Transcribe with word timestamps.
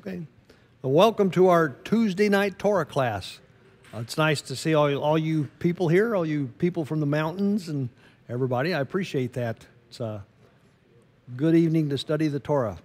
Okay. 0.00 0.26
Well, 0.80 0.92
welcome 0.92 1.30
to 1.32 1.48
our 1.48 1.68
Tuesday 1.68 2.30
night 2.30 2.58
Torah 2.58 2.86
class. 2.86 3.38
Uh, 3.92 3.98
it's 3.98 4.16
nice 4.16 4.40
to 4.40 4.56
see 4.56 4.72
all, 4.72 4.96
all 4.96 5.18
you 5.18 5.50
people 5.58 5.88
here, 5.88 6.16
all 6.16 6.24
you 6.24 6.46
people 6.56 6.86
from 6.86 7.00
the 7.00 7.06
mountains 7.06 7.68
and 7.68 7.90
everybody. 8.26 8.72
I 8.72 8.80
appreciate 8.80 9.34
that. 9.34 9.58
It's 9.90 10.00
a 10.00 10.24
good 11.36 11.54
evening 11.54 11.90
to 11.90 11.98
study 11.98 12.28
the 12.28 12.40
Torah. 12.40 12.78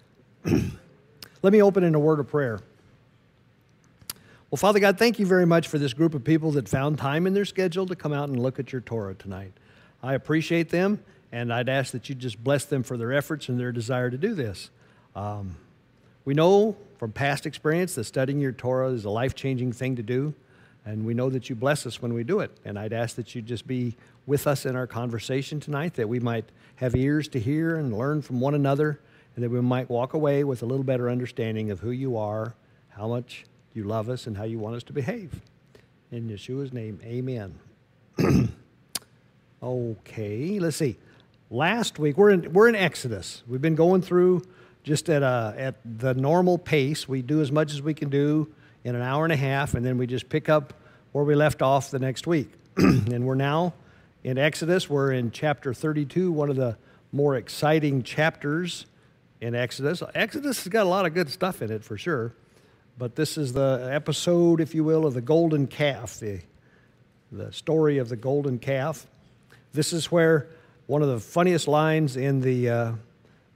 Let 0.44 1.50
me 1.54 1.62
open 1.62 1.82
in 1.82 1.94
a 1.94 1.98
word 1.98 2.20
of 2.20 2.28
prayer. 2.28 2.60
Well, 4.50 4.58
Father 4.58 4.80
God, 4.80 4.98
thank 4.98 5.18
you 5.18 5.24
very 5.24 5.46
much 5.46 5.66
for 5.66 5.78
this 5.78 5.94
group 5.94 6.12
of 6.12 6.24
people 6.24 6.50
that 6.50 6.68
found 6.68 6.98
time 6.98 7.26
in 7.26 7.32
their 7.32 7.46
schedule 7.46 7.86
to 7.86 7.96
come 7.96 8.12
out 8.12 8.28
and 8.28 8.38
look 8.38 8.58
at 8.58 8.70
your 8.70 8.82
Torah 8.82 9.14
tonight. 9.14 9.54
I 10.02 10.12
appreciate 10.12 10.68
them, 10.68 11.02
and 11.32 11.54
I'd 11.54 11.70
ask 11.70 11.92
that 11.92 12.10
you 12.10 12.14
just 12.14 12.44
bless 12.44 12.66
them 12.66 12.82
for 12.82 12.98
their 12.98 13.14
efforts 13.14 13.48
and 13.48 13.58
their 13.58 13.72
desire 13.72 14.10
to 14.10 14.18
do 14.18 14.34
this. 14.34 14.68
Um, 15.16 15.56
we 16.30 16.34
know 16.34 16.76
from 16.96 17.10
past 17.10 17.44
experience 17.44 17.96
that 17.96 18.04
studying 18.04 18.38
your 18.38 18.52
Torah 18.52 18.90
is 18.90 19.04
a 19.04 19.10
life 19.10 19.34
changing 19.34 19.72
thing 19.72 19.96
to 19.96 20.02
do, 20.04 20.32
and 20.86 21.04
we 21.04 21.12
know 21.12 21.28
that 21.28 21.50
you 21.50 21.56
bless 21.56 21.86
us 21.86 22.00
when 22.00 22.14
we 22.14 22.22
do 22.22 22.38
it. 22.38 22.56
And 22.64 22.78
I'd 22.78 22.92
ask 22.92 23.16
that 23.16 23.34
you 23.34 23.42
just 23.42 23.66
be 23.66 23.96
with 24.26 24.46
us 24.46 24.64
in 24.64 24.76
our 24.76 24.86
conversation 24.86 25.58
tonight, 25.58 25.94
that 25.94 26.08
we 26.08 26.20
might 26.20 26.44
have 26.76 26.94
ears 26.94 27.26
to 27.30 27.40
hear 27.40 27.74
and 27.74 27.98
learn 27.98 28.22
from 28.22 28.38
one 28.38 28.54
another, 28.54 29.00
and 29.34 29.42
that 29.42 29.50
we 29.50 29.60
might 29.60 29.90
walk 29.90 30.14
away 30.14 30.44
with 30.44 30.62
a 30.62 30.66
little 30.66 30.84
better 30.84 31.10
understanding 31.10 31.72
of 31.72 31.80
who 31.80 31.90
you 31.90 32.16
are, 32.16 32.54
how 32.90 33.08
much 33.08 33.44
you 33.74 33.82
love 33.82 34.08
us 34.08 34.28
and 34.28 34.36
how 34.36 34.44
you 34.44 34.60
want 34.60 34.76
us 34.76 34.84
to 34.84 34.92
behave. 34.92 35.40
In 36.12 36.28
Yeshua's 36.28 36.72
name, 36.72 37.00
amen. 37.02 37.58
okay, 39.60 40.60
let's 40.60 40.76
see. 40.76 40.96
Last 41.50 41.98
week, 41.98 42.16
we're 42.16 42.30
in, 42.30 42.52
we're 42.52 42.68
in 42.68 42.76
Exodus. 42.76 43.42
We've 43.48 43.60
been 43.60 43.74
going 43.74 44.02
through 44.02 44.44
just 44.82 45.08
at, 45.08 45.22
a, 45.22 45.54
at 45.56 45.76
the 45.84 46.14
normal 46.14 46.58
pace. 46.58 47.08
We 47.08 47.22
do 47.22 47.40
as 47.40 47.52
much 47.52 47.72
as 47.72 47.82
we 47.82 47.94
can 47.94 48.10
do 48.10 48.52
in 48.84 48.94
an 48.94 49.02
hour 49.02 49.24
and 49.24 49.32
a 49.32 49.36
half, 49.36 49.74
and 49.74 49.84
then 49.84 49.98
we 49.98 50.06
just 50.06 50.28
pick 50.28 50.48
up 50.48 50.72
where 51.12 51.24
we 51.24 51.34
left 51.34 51.62
off 51.62 51.90
the 51.90 51.98
next 51.98 52.26
week. 52.26 52.50
and 52.76 53.24
we're 53.24 53.34
now 53.34 53.74
in 54.24 54.38
Exodus. 54.38 54.88
We're 54.88 55.12
in 55.12 55.30
chapter 55.30 55.74
32, 55.74 56.32
one 56.32 56.50
of 56.50 56.56
the 56.56 56.76
more 57.12 57.36
exciting 57.36 58.02
chapters 58.02 58.86
in 59.40 59.54
Exodus. 59.54 60.02
Exodus 60.14 60.64
has 60.64 60.68
got 60.68 60.86
a 60.86 60.88
lot 60.88 61.06
of 61.06 61.14
good 61.14 61.30
stuff 61.30 61.62
in 61.62 61.70
it 61.70 61.82
for 61.82 61.98
sure. 61.98 62.32
But 62.98 63.16
this 63.16 63.38
is 63.38 63.52
the 63.54 63.88
episode, 63.90 64.60
if 64.60 64.74
you 64.74 64.84
will, 64.84 65.06
of 65.06 65.14
the 65.14 65.20
golden 65.20 65.66
calf, 65.66 66.20
the, 66.20 66.40
the 67.32 67.52
story 67.52 67.98
of 67.98 68.08
the 68.08 68.16
golden 68.16 68.58
calf. 68.58 69.06
This 69.72 69.92
is 69.92 70.12
where 70.12 70.48
one 70.86 71.02
of 71.02 71.08
the 71.08 71.20
funniest 71.20 71.66
lines 71.66 72.16
in 72.16 72.40
the, 72.40 72.68
uh, 72.68 72.92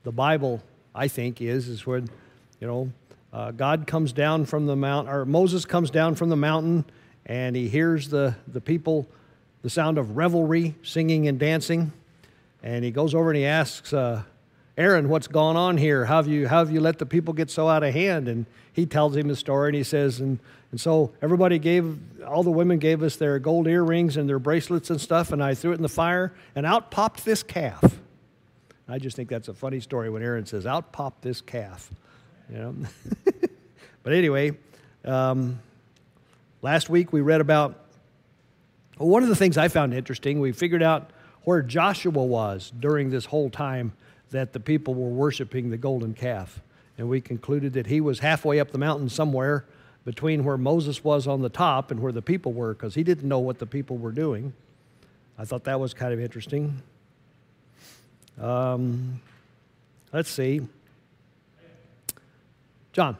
the 0.03 0.13
Bible, 0.13 0.63
I 0.95 1.09
think, 1.09 1.41
is, 1.41 1.69
is 1.69 1.87
when, 1.87 2.09
you 2.61 2.67
know, 2.67 2.93
uh, 3.33 3.51
God 3.51 3.87
comes 3.87 4.13
down 4.13 4.45
from 4.45 4.67
the 4.67 4.77
mountain, 4.77 5.13
or 5.13 5.25
Moses 5.25 5.65
comes 5.65 5.91
down 5.91 6.15
from 6.15 6.29
the 6.29 6.37
mountain, 6.37 6.85
and 7.27 7.57
he 7.57 7.69
hears 7.69 8.09
the, 8.09 8.37
the 8.47 8.61
people, 8.61 9.09
the 9.63 9.71
sound 9.71 9.99
of 9.99 10.17
revelry, 10.17 10.77
singing 10.83 11.27
and 11.27 11.39
dancing. 11.39 11.93
And 12.63 12.85
he 12.85 12.91
goes 12.91 13.15
over 13.15 13.31
and 13.31 13.37
he 13.37 13.45
asks 13.45 13.93
uh, 13.93 14.23
Aaron, 14.77 15.09
what's 15.09 15.27
gone 15.27 15.57
on 15.57 15.77
here? 15.77 16.05
How 16.05 16.17
have, 16.17 16.29
you, 16.29 16.49
how 16.49 16.59
have 16.59 16.71
you 16.71 16.81
let 16.81 16.99
the 16.99 17.07
people 17.07 17.35
get 17.35 17.51
so 17.51 17.69
out 17.69 17.83
of 17.83 17.93
hand? 17.93 18.29
And 18.29 18.47
he 18.73 18.87
tells 18.87 19.17
him 19.17 19.29
the 19.29 19.37
story 19.37 19.69
and 19.69 19.77
he 19.77 19.85
says, 19.85 20.21
and, 20.21 20.39
and 20.71 20.81
so 20.81 21.13
everybody 21.23 21.59
gave, 21.59 21.97
all 22.27 22.43
the 22.43 22.51
women 22.51 22.79
gave 22.79 23.03
us 23.03 23.17
their 23.17 23.39
gold 23.39 23.69
earrings 23.69 24.17
and 24.17 24.29
their 24.29 24.39
bracelets 24.39 24.91
and 24.91 25.01
stuff, 25.01 25.33
and 25.33 25.43
I 25.43 25.55
threw 25.55 25.73
it 25.73 25.77
in 25.77 25.83
the 25.83 25.89
fire, 25.89 26.33
and 26.57 26.67
out 26.67 26.91
popped 26.91 27.25
this 27.25 27.43
calf. 27.43 27.99
I 28.89 28.99
just 28.99 29.17
think 29.17 29.29
that's 29.29 29.49
a 29.49 29.55
funny 29.55 29.81
story 29.81 30.11
when 30.11 30.23
Aaron 30.23 30.47
says, 30.47 30.67
out 30.67 30.93
popped 30.93 31.23
this 31.23 31.41
calf. 31.41 31.91
You 32.51 32.59
know? 32.59 32.77
but 34.03 34.13
anyway, 34.13 34.53
um, 35.05 35.61
last 36.61 36.91
week 36.91 37.13
we 37.13 37.21
read 37.21 37.41
about 37.41 37.81
well, 38.99 39.09
one 39.09 39.23
of 39.23 39.29
the 39.29 39.37
things 39.37 39.59
I 39.59 39.69
found 39.69 39.95
interesting, 39.95 40.39
we 40.41 40.53
figured 40.53 40.83
out 40.83 41.11
where 41.43 41.63
Joshua 41.63 42.11
was 42.25 42.73
during 42.79 43.11
this 43.11 43.27
whole 43.27 43.51
time 43.51 43.93
that 44.31 44.53
the 44.53 44.61
people 44.61 44.95
were 44.95 45.11
worshiping 45.11 45.71
the 45.71 45.77
golden 45.77 46.15
calf 46.15 46.61
and 46.97 47.09
we 47.09 47.21
concluded 47.21 47.73
that 47.73 47.87
he 47.87 48.01
was 48.01 48.21
halfway 48.21 48.61
up 48.61 48.71
the 48.71 48.79
mountain 48.79 49.09
somewhere 49.09 49.65
between 50.05 50.45
where 50.45 50.57
Moses 50.57 51.03
was 51.03 51.27
on 51.27 51.43
the 51.43 51.49
top 51.49 51.91
and 51.91 52.01
where 52.01 52.13
the 52.13 52.23
people 52.23 52.53
were 52.53 52.75
because 52.75 52.95
he 52.95 53.03
didn't 53.03 53.27
know 53.27 53.39
what 53.39 53.59
the 53.59 53.67
people 53.67 53.97
were 53.97 54.13
doing. 54.13 54.53
I 55.39 55.45
thought 55.45 55.65
that 55.65 55.81
was 55.81 55.95
kind 55.95 56.13
of 56.13 56.21
interesting. 56.21 56.83
Um, 58.41 59.21
let's 60.13 60.31
see. 60.31 60.67
John. 62.93 63.17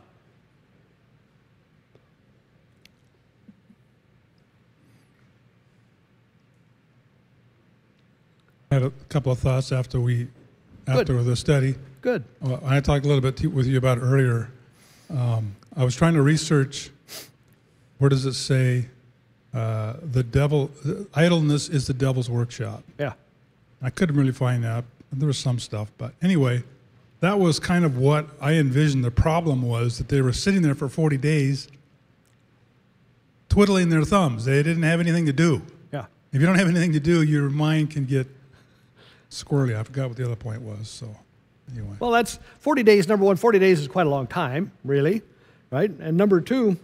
I 8.71 8.75
had 8.75 8.83
a 8.83 8.91
couple 9.09 9.31
of 9.31 9.39
thoughts 9.39 9.71
after 9.71 10.01
we, 10.01 10.27
after 10.89 11.23
the 11.23 11.37
study. 11.37 11.77
Good. 12.01 12.25
Well, 12.41 12.61
I 12.65 12.81
talked 12.81 13.05
a 13.05 13.09
little 13.09 13.21
bit 13.21 13.41
with 13.53 13.67
you 13.67 13.79
about 13.79 13.99
earlier. 13.99 14.51
Um, 15.11 15.55
I 15.77 15.85
was 15.85 15.95
trying 15.95 16.15
to 16.15 16.23
research 16.23 16.91
where 17.99 18.11
does 18.11 18.27
it 18.27 18.35
say 18.35 18.87
uh, 19.53 19.95
the 20.03 20.23
devil, 20.23 20.71
idleness 21.15 21.69
is 21.69 21.87
the 21.87 21.95
devil's 21.95 22.29
workshop. 22.29 22.83
Yeah. 22.99 23.13
I 23.81 23.91
couldn't 23.91 24.17
really 24.17 24.33
find 24.33 24.65
that. 24.65 24.85
There 25.19 25.27
was 25.27 25.39
some 25.39 25.59
stuff, 25.59 25.91
but 25.99 26.15
anyway, 26.23 26.63
that 27.21 27.39
was 27.39 27.59
kind 27.61 27.85
of 27.85 27.97
what 27.97 28.29
I 28.41 28.55
envisioned. 28.55 29.05
The 29.05 29.11
problem 29.11 29.63
was 29.63 29.99
that 29.99 30.09
they 30.09 30.21
were 30.21 30.33
sitting 30.33 30.63
there 30.63 30.75
for 30.75 30.89
40 30.89 31.17
days 31.17 31.69
twiddling 33.49 33.89
their 33.89 34.05
thumbs. 34.05 34.45
They 34.45 34.63
didn't 34.63 34.83
have 34.83 35.01
anything 35.01 35.27
to 35.27 35.33
do. 35.33 35.63
Yeah. 35.93 36.07
If 36.33 36.41
you 36.41 36.47
don't 36.47 36.59
have 36.59 36.69
anything 36.69 36.93
to 36.93 37.01
do, 37.01 37.23
your 37.23 37.49
mind 37.51 37.91
can 37.91 38.05
get 38.05 38.27
squirrely. 39.31 39.77
I 39.77 39.83
forgot 39.83 40.09
what 40.09 40.17
the 40.17 40.25
other 40.25 40.37
point 40.37 40.63
was. 40.63 40.89
So 40.89 41.17
Anyway. 41.73 41.97
Well, 41.99 42.11
that's 42.11 42.39
40 42.61 42.83
days. 42.83 43.09
Number 43.09 43.25
one, 43.25 43.37
40 43.37 43.59
days 43.59 43.81
is 43.81 43.89
quite 43.89 44.07
a 44.07 44.11
long 44.11 44.27
time, 44.27 44.73
really, 44.85 45.23
right? 45.71 45.91
And 45.91 46.17
number 46.17 46.41
two, 46.41 46.77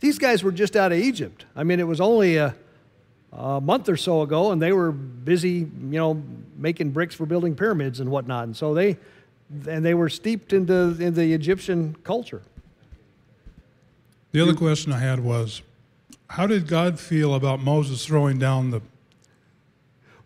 these 0.00 0.18
guys 0.18 0.42
were 0.42 0.52
just 0.52 0.76
out 0.76 0.92
of 0.92 0.98
Egypt. 0.98 1.44
I 1.54 1.64
mean, 1.64 1.80
it 1.80 1.86
was 1.86 2.00
only 2.00 2.36
a, 2.36 2.54
a 3.32 3.60
month 3.60 3.88
or 3.88 3.96
so 3.96 4.22
ago, 4.22 4.52
and 4.52 4.60
they 4.60 4.72
were 4.72 4.90
busy, 4.90 5.50
you 5.50 5.68
know, 5.80 6.22
making 6.56 6.90
bricks 6.90 7.14
for 7.14 7.26
building 7.26 7.54
pyramids 7.54 8.00
and 8.00 8.10
whatnot. 8.10 8.44
And 8.44 8.56
so 8.56 8.74
they, 8.74 8.96
and 9.66 9.84
they 9.84 9.94
were 9.94 10.08
steeped 10.08 10.52
into 10.52 10.96
in 10.98 11.14
the 11.14 11.32
Egyptian 11.32 11.96
culture. 12.04 12.42
The 14.32 14.40
other 14.40 14.54
question 14.54 14.92
I 14.92 14.98
had 14.98 15.20
was, 15.20 15.62
how 16.28 16.46
did 16.46 16.66
God 16.66 17.00
feel 17.00 17.34
about 17.34 17.60
Moses 17.60 18.04
throwing 18.04 18.38
down 18.38 18.70
the 18.70 18.80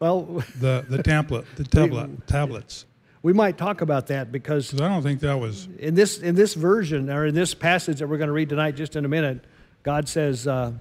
well 0.00 0.22
the 0.58 0.84
the 0.88 1.02
tablet 1.04 1.46
the 1.56 1.64
tablet 1.64 2.26
tablets? 2.26 2.87
we 3.22 3.32
might 3.32 3.56
talk 3.56 3.81
about 3.81 4.08
that 4.08 4.32
because 4.32 4.75
I 4.81 4.88
don't 4.88 5.02
think 5.02 5.20
that 5.20 5.38
was 5.38 5.69
in 5.78 5.94
this 5.94 6.19
in 6.19 6.34
this 6.34 6.54
version 6.54 7.08
or 7.08 7.26
in 7.26 7.34
this 7.34 7.54
passage 7.54 8.00
that 8.00 8.08
we're 8.08 8.19
going 8.19 8.28
to 8.28 8.32
read 8.32 8.49
tonight, 8.49 8.72
just 8.72 8.96
in 8.96 9.04
a 9.04 9.08
minute. 9.08 9.44
God 9.84 10.08
says, 10.08 10.46
uh, 10.46 10.72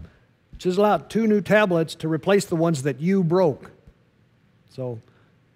"Chisel 0.62 0.86
out 0.86 1.10
two 1.10 1.26
new 1.26 1.42
tablets 1.42 1.96
to 1.96 2.08
replace 2.08 2.46
the 2.46 2.56
ones 2.56 2.84
that 2.84 3.02
you 3.02 3.24
broke." 3.24 3.72
So, 4.70 5.02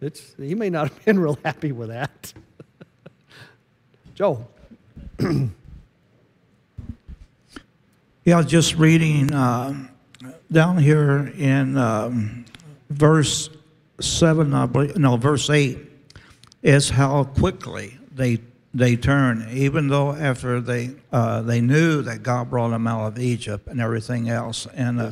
it's 0.01 0.33
he 0.39 0.55
may 0.55 0.71
not 0.71 0.89
have 0.89 1.05
been 1.05 1.19
real 1.25 1.37
happy 1.45 1.71
with 1.71 1.89
that. 1.89 2.33
Joe. 4.15 4.47
yeah, 8.23 8.41
just 8.41 8.75
reading 8.77 9.31
uh, 9.31 9.89
down 10.51 10.79
here 10.79 11.31
in 11.37 11.77
um, 11.77 12.45
verse 12.89 13.51
seven, 13.99 14.55
I 14.55 14.65
believe, 14.65 14.97
no, 14.97 15.17
verse 15.17 15.51
eight 15.51 15.77
is 16.63 16.89
how 16.89 17.25
quickly 17.25 17.99
they 18.11 18.39
they 18.75 18.97
turn, 18.97 19.47
even 19.53 19.87
though 19.87 20.11
after 20.11 20.59
they 20.59 20.91
uh, 21.11 21.41
they 21.41 21.61
knew 21.61 22.01
that 22.01 22.23
God 22.23 22.49
brought 22.49 22.69
them 22.69 22.85
out 22.85 23.07
of 23.07 23.17
Egypt 23.17 23.67
and 23.67 23.79
everything 23.79 24.27
else, 24.27 24.67
and 24.75 24.99
uh, 24.99 25.11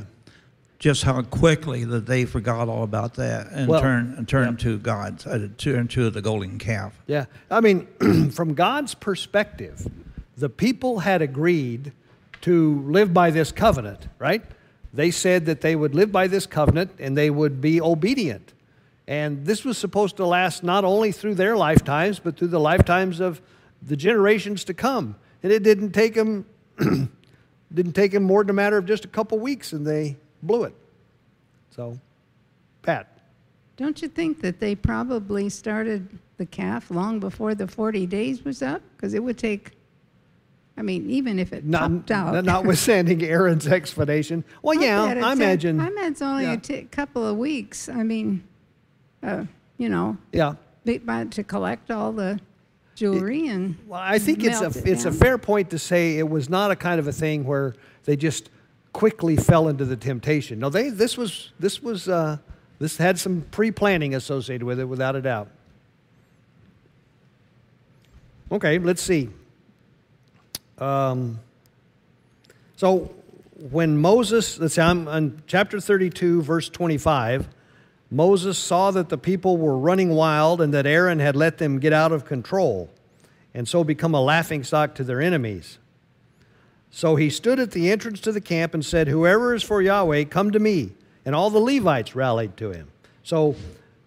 just 0.79 1.03
how 1.03 1.21
quickly 1.21 1.85
that 1.85 2.05
they 2.05 2.25
forgot 2.25 2.67
all 2.67 2.83
about 2.83 3.13
that 3.13 3.47
and 3.51 3.69
well, 3.69 3.79
turned 3.79 4.17
and 4.17 4.27
turned 4.27 4.59
yeah. 4.59 4.65
to 4.65 4.77
God, 4.77 5.23
uh, 5.25 5.39
turned 5.57 5.89
to 5.91 6.09
the 6.09 6.21
golden 6.21 6.59
calf. 6.59 6.99
Yeah, 7.07 7.25
I 7.49 7.61
mean, 7.61 8.31
from 8.31 8.53
God's 8.53 8.95
perspective, 8.95 9.87
the 10.35 10.49
people 10.49 10.99
had 10.99 11.21
agreed 11.21 11.93
to 12.41 12.81
live 12.81 13.13
by 13.13 13.31
this 13.31 13.53
covenant, 13.53 14.09
right? 14.19 14.43
They 14.93 15.09
said 15.09 15.45
that 15.45 15.61
they 15.61 15.77
would 15.77 15.95
live 15.95 16.11
by 16.11 16.27
this 16.27 16.45
covenant 16.45 16.91
and 16.99 17.17
they 17.17 17.29
would 17.29 17.61
be 17.61 17.79
obedient. 17.79 18.51
And 19.07 19.45
this 19.45 19.63
was 19.63 19.77
supposed 19.77 20.17
to 20.17 20.25
last 20.25 20.63
not 20.63 20.83
only 20.83 21.13
through 21.13 21.35
their 21.35 21.55
lifetimes, 21.55 22.19
but 22.19 22.37
through 22.37 22.49
the 22.49 22.59
lifetimes 22.59 23.21
of 23.21 23.41
the 23.85 23.95
generations 23.95 24.63
to 24.65 24.73
come. 24.73 25.15
And 25.41 25.51
it 25.51 25.63
didn't 25.63 25.91
take 25.91 26.13
them, 26.13 26.45
didn't 27.73 27.93
take 27.93 28.11
them 28.11 28.23
more 28.23 28.43
than 28.43 28.51
a 28.51 28.53
matter 28.53 28.77
of 28.77 28.85
just 28.85 29.05
a 29.05 29.09
couple 29.09 29.39
weeks, 29.39 29.73
and 29.73 29.85
they 29.85 30.17
blew 30.41 30.63
it. 30.63 30.73
So, 31.71 31.99
Pat. 32.81 33.07
Don't 33.75 34.01
you 34.01 34.07
think 34.07 34.41
that 34.41 34.59
they 34.59 34.75
probably 34.75 35.49
started 35.49 36.07
the 36.37 36.45
calf 36.45 36.91
long 36.91 37.19
before 37.19 37.55
the 37.55 37.67
40 37.67 38.05
days 38.05 38.43
was 38.45 38.61
up? 38.61 38.81
Because 38.95 39.13
it 39.13 39.23
would 39.23 39.37
take 39.37 39.71
I 40.75 40.81
mean, 40.81 41.09
even 41.09 41.37
if 41.37 41.53
it 41.53 41.65
Not, 41.65 41.91
popped 41.91 42.11
out. 42.11 42.45
notwithstanding 42.45 43.21
Aaron's 43.23 43.67
explanation. 43.67 44.43
Well, 44.61 44.81
yeah, 44.81 45.03
I 45.03 45.33
imagine. 45.33 45.79
I 45.79 45.87
imagine 45.87 46.11
it's 46.11 46.21
only 46.21 46.43
yeah. 46.45 46.53
a 46.53 46.57
t- 46.57 46.81
couple 46.83 47.25
of 47.25 47.37
weeks. 47.37 47.89
I 47.89 48.03
mean, 48.03 48.43
uh, 49.21 49.45
you 49.77 49.89
know, 49.89 50.17
yeah. 50.31 50.55
be- 50.83 50.97
by- 50.97 51.25
to 51.25 51.43
collect 51.43 51.91
all 51.91 52.11
the 52.11 52.39
jewelry 52.95 53.47
and. 53.47 53.77
Well, 53.87 53.99
I 53.99 54.19
think 54.19 54.43
it's 54.43 54.61
a 54.61 54.67
it 54.67 54.87
it's 54.87 55.05
a 55.05 55.11
fair 55.11 55.37
point 55.37 55.69
to 55.71 55.79
say 55.79 56.17
it 56.17 56.29
was 56.29 56.49
not 56.49 56.71
a 56.71 56.75
kind 56.75 56.99
of 56.99 57.07
a 57.07 57.13
thing 57.13 57.45
where 57.45 57.75
they 58.05 58.15
just 58.15 58.49
quickly 58.93 59.35
fell 59.35 59.67
into 59.67 59.85
the 59.85 59.95
temptation. 59.97 60.59
No, 60.59 60.69
they 60.69 60.89
this 60.89 61.17
was 61.17 61.51
this 61.59 61.81
was 61.81 62.07
uh, 62.07 62.37
this 62.79 62.97
had 62.97 63.19
some 63.19 63.45
pre 63.51 63.71
planning 63.71 64.15
associated 64.15 64.65
with 64.65 64.79
it, 64.79 64.85
without 64.85 65.15
a 65.15 65.21
doubt. 65.21 65.49
Okay, 68.51 68.77
let's 68.77 69.01
see. 69.01 69.29
Um, 70.77 71.39
so 72.75 73.11
when 73.71 73.97
Moses, 73.97 74.59
let's 74.59 74.75
see, 74.75 74.81
I'm 74.81 75.07
on 75.07 75.41
chapter 75.47 75.79
32, 75.79 76.41
verse 76.41 76.69
25. 76.69 77.47
Moses 78.13 78.59
saw 78.59 78.91
that 78.91 79.09
the 79.09 79.17
people 79.17 79.57
were 79.57 79.77
running 79.77 80.09
wild 80.11 80.61
and 80.61 80.71
that 80.73 80.85
Aaron 80.85 81.19
had 81.19 81.35
let 81.35 81.57
them 81.57 81.79
get 81.79 81.93
out 81.93 82.11
of 82.11 82.25
control 82.25 82.91
and 83.55 83.67
so 83.67 83.83
become 83.83 84.13
a 84.13 84.21
laughingstock 84.21 84.93
to 84.95 85.03
their 85.03 85.19
enemies. 85.19 85.79
So 86.91 87.15
he 87.15 87.31
stood 87.31 87.59
at 87.59 87.71
the 87.71 87.91
entrance 87.91 88.19
to 88.21 88.31
the 88.31 88.39
camp 88.39 88.75
and 88.75 88.85
said, 88.85 89.07
Whoever 89.07 89.55
is 89.55 89.63
for 89.63 89.81
Yahweh, 89.81 90.25
come 90.25 90.51
to 90.51 90.59
me. 90.59 90.91
And 91.25 91.33
all 91.33 91.49
the 91.49 91.59
Levites 91.59 92.15
rallied 92.15 92.55
to 92.57 92.71
him. 92.71 92.89
So, 93.23 93.55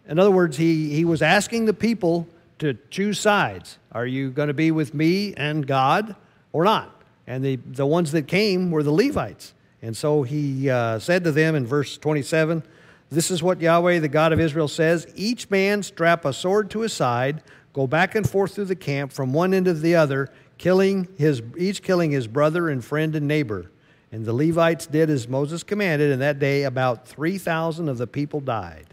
in 0.07 0.21
other 0.21 0.31
words, 0.31 0.57
he, 0.57 0.91
he 0.91 1.05
was 1.05 1.21
asking 1.21 1.65
the 1.65 1.75
people 1.75 2.29
to 2.61 2.75
choose 2.91 3.19
sides. 3.19 3.79
Are 3.91 4.07
you 4.07 4.31
going 4.31 4.49
to 4.49 4.55
be 4.55 4.71
with 4.71 4.95
me 4.95 5.35
and 5.35 5.67
God 5.67 6.15
or 6.53 6.63
not? 6.63 7.03
And 7.27 7.45
the, 7.45 7.57
the 7.57 7.87
ones 7.87 8.13
that 8.13 8.29
came 8.29 8.71
were 8.71 8.85
the 8.85 8.93
Levites. 8.93 9.53
And 9.83 9.97
so 9.97 10.23
he 10.23 10.71
uh, 10.71 11.01
said 11.01 11.25
to 11.25 11.33
them 11.33 11.57
in 11.57 11.67
verse 11.67 11.99
27 11.99 12.63
This 13.11 13.31
is 13.31 13.43
what 13.43 13.61
Yahweh, 13.61 14.01
the 14.01 14.09
God 14.09 14.33
of 14.33 14.41
Israel, 14.41 14.69
says 14.69 15.07
Each 15.15 15.49
man 15.51 15.83
strap 15.83 16.25
a 16.25 16.33
sword 16.33 16.71
to 16.71 16.81
his 16.81 16.93
side, 16.93 17.43
go 17.73 17.87
back 17.87 18.15
and 18.15 18.29
forth 18.29 18.55
through 18.55 18.65
the 18.65 18.77
camp 18.77 19.13
from 19.13 19.33
one 19.33 19.55
end 19.55 19.67
to 19.67 19.75
the 19.75 19.95
other, 19.95 20.29
killing 20.59 21.09
his, 21.17 21.43
each 21.57 21.83
killing 21.83 22.11
his 22.11 22.27
brother 22.27 22.69
and 22.69 22.85
friend 22.85 23.15
and 23.15 23.29
neighbor. 23.29 23.71
And 24.11 24.25
the 24.25 24.33
Levites 24.33 24.87
did 24.87 25.11
as 25.11 25.29
Moses 25.29 25.63
commanded, 25.63 26.11
and 26.11 26.23
that 26.23 26.39
day 26.39 26.63
about 26.63 27.07
3,000 27.07 27.89
of 27.89 27.99
the 27.99 28.07
people 28.07 28.41
died. 28.41 28.87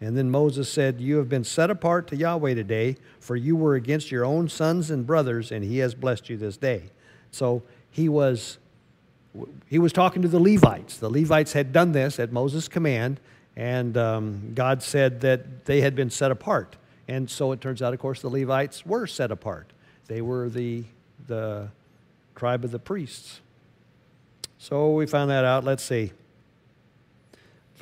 And 0.00 0.16
then 0.16 0.30
Moses 0.30 0.72
said, 0.72 1.00
You 1.00 1.16
have 1.16 1.28
been 1.28 1.44
set 1.44 1.70
apart 1.70 2.06
to 2.08 2.16
Yahweh 2.16 2.54
today, 2.54 2.96
for 3.18 3.36
you 3.36 3.54
were 3.54 3.74
against 3.74 4.10
your 4.10 4.24
own 4.24 4.48
sons 4.48 4.90
and 4.90 5.06
brothers, 5.06 5.52
and 5.52 5.62
he 5.64 5.78
has 5.78 5.94
blessed 5.94 6.30
you 6.30 6.36
this 6.36 6.56
day. 6.56 6.90
So 7.30 7.62
he 7.90 8.08
was, 8.08 8.58
he 9.66 9.78
was 9.78 9.92
talking 9.92 10.22
to 10.22 10.28
the 10.28 10.40
Levites. 10.40 10.96
The 10.96 11.10
Levites 11.10 11.52
had 11.52 11.72
done 11.72 11.92
this 11.92 12.18
at 12.18 12.32
Moses' 12.32 12.66
command, 12.66 13.20
and 13.60 13.98
um, 13.98 14.52
God 14.54 14.82
said 14.82 15.20
that 15.20 15.66
they 15.66 15.82
had 15.82 15.94
been 15.94 16.08
set 16.08 16.30
apart. 16.30 16.76
And 17.06 17.28
so 17.28 17.52
it 17.52 17.60
turns 17.60 17.82
out, 17.82 17.92
of 17.92 18.00
course, 18.00 18.22
the 18.22 18.30
Levites 18.30 18.86
were 18.86 19.06
set 19.06 19.30
apart. 19.30 19.70
They 20.06 20.22
were 20.22 20.48
the, 20.48 20.84
the 21.26 21.68
tribe 22.34 22.64
of 22.64 22.70
the 22.70 22.78
priests. 22.78 23.40
So 24.56 24.92
we 24.92 25.04
found 25.04 25.30
that 25.30 25.44
out. 25.44 25.62
Let's 25.62 25.82
see. 25.82 26.10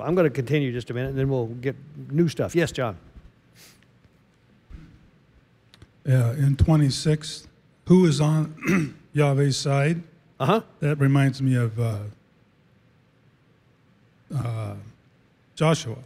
I'm 0.01 0.17
going 0.17 0.25
to 0.25 0.35
continue 0.35 0.73
just 0.73 0.91
a 0.91 0.95
minute, 0.95 1.11
and 1.11 1.19
then 1.19 1.29
we'll 1.29 1.47
get 1.47 1.77
new 2.11 2.29
stuff. 2.29 2.57
Yes, 2.57 2.73
John. 2.73 2.97
Yeah, 6.05 6.33
in 6.33 6.57
26, 6.57 7.47
who 7.85 8.05
is 8.05 8.21
on 8.21 8.97
Yahweh's 9.13 9.57
side? 9.57 10.03
Uh 10.41 10.47
huh. 10.47 10.61
That 10.81 10.97
reminds 10.97 11.41
me 11.41 11.55
of 11.55 11.79
uh, 11.79 11.99
uh, 14.35 14.75
Joshua. 15.59 15.97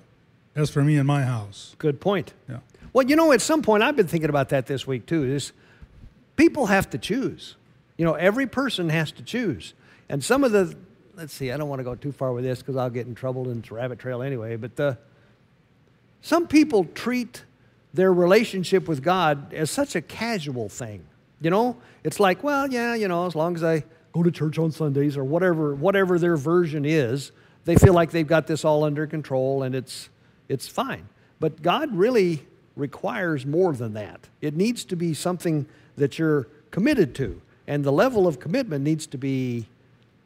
As 0.56 0.70
for 0.70 0.82
me 0.82 0.96
and 0.96 1.06
my 1.06 1.24
house. 1.24 1.76
Good 1.76 2.00
point. 2.00 2.32
Yeah. 2.48 2.60
Well, 2.94 3.06
you 3.06 3.16
know, 3.16 3.32
at 3.32 3.42
some 3.42 3.60
point, 3.60 3.82
I've 3.82 3.96
been 3.96 4.06
thinking 4.06 4.30
about 4.30 4.48
that 4.48 4.64
this 4.64 4.86
week 4.86 5.04
too. 5.04 5.24
Is 5.24 5.52
people 6.36 6.66
have 6.66 6.88
to 6.88 6.96
choose. 6.96 7.56
You 7.98 8.06
know, 8.06 8.14
every 8.14 8.46
person 8.46 8.88
has 8.88 9.12
to 9.12 9.22
choose. 9.22 9.74
And 10.08 10.24
some 10.24 10.42
of 10.42 10.52
the, 10.52 10.74
let's 11.16 11.34
see, 11.34 11.52
I 11.52 11.58
don't 11.58 11.68
want 11.68 11.80
to 11.80 11.84
go 11.84 11.94
too 11.94 12.12
far 12.12 12.32
with 12.32 12.44
this 12.44 12.60
because 12.60 12.76
I'll 12.76 12.88
get 12.88 13.06
in 13.06 13.14
trouble 13.14 13.50
in 13.50 13.62
rabbit 13.70 13.98
trail 13.98 14.22
anyway. 14.22 14.56
But 14.56 14.76
the, 14.76 14.96
some 16.22 16.46
people 16.46 16.86
treat 16.94 17.44
their 17.92 18.10
relationship 18.10 18.88
with 18.88 19.02
God 19.02 19.52
as 19.52 19.70
such 19.70 19.94
a 19.94 20.00
casual 20.00 20.70
thing. 20.70 21.04
You 21.42 21.50
know, 21.50 21.76
it's 22.04 22.18
like, 22.18 22.42
well, 22.42 22.72
yeah, 22.72 22.94
you 22.94 23.06
know, 23.06 23.26
as 23.26 23.34
long 23.34 23.54
as 23.54 23.62
I 23.62 23.84
go 24.14 24.22
to 24.22 24.30
church 24.30 24.58
on 24.58 24.72
Sundays 24.72 25.14
or 25.14 25.24
whatever, 25.24 25.74
whatever 25.74 26.18
their 26.18 26.38
version 26.38 26.86
is, 26.86 27.32
they 27.64 27.76
feel 27.76 27.94
like 27.94 28.10
they've 28.10 28.26
got 28.26 28.46
this 28.46 28.64
all 28.64 28.84
under 28.84 29.06
control 29.06 29.62
and 29.62 29.74
it's 29.74 30.08
it's 30.48 30.68
fine. 30.68 31.08
But 31.40 31.62
God 31.62 31.94
really 31.94 32.46
requires 32.76 33.44
more 33.46 33.72
than 33.72 33.94
that. 33.94 34.28
It 34.40 34.54
needs 34.54 34.84
to 34.86 34.96
be 34.96 35.14
something 35.14 35.66
that 35.96 36.18
you're 36.18 36.46
committed 36.70 37.14
to, 37.16 37.40
and 37.66 37.84
the 37.84 37.92
level 37.92 38.26
of 38.26 38.40
commitment 38.40 38.84
needs 38.84 39.06
to 39.08 39.18
be 39.18 39.66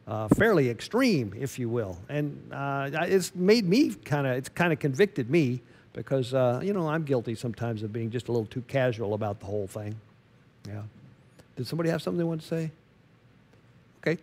uh, 0.07 0.29
fairly 0.29 0.71
extreme, 0.71 1.35
if 1.39 1.59
you 1.59 1.69
will. 1.69 1.99
And 2.09 2.41
uh, 2.53 2.91
it's 2.93 3.35
made 3.35 3.69
me 3.69 3.95
kind 3.95 4.27
of, 4.27 4.37
it's 4.37 4.49
kind 4.49 4.73
of 4.73 4.79
convicted 4.79 5.31
me 5.31 5.61
because, 5.93 6.35
uh, 6.35 6.61
you 6.63 6.73
know, 6.73 6.89
I'm 6.89 7.05
guilty 7.05 7.35
sometimes 7.35 7.83
of 7.83 7.93
being 7.93 8.11
just 8.11 8.29
a 8.29 8.33
little 8.33 8.47
too 8.47 8.63
casual 8.69 9.15
about 9.15 9.41
the 9.41 9.47
whole 9.47 9.67
thing. 9.67 9.97
Yeah. 10.69 10.83
Did 11.57 11.67
somebody 11.67 11.91
have 11.91 12.03
something 12.03 12.19
they 12.19 12.25
wanted 12.25 12.43
to 12.43 12.47
say? 12.47 12.71
Okay. 14.01 14.21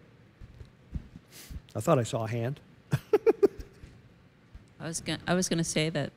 I 1.75 1.79
thought 1.79 1.98
I 1.98 2.03
saw 2.03 2.25
a 2.25 2.29
hand. 2.29 2.60
I 4.79 4.88
was 4.88 5.01
gonna, 5.01 5.20
I 5.27 5.34
was 5.34 5.48
gonna 5.50 5.63
say 5.63 5.89
that 5.89 6.12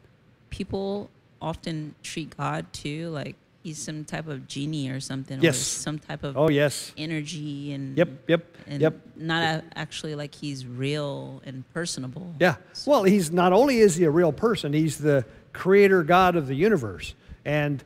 people 0.50 1.09
often 1.41 1.95
treat 2.03 2.37
God 2.37 2.67
too 2.73 3.09
like 3.11 3.37
he's 3.62 3.79
some 3.79 4.05
type 4.05 4.26
of 4.29 4.47
genie 4.47 4.88
or 4.91 5.00
something, 5.00 5.41
Yes. 5.43 5.57
or 5.57 5.81
some 5.81 5.99
type 5.99 6.23
of 6.25 6.37
Oh, 6.37 6.49
yes. 6.49 6.93
energy 6.97 7.73
and 7.73 7.97
Yep, 7.99 8.09
yep, 8.29 8.57
and 8.67 8.81
yep. 8.81 8.95
not 9.17 9.43
a, 9.43 9.65
actually 9.75 10.15
like 10.15 10.35
he's 10.35 10.65
real 10.67 11.43
and 11.45 11.65
personable. 11.75 12.35
Yeah. 12.41 12.57
Well, 12.87 13.05
he's 13.05 13.31
not 13.33 13.53
only 13.53 13.79
is 13.79 13.97
he 13.97 14.05
a 14.05 14.11
real 14.11 14.33
person, 14.33 14.73
he's 14.73 14.99
the 14.99 15.25
creator 15.53 16.03
God 16.05 16.37
of 16.37 16.47
the 16.47 16.55
universe. 16.55 17.15
And 17.45 17.83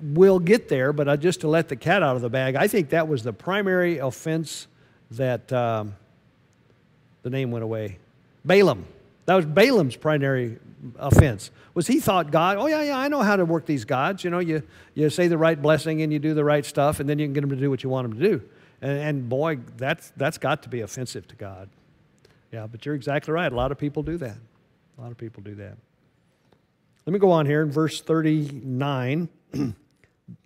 we'll 0.00 0.40
get 0.40 0.68
there, 0.68 0.92
but 0.92 1.20
just 1.20 1.40
to 1.42 1.48
let 1.48 1.68
the 1.68 1.76
cat 1.76 2.02
out 2.02 2.16
of 2.16 2.22
the 2.22 2.30
bag, 2.30 2.56
I 2.56 2.66
think 2.68 2.90
that 2.90 3.06
was 3.08 3.22
the 3.22 3.32
primary 3.32 3.98
offense 3.98 4.66
that 5.12 5.52
um, 5.52 5.94
the 7.22 7.30
name 7.30 7.50
went 7.52 7.62
away. 7.64 7.98
Balaam. 8.44 8.86
That 9.26 9.34
was 9.34 9.46
Balaam's 9.46 9.96
primary 9.96 10.58
offense. 10.98 11.50
Was 11.74 11.86
he 11.86 12.00
thought 12.00 12.30
God, 12.30 12.58
oh 12.58 12.66
yeah, 12.66 12.82
yeah, 12.82 12.98
I 12.98 13.08
know 13.08 13.22
how 13.22 13.36
to 13.36 13.44
work 13.44 13.66
these 13.66 13.84
gods. 13.84 14.24
You 14.24 14.30
know, 14.30 14.40
you, 14.40 14.62
you 14.94 15.08
say 15.10 15.28
the 15.28 15.38
right 15.38 15.60
blessing 15.60 16.02
and 16.02 16.12
you 16.12 16.18
do 16.18 16.34
the 16.34 16.44
right 16.44 16.64
stuff, 16.64 17.00
and 17.00 17.08
then 17.08 17.18
you 17.18 17.26
can 17.26 17.32
get 17.32 17.40
them 17.42 17.50
to 17.50 17.56
do 17.56 17.70
what 17.70 17.82
you 17.82 17.90
want 17.90 18.08
them 18.08 18.18
to 18.18 18.28
do. 18.28 18.42
And, 18.80 18.98
and 18.98 19.28
boy, 19.28 19.58
that's, 19.76 20.12
that's 20.16 20.38
got 20.38 20.64
to 20.64 20.68
be 20.68 20.80
offensive 20.80 21.26
to 21.28 21.36
God. 21.36 21.70
Yeah, 22.50 22.66
but 22.66 22.84
you're 22.84 22.94
exactly 22.94 23.32
right. 23.32 23.50
A 23.50 23.54
lot 23.54 23.72
of 23.72 23.78
people 23.78 24.02
do 24.02 24.18
that. 24.18 24.36
A 24.98 25.00
lot 25.00 25.10
of 25.10 25.16
people 25.16 25.42
do 25.42 25.54
that. 25.54 25.76
Let 27.06 27.12
me 27.12 27.18
go 27.18 27.30
on 27.30 27.46
here 27.46 27.62
in 27.62 27.70
verse 27.70 28.00
39. 28.00 29.28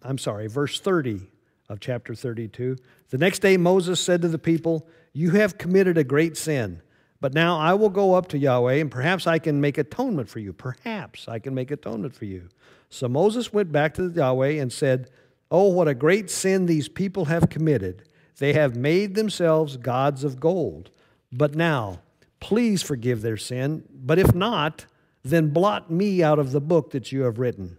I'm 0.03 0.19
sorry, 0.19 0.47
verse 0.47 0.81
30 0.81 1.23
of 1.69 1.81
chapter 1.81 2.15
32. 2.15 2.77
The 3.11 3.19
next 3.19 3.41
day 3.41 3.57
Moses 3.57 4.01
said 4.01 4.23
to 4.23 4.29
the 4.29 4.39
people, 4.39 4.87
You 5.13 5.31
have 5.33 5.59
committed 5.59 5.99
a 5.99 6.05
great 6.05 6.37
sin. 6.37 6.81
But 7.27 7.35
now 7.35 7.59
I 7.59 7.75
will 7.75 7.91
go 7.91 8.15
up 8.15 8.29
to 8.29 8.39
Yahweh, 8.39 8.75
and 8.75 8.89
perhaps 8.89 9.27
I 9.27 9.41
can 9.41 9.61
make 9.61 9.79
atonement 9.79 10.29
for 10.29 10.39
you. 10.39 10.53
Perhaps 10.53 11.27
I 11.27 11.41
can 11.41 11.57
make 11.57 11.73
atonement 11.73 12.15
for 12.15 12.25
you. 12.25 12.49
So 12.89 13.09
Moses 13.09 13.53
went 13.53 13.73
back 13.73 13.95
to 13.95 14.09
Yahweh 14.09 14.61
and 14.61 14.73
said, 14.73 15.11
Oh, 15.51 15.67
what 15.67 15.89
a 15.89 15.95
great 15.95 16.31
sin 16.31 16.67
these 16.67 16.89
people 16.89 17.25
have 17.25 17.51
committed. 17.51 18.05
They 18.39 18.53
have 18.53 18.77
made 18.77 19.17
themselves 19.17 19.77
gods 19.77 20.23
of 20.23 20.39
gold. 20.39 20.91
But 21.33 21.57
now, 21.57 21.99
please 22.39 22.81
forgive 22.81 23.23
their 23.23 23.37
sin. 23.37 23.83
But 23.93 24.21
if 24.21 24.33
not, 24.33 24.87
then 25.25 25.49
blot 25.49 25.91
me 25.91 26.23
out 26.23 26.39
of 26.39 26.53
the 26.53 26.61
book 26.61 26.93
that 26.93 27.11
you 27.11 27.23
have 27.23 27.41
written. 27.41 27.77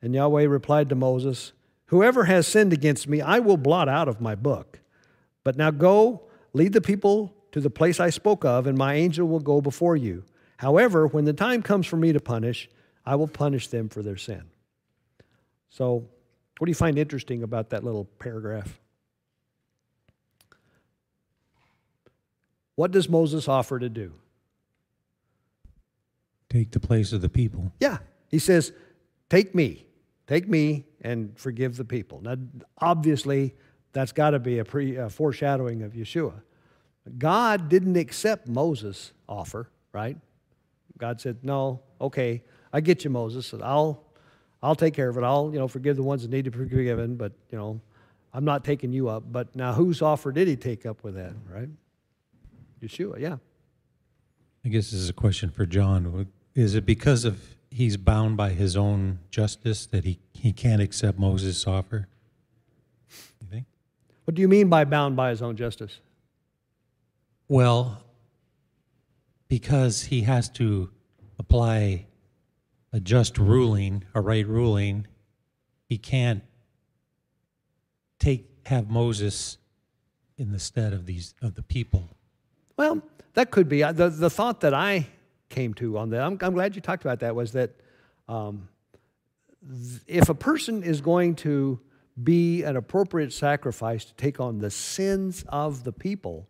And 0.00 0.14
Yahweh 0.14 0.44
replied 0.44 0.88
to 0.90 0.94
Moses, 0.94 1.54
Whoever 1.86 2.26
has 2.26 2.46
sinned 2.46 2.72
against 2.72 3.08
me, 3.08 3.20
I 3.20 3.40
will 3.40 3.56
blot 3.56 3.88
out 3.88 4.06
of 4.06 4.20
my 4.20 4.36
book. 4.36 4.78
But 5.42 5.56
now 5.56 5.72
go, 5.72 6.28
lead 6.52 6.72
the 6.72 6.80
people 6.80 7.34
to 7.52 7.60
the 7.60 7.70
place 7.70 8.00
I 8.00 8.10
spoke 8.10 8.44
of, 8.44 8.66
and 8.66 8.76
my 8.76 8.94
angel 8.94 9.26
will 9.26 9.40
go 9.40 9.60
before 9.60 9.96
you. 9.96 10.24
However, 10.58 11.06
when 11.06 11.24
the 11.24 11.32
time 11.32 11.62
comes 11.62 11.86
for 11.86 11.96
me 11.96 12.12
to 12.12 12.20
punish, 12.20 12.68
I 13.06 13.14
will 13.14 13.28
punish 13.28 13.68
them 13.68 13.88
for 13.88 14.02
their 14.02 14.16
sin. 14.16 14.44
So, 15.70 16.08
what 16.58 16.66
do 16.66 16.70
you 16.70 16.74
find 16.74 16.98
interesting 16.98 17.42
about 17.42 17.70
that 17.70 17.84
little 17.84 18.04
paragraph? 18.18 18.80
What 22.74 22.90
does 22.90 23.08
Moses 23.08 23.48
offer 23.48 23.78
to 23.78 23.88
do? 23.88 24.12
Take 26.48 26.70
the 26.72 26.80
place 26.80 27.12
of 27.12 27.20
the 27.20 27.28
people. 27.28 27.72
Yeah. 27.80 27.98
He 28.28 28.38
says, 28.38 28.72
Take 29.28 29.54
me, 29.54 29.86
take 30.26 30.48
me 30.48 30.86
and 31.00 31.38
forgive 31.38 31.76
the 31.76 31.84
people. 31.84 32.20
Now, 32.22 32.36
obviously, 32.78 33.54
That's 33.92 34.12
got 34.12 34.30
to 34.30 34.38
be 34.38 34.58
a 34.58 34.64
pre 34.64 34.96
a 34.96 35.08
foreshadowing 35.08 35.82
of 35.82 35.92
Yeshua. 35.92 36.42
God 37.16 37.68
didn't 37.68 37.96
accept 37.96 38.48
Moses' 38.48 39.12
offer, 39.28 39.70
right? 39.92 40.16
God 40.98 41.20
said, 41.20 41.38
"No, 41.42 41.80
okay, 42.00 42.42
I 42.72 42.80
get 42.80 43.04
you, 43.04 43.10
Moses. 43.10 43.54
I'll, 43.62 44.04
I'll 44.62 44.74
take 44.74 44.94
care 44.94 45.08
of 45.08 45.16
it. 45.16 45.22
I'll, 45.24 45.50
you 45.52 45.58
know, 45.58 45.68
forgive 45.68 45.96
the 45.96 46.02
ones 46.02 46.22
that 46.22 46.30
need 46.30 46.44
to 46.44 46.50
be 46.50 46.58
forgiven, 46.58 47.16
but 47.16 47.32
you 47.50 47.58
know, 47.58 47.80
I'm 48.34 48.44
not 48.44 48.64
taking 48.64 48.92
you 48.92 49.08
up." 49.08 49.24
But 49.30 49.54
now, 49.54 49.72
whose 49.72 50.02
offer 50.02 50.32
did 50.32 50.48
he 50.48 50.56
take 50.56 50.84
up 50.84 51.04
with 51.04 51.14
that, 51.14 51.32
right? 51.48 51.68
Yeshua, 52.82 53.18
yeah. 53.18 53.36
I 54.64 54.68
guess 54.68 54.90
this 54.90 55.00
is 55.00 55.08
a 55.08 55.14
question 55.14 55.50
for 55.50 55.66
John. 55.66 56.26
Is 56.54 56.74
it 56.74 56.84
because 56.84 57.24
of 57.24 57.56
he's 57.70 57.96
bound 57.96 58.36
by 58.36 58.50
his 58.50 58.76
own 58.76 59.20
justice 59.30 59.86
that 59.86 60.04
he, 60.04 60.18
he 60.32 60.52
can't 60.52 60.82
accept 60.82 61.18
Moses' 61.18 61.66
offer? 61.66 62.08
You 63.40 63.46
think? 63.50 63.64
What 64.24 64.34
do 64.34 64.42
you 64.42 64.48
mean 64.48 64.68
by 64.68 64.84
bound 64.84 65.16
by 65.16 65.30
his 65.30 65.42
own 65.42 65.56
justice? 65.56 66.00
Well, 67.48 68.02
because 69.48 70.04
he 70.04 70.22
has 70.22 70.50
to 70.50 70.90
apply 71.38 72.06
a 72.92 73.00
just 73.00 73.38
ruling, 73.38 74.04
a 74.14 74.20
right 74.20 74.46
ruling, 74.46 75.06
he 75.88 75.96
can't 75.96 76.42
take 78.18 78.46
have 78.66 78.90
Moses 78.90 79.56
in 80.36 80.52
the 80.52 80.58
stead 80.58 80.92
of 80.92 81.06
these 81.06 81.34
of 81.40 81.54
the 81.54 81.62
people. 81.62 82.04
Well, 82.76 83.02
that 83.32 83.50
could 83.50 83.68
be. 83.68 83.82
The, 83.82 84.10
the 84.10 84.28
thought 84.28 84.60
that 84.60 84.74
I 84.74 85.06
came 85.48 85.72
to 85.74 85.96
on 85.96 86.10
that, 86.10 86.20
I'm, 86.20 86.38
I'm 86.42 86.52
glad 86.52 86.76
you 86.76 86.82
talked 86.82 87.02
about 87.04 87.20
that, 87.20 87.34
was 87.34 87.52
that 87.52 87.70
um, 88.28 88.68
if 90.06 90.28
a 90.28 90.34
person 90.34 90.82
is 90.82 91.00
going 91.00 91.34
to 91.36 91.80
be 92.22 92.62
an 92.64 92.76
appropriate 92.76 93.32
sacrifice 93.32 94.04
to 94.04 94.14
take 94.14 94.38
on 94.38 94.58
the 94.58 94.70
sins 94.70 95.44
of 95.48 95.84
the 95.84 95.92
people, 95.92 96.46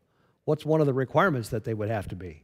what's 0.48 0.64
one 0.64 0.80
of 0.80 0.86
the 0.86 0.94
requirements 0.94 1.50
that 1.50 1.64
they 1.64 1.74
would 1.74 1.90
have 1.90 2.08
to 2.08 2.16
be? 2.16 2.42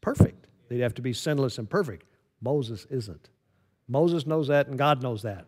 Perfect. 0.00 0.46
They'd 0.70 0.80
have 0.80 0.94
to 0.94 1.02
be 1.02 1.12
sinless 1.12 1.58
and 1.58 1.68
perfect. 1.68 2.06
Moses 2.40 2.86
isn't. 2.88 3.28
Moses 3.86 4.26
knows 4.26 4.48
that, 4.48 4.68
and 4.68 4.78
God 4.78 5.02
knows 5.02 5.20
that. 5.20 5.44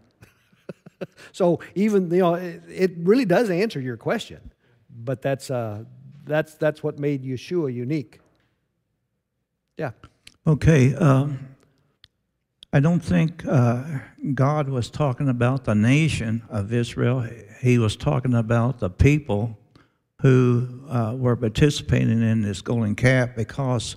so 1.33 1.61
even 1.75 2.11
you 2.11 2.19
know, 2.19 2.35
it, 2.35 2.63
it 2.69 2.91
really 2.99 3.25
does 3.25 3.49
answer 3.49 3.81
your 3.81 3.97
question, 3.97 4.53
but 4.91 5.23
that's 5.23 5.51
uh, 5.51 5.85
that's 6.27 6.57
that's 6.57 6.83
what 6.83 6.99
made 6.99 7.25
Yeshua 7.25 7.73
unique. 7.73 8.21
Yeah. 9.79 9.93
Okay, 10.47 10.95
um, 10.95 11.57
I 12.71 12.81
don't 12.81 13.01
think 13.01 13.47
uh, 13.47 13.83
God 14.35 14.69
was 14.69 14.91
talking 14.91 15.31
about 15.31 15.65
the 15.65 15.75
nation 15.75 16.43
of 16.51 16.71
Israel. 16.71 17.27
He 17.63 17.79
was 17.79 17.97
talking 17.97 18.35
about 18.35 18.79
the 18.79 18.91
people 18.91 19.57
who 20.27 20.67
uh, 20.89 21.15
were 21.17 21.37
participating 21.37 22.21
in 22.21 22.43
this 22.43 22.61
golden 22.61 22.97
calf 22.97 23.31
because 23.37 23.95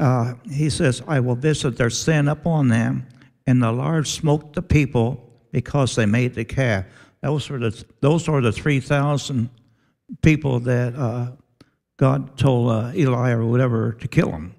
uh, 0.00 0.34
he 0.50 0.68
says, 0.68 1.00
I 1.06 1.20
will 1.20 1.36
visit 1.36 1.76
their 1.76 1.90
sin 1.90 2.26
upon 2.26 2.66
them, 2.68 3.06
and 3.46 3.62
the 3.62 3.70
Lord 3.70 4.08
smote 4.08 4.54
the 4.54 4.62
people 4.62 5.32
because 5.52 5.94
they 5.94 6.06
made 6.06 6.34
the 6.34 6.44
calf. 6.44 6.86
Those 7.22 7.52
are 7.52 7.60
the, 7.60 7.84
those 8.00 8.28
are 8.28 8.40
the 8.40 8.50
3,000 8.50 9.48
people 10.22 10.58
that 10.60 10.96
uh, 10.96 11.30
God 11.98 12.36
told 12.36 12.72
uh, 12.72 12.92
Eli 12.92 13.30
or 13.30 13.46
whatever 13.46 13.92
to 13.92 14.08
kill 14.08 14.32
them. 14.32 14.56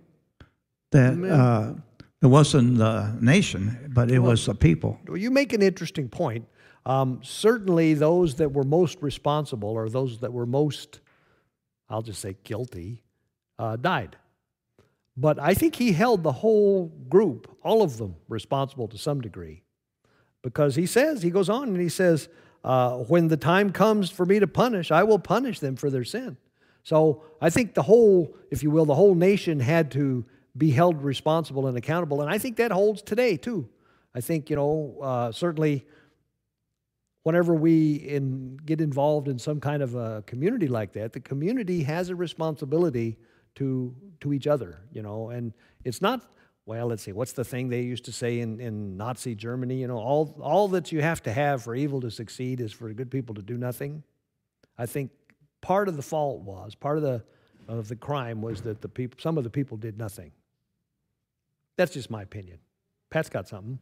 That 0.92 1.22
uh, 1.30 1.74
it 2.22 2.28
wasn't 2.28 2.78
the 2.78 3.18
nation, 3.20 3.92
but 3.94 4.10
it 4.10 4.20
was 4.20 4.46
the 4.46 4.56
people. 4.56 4.98
Well, 5.06 5.18
you 5.18 5.30
make 5.30 5.52
an 5.52 5.62
interesting 5.62 6.08
point. 6.08 6.46
Um, 6.86 7.20
certainly, 7.24 7.96
those 7.96 8.36
that 8.36 8.52
were 8.52 8.64
most 8.64 9.02
responsible, 9.02 9.70
or 9.70 9.90
those 9.90 10.20
that 10.20 10.32
were 10.32 10.46
most, 10.46 11.00
I'll 11.90 12.04
just 12.04 12.22
say, 12.22 12.36
guilty, 12.44 13.02
uh, 13.58 13.76
died. 13.76 14.18
But 15.18 15.40
I 15.40 15.54
think 15.54 15.76
he 15.76 15.94
held 15.94 16.24
the 16.24 16.32
whole 16.32 16.88
group, 17.10 17.58
all 17.64 17.82
of 17.82 17.98
them, 17.98 18.16
responsible 18.28 18.88
to 18.90 18.98
some 18.98 19.22
degree. 19.22 19.64
Because 20.42 20.76
he 20.76 20.86
says, 20.86 21.24
he 21.24 21.32
goes 21.32 21.50
on 21.50 21.70
and 21.70 21.80
he 21.80 21.90
says, 21.90 22.30
uh, 22.64 22.98
when 22.98 23.30
the 23.30 23.38
time 23.38 23.72
comes 23.72 24.12
for 24.12 24.26
me 24.26 24.40
to 24.40 24.48
punish, 24.48 24.92
I 24.92 25.04
will 25.04 25.20
punish 25.20 25.60
them 25.60 25.76
for 25.76 25.90
their 25.90 26.04
sin. 26.04 26.38
So 26.84 27.24
I 27.42 27.50
think 27.50 27.74
the 27.74 27.82
whole, 27.82 28.36
if 28.52 28.62
you 28.62 28.70
will, 28.70 28.86
the 28.86 28.94
whole 28.94 29.16
nation 29.16 29.60
had 29.60 29.90
to 29.92 30.26
be 30.56 30.72
held 30.72 31.02
responsible 31.02 31.66
and 31.68 31.78
accountable. 31.78 32.22
And 32.22 32.30
I 32.30 32.38
think 32.38 32.58
that 32.58 32.72
holds 32.72 33.02
today, 33.02 33.38
too. 33.38 33.70
I 34.14 34.22
think, 34.22 34.50
you 34.50 34.56
know, 34.56 34.98
uh, 35.02 35.32
certainly 35.32 35.86
whenever 37.26 37.56
we 37.56 37.96
in, 37.96 38.56
get 38.68 38.80
involved 38.80 39.28
in 39.28 39.40
some 39.40 39.60
kind 39.60 39.82
of 39.82 39.96
a 39.96 40.24
community 40.28 40.68
like 40.68 40.94
that, 40.94 41.12
the 41.12 41.20
community 41.20 41.82
has 41.82 42.10
a 42.10 42.16
responsibility 42.16 43.18
to, 43.56 43.96
to 44.22 44.32
each 44.32 44.46
other, 44.46 44.82
you 44.94 45.02
know, 45.02 45.32
and 45.32 45.52
it's 45.84 46.04
not, 46.04 46.22
well, 46.68 46.86
let's 46.86 47.02
see, 47.02 47.14
what's 47.14 47.32
the 47.32 47.44
thing 47.44 47.68
they 47.68 47.82
used 47.82 48.06
to 48.06 48.12
say 48.12 48.42
in, 48.42 48.60
in 48.60 48.96
Nazi 48.96 49.34
Germany? 49.34 49.74
You 49.74 49.88
know, 49.88 49.98
all, 49.98 50.38
all 50.40 50.68
that 50.68 50.92
you 50.92 51.02
have 51.02 51.24
to 51.24 51.34
have 51.34 51.64
for 51.64 51.74
evil 51.74 52.00
to 52.02 52.12
succeed 52.12 52.62
is 52.62 52.72
for 52.72 52.94
good 52.94 53.10
people 53.10 53.34
to 53.34 53.42
do 53.42 53.58
nothing. 53.58 54.04
I 54.78 54.86
think 54.86 55.10
part 55.62 55.88
of 55.88 55.96
the 55.96 56.04
fault 56.04 56.42
was, 56.42 56.76
part 56.76 56.98
of 56.98 57.04
the, 57.04 57.24
of 57.68 57.88
the 57.88 57.96
crime 57.96 58.40
was 58.40 58.62
that 58.62 58.82
the 58.82 58.90
people, 58.90 59.20
some 59.20 59.40
of 59.40 59.44
the 59.44 59.50
people 59.50 59.78
did 59.78 59.98
nothing. 59.98 60.32
That's 61.76 61.92
just 61.92 62.12
my 62.12 62.22
opinion. 62.22 62.60
Pat's 63.10 63.30
got 63.30 63.48
something. 63.48 63.80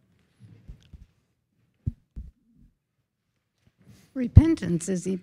Repentance 4.14 4.90
is 4.90 5.08
e- 5.08 5.20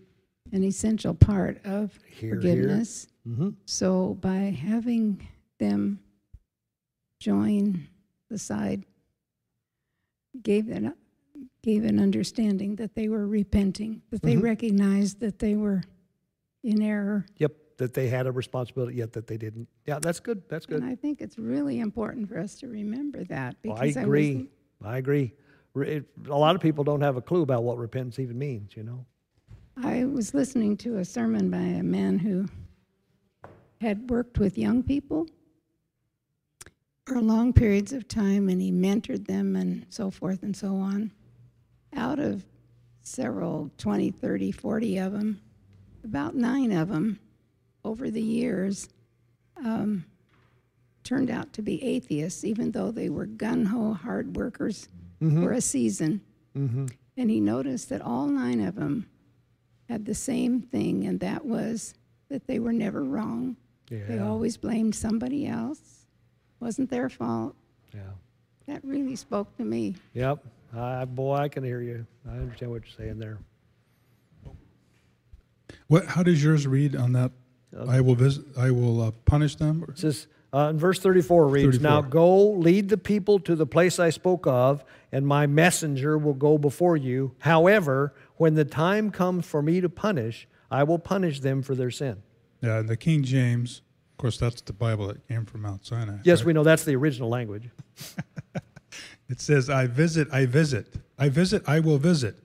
an 0.53 0.65
essential 0.65 1.15
part 1.15 1.65
of 1.65 1.97
Hear, 2.09 2.31
hear. 2.31 2.35
forgiveness. 2.37 3.07
Mm-hmm. 3.27 3.51
So 3.67 4.15
by 4.21 4.37
having 4.37 5.27
them 5.59 6.01
join 7.21 7.87
the 8.31 8.39
side, 8.39 8.85
gave 10.43 10.69
an, 10.69 10.95
gave 11.63 11.85
an 11.85 12.01
understanding 12.01 12.77
that 12.77 12.95
they 12.95 13.09
were 13.09 13.27
repenting, 13.27 14.03
that 14.11 14.23
they 14.23 14.37
Mhm. 14.37 14.43
recognized 14.43 15.21
that 15.21 15.39
they 15.39 15.55
were 15.55 15.83
in 16.65 16.83
error. 16.83 17.27
Yep, 17.39 17.77
that 17.79 17.95
they 17.95 18.09
had 18.09 18.27
a 18.27 18.33
responsibility, 18.33 18.97
yet 18.97 19.13
that 19.13 19.27
they 19.27 19.37
didn't. 19.37 19.69
Yeah, 19.87 19.99
that's 19.99 20.21
good. 20.21 20.43
That's 20.49 20.67
good. 20.67 20.81
And 20.83 20.87
I 20.91 20.95
think 20.95 21.21
it's 21.21 21.39
really 21.39 21.81
important 21.81 22.29
for 22.29 22.39
us 22.39 22.57
to 22.61 22.69
remember 22.69 23.25
that. 23.25 23.57
Well, 23.65 23.77
I 23.77 23.81
because 23.89 23.97
was- 23.97 24.05
agree. 24.05 24.49
I 24.83 24.99
agree. 24.99 25.33
It- 25.77 26.09
a 26.29 26.37
lot 26.37 26.55
of 26.55 26.61
people 26.61 26.85
don't 26.85 27.01
have 27.01 27.17
a 27.17 27.23
clue 27.23 27.43
about 27.43 27.63
what 27.63 27.79
repentance 27.79 28.19
even 28.19 28.39
means. 28.39 28.77
You 28.77 28.83
know. 28.83 29.07
I 29.77 30.05
was 30.05 30.35
listening 30.35 30.77
to 30.79 30.99
a 30.99 31.05
sermon 31.05 31.51
by 31.51 31.59
a 31.59 31.83
man 31.83 32.19
who 32.19 32.47
had 33.81 34.11
worked 34.11 34.39
with 34.39 34.59
young 34.59 34.83
people 34.83 35.27
for 37.07 37.21
long 37.21 37.53
periods 37.53 37.93
of 37.93 38.07
time 38.07 38.49
and 38.49 38.61
he 38.61 38.71
mentored 38.71 39.27
them 39.27 39.57
and 39.57 39.87
so 39.89 40.11
forth 40.11 40.43
and 40.43 40.55
so 40.55 40.77
on. 40.77 41.11
Out 41.95 42.19
of 42.19 42.45
several, 43.03 43.71
20, 43.79 44.11
30, 44.11 44.53
40 44.53 44.99
of 44.99 45.13
them, 45.13 45.41
about 46.05 46.35
nine 46.35 46.73
of 46.73 46.89
them 46.89 47.19
over 47.85 48.11
the 48.11 48.23
years 48.23 48.89
um, 49.57 50.05
turned 51.03 51.31
out 51.31 51.53
to 51.55 51.63
be 51.63 51.83
atheists, 51.83 52.45
even 52.45 52.71
though 52.71 52.91
they 52.91 53.09
were 53.09 53.27
gun 53.27 53.65
ho 53.65 53.95
hard 53.95 54.37
workers 54.37 54.89
for 55.21 55.53
a 55.53 55.61
season. 55.61 56.23
Mm-hmm. 56.57 56.87
And 57.17 57.31
he 57.31 57.41
noticed 57.41 57.91
that 57.91 58.01
all 58.01 58.27
nine 58.27 58.61
of 58.61 58.75
them 58.75 59.09
had 59.89 60.07
the 60.07 60.15
same 60.15 60.63
thing, 60.63 61.07
and 61.07 61.21
that 61.21 61.45
was 61.45 61.95
that 62.29 62.47
they 62.47 62.59
were 62.59 62.73
never 62.73 63.05
wrong. 63.05 63.57
They 63.91 64.21
always 64.21 64.57
blamed 64.57 64.95
somebody 64.95 65.47
else. 65.47 66.07
Wasn't 66.61 66.91
their 66.91 67.09
fault. 67.09 67.57
Yeah. 67.93 68.01
That 68.67 68.85
really 68.85 69.17
spoke 69.17 69.57
to 69.57 69.65
me. 69.65 69.97
Yep. 70.15 70.45
I 70.77 71.05
boy, 71.05 71.35
I 71.35 71.49
can 71.49 71.65
hear 71.65 71.81
you. 71.81 72.07
I 72.29 72.35
understand 72.35 72.71
what 72.71 72.83
you're 72.85 73.07
saying 73.07 73.19
there. 73.19 73.39
What? 75.89 76.07
How 76.07 76.23
does 76.23 76.43
yours 76.43 76.69
read 76.69 76.95
on 76.95 77.13
that? 77.15 77.33
I 77.89 78.01
will 78.01 78.15
visit. 78.15 78.45
I 78.57 78.71
will 78.71 79.03
uh, 79.03 79.11
punish 79.25 79.57
them. 79.57 79.85
It 79.89 79.99
says 79.99 80.29
uh, 80.53 80.69
in 80.71 80.79
verse 80.79 80.99
34 80.99 81.49
reads, 81.49 81.81
Now 81.81 82.01
go 82.01 82.51
lead 82.51 82.89
the 82.89 82.99
people 82.99 83.39
to 83.41 83.55
the 83.55 83.67
place 83.67 83.99
I 83.99 84.11
spoke 84.11 84.47
of, 84.47 84.85
and 85.13 85.27
my 85.27 85.47
messenger 85.47 86.19
will 86.19 86.35
go 86.35 86.59
before 86.59 86.97
you. 86.97 87.35
However, 87.41 88.15
when 88.37 88.55
the 88.55 88.65
time 88.65 89.11
comes 89.11 89.47
for 89.47 89.63
me 89.63 89.81
to 89.81 89.89
punish, 89.89 90.49
I 90.71 90.83
will 90.85 90.99
punish 90.99 91.41
them 91.41 91.63
for 91.63 91.75
their 91.75 91.91
sin. 91.91 92.23
Yeah, 92.63 92.83
the 92.83 92.97
King 92.97 93.23
James. 93.23 93.83
Of 94.13 94.19
course, 94.19 94.39
that's 94.39 94.61
the 94.61 94.73
Bible 94.73 95.09
that 95.09 95.27
came 95.29 95.47
from 95.47 95.63
Mount 95.63 95.87
Sinai. 95.87 96.19
Yes, 96.25 96.41
right? 96.41 96.49
we 96.49 96.53
know 96.53 96.63
that's 96.63 96.85
the 96.85 96.97
original 96.97 97.29
language. 97.29 97.71
It 99.31 99.41
says, 99.41 99.71
"I 99.71 99.87
visit. 99.87 100.29
I 100.33 100.45
visit. 100.45 100.97
I 101.17 101.29
visit. 101.29 101.63
I 101.67 101.79
will 101.79 101.99
visit." 101.99 102.37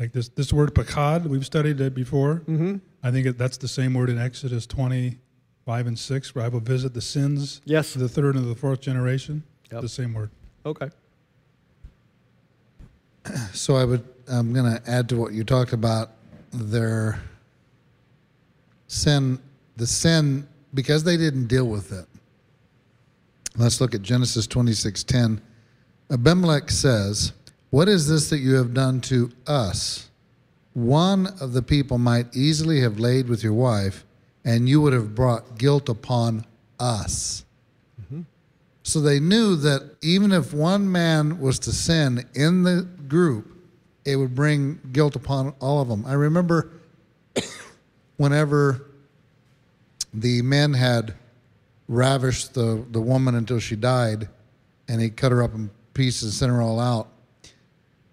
Like 0.00 0.12
this. 0.12 0.28
This 0.28 0.52
word 0.52 0.74
"pakad." 0.74 1.26
We've 1.26 1.46
studied 1.46 1.80
it 1.80 1.94
before. 1.94 2.42
Mm-hmm. 2.48 2.78
I 3.02 3.10
think 3.12 3.38
that's 3.38 3.56
the 3.56 3.68
same 3.68 3.94
word 3.94 4.10
in 4.10 4.18
Exodus 4.18 4.66
twenty-five 5.68 5.86
and 5.86 5.98
six, 5.98 6.34
where 6.34 6.44
I 6.46 6.48
will 6.48 6.60
visit 6.60 6.94
the 6.94 7.00
sins 7.02 7.60
Yes. 7.66 7.94
of 7.94 8.00
the 8.00 8.08
third 8.08 8.36
and 8.36 8.50
the 8.50 8.54
fourth 8.54 8.80
generation. 8.80 9.42
Yep. 9.70 9.82
The 9.82 9.88
same 9.88 10.14
word. 10.14 10.30
Okay. 10.64 10.88
So 13.52 13.76
I 13.76 13.84
would, 13.84 14.02
I'm 14.32 14.54
going 14.54 14.64
to 14.74 14.90
add 14.90 15.06
to 15.10 15.16
what 15.18 15.32
you 15.34 15.44
talked 15.44 15.74
about 15.74 16.12
their 16.50 17.20
sin, 18.86 19.38
the 19.76 19.86
sin, 19.86 20.48
because 20.72 21.04
they 21.04 21.18
didn't 21.18 21.46
deal 21.48 21.66
with 21.68 21.92
it. 21.92 22.06
Let's 23.58 23.82
look 23.82 23.94
at 23.94 24.00
Genesis 24.00 24.46
26:10. 24.46 25.42
Abimelech 26.10 26.70
says, 26.70 27.32
"What 27.68 27.86
is 27.88 28.08
this 28.08 28.30
that 28.30 28.38
you 28.38 28.54
have 28.54 28.72
done 28.72 29.02
to 29.02 29.30
us? 29.46 30.08
One 30.72 31.26
of 31.40 31.52
the 31.52 31.60
people 31.62 31.98
might 31.98 32.34
easily 32.34 32.80
have 32.80 32.98
laid 32.98 33.28
with 33.28 33.42
your 33.44 33.52
wife, 33.52 34.06
and 34.44 34.68
you 34.68 34.80
would 34.80 34.92
have 34.92 35.14
brought 35.14 35.58
guilt 35.58 35.88
upon 35.88 36.44
us." 36.78 37.44
So 38.88 39.02
they 39.02 39.20
knew 39.20 39.54
that 39.56 39.96
even 40.00 40.32
if 40.32 40.54
one 40.54 40.90
man 40.90 41.40
was 41.40 41.58
to 41.58 41.72
sin 41.72 42.26
in 42.32 42.62
the 42.62 42.88
group, 43.06 43.54
it 44.06 44.16
would 44.16 44.34
bring 44.34 44.80
guilt 44.92 45.14
upon 45.14 45.54
all 45.60 45.82
of 45.82 45.88
them. 45.88 46.06
I 46.06 46.14
remember 46.14 46.70
whenever 48.16 48.86
the 50.14 50.40
men 50.40 50.72
had 50.72 51.14
ravished 51.86 52.54
the, 52.54 52.82
the 52.90 53.00
woman 53.02 53.34
until 53.34 53.58
she 53.58 53.76
died, 53.76 54.30
and 54.88 55.02
he 55.02 55.10
cut 55.10 55.32
her 55.32 55.42
up 55.42 55.52
in 55.52 55.68
pieces 55.92 56.22
and 56.22 56.32
sent 56.32 56.52
her 56.52 56.62
all 56.62 56.80
out. 56.80 57.08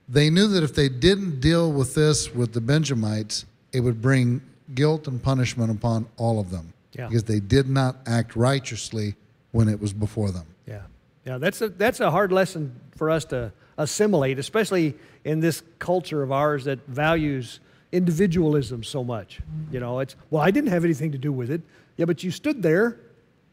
They 0.09 0.29
knew 0.29 0.47
that 0.49 0.61
if 0.61 0.75
they 0.75 0.89
didn't 0.89 1.39
deal 1.39 1.71
with 1.71 1.95
this 1.95 2.35
with 2.35 2.51
the 2.51 2.59
Benjamites, 2.59 3.45
it 3.71 3.79
would 3.79 4.01
bring 4.01 4.41
guilt 4.73 5.07
and 5.07 5.21
punishment 5.21 5.71
upon 5.71 6.07
all 6.17 6.39
of 6.39 6.49
them 6.51 6.73
Yeah. 6.93 7.07
because 7.07 7.23
they 7.25 7.39
did 7.39 7.69
not 7.69 7.97
act 8.05 8.35
righteously 8.35 9.15
when 9.51 9.69
it 9.69 9.79
was 9.79 9.93
before 9.93 10.31
them. 10.31 10.45
Yeah, 10.67 10.81
yeah, 11.25 11.37
that's 11.37 11.61
a 11.61 11.69
that's 11.69 11.99
a 11.99 12.09
hard 12.11 12.31
lesson 12.31 12.75
for 12.95 13.09
us 13.09 13.25
to 13.25 13.51
assimilate, 13.77 14.39
especially 14.39 14.95
in 15.23 15.39
this 15.39 15.61
culture 15.79 16.23
of 16.23 16.31
ours 16.31 16.63
that 16.65 16.79
values 16.87 17.59
individualism 17.91 18.83
so 18.83 19.03
much. 19.03 19.39
You 19.71 19.79
know, 19.79 19.99
it's 19.99 20.15
well, 20.29 20.41
I 20.41 20.51
didn't 20.51 20.71
have 20.71 20.83
anything 20.83 21.11
to 21.11 21.17
do 21.17 21.31
with 21.31 21.51
it. 21.51 21.61
Yeah, 21.97 22.05
but 22.05 22.23
you 22.23 22.31
stood 22.31 22.61
there. 22.63 22.99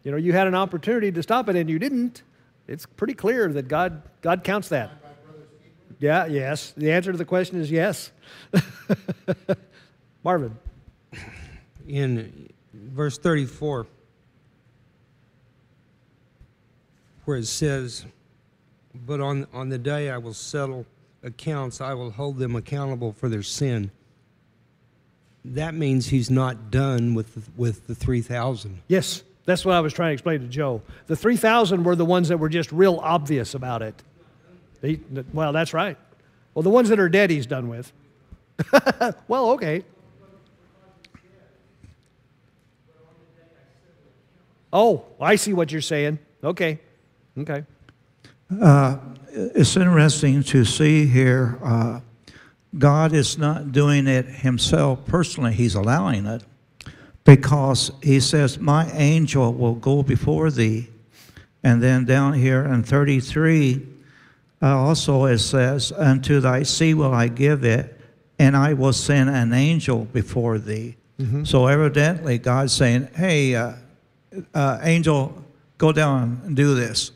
You 0.04 0.10
know, 0.10 0.16
you 0.16 0.32
had 0.32 0.46
an 0.48 0.54
opportunity 0.54 1.12
to 1.12 1.22
stop 1.22 1.48
it 1.48 1.54
and 1.56 1.70
you 1.70 1.78
didn't. 1.78 2.22
It's 2.66 2.86
pretty 2.86 3.14
clear 3.14 3.52
that 3.52 3.68
God 3.68 4.02
God 4.22 4.42
counts 4.44 4.68
that. 4.68 4.90
Yeah, 6.00 6.26
yes. 6.26 6.72
The 6.76 6.90
answer 6.90 7.12
to 7.12 7.18
the 7.18 7.24
question 7.24 7.60
is 7.60 7.70
yes. 7.70 8.10
Marvin. 10.24 10.56
In 11.86 12.48
verse 12.72 13.18
34, 13.18 13.86
where 17.24 17.36
it 17.36 17.46
says, 17.46 18.04
But 18.94 19.20
on, 19.20 19.46
on 19.52 19.68
the 19.68 19.78
day 19.78 20.10
I 20.10 20.18
will 20.18 20.34
settle 20.34 20.86
accounts, 21.22 21.80
I 21.80 21.94
will 21.94 22.10
hold 22.10 22.38
them 22.38 22.56
accountable 22.56 23.12
for 23.12 23.28
their 23.28 23.42
sin. 23.42 23.90
That 25.44 25.74
means 25.74 26.08
he's 26.08 26.30
not 26.30 26.70
done 26.70 27.14
with 27.14 27.34
the, 27.34 27.42
with 27.56 27.86
the 27.86 27.94
3,000. 27.94 28.82
Yes, 28.88 29.24
that's 29.44 29.64
what 29.64 29.74
I 29.74 29.80
was 29.80 29.92
trying 29.92 30.10
to 30.10 30.12
explain 30.14 30.40
to 30.40 30.46
Joe. 30.46 30.82
The 31.06 31.16
3,000 31.16 31.82
were 31.82 31.96
the 31.96 32.04
ones 32.04 32.28
that 32.28 32.38
were 32.38 32.48
just 32.48 32.70
real 32.70 33.00
obvious 33.02 33.54
about 33.54 33.82
it. 33.82 34.02
They, 34.80 35.00
well, 35.32 35.52
that's 35.52 35.72
right. 35.72 35.96
Well, 36.54 36.62
the 36.62 36.70
ones 36.70 36.88
that 36.90 37.00
are 37.00 37.08
dead, 37.08 37.30
he's 37.30 37.46
done 37.46 37.68
with. 37.68 37.92
well, 39.28 39.50
okay. 39.50 39.84
Oh, 44.72 45.04
I 45.20 45.36
see 45.36 45.52
what 45.52 45.70
you're 45.70 45.80
saying. 45.80 46.18
Okay. 46.42 46.80
Okay. 47.38 47.64
It's 49.34 49.76
interesting 49.76 50.42
to 50.44 50.64
see 50.64 51.06
here. 51.06 51.58
Uh, 51.62 52.00
God 52.78 53.12
is 53.12 53.38
not 53.38 53.72
doing 53.72 54.06
it 54.06 54.26
himself 54.26 55.04
personally, 55.06 55.52
He's 55.52 55.74
allowing 55.74 56.26
it 56.26 56.42
because 57.24 57.90
He 58.02 58.20
says, 58.20 58.58
My 58.58 58.90
angel 58.92 59.52
will 59.52 59.74
go 59.74 60.02
before 60.02 60.50
thee. 60.50 60.88
And 61.62 61.82
then 61.82 62.04
down 62.04 62.32
here 62.34 62.64
in 62.64 62.82
33, 62.82 63.86
uh, 64.60 64.66
also 64.66 65.26
it 65.26 65.38
says, 65.38 65.92
Unto 65.92 66.40
thy 66.40 66.62
seed 66.62 66.96
will 66.96 67.12
I 67.12 67.28
give 67.28 67.64
it, 67.64 68.00
and 68.38 68.56
I 68.56 68.72
will 68.72 68.92
send 68.92 69.30
an 69.30 69.52
angel 69.52 70.06
before 70.06 70.58
thee. 70.58 70.96
So 71.44 71.68
evidently, 71.68 72.38
God's 72.38 72.72
saying, 72.72 73.08
Hey, 73.14 73.54
uh, 73.54 73.74
uh, 74.54 74.78
angel, 74.82 75.42
go 75.78 75.92
down 75.92 76.42
and 76.44 76.56
do 76.56 76.74
this. 76.74 77.12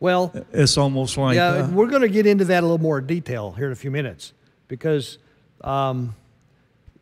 Well, 0.00 0.32
It's 0.52 0.78
almost 0.78 1.16
like. 1.16 1.34
yeah, 1.34 1.48
uh, 1.48 1.70
we're 1.70 1.88
going 1.88 2.02
to 2.02 2.08
get 2.08 2.26
into 2.26 2.44
that 2.46 2.60
a 2.60 2.66
little 2.66 2.78
more 2.78 3.00
detail 3.00 3.52
here 3.52 3.66
in 3.66 3.72
a 3.72 3.76
few 3.76 3.90
minutes 3.90 4.32
because, 4.68 5.18
um, 5.62 6.14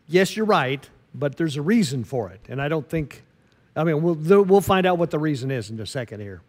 yes, 0.09 0.37
you're 0.37 0.47
right, 0.47 0.89
but 1.15 1.37
there's 1.37 1.57
a 1.57 1.63
reason 1.63 2.05
for 2.05 2.31
it, 2.31 2.41
and 2.49 2.61
I 2.61 2.69
don't 2.69 2.89
think. 2.89 3.23
I 3.75 3.85
mean, 3.85 4.03
we'll 4.03 4.17
th- 4.17 4.47
we'll 4.47 4.63
find 4.63 4.87
out 4.87 4.97
what 4.97 5.11
the 5.11 5.19
reason 5.19 5.51
is 5.51 5.69
in 5.69 5.79
a 5.79 5.85
second 5.85 6.21
here. 6.21 6.41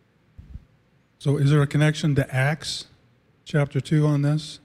So 1.20 1.36
is 1.36 1.50
there 1.50 1.62
a 1.62 1.68
connection 1.68 2.16
to 2.16 2.34
Acts 2.34 2.86
chapter 3.44 3.82
2 3.82 4.06
on 4.06 4.22
this? 4.22 4.60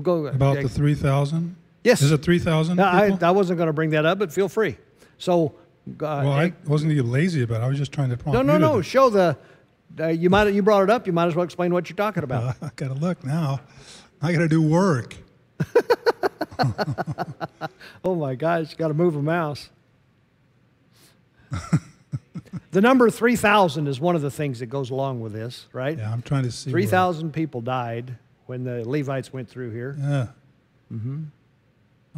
Go 0.00 0.26
About 0.26 0.56
yeah, 0.56 0.62
the 0.62 0.68
3,000? 0.68 1.56
Yes. 1.84 2.02
Is 2.02 2.12
it 2.12 2.22
3,000 2.22 2.76
No, 2.76 2.84
I. 2.84 3.16
I 3.20 3.30
wasn't 3.30 3.58
going 3.58 3.66
to 3.68 3.72
bring 3.72 3.90
that 3.90 4.06
up, 4.06 4.18
but 4.18 4.32
feel 4.32 4.48
free. 4.48 4.76
So, 5.18 5.54
uh, 5.88 5.92
well, 6.00 6.32
I 6.32 6.52
wasn't 6.66 6.92
even 6.92 7.10
lazy 7.10 7.42
about 7.42 7.60
it. 7.60 7.64
I 7.64 7.68
was 7.68 7.78
just 7.78 7.92
trying 7.92 8.10
to 8.10 8.16
prompt 8.16 8.34
no, 8.34 8.42
no, 8.42 8.58
no. 8.58 8.82
Show 8.82 9.10
the. 9.10 9.36
Uh, 9.98 10.08
you 10.08 10.28
might 10.28 10.52
you 10.52 10.62
brought 10.62 10.82
it 10.82 10.90
up. 10.90 11.06
You 11.06 11.12
might 11.12 11.26
as 11.26 11.34
well 11.34 11.44
explain 11.44 11.72
what 11.72 11.88
you're 11.88 11.96
talking 11.96 12.24
about. 12.24 12.56
I 12.62 12.70
got 12.76 12.88
to 12.88 12.94
look 12.94 13.24
now. 13.24 13.60
I 14.20 14.32
got 14.32 14.40
to 14.40 14.48
do 14.48 14.62
work. 14.62 15.16
Oh 18.04 18.14
my 18.14 18.36
gosh, 18.36 18.74
got 18.74 18.88
to 18.88 18.94
move 18.94 19.16
a 19.16 19.22
mouse. 19.22 19.68
the 22.70 22.80
number 22.80 23.10
3,000 23.10 23.88
is 23.88 23.98
one 23.98 24.14
of 24.14 24.22
the 24.22 24.30
things 24.30 24.60
that 24.60 24.66
goes 24.66 24.90
along 24.90 25.20
with 25.20 25.32
this, 25.32 25.66
right? 25.72 25.98
Yeah, 25.98 26.12
I'm 26.12 26.22
trying 26.22 26.44
to 26.44 26.52
see. 26.52 26.70
3,000 26.70 27.32
people 27.32 27.60
died 27.60 28.16
when 28.46 28.62
the 28.62 28.88
Levites 28.88 29.32
went 29.32 29.48
through 29.48 29.72
here. 29.72 29.96
Yeah. 29.98 30.26
Mm-hmm. 30.92 31.24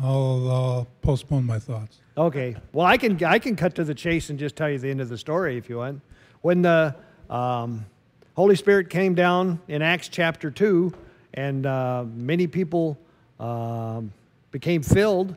I'll, 0.02 0.50
I'll 0.50 0.86
postpone 1.00 1.44
my 1.44 1.58
thoughts. 1.58 2.00
Okay. 2.18 2.56
Well, 2.72 2.84
I 2.84 2.96
can 2.96 3.22
I 3.24 3.38
can 3.38 3.54
cut 3.54 3.76
to 3.76 3.84
the 3.84 3.94
chase 3.94 4.28
and 4.28 4.40
just 4.40 4.56
tell 4.56 4.68
you 4.68 4.76
the 4.76 4.90
end 4.90 5.00
of 5.00 5.08
the 5.08 5.16
story 5.16 5.56
if 5.56 5.68
you 5.68 5.76
want. 5.76 6.00
When 6.40 6.62
the 6.62 6.96
um, 7.30 7.86
Holy 8.34 8.56
Spirit 8.56 8.90
came 8.90 9.14
down 9.14 9.60
in 9.68 9.82
Acts 9.82 10.08
chapter 10.08 10.50
two, 10.50 10.92
and 11.34 11.64
uh, 11.64 12.04
many 12.12 12.48
people 12.48 12.98
um, 13.38 14.12
became 14.50 14.82
filled, 14.82 15.36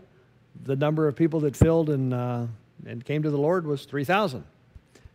the 0.63 0.75
number 0.75 1.07
of 1.07 1.15
people 1.15 1.39
that 1.41 1.55
filled 1.55 1.91
and 1.91 2.15
uh, 2.15 2.47
and 2.87 3.05
came 3.05 3.21
to 3.21 3.29
the 3.29 3.37
Lord 3.37 3.67
was 3.67 3.85
three 3.85 4.03
thousand. 4.03 4.43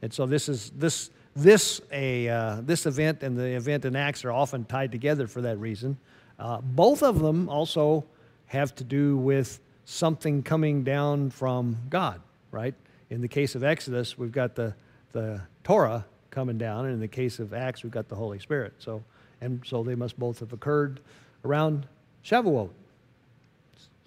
And 0.02 0.14
so 0.14 0.24
this 0.24 0.48
is 0.48 0.70
this 0.76 1.10
this 1.34 1.80
a 1.90 2.28
uh, 2.28 2.60
this 2.60 2.86
event 2.86 3.24
and 3.24 3.36
the 3.36 3.56
event 3.56 3.84
in 3.84 3.96
Acts 3.96 4.24
are 4.24 4.30
often 4.30 4.66
tied 4.66 4.92
together 4.92 5.26
for 5.26 5.40
that 5.40 5.58
reason. 5.58 5.98
Uh, 6.38 6.60
both 6.60 7.02
of 7.02 7.18
them 7.18 7.48
also 7.48 8.04
have 8.46 8.72
to 8.76 8.84
do 8.84 9.16
with 9.16 9.58
something 9.86 10.42
coming 10.42 10.84
down 10.84 11.30
from 11.30 11.78
God, 11.88 12.20
right? 12.50 12.74
In 13.08 13.22
the 13.22 13.28
case 13.28 13.54
of 13.54 13.64
Exodus, 13.64 14.18
we've 14.18 14.32
got 14.32 14.54
the 14.54 14.74
the 15.12 15.40
Torah 15.64 16.04
coming 16.30 16.58
down, 16.58 16.84
and 16.84 16.92
in 16.92 17.00
the 17.00 17.08
case 17.08 17.38
of 17.38 17.54
Acts, 17.54 17.82
we've 17.82 17.92
got 17.92 18.08
the 18.08 18.16
Holy 18.16 18.38
Spirit. 18.38 18.74
So 18.78 19.02
and 19.40 19.62
so 19.64 19.82
they 19.82 19.94
must 19.94 20.18
both 20.18 20.40
have 20.40 20.52
occurred 20.52 21.00
around 21.44 21.86
Shavuot. 22.24 22.70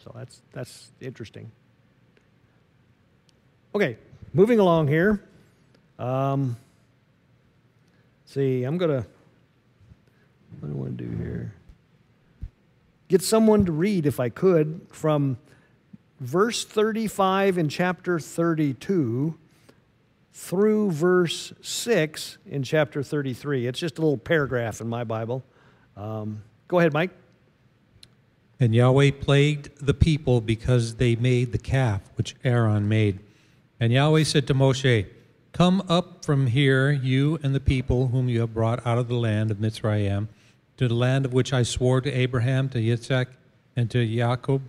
So 0.03 0.11
that's 0.13 0.41
that's 0.51 0.91
interesting. 1.01 1.51
Okay, 3.73 3.97
moving 4.33 4.59
along 4.59 4.87
here. 4.87 5.23
Um, 5.97 6.57
see, 8.25 8.63
I'm 8.63 8.77
gonna. 8.77 9.05
What 10.59 10.69
do 10.69 10.75
I 10.75 10.77
want 10.77 10.97
to 10.97 11.03
do 11.05 11.17
here? 11.17 11.53
Get 13.07 13.21
someone 13.21 13.65
to 13.65 13.71
read, 13.71 14.05
if 14.05 14.19
I 14.19 14.29
could, 14.29 14.81
from 14.89 15.37
verse 16.19 16.65
35 16.65 17.57
in 17.57 17.69
chapter 17.69 18.19
32 18.19 19.37
through 20.33 20.91
verse 20.91 21.53
6 21.61 22.37
in 22.45 22.63
chapter 22.63 23.03
33. 23.03 23.67
It's 23.67 23.79
just 23.79 23.97
a 23.97 24.01
little 24.01 24.17
paragraph 24.17 24.81
in 24.81 24.87
my 24.87 25.03
Bible. 25.03 25.43
Um, 25.97 26.43
go 26.67 26.79
ahead, 26.79 26.93
Mike. 26.93 27.11
And 28.59 28.75
Yahweh 28.75 29.11
plagued 29.21 29.85
the 29.85 29.93
people 29.93 30.41
because 30.41 30.95
they 30.95 31.15
made 31.15 31.51
the 31.51 31.57
calf 31.57 32.01
which 32.15 32.35
Aaron 32.43 32.89
made. 32.89 33.19
And 33.79 33.93
Yahweh 33.93 34.23
said 34.23 34.47
to 34.47 34.53
Moshe, 34.53 35.07
Come 35.51 35.81
up 35.89 36.23
from 36.23 36.47
here, 36.47 36.91
you 36.91 37.39
and 37.41 37.55
the 37.55 37.59
people 37.59 38.09
whom 38.09 38.29
you 38.29 38.41
have 38.41 38.53
brought 38.53 38.85
out 38.85 38.97
of 38.97 39.07
the 39.07 39.15
land 39.15 39.51
of 39.51 39.57
Mitzrayim, 39.57 40.27
to 40.77 40.87
the 40.87 40.93
land 40.93 41.25
of 41.25 41.33
which 41.33 41.53
I 41.53 41.63
swore 41.63 42.01
to 42.01 42.11
Abraham, 42.11 42.69
to 42.69 42.77
Yitzhak, 42.77 43.27
and 43.75 43.89
to 43.91 44.05
Jacob, 44.05 44.61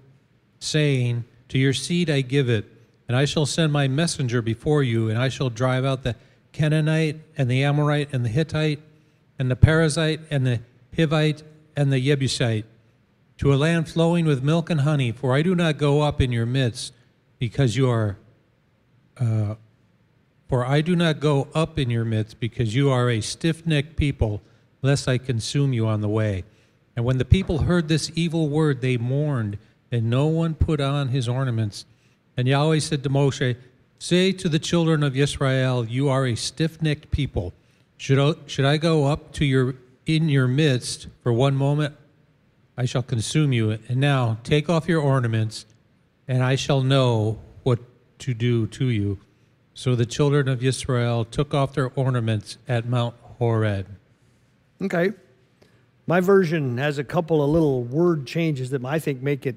saying, 0.58 1.24
To 1.50 1.58
your 1.58 1.72
seed 1.72 2.10
I 2.10 2.22
give 2.22 2.48
it, 2.48 2.64
and 3.06 3.16
I 3.16 3.24
shall 3.24 3.46
send 3.46 3.72
my 3.72 3.86
messenger 3.86 4.42
before 4.42 4.82
you, 4.82 5.08
and 5.08 5.18
I 5.18 5.28
shall 5.28 5.50
drive 5.50 5.84
out 5.84 6.02
the 6.02 6.16
Canaanite, 6.52 7.20
and 7.36 7.48
the 7.48 7.62
Amorite, 7.62 8.12
and 8.12 8.24
the 8.24 8.28
Hittite, 8.28 8.80
and 9.38 9.50
the 9.50 9.56
Perizzite, 9.56 10.20
and 10.30 10.44
the 10.46 10.60
Hivite, 10.96 11.42
and 11.76 11.92
the 11.92 12.00
Jebusite 12.00 12.64
to 13.40 13.54
a 13.54 13.56
land 13.56 13.88
flowing 13.88 14.26
with 14.26 14.42
milk 14.42 14.68
and 14.68 14.82
honey, 14.82 15.12
for 15.12 15.34
I 15.34 15.40
do 15.40 15.54
not 15.54 15.78
go 15.78 16.02
up 16.02 16.20
in 16.20 16.30
your 16.30 16.44
midst 16.44 16.92
because 17.38 17.74
you 17.74 17.88
are 17.88 18.18
uh, 19.18 19.54
for 20.46 20.66
I 20.66 20.82
do 20.82 20.94
not 20.94 21.20
go 21.20 21.48
up 21.54 21.78
in 21.78 21.88
your 21.88 22.04
midst 22.04 22.38
because 22.38 22.74
you 22.74 22.90
are 22.90 23.08
a 23.08 23.22
stiff 23.22 23.64
necked 23.64 23.96
people, 23.96 24.42
lest 24.82 25.08
I 25.08 25.16
consume 25.16 25.72
you 25.72 25.86
on 25.86 26.02
the 26.02 26.08
way. 26.08 26.44
And 26.94 27.04
when 27.04 27.16
the 27.16 27.24
people 27.24 27.60
heard 27.60 27.88
this 27.88 28.10
evil 28.14 28.48
word, 28.50 28.82
they 28.82 28.98
mourned, 28.98 29.56
and 29.90 30.09
no 30.09 30.26
one 30.26 30.55
put 30.55 30.81
on 30.81 31.09
his 31.09 31.29
ornaments. 31.29 31.85
And 32.37 32.46
Yahweh 32.46 32.79
said 32.79 33.03
to 33.03 33.11
Moshe, 33.11 33.57
Say 33.98 34.33
to 34.33 34.48
the 34.48 34.59
children 34.59 35.03
of 35.03 35.16
Israel, 35.16 35.85
You 35.85 36.09
are 36.09 36.26
a 36.26 36.35
stiff 36.35 36.81
necked 36.81 37.11
people. 37.11 37.53
Should 37.96 38.18
I, 38.18 38.35
should 38.46 38.64
I 38.64 38.79
go 38.79 39.07
up 39.07 39.33
to 39.35 39.44
your 39.44 39.74
in 40.07 40.29
your 40.29 40.48
midst 40.48 41.09
for 41.22 41.33
one 41.33 41.55
moment? 41.55 41.94
I 42.79 42.87
shall 42.87 43.03
consume 43.03 43.53
you. 43.53 43.72
And 43.72 43.98
now 43.98 44.38
take 44.42 44.70
off 44.70 44.88
your 44.88 45.03
ornaments, 45.03 45.66
and 46.26 46.42
I 46.42 46.55
shall 46.57 46.81
know 46.81 47.38
what 47.62 47.81
to 48.20 48.33
do 48.33 48.66
to 48.68 48.88
you. 48.88 49.18
So 49.74 49.94
the 49.94 50.07
children 50.07 50.48
of 50.48 50.64
Israel 50.64 51.24
took 51.24 51.53
off 51.53 51.74
their 51.74 51.92
ornaments 51.94 52.57
at 52.66 52.87
Mount 52.87 53.14
Horeb. 53.38 53.87
Okay. 54.81 55.12
My 56.07 56.20
version 56.20 56.79
has 56.79 56.98
a 56.98 57.05
couple 57.05 57.42
of 57.44 57.50
little 57.50 57.85
word 57.85 58.26
changes 58.26 58.70
that 58.70 58.85
I 58.85 58.98
think 58.98 59.22
make 59.22 59.46
it 59.46 59.57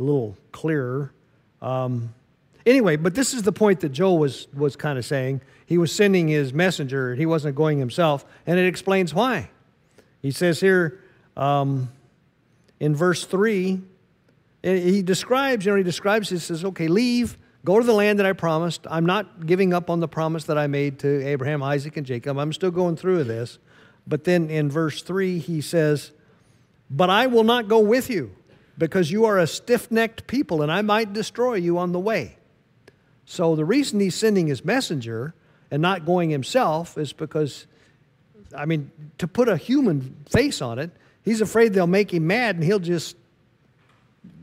a 0.00 0.02
little 0.02 0.36
clearer. 0.50 1.12
Um, 1.62 2.14
anyway, 2.66 2.96
but 2.96 3.14
this 3.14 3.34
is 3.34 3.42
the 3.42 3.52
point 3.52 3.80
that 3.80 3.90
Joe 3.90 4.14
was, 4.14 4.48
was 4.54 4.74
kind 4.74 4.98
of 4.98 5.04
saying. 5.04 5.42
He 5.66 5.78
was 5.78 5.92
sending 5.92 6.26
his 6.26 6.52
messenger, 6.52 7.14
he 7.14 7.26
wasn't 7.26 7.54
going 7.54 7.78
himself, 7.78 8.24
and 8.46 8.58
it 8.58 8.66
explains 8.66 9.14
why. 9.14 9.50
He 10.20 10.32
says 10.32 10.58
here 10.58 11.00
um, 11.36 11.90
in 12.80 12.96
verse 12.96 13.24
3, 13.24 13.80
eh, 14.64 14.76
he 14.78 15.02
describes, 15.02 15.64
you 15.64 15.72
know, 15.72 15.76
he 15.76 15.84
describes, 15.84 16.28
he 16.28 16.38
says, 16.38 16.64
okay, 16.64 16.88
leave, 16.88 17.38
go 17.64 17.78
to 17.78 17.86
the 17.86 17.92
land 17.92 18.18
that 18.18 18.26
I 18.26 18.32
promised. 18.32 18.86
I'm 18.90 19.06
not 19.06 19.46
giving 19.46 19.72
up 19.72 19.90
on 19.90 20.00
the 20.00 20.08
promise 20.08 20.44
that 20.44 20.58
I 20.58 20.66
made 20.66 20.98
to 21.00 21.26
Abraham, 21.26 21.62
Isaac, 21.62 21.96
and 21.96 22.06
Jacob. 22.06 22.38
I'm 22.38 22.52
still 22.52 22.70
going 22.70 22.96
through 22.96 23.24
this. 23.24 23.58
But 24.06 24.24
then 24.24 24.50
in 24.50 24.70
verse 24.70 25.02
3, 25.02 25.38
he 25.38 25.60
says, 25.60 26.10
But 26.90 27.10
I 27.10 27.26
will 27.26 27.44
not 27.44 27.68
go 27.68 27.78
with 27.78 28.10
you, 28.10 28.34
because 28.80 29.10
you 29.12 29.26
are 29.26 29.38
a 29.38 29.46
stiff 29.46 29.90
necked 29.90 30.26
people, 30.26 30.62
and 30.62 30.72
I 30.72 30.80
might 30.80 31.12
destroy 31.12 31.54
you 31.54 31.76
on 31.78 31.92
the 31.92 32.00
way. 32.00 32.38
So 33.26 33.54
the 33.54 33.64
reason 33.64 34.00
he's 34.00 34.14
sending 34.14 34.46
his 34.48 34.64
messenger 34.64 35.34
and 35.70 35.82
not 35.82 36.06
going 36.06 36.30
himself 36.30 36.96
is 36.98 37.12
because, 37.12 37.66
I 38.56 38.64
mean, 38.64 38.90
to 39.18 39.28
put 39.28 39.48
a 39.48 39.56
human 39.58 40.16
face 40.28 40.62
on 40.62 40.78
it, 40.78 40.90
he's 41.22 41.40
afraid 41.42 41.74
they'll 41.74 41.86
make 41.86 42.12
him 42.12 42.26
mad 42.26 42.56
and 42.56 42.64
he'll 42.64 42.80
just 42.80 43.16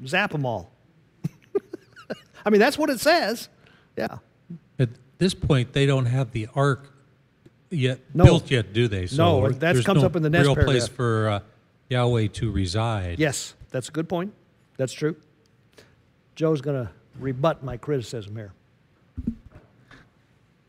zap 0.05 0.31
them 0.31 0.45
all. 0.45 0.71
I 2.45 2.49
mean, 2.51 2.59
that's 2.61 2.77
what 2.77 2.89
it 2.91 2.99
says. 2.99 3.49
Yeah. 3.97 4.19
At 4.79 4.89
this 5.17 5.33
point, 5.33 5.73
they 5.73 5.87
don't 5.87 6.05
have 6.05 6.31
the 6.31 6.47
ark 6.55 6.93
yet 7.71 7.99
No. 8.13 8.23
built 8.23 8.51
yet, 8.51 8.71
do 8.71 8.87
they? 8.87 9.07
No, 9.17 9.49
that 9.49 9.83
comes 9.83 10.01
no 10.01 10.05
up 10.05 10.15
in 10.15 10.21
the 10.21 10.29
next 10.29 10.45
real 10.45 10.55
paragraph. 10.55 10.73
place 10.77 10.87
for 10.87 11.29
uh, 11.29 11.39
Yahweh 11.89 12.27
to 12.27 12.51
reside. 12.51 13.19
Yes, 13.19 13.55
that's 13.71 13.89
a 13.89 13.91
good 13.91 14.07
point. 14.09 14.33
That's 14.77 14.93
true. 14.93 15.15
Joe's 16.35 16.61
going 16.61 16.85
to 16.85 16.91
rebut 17.19 17.63
my 17.63 17.77
criticism 17.77 18.35
here. 18.35 18.53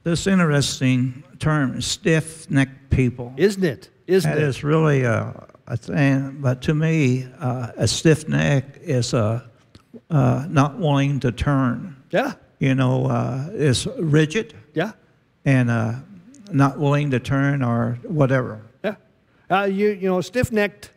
This 0.04 0.26
interesting 0.26 1.22
term, 1.38 1.80
stiff-necked 1.82 2.90
people. 2.90 3.34
Isn't 3.37 3.64
it? 3.64 3.90
Isn't 4.06 4.30
That 4.30 4.38
it? 4.38 4.44
is 4.44 4.64
really 4.64 5.02
a, 5.02 5.46
a 5.66 5.76
thing, 5.76 6.38
but 6.40 6.62
to 6.62 6.74
me, 6.74 7.28
uh, 7.38 7.72
a 7.76 7.87
stiff 7.87 8.26
neck 8.28 8.78
is 8.82 9.12
a, 9.12 9.48
uh, 10.11 10.46
not 10.48 10.78
willing 10.78 11.20
to 11.20 11.32
turn. 11.32 11.96
Yeah, 12.11 12.34
You 12.58 12.74
know, 12.74 13.06
uh, 13.06 13.50
is 13.52 13.87
rigid 13.98 14.54
yeah, 14.74 14.92
and 15.44 15.68
uh, 15.70 15.96
not 16.50 16.78
willing 16.78 17.11
to 17.11 17.20
turn 17.20 17.62
or 17.62 17.98
whatever. 18.04 18.62
yeah. 18.82 18.94
Uh, 19.50 19.64
you, 19.64 19.90
you 19.90 20.08
know, 20.08 20.22
stiff 20.22 20.50
necked, 20.50 20.90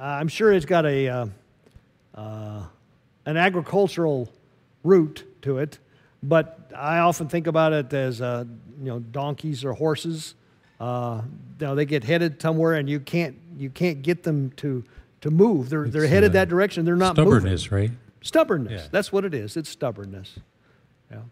I'm 0.00 0.28
sure 0.28 0.52
it's 0.52 0.66
got 0.66 0.86
a, 0.86 1.08
uh, 1.08 1.26
uh, 2.14 2.62
an 3.26 3.36
agricultural 3.36 4.32
root 4.84 5.24
to 5.42 5.58
it, 5.58 5.78
but 6.22 6.70
I 6.76 6.98
often 6.98 7.28
think 7.28 7.46
about 7.46 7.72
it 7.72 7.92
as, 7.92 8.20
uh, 8.20 8.44
you 8.78 8.86
know, 8.86 8.98
donkeys 9.00 9.64
or 9.64 9.72
horses. 9.72 10.34
Uh, 10.80 11.22
you 11.60 11.66
know, 11.66 11.74
they 11.74 11.84
get 11.84 12.04
headed 12.04 12.40
somewhere 12.40 12.74
and 12.74 12.88
you 12.88 13.00
can't, 13.00 13.36
you 13.56 13.70
can't 13.70 14.02
get 14.02 14.22
them 14.22 14.50
to, 14.52 14.84
to 15.20 15.30
move. 15.30 15.70
They're, 15.70 15.88
they're 15.88 16.06
headed 16.06 16.30
uh, 16.30 16.34
that 16.34 16.48
direction. 16.48 16.84
They're 16.84 16.96
not 16.96 17.16
moving. 17.16 17.32
Stubbornness, 17.32 17.72
right? 17.72 17.90
Stubbornness. 18.22 18.82
Yeah. 18.82 18.88
That's 18.90 19.12
what 19.12 19.24
it 19.24 19.34
is. 19.34 19.56
It's 19.56 19.68
stubbornness. 19.68 20.38
Yeah. 21.10 21.22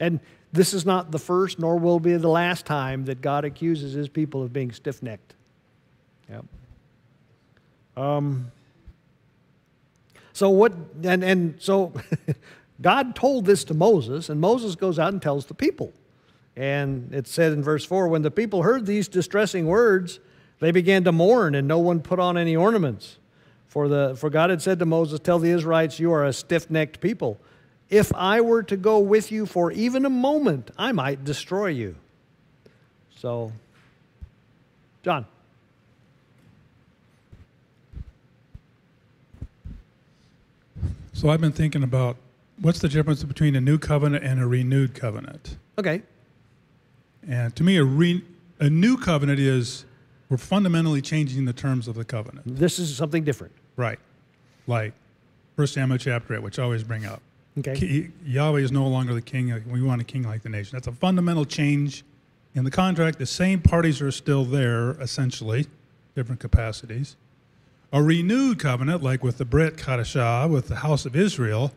And 0.00 0.20
this 0.52 0.72
is 0.72 0.86
not 0.86 1.10
the 1.10 1.18
first, 1.18 1.58
nor 1.58 1.76
will 1.76 2.00
be 2.00 2.16
the 2.16 2.28
last 2.28 2.64
time 2.64 3.04
that 3.06 3.20
God 3.20 3.44
accuses 3.44 3.92
his 3.92 4.08
people 4.08 4.42
of 4.42 4.52
being 4.52 4.72
stiff 4.72 5.02
necked. 5.02 5.34
Yep. 6.30 6.44
Um, 7.98 8.52
so 10.32 10.50
what 10.50 10.72
and, 11.02 11.24
and 11.24 11.54
so 11.58 11.92
God 12.80 13.16
told 13.16 13.44
this 13.44 13.64
to 13.64 13.74
Moses, 13.74 14.28
and 14.28 14.40
Moses 14.40 14.76
goes 14.76 14.98
out 14.98 15.12
and 15.12 15.20
tells 15.20 15.46
the 15.46 15.54
people. 15.54 15.92
And 16.56 17.12
it 17.12 17.26
said 17.26 17.52
in 17.52 17.62
verse 17.62 17.84
4 17.84 18.08
when 18.08 18.22
the 18.22 18.30
people 18.30 18.62
heard 18.62 18.86
these 18.86 19.08
distressing 19.08 19.66
words, 19.66 20.20
they 20.60 20.70
began 20.70 21.04
to 21.04 21.12
mourn, 21.12 21.54
and 21.54 21.66
no 21.66 21.78
one 21.78 22.00
put 22.00 22.18
on 22.18 22.36
any 22.36 22.56
ornaments. 22.56 23.18
For, 23.68 23.86
the, 23.86 24.16
for 24.16 24.30
God 24.30 24.50
had 24.50 24.62
said 24.62 24.78
to 24.78 24.86
Moses, 24.86 25.20
Tell 25.20 25.38
the 25.38 25.50
Israelites, 25.50 26.00
you 26.00 26.10
are 26.12 26.24
a 26.24 26.32
stiff 26.32 26.70
necked 26.70 27.00
people. 27.00 27.38
If 27.90 28.12
I 28.14 28.40
were 28.40 28.62
to 28.64 28.76
go 28.76 28.98
with 28.98 29.30
you 29.30 29.46
for 29.46 29.70
even 29.72 30.04
a 30.04 30.10
moment, 30.10 30.70
I 30.76 30.92
might 30.92 31.24
destroy 31.24 31.68
you. 31.68 31.96
So, 33.16 33.52
John. 35.02 35.26
So 41.18 41.30
I've 41.30 41.40
been 41.40 41.50
thinking 41.50 41.82
about 41.82 42.16
what's 42.60 42.78
the 42.78 42.88
difference 42.88 43.24
between 43.24 43.56
a 43.56 43.60
new 43.60 43.76
covenant 43.76 44.22
and 44.22 44.40
a 44.40 44.46
renewed 44.46 44.94
covenant. 44.94 45.58
Okay. 45.76 46.00
And 47.28 47.56
to 47.56 47.64
me, 47.64 47.76
a, 47.76 47.82
re, 47.82 48.24
a 48.60 48.70
new 48.70 48.96
covenant 48.96 49.40
is 49.40 49.84
we're 50.28 50.36
fundamentally 50.36 51.02
changing 51.02 51.44
the 51.44 51.52
terms 51.52 51.88
of 51.88 51.96
the 51.96 52.04
covenant. 52.04 52.46
This 52.46 52.78
is 52.78 52.96
something 52.96 53.24
different. 53.24 53.52
Right. 53.74 53.98
Like 54.68 54.92
1 55.56 55.66
Samuel 55.66 55.98
chapter 55.98 56.36
8, 56.36 56.42
which 56.44 56.60
I 56.60 56.62
always 56.62 56.84
bring 56.84 57.04
up. 57.04 57.20
Okay. 57.58 58.12
Yahweh 58.24 58.60
is 58.60 58.70
no 58.70 58.86
longer 58.86 59.12
the 59.12 59.20
king. 59.20 59.52
We 59.66 59.82
want 59.82 60.00
a 60.00 60.04
king 60.04 60.22
like 60.22 60.44
the 60.44 60.50
nation. 60.50 60.76
That's 60.76 60.86
a 60.86 60.92
fundamental 60.92 61.44
change 61.44 62.04
in 62.54 62.62
the 62.62 62.70
contract. 62.70 63.18
The 63.18 63.26
same 63.26 63.60
parties 63.60 64.00
are 64.00 64.12
still 64.12 64.44
there, 64.44 64.92
essentially, 65.00 65.66
different 66.14 66.40
capacities. 66.40 67.16
A 67.90 68.02
renewed 68.02 68.58
covenant, 68.58 69.02
like 69.02 69.22
with 69.22 69.38
the 69.38 69.44
Brit 69.44 69.76
Chadashah, 69.76 70.50
with 70.50 70.68
the 70.68 70.76
house 70.76 71.06
of 71.06 71.16
Israel, 71.16 71.72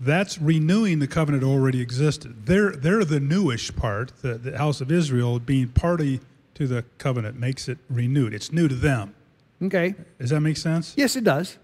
that's 0.00 0.38
renewing 0.38 0.98
the 0.98 1.06
covenant 1.06 1.44
already 1.44 1.80
existed. 1.80 2.46
They're, 2.46 2.72
they're 2.72 3.04
the 3.04 3.20
newish 3.20 3.74
part. 3.76 4.12
The, 4.22 4.34
the 4.34 4.56
house 4.56 4.80
of 4.80 4.90
Israel 4.90 5.38
being 5.38 5.68
party 5.68 6.20
to 6.54 6.66
the 6.66 6.84
covenant 6.98 7.38
makes 7.38 7.68
it 7.68 7.78
renewed. 7.90 8.32
It's 8.32 8.50
new 8.50 8.66
to 8.66 8.74
them. 8.74 9.14
Okay. 9.62 9.94
Does 10.18 10.30
that 10.30 10.40
make 10.40 10.56
sense? 10.56 10.94
Yes, 10.96 11.16
it 11.16 11.24
does. 11.24 11.58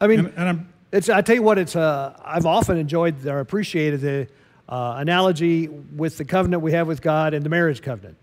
I 0.00 0.08
mean, 0.08 0.20
And, 0.20 0.32
and 0.36 0.48
I'm, 0.48 0.72
It's, 0.90 1.08
I 1.08 1.20
tell 1.22 1.36
you 1.36 1.42
what, 1.42 1.58
it's, 1.58 1.76
uh, 1.76 2.20
I've 2.24 2.46
often 2.46 2.76
enjoyed 2.78 3.24
or 3.26 3.38
appreciated 3.40 4.00
the 4.00 4.28
uh, 4.68 4.94
analogy 4.98 5.68
with 5.68 6.18
the 6.18 6.24
covenant 6.24 6.62
we 6.62 6.72
have 6.72 6.88
with 6.88 7.00
God 7.00 7.34
and 7.34 7.44
the 7.44 7.48
marriage 7.48 7.82
covenant. 7.82 8.16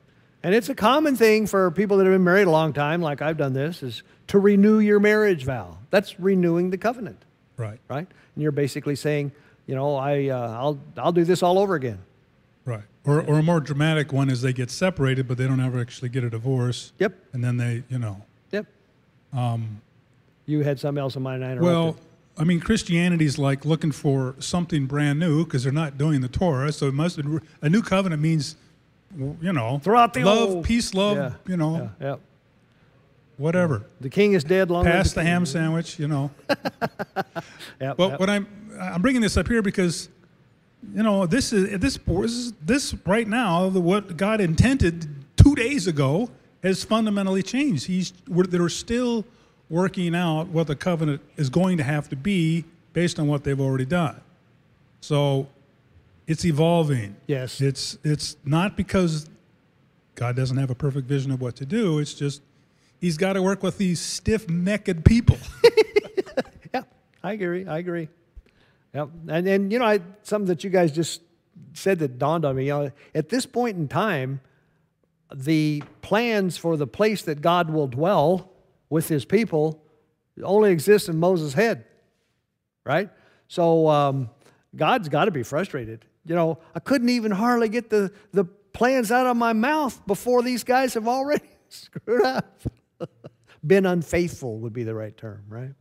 And 0.43 0.55
it's 0.55 0.69
a 0.69 0.75
common 0.75 1.15
thing 1.15 1.45
for 1.45 1.69
people 1.71 1.97
that 1.97 2.05
have 2.05 2.13
been 2.13 2.23
married 2.23 2.47
a 2.47 2.51
long 2.51 2.73
time, 2.73 3.01
like 3.01 3.21
I've 3.21 3.37
done 3.37 3.53
this, 3.53 3.83
is 3.83 4.03
to 4.27 4.39
renew 4.39 4.79
your 4.79 4.99
marriage 4.99 5.43
vow. 5.43 5.77
That's 5.91 6.19
renewing 6.19 6.71
the 6.71 6.77
covenant, 6.77 7.23
right. 7.57 7.79
right? 7.87 8.07
And 8.35 8.41
you're 8.41 8.51
basically 8.51 8.95
saying, 8.95 9.31
you 9.67 9.75
know, 9.75 9.95
I, 9.95 10.29
uh, 10.29 10.49
I'll, 10.51 10.79
I'll 10.97 11.11
do 11.11 11.23
this 11.23 11.43
all 11.43 11.59
over 11.59 11.75
again. 11.75 11.99
Right. 12.65 12.83
Or, 13.05 13.21
or 13.21 13.39
a 13.39 13.43
more 13.43 13.59
dramatic 13.59 14.11
one 14.13 14.29
is 14.29 14.41
they 14.41 14.53
get 14.53 14.71
separated, 14.71 15.27
but 15.27 15.37
they 15.37 15.47
don't 15.47 15.59
ever 15.59 15.79
actually 15.79 16.09
get 16.09 16.23
a 16.23 16.29
divorce. 16.29 16.93
Yep, 16.99 17.13
And 17.33 17.43
then 17.43 17.57
they, 17.57 17.83
you 17.89 17.99
know. 17.99 18.23
yep. 18.51 18.65
you 20.45 20.61
had 20.61 20.79
something 20.79 21.01
else 21.01 21.15
in 21.15 21.23
mind, 21.23 21.43
I 21.43 21.51
interrupted. 21.51 21.63
Well, 21.63 21.97
I 22.37 22.43
mean, 22.43 22.59
Christianity's 22.59 23.37
like 23.37 23.65
looking 23.65 23.91
for 23.91 24.35
something 24.39 24.85
brand 24.85 25.19
new 25.19 25.43
because 25.43 25.63
they're 25.63 25.71
not 25.71 25.97
doing 25.97 26.21
the 26.21 26.27
Torah. 26.27 26.71
So 26.71 26.87
it 26.87 26.93
must 26.93 27.19
a 27.61 27.69
new 27.69 27.81
covenant 27.81 28.21
means, 28.21 28.55
you 29.17 29.53
know, 29.53 29.79
Throughout 29.83 30.13
the 30.13 30.23
love, 30.23 30.49
old- 30.49 30.65
peace, 30.65 30.93
love, 30.93 31.17
Yeah, 31.17 31.33
you 31.47 31.57
know, 31.57 31.91
yeah, 31.99 32.07
yeah. 32.07 32.15
whatever. 33.37 33.83
The 33.99 34.09
king 34.09 34.33
is 34.33 34.43
dead 34.43 34.69
long 34.71 34.85
live 34.85 34.93
Pass 34.93 35.13
the 35.13 35.23
ham 35.23 35.45
sandwich, 35.45 35.99
you 35.99 36.07
know. 36.07 36.31
Yep, 37.79 37.97
But 37.97 38.09
yep. 38.11 38.19
what 38.19 38.29
I'm 38.29 38.47
I'm 38.79 39.01
bringing 39.01 39.21
this 39.21 39.37
up 39.37 39.47
here 39.47 39.61
because, 39.61 40.09
you 40.95 41.03
know, 41.03 41.25
this 41.25 41.51
is 41.53 41.79
this 41.79 41.97
this 42.05 42.53
this 42.63 42.95
right 43.05 43.27
now 43.27 43.69
the, 43.69 43.81
what 43.81 44.17
God 44.17 44.39
intended 44.41 45.07
two 45.35 45.55
days 45.55 45.87
ago 45.87 46.29
has 46.63 46.83
fundamentally 46.83 47.41
changed. 47.43 47.87
He's 47.87 48.13
we're, 48.27 48.43
there 48.43 48.61
are 48.63 48.69
still 48.69 49.25
working 49.69 50.13
out 50.15 50.47
what 50.47 50.67
the 50.67 50.75
covenant 50.75 51.21
is 51.37 51.49
going 51.49 51.77
to 51.77 51.83
have 51.83 52.07
to 52.09 52.15
be 52.15 52.65
based 52.93 53.19
on 53.19 53.27
what 53.27 53.43
they've 53.43 53.59
already 53.59 53.85
done. 53.85 54.19
So 55.01 55.47
it's 56.31 56.45
evolving. 56.45 57.17
Yes. 57.27 57.59
It's 57.59 57.97
it's 58.03 58.37
not 58.45 58.77
because 58.77 59.29
God 60.15 60.37
doesn't 60.37 60.55
have 60.55 60.69
a 60.69 60.75
perfect 60.75 61.05
vision 61.07 61.29
of 61.31 61.41
what 61.41 61.57
to 61.57 61.65
do. 61.65 61.99
It's 61.99 62.13
just 62.13 62.41
he's 63.01 63.17
got 63.17 63.33
to 63.33 63.41
work 63.41 63.61
with 63.61 63.77
these 63.77 63.99
stiff-necked 63.99 65.03
people. 65.03 65.37
Yeah, 66.73 66.83
I 67.21 67.33
agree. 67.33 67.67
I 67.67 67.79
agree. 67.79 68.07
Yep. 68.93 69.09
And 69.27 69.45
and 69.45 69.73
you 69.73 69.79
know, 69.79 69.85
I, 69.85 69.99
something 70.23 70.47
that 70.47 70.63
you 70.63 70.69
guys 70.69 70.93
just 70.93 71.21
said 71.73 71.99
that 71.99 72.17
dawned 72.17 72.45
on 72.45 72.55
me. 72.55 72.67
You 72.67 72.71
know, 72.71 72.91
at 73.13 73.27
this 73.27 73.45
point 73.45 73.75
in 73.75 73.89
time, 73.89 74.39
the 75.35 75.83
plans 76.01 76.55
for 76.55 76.77
the 76.77 76.87
place 76.87 77.23
that 77.23 77.41
God 77.41 77.69
will 77.69 77.87
dwell 77.87 78.53
with 78.89 79.09
His 79.09 79.25
people 79.25 79.83
only 80.41 80.71
exists 80.71 81.09
in 81.09 81.19
Moses' 81.19 81.53
head, 81.53 81.83
right? 82.85 83.09
So 83.49 83.89
um, 83.89 84.29
God's 84.73 85.09
got 85.09 85.25
to 85.25 85.31
be 85.31 85.43
frustrated. 85.43 86.05
You 86.25 86.35
know, 86.35 86.59
I 86.75 86.79
couldn't 86.79 87.09
even 87.09 87.31
hardly 87.31 87.69
get 87.69 87.89
the 87.89 88.11
the 88.31 88.45
plans 88.73 89.11
out 89.11 89.27
of 89.27 89.37
my 89.37 89.53
mouth 89.53 90.05
before 90.05 90.43
these 90.43 90.63
guys 90.63 90.93
have 90.93 91.07
already 91.07 91.45
screwed 91.69 92.23
up. 92.23 92.61
Been 93.65 93.85
unfaithful 93.85 94.59
would 94.59 94.73
be 94.73 94.83
the 94.83 94.95
right 94.95 95.15
term, 95.15 95.43
right? 95.47 95.73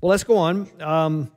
Well, 0.00 0.10
let's 0.10 0.24
go 0.24 0.36
on. 0.36 0.68
Um, 0.80 1.32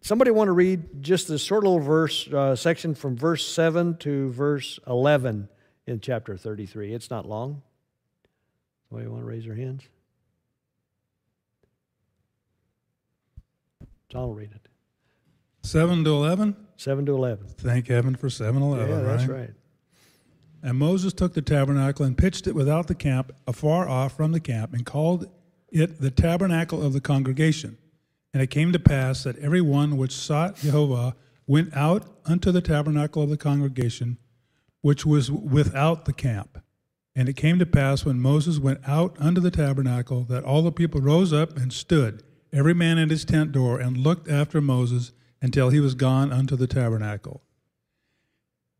somebody 0.00 0.30
want 0.32 0.48
to 0.48 0.52
read 0.52 1.02
just 1.02 1.28
this 1.28 1.42
short 1.42 1.62
little 1.62 1.78
verse 1.78 2.28
uh, 2.28 2.56
section 2.56 2.94
from 2.94 3.16
verse 3.16 3.46
7 3.46 3.96
to 3.98 4.30
verse 4.32 4.78
11 4.86 5.48
in 5.86 6.00
chapter 6.00 6.36
33. 6.36 6.92
It's 6.92 7.10
not 7.10 7.26
long. 7.26 7.62
Somebody 8.88 9.08
want 9.08 9.22
to 9.22 9.26
raise 9.26 9.44
their 9.44 9.54
hands? 9.54 9.82
John 14.08 14.22
will 14.22 14.34
read 14.34 14.50
it. 14.52 14.68
7 15.66 16.04
to 16.04 16.10
11? 16.10 16.56
7 16.76 17.06
to 17.06 17.12
11. 17.12 17.46
Thank 17.58 17.88
heaven 17.88 18.14
for 18.14 18.30
7 18.30 18.62
11. 18.62 18.88
yeah, 18.88 19.02
that's 19.02 19.26
right? 19.26 19.40
right. 19.40 19.50
And 20.62 20.78
Moses 20.78 21.12
took 21.12 21.34
the 21.34 21.42
tabernacle 21.42 22.04
and 22.04 22.16
pitched 22.16 22.46
it 22.46 22.54
without 22.54 22.86
the 22.86 22.94
camp, 22.94 23.32
afar 23.46 23.88
off 23.88 24.16
from 24.16 24.32
the 24.32 24.40
camp, 24.40 24.72
and 24.72 24.86
called 24.86 25.28
it 25.70 26.00
the 26.00 26.10
tabernacle 26.10 26.84
of 26.84 26.92
the 26.92 27.00
congregation. 27.00 27.78
And 28.32 28.42
it 28.42 28.48
came 28.48 28.72
to 28.72 28.78
pass 28.78 29.24
that 29.24 29.38
every 29.38 29.60
one 29.60 29.96
which 29.96 30.12
sought 30.12 30.56
Jehovah 30.56 31.16
went 31.46 31.76
out 31.76 32.04
unto 32.24 32.52
the 32.52 32.60
tabernacle 32.60 33.22
of 33.22 33.30
the 33.30 33.36
congregation, 33.36 34.18
which 34.82 35.06
was 35.06 35.30
without 35.30 36.04
the 36.04 36.12
camp. 36.12 36.62
And 37.14 37.28
it 37.28 37.36
came 37.36 37.58
to 37.58 37.66
pass 37.66 38.04
when 38.04 38.20
Moses 38.20 38.58
went 38.58 38.80
out 38.86 39.16
unto 39.18 39.40
the 39.40 39.50
tabernacle 39.50 40.24
that 40.24 40.44
all 40.44 40.62
the 40.62 40.72
people 40.72 41.00
rose 41.00 41.32
up 41.32 41.56
and 41.56 41.72
stood, 41.72 42.22
every 42.52 42.74
man 42.74 42.98
at 42.98 43.10
his 43.10 43.24
tent 43.24 43.52
door, 43.52 43.80
and 43.80 43.96
looked 43.96 44.28
after 44.28 44.60
Moses 44.60 45.12
until 45.42 45.70
he 45.70 45.80
was 45.80 45.94
gone 45.94 46.32
unto 46.32 46.56
the 46.56 46.66
tabernacle. 46.66 47.42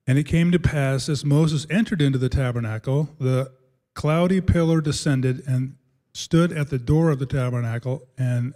And 0.07 0.19
it 0.19 0.25
came 0.25 0.53
to 0.53 0.59
pass 0.59 1.09
as 1.09 1.25
Moses 1.25 1.66
entered 1.69 2.01
into 2.01 2.19
the 2.19 2.29
tabernacle, 2.29 3.11
the 3.19 3.53
cloudy 3.95 4.40
pillar 4.40 4.81
descended 4.81 5.42
and 5.47 5.77
stood 6.12 6.53
at 6.53 6.71
the 6.71 6.79
door 6.79 7.11
of 7.11 7.19
the 7.19 7.27
tabernacle, 7.27 8.03
and 8.16 8.55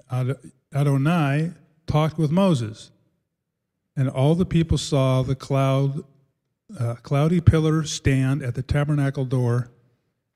Adonai 0.74 1.52
talked 1.86 2.18
with 2.18 2.30
Moses. 2.30 2.90
And 3.96 4.08
all 4.08 4.34
the 4.34 4.46
people 4.46 4.78
saw 4.78 5.22
the 5.22 5.34
cloud, 5.34 6.04
uh, 6.78 6.94
cloudy 7.02 7.40
pillar 7.40 7.84
stand 7.84 8.42
at 8.42 8.54
the 8.54 8.62
tabernacle 8.62 9.24
door, 9.24 9.70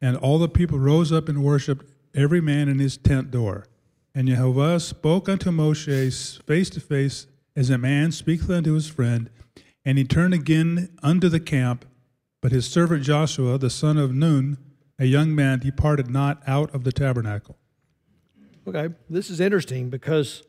and 0.03 0.16
all 0.16 0.38
the 0.38 0.48
people 0.48 0.79
rose 0.79 1.12
up 1.12 1.29
and 1.29 1.42
worshipped, 1.42 1.87
every 2.14 2.40
man 2.40 2.68
in 2.68 2.79
his 2.79 2.96
tent 2.96 3.31
door. 3.31 3.66
And 4.14 4.29
Jehovah 4.29 4.79
spoke 4.81 5.29
unto 5.29 5.50
Moshe 5.50 6.42
face 6.42 6.70
to 6.70 6.81
face, 6.81 7.27
as 7.56 7.70
a 7.70 7.78
man 7.78 8.12
speaketh 8.12 8.50
unto 8.50 8.74
his 8.74 8.88
friend. 8.88 9.30
And 9.84 9.98
he 9.98 10.04
turned 10.04 10.34
again 10.34 10.96
unto 11.02 11.28
the 11.28 11.40
camp, 11.40 11.84
but 12.40 12.52
his 12.52 12.66
servant 12.66 13.02
Joshua, 13.02 13.58
the 13.58 13.70
son 13.70 13.98
of 13.98 14.14
Nun, 14.14 14.58
a 14.98 15.04
young 15.04 15.34
man, 15.34 15.58
departed 15.58 16.10
not 16.10 16.42
out 16.46 16.74
of 16.74 16.84
the 16.84 16.92
tabernacle. 16.92 17.56
Okay, 18.66 18.94
this 19.10 19.28
is 19.28 19.40
interesting 19.40 19.90
because 19.90 20.42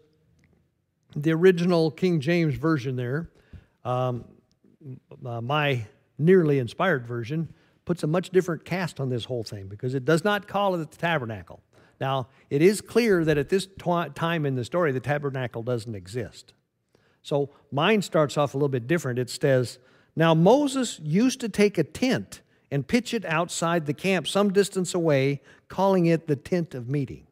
the 1.15 1.33
original 1.33 1.91
King 1.91 2.21
James 2.21 2.55
version 2.55 2.95
there, 2.95 3.29
um, 3.83 4.23
uh, 5.25 5.41
my 5.41 5.85
nearly 6.17 6.59
inspired 6.59 7.05
version, 7.05 7.53
puts 7.83 8.03
a 8.03 8.07
much 8.07 8.29
different 8.29 8.63
cast 8.63 8.99
on 8.99 9.09
this 9.09 9.25
whole 9.25 9.43
thing 9.43 9.67
because 9.67 9.93
it 9.93 10.05
does 10.05 10.23
not 10.23 10.47
call 10.47 10.75
it 10.75 10.89
the 10.89 10.97
tabernacle. 10.97 11.61
Now, 11.99 12.27
it 12.49 12.61
is 12.61 12.81
clear 12.81 13.23
that 13.25 13.37
at 13.37 13.49
this 13.49 13.67
t- 13.67 14.09
time 14.15 14.45
in 14.45 14.55
the 14.55 14.65
story, 14.65 14.91
the 14.91 14.99
tabernacle 14.99 15.63
doesn't 15.63 15.93
exist. 15.93 16.53
So 17.25 17.49
mine 17.71 18.03
starts 18.03 18.38
off 18.38 18.53
a 18.53 18.57
little 18.57 18.69
bit 18.69 18.85
different. 18.85 19.17
It 19.17 19.31
says, 19.31 19.79
Now 20.15 20.35
Moses 20.35 20.99
used 21.03 21.39
to 21.39 21.49
take 21.49 21.79
a 21.79 21.83
tent 21.83 22.41
and 22.69 22.88
pitch 22.88 23.15
it 23.15 23.25
outside 23.25 23.88
the 23.88 23.95
camp 23.95 24.27
some 24.27 24.53
distance 24.53 24.93
away, 24.93 25.41
calling 25.67 26.05
it 26.05 26.27
the 26.27 26.35
tent 26.35 26.75
of 26.75 26.88
meeting. 26.88 27.25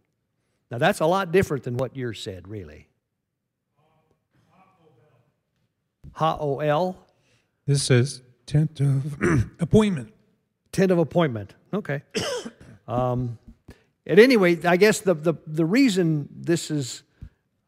Now 0.71 0.79
that's 0.79 0.99
a 0.99 1.06
lot 1.06 1.32
different 1.32 1.62
than 1.63 1.77
what 1.77 1.95
yours 1.95 2.19
said, 2.19 2.47
really. 2.47 2.88
Ha 6.13 6.38
O 6.39 6.60
L, 6.60 6.97
This 7.67 7.84
says 7.84 8.23
tent 8.47 8.79
of 8.79 9.15
appointment. 9.60 10.12
tent 10.71 10.91
of 10.91 10.97
appointment. 10.97 11.53
Okay. 11.71 12.01
um, 12.88 13.38
at 14.08 14.17
any 14.17 14.38
rate, 14.38 14.65
I 14.65 14.77
guess 14.77 15.01
the, 15.01 15.13
the, 15.13 15.36
the 15.45 15.65
reason 15.65 16.29
this 16.36 16.71
is, 16.71 17.03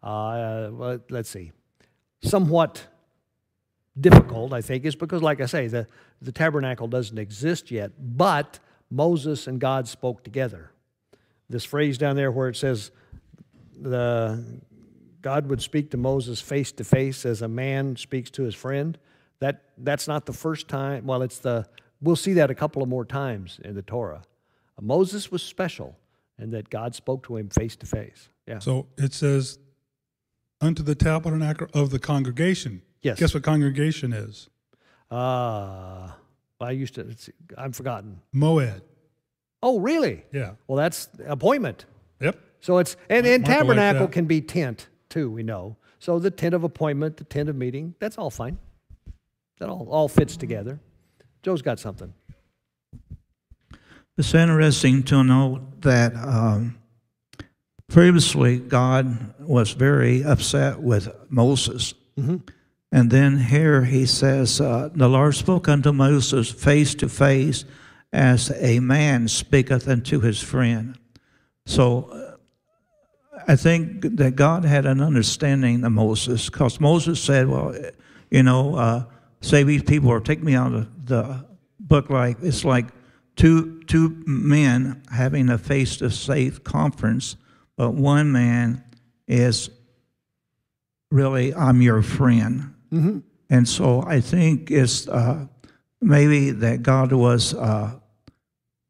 uh, 0.02 0.70
well, 0.72 1.00
let's 1.10 1.30
see, 1.30 1.52
somewhat 2.26 2.86
difficult, 4.00 4.54
I 4.54 4.62
think, 4.62 4.86
is 4.86 4.96
because, 4.96 5.22
like 5.22 5.42
I 5.42 5.46
say, 5.46 5.68
the, 5.68 5.88
the 6.22 6.32
tabernacle 6.32 6.88
doesn't 6.88 7.18
exist 7.18 7.72
yet, 7.72 7.92
but 8.00 8.60
Moses 8.90 9.48
and 9.48 9.60
God 9.60 9.88
spoke 9.88 10.24
together. 10.24 10.72
This 11.50 11.64
phrase 11.64 11.98
down 11.98 12.16
there 12.16 12.32
where 12.32 12.50
it 12.50 12.56
says, 12.56 12.92
the, 13.80 14.44
God 15.22 15.48
would 15.48 15.62
speak 15.62 15.92
to 15.92 15.98
Moses 15.98 16.42
face 16.42 16.72
to 16.74 16.84
face 16.84 17.26
as 17.26 17.42
a 17.42 17.48
man 17.48 17.96
speaks 17.96 18.30
to 18.32 18.44
his 18.44 18.56
friend. 18.56 18.98
That, 19.40 19.64
that's 19.78 20.08
not 20.08 20.26
the 20.26 20.34
first 20.34 20.68
time. 20.68 21.06
Well, 21.06 21.22
it's 21.22 21.40
the, 21.40 21.66
we'll 22.02 22.16
see 22.16 22.34
that 22.34 22.50
a 22.50 22.56
couple 22.56 22.82
of 22.82 22.90
more 22.90 23.06
times 23.06 23.60
in 23.64 23.76
the 23.76 23.82
Torah. 23.82 24.24
Moses 24.80 25.32
was 25.32 25.42
special 25.42 25.98
and 26.38 26.52
that 26.54 26.70
God 26.70 26.96
spoke 26.96 27.24
to 27.28 27.38
him 27.38 27.50
face 27.50 27.76
to 27.78 27.86
face. 27.86 28.30
Yeah. 28.48 28.60
So 28.60 28.88
it 28.98 29.14
says, 29.14 29.60
unto 30.62 30.84
the 30.84 30.96
tabernacle 30.96 31.68
of 31.74 31.90
the 31.90 32.00
congregation. 32.00 32.82
Yes. 33.02 33.20
Guess 33.20 33.34
what 33.34 33.44
congregation 33.44 34.14
is? 34.14 34.50
Uh, 35.12 36.10
I 36.60 36.72
used 36.72 36.96
to, 36.96 37.02
it's, 37.02 37.30
I'm 37.58 37.72
forgotten. 37.72 38.22
Moed. 38.34 38.82
Oh, 39.62 39.80
really? 39.80 40.24
Yeah. 40.32 40.54
Well, 40.68 40.78
that's 40.78 41.10
appointment. 41.28 41.86
Yep. 42.22 42.40
So 42.62 42.78
it's, 42.80 42.96
and, 43.10 43.26
and 43.26 43.44
Michael 43.44 43.60
tabernacle 43.60 44.08
that. 44.08 44.12
can 44.12 44.26
be 44.26 44.42
tent 44.42 44.88
too, 45.10 45.30
we 45.30 45.44
know. 45.44 45.78
So 46.00 46.20
the 46.20 46.32
tent 46.32 46.56
of 46.56 46.64
appointment, 46.64 47.18
the 47.18 47.24
tent 47.24 47.50
of 47.50 47.56
meeting, 47.56 47.96
that's 48.00 48.18
all 48.18 48.30
fine. 48.30 48.58
That 49.60 49.70
all, 49.70 49.88
all 49.90 50.08
fits 50.08 50.38
together. 50.38 50.80
Joe's 51.44 51.62
got 51.62 51.80
something. 51.80 52.14
It's 54.18 54.34
interesting 54.34 55.04
to 55.04 55.24
note 55.24 55.82
that 55.82 56.16
um, 56.16 56.78
previously 57.90 58.60
God 58.60 59.34
was 59.40 59.72
very 59.72 60.24
upset 60.24 60.80
with 60.80 61.10
Moses. 61.30 61.94
And 62.92 63.12
then 63.12 63.38
here 63.38 63.84
he 63.84 64.06
says, 64.06 64.62
uh, 64.62 64.90
The 64.94 65.10
Lord 65.10 65.36
spoke 65.36 65.68
unto 65.68 65.92
Moses 65.92 66.50
face 66.50 66.96
to 66.96 67.10
face 67.10 67.66
as 68.14 68.52
a 68.56 68.80
man 68.80 69.28
speaketh 69.28 69.88
unto 69.88 70.22
his 70.22 70.42
friend. 70.42 70.98
So 71.66 72.04
uh, 72.04 72.36
I 73.48 73.56
think 73.56 74.02
that 74.18 74.36
God 74.36 74.64
had 74.64 74.86
an 74.86 75.02
understanding 75.02 75.84
of 75.84 75.92
Moses 75.92 76.50
because 76.50 76.80
Moses 76.80 77.22
said, 77.22 77.50
Well, 77.50 77.76
you 78.32 78.44
know, 78.44 78.76
uh, 78.76 79.06
say 79.42 79.64
these 79.64 79.84
people 79.84 80.10
or 80.10 80.20
take 80.20 80.42
me 80.42 80.56
out 80.56 80.74
of 80.74 81.06
the 81.06 81.46
book 81.80 82.10
like 82.10 82.38
it's 82.42 82.66
like 82.66 82.88
two 83.36 83.84
two 83.84 84.24
men 84.26 85.04
having 85.12 85.50
a 85.50 85.58
face 85.58 85.98
to 85.98 86.10
face 86.10 86.58
conference, 86.60 87.36
but 87.78 87.92
one 87.92 88.32
man 88.32 88.84
is 89.28 89.70
really 91.12 91.54
I'm 91.54 91.82
your 91.82 92.02
friend. 92.02 92.74
And 93.50 93.68
so 93.68 94.04
I 94.06 94.22
think 94.22 94.72
it's 94.72 95.08
uh, 95.08 95.48
maybe 96.02 96.52
that 96.52 96.84
God 96.84 97.12
was 97.12 97.54
uh, 97.54 98.00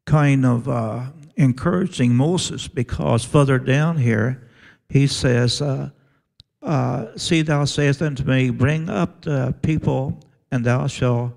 kind 0.05 0.45
of 0.45 0.69
uh, 0.69 1.05
encouraging 1.35 2.15
Moses 2.15 2.67
because 2.67 3.25
further 3.25 3.59
down 3.59 3.97
here 3.97 4.47
he 4.89 5.07
says, 5.07 5.61
uh, 5.61 5.89
uh, 6.61 7.07
See, 7.17 7.41
thou 7.41 7.65
sayest 7.65 8.01
unto 8.01 8.23
me, 8.23 8.49
Bring 8.49 8.89
up 8.89 9.23
the 9.23 9.53
people, 9.61 10.19
and 10.51 10.65
thou 10.65 10.87
shalt 10.87 11.33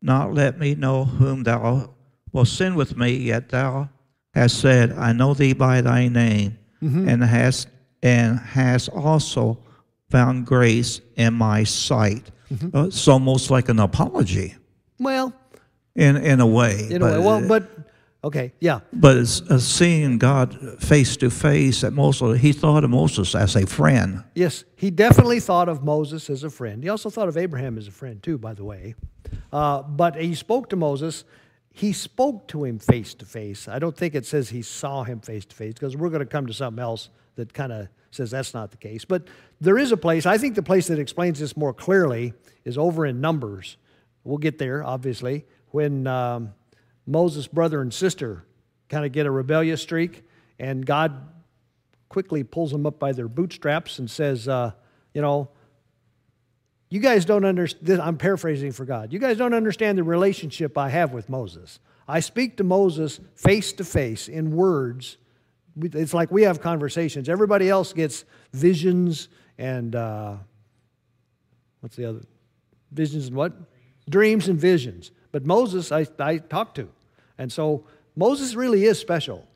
not 0.00 0.34
let 0.34 0.58
me 0.58 0.74
know 0.74 1.04
whom 1.04 1.44
thou 1.44 1.94
wilt 2.32 2.48
send 2.48 2.76
with 2.76 2.96
me, 2.96 3.14
yet 3.14 3.50
thou 3.50 3.90
hast 4.34 4.60
said, 4.60 4.92
I 4.92 5.12
know 5.12 5.34
thee 5.34 5.52
by 5.52 5.80
thy 5.82 6.08
name, 6.08 6.58
and 6.82 7.22
has 7.22 7.66
and 8.02 8.38
has 8.38 8.88
also 8.88 9.58
found 10.10 10.46
grace 10.46 11.00
in 11.16 11.32
my 11.34 11.64
sight. 11.64 12.30
Uh, 12.74 12.86
it's 12.88 13.08
almost 13.08 13.50
like 13.50 13.70
an 13.70 13.78
apology 13.78 14.54
Well, 14.98 15.32
in 15.96 16.16
in 16.16 16.40
a 16.40 16.46
way. 16.46 16.88
in 16.90 17.00
a 17.00 17.04
way. 17.06 17.18
Well, 17.18 17.48
but 17.48 17.62
okay, 18.24 18.52
yeah. 18.60 18.80
But 18.92 19.16
uh, 19.16 19.58
seeing 19.58 20.18
God 20.18 20.58
face 20.82 21.16
to 21.18 21.30
face, 21.30 21.82
at 21.84 21.92
Moses, 21.92 22.40
he 22.40 22.52
thought 22.52 22.84
of 22.84 22.90
Moses 22.90 23.34
as 23.34 23.56
a 23.56 23.66
friend. 23.66 24.22
Yes, 24.34 24.64
he 24.76 24.90
definitely 24.90 25.40
thought 25.40 25.68
of 25.68 25.82
Moses 25.82 26.28
as 26.28 26.44
a 26.44 26.50
friend. 26.50 26.82
He 26.82 26.90
also 26.90 27.08
thought 27.10 27.28
of 27.28 27.36
Abraham 27.36 27.78
as 27.78 27.86
a 27.88 27.92
friend, 27.92 28.22
too, 28.22 28.36
by 28.38 28.52
the 28.54 28.64
way. 28.64 28.94
Uh, 29.52 29.82
but 29.82 30.16
he 30.16 30.34
spoke 30.34 30.68
to 30.70 30.76
Moses. 30.76 31.24
He 31.72 31.92
spoke 31.92 32.48
to 32.48 32.64
him 32.64 32.78
face 32.78 33.14
to 33.14 33.24
face. 33.24 33.66
I 33.66 33.78
don't 33.78 33.96
think 33.96 34.14
it 34.14 34.26
says 34.26 34.50
he 34.50 34.62
saw 34.62 35.04
him 35.04 35.20
face 35.20 35.44
to 35.46 35.56
face 35.56 35.72
because 35.72 35.96
we're 35.96 36.10
going 36.10 36.20
to 36.20 36.26
come 36.26 36.46
to 36.46 36.52
something 36.52 36.82
else 36.82 37.08
that 37.36 37.54
kind 37.54 37.72
of 37.72 37.88
says 38.10 38.30
that's 38.30 38.52
not 38.52 38.70
the 38.70 38.76
case. 38.76 39.04
But 39.06 39.26
there 39.60 39.78
is 39.78 39.90
a 39.90 39.96
place, 39.96 40.26
I 40.26 40.36
think 40.36 40.54
the 40.54 40.62
place 40.62 40.88
that 40.88 40.98
explains 40.98 41.38
this 41.40 41.56
more 41.56 41.72
clearly 41.72 42.34
is 42.64 42.76
over 42.76 43.06
in 43.06 43.20
Numbers. 43.20 43.78
We'll 44.22 44.38
get 44.38 44.58
there, 44.58 44.84
obviously, 44.84 45.46
when 45.70 46.06
um, 46.06 46.52
Moses' 47.06 47.48
brother 47.48 47.80
and 47.80 47.92
sister 47.92 48.44
kind 48.88 49.06
of 49.06 49.12
get 49.12 49.24
a 49.24 49.30
rebellious 49.30 49.80
streak, 49.82 50.24
and 50.58 50.84
God 50.84 51.28
quickly 52.10 52.44
pulls 52.44 52.70
them 52.70 52.84
up 52.84 52.98
by 52.98 53.12
their 53.12 53.28
bootstraps 53.28 53.98
and 53.98 54.10
says, 54.10 54.46
uh, 54.46 54.72
you 55.14 55.22
know, 55.22 55.48
you 56.92 57.00
guys 57.00 57.24
don't 57.24 57.46
understand. 57.46 58.02
I'm 58.02 58.18
paraphrasing 58.18 58.70
for 58.70 58.84
God. 58.84 59.14
You 59.14 59.18
guys 59.18 59.38
don't 59.38 59.54
understand 59.54 59.96
the 59.96 60.04
relationship 60.04 60.76
I 60.76 60.90
have 60.90 61.14
with 61.14 61.30
Moses. 61.30 61.78
I 62.06 62.20
speak 62.20 62.58
to 62.58 62.64
Moses 62.64 63.18
face 63.34 63.72
to 63.74 63.84
face 63.84 64.28
in 64.28 64.54
words. 64.54 65.16
It's 65.80 66.12
like 66.12 66.30
we 66.30 66.42
have 66.42 66.60
conversations. 66.60 67.30
Everybody 67.30 67.70
else 67.70 67.94
gets 67.94 68.26
visions 68.52 69.28
and 69.56 69.96
uh, 69.96 70.34
what's 71.80 71.96
the 71.96 72.04
other? 72.04 72.20
Visions 72.90 73.28
and 73.28 73.36
what? 73.36 73.54
Dreams 74.10 74.48
and 74.48 74.60
visions. 74.60 75.12
But 75.30 75.46
Moses, 75.46 75.92
I, 75.92 76.06
I 76.18 76.36
talk 76.36 76.74
to. 76.74 76.90
And 77.38 77.50
so 77.50 77.86
Moses 78.16 78.54
really 78.54 78.84
is 78.84 78.98
special. 78.98 79.48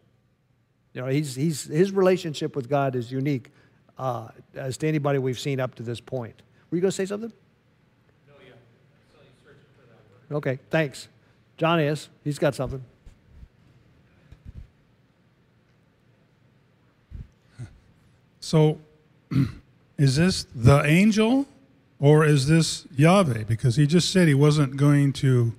You 0.95 1.03
know, 1.03 1.09
he's, 1.09 1.35
he's, 1.35 1.65
his 1.65 1.93
relationship 1.93 2.57
with 2.57 2.71
God 2.71 2.97
is 2.97 3.13
unique 3.13 3.51
uh, 3.99 4.29
as 4.55 4.79
to 4.79 4.89
anybody 4.89 5.19
we've 5.19 5.39
seen 5.39 5.61
up 5.61 5.75
to 5.75 5.83
this 5.83 6.01
point. 6.01 6.41
Were 6.71 6.77
you 6.77 6.83
going 6.83 6.91
to 6.91 6.97
say 6.97 7.07
something? 7.07 7.33
No, 8.29 8.35
yeah. 8.47 10.37
Okay, 10.37 10.59
thanks. 10.71 11.09
John 11.57 11.81
is. 11.81 12.09
He's 12.25 12.39
got 12.39 12.55
something. 12.55 12.83
So, 18.41 18.79
is 19.99 20.17
this 20.17 20.47
the 20.55 20.83
angel 20.85 21.47
or 21.99 22.25
is 22.25 22.47
this 22.47 22.87
Yahweh? 22.97 23.45
Because 23.45 23.75
he 23.77 23.87
just 23.87 24.13
said 24.13 24.29
he 24.29 24.35
wasn't 24.35 24.77
going 24.77 25.13
to 25.15 25.53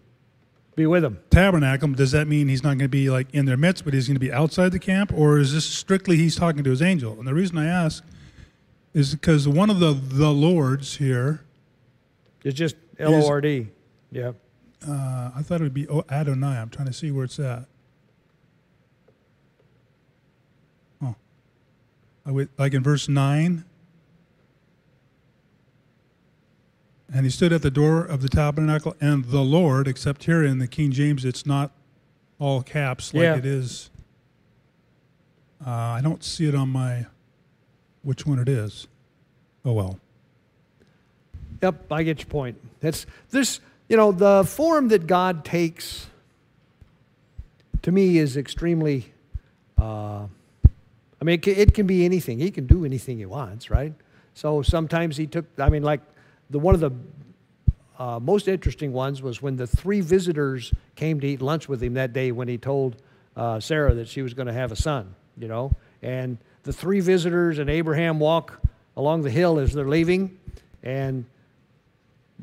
Be 0.76 0.86
with 0.86 1.04
him. 1.04 1.20
tabernacle. 1.30 1.90
Does 1.90 2.12
that 2.12 2.28
mean 2.28 2.48
he's 2.48 2.64
not 2.64 2.70
going 2.78 2.80
to 2.80 2.88
be 2.88 3.10
like 3.10 3.28
in 3.34 3.46
their 3.46 3.58
midst, 3.58 3.84
but 3.84 3.94
he's 3.94 4.08
going 4.08 4.16
to 4.16 4.20
be 4.22 4.32
outside 4.32 4.72
the 4.72 4.80
camp? 4.80 5.12
Or 5.14 5.38
is 5.38 5.54
this 5.54 5.66
strictly 5.66 6.16
he's 6.16 6.36
talking 6.38 6.64
to 6.64 6.70
his 6.70 6.82
angel? 6.82 7.18
And 7.20 7.28
the 7.28 7.34
reason 7.34 7.58
I 7.58 7.66
ask 7.66 8.04
is 8.94 9.14
because 9.14 9.48
one 9.48 9.70
of 9.70 9.80
the 9.80 9.94
the 9.94 10.32
lords 10.32 10.96
here, 10.98 11.42
It's 12.44 12.58
just 12.58 12.76
L 13.00 13.14
O 13.14 13.28
R 13.28 13.42
D. 13.42 13.68
Yeah. 14.12 14.32
uh, 14.88 15.32
I 15.36 15.42
thought 15.44 15.60
it 15.62 15.64
would 15.64 15.74
be 15.74 15.88
Adonai. 16.10 16.58
I'm 16.58 16.70
trying 16.70 16.88
to 16.88 16.94
see 16.94 17.12
where 17.12 17.26
it's 17.26 17.40
at. 17.40 17.66
Oh, 21.02 21.16
I 22.26 22.32
would, 22.32 22.50
like 22.58 22.74
in 22.74 22.82
verse 22.84 23.08
nine. 23.10 23.66
And 27.14 27.26
he 27.26 27.30
stood 27.30 27.54
at 27.54 27.62
the 27.62 27.72
door 27.72 28.04
of 28.04 28.22
the 28.22 28.28
tabernacle, 28.28 28.94
and 29.00 29.24
the 29.26 29.42
Lord, 29.42 29.88
except 29.88 30.26
here 30.26 30.44
in 30.44 30.60
the 30.60 30.68
King 30.68 30.92
James, 30.92 31.24
it's 31.24 31.46
not 31.46 31.72
all 32.38 32.62
caps 32.62 33.14
like 33.14 33.22
Yeah. 33.24 33.38
it 33.38 33.46
is. 33.46 33.90
Uh, 35.66 35.70
I 35.70 36.02
don't 36.02 36.22
see 36.24 36.48
it 36.48 36.54
on 36.54 36.70
my, 36.70 37.06
which 38.08 38.26
one 38.26 38.40
it 38.40 38.48
is. 38.48 38.88
Oh 39.66 39.74
well. 39.74 40.00
Yep, 41.62 41.92
I 41.92 42.04
get 42.04 42.20
your 42.20 42.28
point. 42.28 42.58
That's 42.80 43.06
this, 43.32 43.60
you 43.90 43.98
know, 43.98 44.14
the 44.14 44.46
form 44.46 44.88
that 44.88 45.08
God 45.08 45.44
takes 45.44 46.08
to 47.82 47.92
me 47.92 48.18
is 48.18 48.38
extremely 48.38 49.12
uh, 49.78 50.28
I 51.20 51.26
mean, 51.26 51.36
it 51.36 51.42
can, 51.42 51.56
it 51.56 51.74
can 51.74 51.86
be 51.86 52.06
anything. 52.06 52.40
He 52.40 52.50
can 52.50 52.66
do 52.66 52.86
anything 52.86 53.18
he 53.18 53.26
wants, 53.26 53.70
right? 53.70 53.94
So 54.34 54.62
sometimes 54.62 55.18
he 55.18 55.28
took, 55.28 55.46
I 55.58 55.68
mean, 55.68 55.84
like 55.84 56.00
the 56.50 56.60
one 56.60 56.76
of 56.76 56.80
the 56.80 56.92
uh, 58.02 58.22
most 58.22 58.48
interesting 58.48 58.94
ones 58.94 59.22
was 59.22 59.42
when 59.42 59.58
the 59.58 59.68
three 59.68 60.00
visitors 60.00 60.74
came 60.96 61.20
to 61.20 61.28
eat 61.28 61.42
lunch 61.42 61.68
with 61.68 61.84
him 61.84 61.96
that 61.96 62.14
day 62.14 62.32
when 62.32 62.48
he 62.48 62.58
told 62.58 63.02
uh, 63.36 63.60
Sarah 63.60 63.94
that 63.96 64.08
she 64.08 64.22
was 64.22 64.34
going 64.34 64.48
to 64.48 64.54
have 64.54 64.72
a 64.72 64.78
son, 64.78 65.14
you 65.38 65.50
know. 65.50 65.74
And 66.02 66.38
the 66.68 66.74
three 66.74 67.00
visitors 67.00 67.60
and 67.60 67.70
Abraham 67.70 68.20
walk 68.20 68.60
along 68.98 69.22
the 69.22 69.30
hill 69.30 69.58
as 69.58 69.72
they're 69.72 69.88
leaving, 69.88 70.38
and 70.84 71.24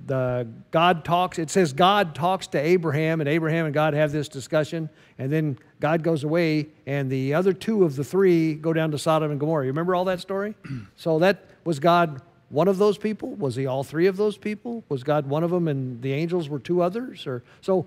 the 0.07 0.49
God 0.71 1.05
talks. 1.05 1.39
It 1.39 1.51
says 1.51 1.75
God 1.75 2.15
talks 2.15 2.47
to 2.49 2.59
Abraham, 2.59 3.21
and 3.21 3.29
Abraham 3.29 3.67
and 3.67 3.75
God 3.75 3.93
have 3.93 4.13
this 4.13 4.31
discussion, 4.31 4.89
and 5.19 5.31
then 5.31 5.59
God 5.79 6.03
goes 6.03 6.25
away, 6.25 6.69
and 6.87 7.11
the 7.11 7.35
other 7.35 7.53
two 7.53 7.85
of 7.85 7.97
the 7.97 8.03
three 8.03 8.55
go 8.55 8.73
down 8.73 8.91
to 8.93 8.99
Sodom 8.99 9.31
and 9.31 9.39
Gomorrah. 9.39 9.67
You 9.67 9.71
remember 9.71 9.95
all 9.95 10.07
that 10.07 10.21
story? 10.21 10.55
so 10.97 11.19
that 11.19 11.45
was 11.65 11.79
God 11.79 12.23
one 12.49 12.67
of 12.67 12.79
those 12.79 12.97
people? 12.97 13.35
Was 13.35 13.57
he 13.57 13.67
all 13.67 13.85
three 13.85 14.07
of 14.07 14.17
those 14.17 14.39
people? 14.39 14.85
Was 14.89 15.05
God 15.05 15.27
one 15.27 15.45
of 15.45 15.51
them, 15.51 15.69
and 15.69 16.01
the 16.01 16.15
angels 16.15 16.49
were 16.49 16.59
two 16.59 16.81
others? 16.81 17.27
Or 17.27 17.43
so 17.61 17.85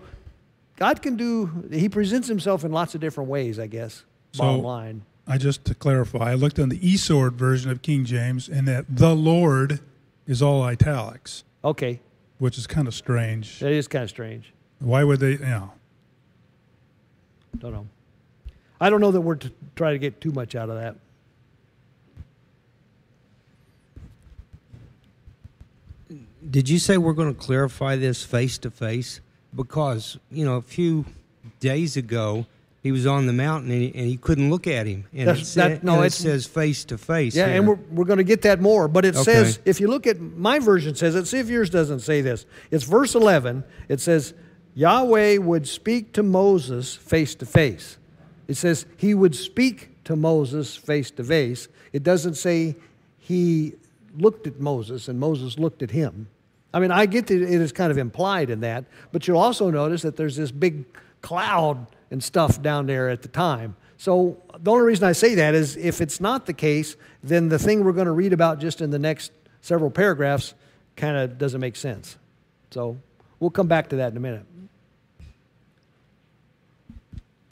God 0.75 1.01
can 1.01 1.15
do. 1.15 1.67
He 1.71 1.89
presents 1.89 2.27
himself 2.27 2.63
in 2.63 2.71
lots 2.71 2.93
of 2.93 3.01
different 3.01 3.27
ways, 3.27 3.57
I 3.57 3.65
guess. 3.65 4.03
Bottom 4.37 4.61
line. 4.61 5.01
I 5.27 5.37
just 5.37 5.65
to 5.65 5.75
clarify, 5.75 6.31
I 6.31 6.33
looked 6.35 6.57
on 6.57 6.69
the 6.69 6.79
eSword 6.79 7.33
version 7.33 7.69
of 7.69 7.81
King 7.81 8.05
James, 8.05 8.47
and 8.47 8.67
that 8.67 8.85
the 8.89 9.13
Lord 9.15 9.81
is 10.25 10.41
all 10.41 10.63
italics, 10.63 11.43
Okay, 11.63 11.99
which 12.39 12.57
is 12.57 12.65
kind 12.67 12.87
of 12.87 12.93
strange. 12.95 13.59
that 13.59 13.71
is 13.71 13.87
kind 13.87 14.03
of 14.03 14.09
strange. 14.09 14.53
Why 14.79 15.03
would 15.03 15.19
they? 15.19 15.31
You 15.31 15.39
know, 15.39 15.71
Don't 17.57 17.73
know. 17.73 17.87
I 18.79 18.89
don't 18.89 19.01
know 19.01 19.11
that 19.11 19.21
we're 19.21 19.35
to 19.35 19.51
try 19.75 19.91
to 19.91 19.97
get 19.97 20.21
too 20.21 20.31
much 20.31 20.55
out 20.55 20.69
of 20.69 20.75
that. 20.75 20.95
Did 26.49 26.69
you 26.69 26.79
say 26.79 26.97
we're 26.97 27.13
going 27.13 27.33
to 27.33 27.39
clarify 27.39 27.95
this 27.95 28.23
face 28.23 28.57
to 28.59 28.71
face? 28.71 29.19
Because, 29.55 30.17
you 30.31 30.45
know, 30.45 30.55
a 30.55 30.61
few 30.61 31.05
days 31.59 31.97
ago, 31.97 32.45
he 32.87 32.91
was 32.91 33.05
on 33.05 33.25
the 33.27 33.33
mountain 33.33 33.69
and 33.71 33.81
he, 33.81 33.87
and 33.93 34.07
he 34.07 34.17
couldn't 34.17 34.49
look 34.49 34.65
at 34.67 34.87
him. 34.87 35.05
And, 35.13 35.27
That's- 35.27 35.41
it, 35.43 35.45
sa- 35.51 35.67
that- 35.67 35.83
no, 35.83 35.95
and 35.97 36.05
it 36.05 36.13
says 36.13 36.45
face 36.45 36.85
to 36.85 36.97
face. 36.97 37.35
Yeah, 37.35 37.47
and 37.47 37.67
we're, 37.67 37.77
we're 37.91 38.05
going 38.05 38.17
to 38.17 38.23
get 38.23 38.41
that 38.43 38.61
more. 38.61 38.87
But 38.87 39.05
it 39.05 39.15
Okay. 39.15 39.23
says, 39.23 39.59
if 39.65 39.79
you 39.79 39.87
look 39.87 40.07
at 40.07 40.19
my 40.19 40.59
version, 40.59 40.95
says 40.95 41.15
it. 41.15 41.25
See 41.27 41.39
if 41.39 41.49
yours 41.49 41.69
doesn't 41.69 41.99
say 41.99 42.21
this. 42.21 42.45
It's 42.71 42.83
verse 42.85 43.13
11. 43.15 43.63
It 43.89 43.99
says, 43.99 44.33
Yahweh 44.75 45.37
would 45.37 45.67
speak 45.67 46.13
to 46.13 46.23
Moses 46.23 46.95
face 46.95 47.35
to 47.35 47.45
face. 47.45 47.97
It 48.47 48.55
says 48.55 48.85
he 48.95 49.13
would 49.13 49.35
speak 49.35 49.89
to 50.05 50.15
Moses 50.15 50.75
face 50.75 51.11
to 51.11 51.23
face. 51.23 51.67
It 51.93 52.03
doesn't 52.03 52.35
say 52.35 52.75
he 53.19 53.73
looked 54.17 54.47
at 54.47 54.59
Moses 54.59 55.07
and 55.09 55.19
Moses 55.19 55.59
looked 55.59 55.81
at 55.83 55.91
him. 55.91 56.27
I 56.73 56.79
mean, 56.79 56.91
I 56.91 57.05
get 57.07 57.27
that 57.27 57.41
it 57.41 57.49
is 57.61 57.71
kind 57.71 57.91
of 57.91 57.97
implied 57.97 58.49
in 58.49 58.59
that, 58.61 58.85
but 59.11 59.27
you'll 59.27 59.37
also 59.39 59.69
notice 59.69 60.01
that 60.03 60.15
there's 60.15 60.35
this 60.35 60.51
big 60.51 60.85
cloud 61.21 61.87
and 62.11 62.23
stuff 62.23 62.61
down 62.61 62.85
there 62.85 63.09
at 63.09 63.21
the 63.21 63.27
time. 63.27 63.75
So 63.97 64.37
the 64.59 64.71
only 64.71 64.83
reason 64.85 65.05
I 65.07 65.11
say 65.13 65.35
that 65.35 65.55
is 65.55 65.75
if 65.75 66.01
it's 66.01 66.19
not 66.21 66.45
the 66.45 66.53
case, 66.53 66.95
then 67.23 67.49
the 67.49 67.57
thing 67.59 67.83
we're 67.83 67.93
going 67.93 68.05
to 68.05 68.11
read 68.11 68.31
about 68.33 68.59
just 68.59 68.81
in 68.81 68.91
the 68.91 68.99
next 68.99 69.31
several 69.61 69.89
paragraphs 69.89 70.53
kind 70.95 71.17
of 71.17 71.37
doesn't 71.37 71.59
make 71.59 71.75
sense. 71.75 72.17
So 72.71 72.97
we'll 73.39 73.49
come 73.49 73.67
back 73.67 73.89
to 73.89 73.95
that 73.97 74.11
in 74.11 74.17
a 74.17 74.19
minute. 74.19 74.45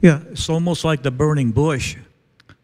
Yeah, 0.00 0.20
it's 0.30 0.48
almost 0.48 0.84
like 0.84 1.02
the 1.02 1.10
burning 1.10 1.50
bush. 1.52 1.96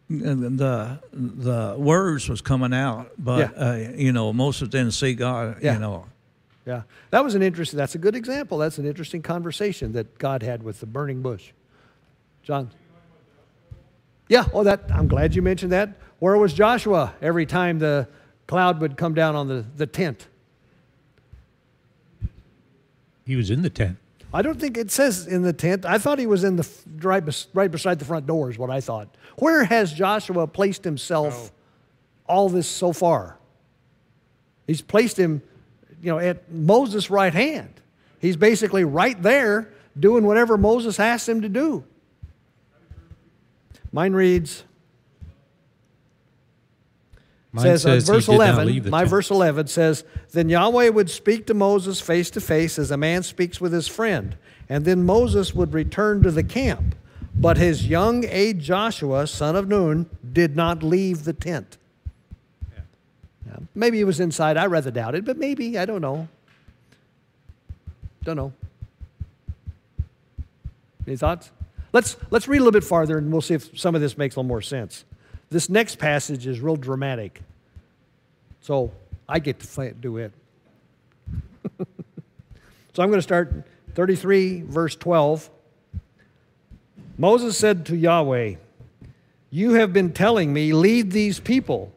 The 0.09 0.99
the 1.11 1.75
words 1.77 2.29
was 2.29 2.41
coming 2.41 2.73
out, 2.73 3.11
but 3.17 3.51
Yeah. 3.57 3.65
uh, 3.69 3.75
you 3.95 4.11
know 4.11 4.31
Moses 4.33 4.69
didn't 4.69 4.91
see 4.91 5.13
God. 5.15 5.57
Yeah. 5.61 5.73
You 5.73 5.79
know, 5.79 6.05
Yeah, 6.65 6.83
that 7.09 7.23
was 7.23 7.33
an 7.35 7.41
interesting. 7.41 7.77
That's 7.77 7.95
a 7.95 7.97
good 7.97 8.15
example. 8.15 8.57
That's 8.59 8.77
an 8.77 8.85
interesting 8.85 9.21
conversation 9.21 9.93
that 9.93 10.17
God 10.19 10.43
had 10.43 10.61
with 10.63 10.79
the 10.79 10.85
burning 10.85 11.21
bush. 11.21 11.51
John. 12.43 12.69
Yeah. 14.27 14.45
Oh, 14.53 14.63
that. 14.63 14.83
I'm 14.93 15.07
glad 15.07 15.33
you 15.33 15.41
mentioned 15.41 15.71
that. 15.71 15.97
Where 16.19 16.37
was 16.37 16.53
Joshua 16.53 17.13
every 17.21 17.45
time 17.45 17.79
the 17.79 18.07
cloud 18.47 18.79
would 18.81 18.97
come 18.97 19.13
down 19.13 19.35
on 19.35 19.47
the, 19.47 19.65
the 19.75 19.87
tent? 19.87 20.27
He 23.25 23.35
was 23.35 23.49
in 23.49 23.61
the 23.61 23.69
tent. 23.69 23.97
I 24.33 24.41
don't 24.41 24.59
think 24.59 24.77
it 24.77 24.91
says 24.91 25.27
in 25.27 25.43
the 25.43 25.53
tent. 25.53 25.85
I 25.85 25.97
thought 25.97 26.19
he 26.19 26.25
was 26.25 26.43
in 26.43 26.55
the 26.57 26.67
right, 27.01 27.23
bes- 27.23 27.47
right 27.53 27.71
beside 27.71 27.99
the 27.99 28.05
front 28.05 28.27
door. 28.27 28.49
Is 28.49 28.57
what 28.57 28.69
I 28.69 28.81
thought. 28.81 29.15
Where 29.37 29.63
has 29.63 29.93
Joshua 29.93 30.47
placed 30.47 30.83
himself 30.83 31.51
oh. 31.51 32.33
all 32.33 32.49
this 32.49 32.67
so 32.67 32.91
far? 32.91 33.37
He's 34.67 34.81
placed 34.81 35.17
him, 35.17 35.41
you 36.01 36.11
know, 36.11 36.19
at 36.19 36.51
Moses' 36.51 37.09
right 37.09 37.33
hand. 37.33 37.81
He's 38.19 38.37
basically 38.37 38.83
right 38.83 39.21
there 39.21 39.71
doing 39.97 40.25
whatever 40.25 40.57
Moses 40.57 40.99
asked 40.99 41.27
him 41.29 41.41
to 41.41 41.49
do. 41.49 41.83
Mine 43.93 44.13
reads, 44.13 44.63
Mine 47.51 47.63
says, 47.63 47.85
uh, 47.85 47.89
says 47.91 48.07
verse 48.07 48.27
11, 48.27 48.89
my 48.89 49.01
tent. 49.01 49.09
verse 49.09 49.29
11 49.29 49.67
says, 49.67 50.03
Then 50.31 50.49
Yahweh 50.49 50.89
would 50.89 51.11
speak 51.11 51.45
to 51.45 51.53
Moses 51.53 52.01
face 52.01 52.31
to 52.31 52.41
face 52.41 52.79
as 52.79 52.89
a 52.89 52.97
man 52.97 53.21
speaks 53.21 53.61
with 53.61 53.71
his 53.71 53.87
friend. 53.87 54.35
And 54.67 54.83
then 54.83 55.05
Moses 55.05 55.53
would 55.53 55.73
return 55.73 56.23
to 56.23 56.31
the 56.31 56.43
camp. 56.43 56.95
But 57.35 57.57
his 57.57 57.87
young 57.87 58.25
aide 58.25 58.59
Joshua, 58.59 59.27
son 59.27 59.55
of 59.55 59.67
Nun, 59.67 60.09
did 60.31 60.55
not 60.55 60.81
leave 60.81 61.25
the 61.25 61.33
tent. 61.33 61.77
Yeah, 63.45 63.57
Maybe 63.75 63.97
he 63.97 64.03
was 64.03 64.19
inside. 64.19 64.57
I 64.57 64.65
rather 64.65 64.89
doubt 64.89 65.13
it, 65.13 65.23
but 65.23 65.37
maybe. 65.37 65.77
I 65.77 65.85
don't 65.85 66.01
know. 66.01 66.27
Don't 68.23 68.37
know. 68.37 68.53
Any 71.05 71.17
thoughts? 71.17 71.51
Let's, 71.93 72.17
let's 72.31 72.47
read 72.47 72.57
a 72.57 72.59
little 72.59 72.71
bit 72.71 72.83
farther 72.83 73.19
and 73.19 73.31
we'll 73.31 73.41
see 73.41 73.53
if 73.53 73.77
some 73.79 73.93
of 73.93 74.01
this 74.01 74.17
makes 74.17 74.35
a 74.35 74.39
little 74.39 74.47
more 74.47 74.63
sense. 74.63 75.05
This 75.49 75.69
next 75.69 75.99
passage 75.99 76.47
is 76.47 76.59
real 76.59 76.75
dramatic. 76.75 77.41
So 78.61 78.91
I 79.29 79.39
get 79.39 79.59
to 79.59 79.91
do 79.91 80.17
it. 80.17 80.31
so 81.77 83.03
I'm 83.03 83.09
going 83.09 83.19
to 83.19 83.21
start 83.21 83.67
33, 83.93 84.61
verse 84.61 84.95
12. 84.95 85.49
Moses 87.17 87.55
said 87.55 87.85
to 87.85 87.95
Yahweh, 87.95 88.55
You 89.51 89.73
have 89.73 89.93
been 89.93 90.11
telling 90.11 90.51
me, 90.51 90.73
lead 90.73 91.11
these 91.11 91.39
people, 91.39 91.93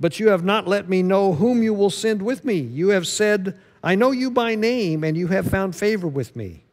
but 0.00 0.18
you 0.18 0.28
have 0.30 0.42
not 0.42 0.66
let 0.66 0.88
me 0.88 1.02
know 1.02 1.34
whom 1.34 1.62
you 1.62 1.74
will 1.74 1.90
send 1.90 2.22
with 2.22 2.42
me. 2.42 2.56
You 2.56 2.88
have 2.88 3.06
said, 3.06 3.58
I 3.82 3.96
know 3.96 4.12
you 4.12 4.30
by 4.30 4.54
name, 4.54 5.04
and 5.04 5.16
you 5.16 5.26
have 5.26 5.46
found 5.46 5.76
favor 5.76 6.08
with 6.08 6.34
me. 6.34 6.64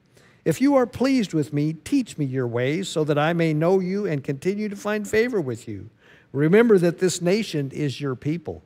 If 0.48 0.62
you 0.62 0.76
are 0.76 0.88
pleased 0.88 1.34
with 1.34 1.52
me, 1.52 1.74
teach 1.74 2.18
me 2.18 2.24
your 2.24 2.48
ways, 2.48 2.88
so 2.88 3.04
that 3.04 3.18
I 3.18 3.34
may 3.34 3.54
know 3.54 3.82
you 3.82 4.06
and 4.06 4.24
continue 4.24 4.70
to 4.70 4.78
find 4.78 5.06
favor 5.06 5.42
with 5.42 5.68
you. 5.68 5.90
Remember 6.32 6.78
that 6.78 7.00
this 7.00 7.22
nation 7.22 7.70
is 7.72 8.00
your 8.00 8.16
people. 8.16 8.64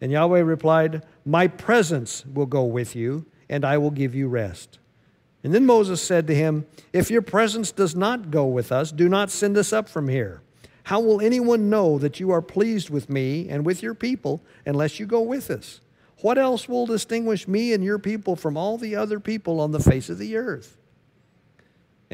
And 0.00 0.10
Yahweh 0.10 0.40
replied, 0.40 1.04
My 1.26 1.46
presence 1.46 2.24
will 2.24 2.46
go 2.46 2.64
with 2.64 2.96
you, 2.96 3.26
and 3.50 3.66
I 3.66 3.76
will 3.76 3.90
give 3.90 4.14
you 4.14 4.28
rest. 4.28 4.78
And 5.42 5.54
then 5.54 5.66
Moses 5.66 6.00
said 6.00 6.26
to 6.28 6.34
him, 6.34 6.64
If 6.94 7.10
your 7.10 7.20
presence 7.20 7.70
does 7.70 7.94
not 7.94 8.30
go 8.30 8.46
with 8.46 8.72
us, 8.72 8.90
do 8.90 9.06
not 9.06 9.30
send 9.30 9.58
us 9.58 9.74
up 9.74 9.90
from 9.90 10.08
here. 10.08 10.40
How 10.84 11.00
will 11.00 11.20
anyone 11.20 11.68
know 11.68 11.98
that 11.98 12.18
you 12.18 12.30
are 12.30 12.40
pleased 12.40 12.88
with 12.88 13.10
me 13.10 13.46
and 13.50 13.66
with 13.66 13.82
your 13.82 13.94
people 13.94 14.42
unless 14.64 14.98
you 14.98 15.04
go 15.04 15.20
with 15.20 15.50
us? 15.50 15.82
What 16.22 16.38
else 16.38 16.66
will 16.66 16.86
distinguish 16.86 17.46
me 17.46 17.74
and 17.74 17.84
your 17.84 17.98
people 17.98 18.36
from 18.36 18.56
all 18.56 18.78
the 18.78 18.96
other 18.96 19.20
people 19.20 19.60
on 19.60 19.70
the 19.70 19.80
face 19.80 20.08
of 20.08 20.16
the 20.16 20.38
earth? 20.38 20.78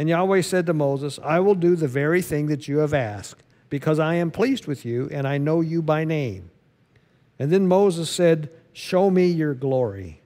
And 0.00 0.08
Yahweh 0.08 0.40
said 0.40 0.64
to 0.64 0.72
Moses, 0.72 1.18
I 1.22 1.40
will 1.40 1.54
do 1.54 1.76
the 1.76 1.86
very 1.86 2.22
thing 2.22 2.46
that 2.46 2.66
you 2.66 2.78
have 2.78 2.94
asked, 2.94 3.42
because 3.68 3.98
I 3.98 4.14
am 4.14 4.30
pleased 4.30 4.66
with 4.66 4.86
you, 4.86 5.10
and 5.12 5.28
I 5.28 5.36
know 5.36 5.60
you 5.60 5.82
by 5.82 6.04
name. 6.04 6.50
And 7.38 7.52
then 7.52 7.68
Moses 7.68 8.08
said, 8.08 8.48
Show 8.72 9.10
me 9.10 9.26
your 9.26 9.52
glory. 9.52 10.22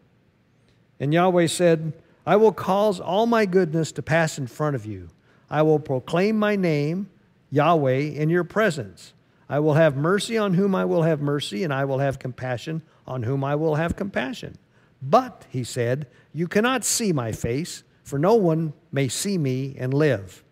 And 1.00 1.12
Yahweh 1.12 1.48
said, 1.48 1.92
I 2.24 2.36
will 2.36 2.52
cause 2.52 3.00
all 3.00 3.26
my 3.26 3.46
goodness 3.46 3.90
to 3.90 4.00
pass 4.00 4.38
in 4.38 4.46
front 4.46 4.76
of 4.76 4.86
you. 4.86 5.08
I 5.50 5.62
will 5.62 5.80
proclaim 5.80 6.38
my 6.38 6.54
name, 6.54 7.10
Yahweh, 7.50 7.98
in 7.98 8.30
your 8.30 8.44
presence. 8.44 9.12
I 9.48 9.58
will 9.58 9.74
have 9.74 9.96
mercy 9.96 10.38
on 10.38 10.54
whom 10.54 10.76
I 10.76 10.84
will 10.84 11.02
have 11.02 11.20
mercy, 11.20 11.64
and 11.64 11.74
I 11.74 11.84
will 11.84 11.98
have 11.98 12.20
compassion 12.20 12.82
on 13.08 13.24
whom 13.24 13.42
I 13.42 13.56
will 13.56 13.74
have 13.74 13.96
compassion. 13.96 14.56
But, 15.02 15.46
he 15.50 15.64
said, 15.64 16.06
you 16.32 16.46
cannot 16.46 16.84
see 16.84 17.12
my 17.12 17.32
face, 17.32 17.82
for 18.04 18.18
no 18.18 18.34
one 18.34 18.72
may 18.92 19.08
see 19.08 19.36
me 19.36 19.74
and 19.78 19.92
live. 19.92 20.44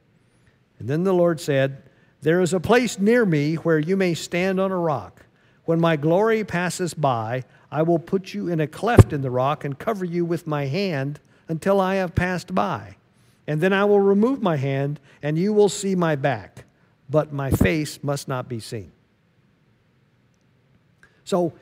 And 0.78 0.88
then 0.88 1.05
the 1.05 1.12
Lord 1.12 1.40
said, 1.40 1.82
There 2.22 2.40
is 2.40 2.53
a 2.53 2.59
place 2.59 2.98
near 2.98 3.24
me 3.24 3.55
where 3.57 3.78
you 3.78 3.96
may 3.96 4.14
stand 4.14 4.59
on 4.59 4.72
a 4.72 4.76
rock. 4.76 5.26
When 5.64 5.80
my 5.80 5.94
glory 5.96 6.42
passes 6.42 6.92
by, 6.92 7.44
I 7.70 7.82
will 7.82 7.98
put 8.00 8.34
you 8.34 8.48
in 8.48 8.59
a 8.59 8.66
cleft 8.66 9.12
in 9.12 9.22
the 9.22 9.30
rock 9.30 9.64
and 9.64 9.78
cover 9.78 10.05
you 10.05 10.24
with 10.24 10.46
my 10.46 10.66
hand 10.66 11.20
until 11.46 11.80
I 11.80 11.96
have 11.96 12.14
passed 12.14 12.55
by. 12.55 12.96
And 13.46 13.61
then 13.61 13.72
I 13.72 13.84
will 13.84 14.00
remove 14.00 14.42
my 14.42 14.57
hand, 14.57 14.98
and 15.22 15.38
you 15.38 15.53
will 15.53 15.68
see 15.68 15.94
my 15.94 16.16
back, 16.16 16.64
but 17.11 17.32
my 17.32 17.50
face 17.50 18.03
must 18.03 18.28
not 18.28 18.48
be 18.48 18.61
seen. 18.61 18.92
So, 21.24 21.53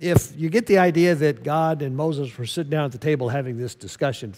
if 0.00 0.32
you 0.36 0.50
get 0.50 0.66
the 0.66 0.78
idea 0.78 1.14
that 1.14 1.44
God 1.44 1.80
and 1.82 1.96
Moses 1.96 2.36
were 2.36 2.46
sitting 2.46 2.70
down 2.70 2.84
at 2.84 2.92
the 2.92 2.98
table 2.98 3.28
having 3.28 3.56
this 3.56 3.74
discussion, 3.74 4.34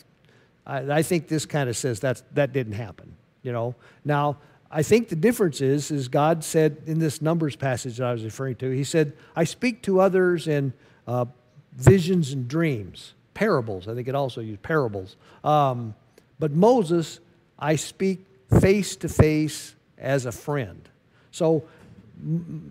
I, 0.67 0.99
I 0.99 1.03
think 1.03 1.29
this 1.29 1.47
kind 1.47 1.69
of 1.69 1.77
says 1.77 2.01
that's, 2.01 2.23
that 2.33 2.53
didn't 2.53 2.75
happen. 2.75 3.17
You 3.43 3.53
know. 3.53 3.75
Now, 4.05 4.39
I 4.71 4.83
think 4.83 5.09
the 5.09 5.17
difference 5.17 5.61
is, 5.61 5.91
is 5.91 6.09
God 6.09 6.43
said 6.43 6.83
in 6.87 6.99
this 6.99 7.23
Numbers 7.23 7.55
passage 7.55 7.99
that 7.99 8.07
I 8.07 8.12
was 8.12 8.25
referring 8.25 8.57
to, 8.57 8.71
He 8.71 8.85
said, 8.85 9.12
"I 9.37 9.45
speak 9.45 9.83
to 9.83 10.01
others 10.01 10.49
in 10.49 10.73
uh, 11.07 11.27
visions 11.73 12.33
and 12.33 12.49
dreams, 12.49 13.14
parables." 13.35 13.87
I 13.87 13.95
think 13.95 14.09
it 14.09 14.14
also 14.14 14.41
used 14.41 14.62
parables. 14.62 15.17
Um, 15.45 15.95
but 16.39 16.53
Moses, 16.53 17.21
I 17.59 17.77
speak 17.77 18.27
face 18.61 18.97
to 18.97 19.09
face 19.09 19.75
as 19.99 20.27
a 20.27 20.33
friend. 20.33 20.89
So 21.31 21.64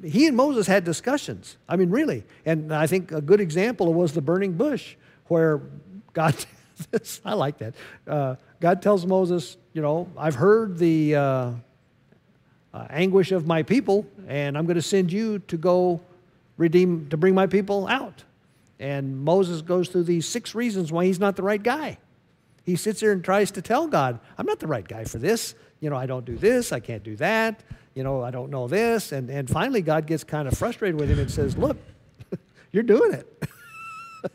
he 0.04 0.28
and 0.28 0.36
Moses 0.36 0.68
had 0.68 0.84
discussions. 0.84 1.58
I 1.70 1.76
mean, 1.76 1.90
really. 1.90 2.24
And 2.46 2.74
I 2.74 2.88
think 2.88 3.12
a 3.12 3.22
good 3.22 3.40
example 3.40 3.94
was 3.94 4.14
the 4.14 4.22
burning 4.22 4.54
bush, 4.54 4.96
where 5.28 5.62
God, 6.14 6.36
I 7.26 7.34
like 7.34 7.58
that. 7.60 7.76
Uh, 8.08 8.36
God 8.60 8.82
tells 8.82 9.06
Moses, 9.06 9.58
you 9.74 9.82
know, 9.82 10.10
I've 10.18 10.36
heard 10.36 10.78
the 10.78 11.16
uh, 11.16 11.52
uh, 12.74 12.88
anguish 12.90 13.32
of 13.32 13.48
my 13.48 13.64
people, 13.64 14.06
and 14.28 14.58
I'm 14.58 14.66
going 14.66 14.76
to 14.76 14.82
send 14.82 15.12
you 15.12 15.40
to 15.40 15.58
go 15.58 16.02
redeem, 16.58 17.08
to 17.10 17.18
bring 17.18 17.34
my 17.34 17.48
people 17.48 17.88
out. 17.88 18.24
And 18.80 19.24
Moses 19.24 19.62
goes 19.62 19.90
through 19.90 20.04
these 20.04 20.28
six 20.28 20.54
reasons 20.54 20.92
why 20.92 21.06
he's 21.06 21.20
not 21.20 21.36
the 21.36 21.44
right 21.44 21.62
guy. 21.62 21.98
He 22.66 22.76
sits 22.76 23.00
there 23.00 23.12
and 23.12 23.24
tries 23.24 23.52
to 23.52 23.62
tell 23.62 23.88
God, 23.88 24.20
I'm 24.38 24.46
not 24.46 24.60
the 24.60 24.68
right 24.68 24.88
guy 24.88 25.04
for 25.06 25.20
this. 25.20 25.56
You 25.80 25.90
know, 25.90 25.96
I 25.96 26.06
don't 26.06 26.26
do 26.26 26.36
this, 26.36 26.72
I 26.72 26.80
can't 26.80 27.04
do 27.04 27.16
that. 27.18 27.62
You 27.94 28.04
know, 28.04 28.22
I 28.22 28.32
don't 28.32 28.50
know 28.50 28.68
this. 28.68 29.14
And, 29.14 29.30
and 29.30 29.50
finally, 29.50 29.82
God 29.82 30.06
gets 30.06 30.24
kind 30.24 30.48
of 30.48 30.58
frustrated 30.58 31.00
with 31.00 31.10
him 31.10 31.20
and 31.20 31.32
says, 31.32 31.56
Look, 31.58 31.78
you're 32.72 32.84
doing 32.84 33.14
it. 33.14 33.44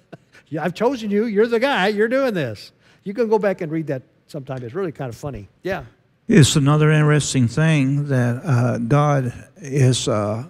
Yeah, 0.51 0.65
I've 0.65 0.75
chosen 0.75 1.11
you. 1.11 1.25
You're 1.27 1.47
the 1.47 1.61
guy. 1.61 1.89
You're 1.89 2.09
doing 2.09 2.35
this. 2.35 2.73
You 3.05 3.15
can 3.15 3.29
go 3.29 3.39
back 3.39 3.61
and 3.63 3.71
read 3.73 3.87
that 3.87 4.03
sometime. 4.27 4.63
It's 4.63 4.75
really 4.75 4.93
kind 4.93 5.09
of 5.09 5.17
funny. 5.17 5.49
Yeah. 5.63 5.85
It's 6.29 6.55
another 6.57 6.91
interesting 6.91 7.49
thing 7.49 8.09
that 8.09 8.43
uh, 8.45 8.79
God 8.79 9.33
is 9.57 10.07
uh, 10.07 10.45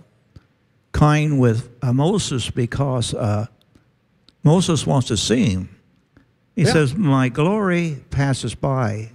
kind 0.92 1.38
with 1.38 1.68
uh, 1.82 1.92
Moses 1.92 2.50
because 2.50 3.14
uh, 3.14 3.46
Moses 4.42 4.86
wants 4.86 5.08
to 5.08 5.16
see 5.16 5.50
him. 5.50 5.68
He 6.56 6.62
Yeah. 6.62 6.72
says, 6.72 6.94
My 6.94 7.28
glory 7.28 8.02
passes 8.10 8.54
by, 8.54 9.10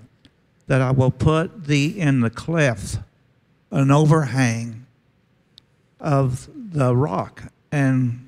that 0.67 0.81
I 0.81 0.91
will 0.91 1.11
put 1.11 1.65
thee 1.65 1.99
in 1.99 2.21
the 2.21 2.29
cleft, 2.31 2.99
an 3.71 3.91
overhang 3.91 4.85
of 5.99 6.49
the 6.55 6.95
rock, 6.95 7.43
and 7.71 8.24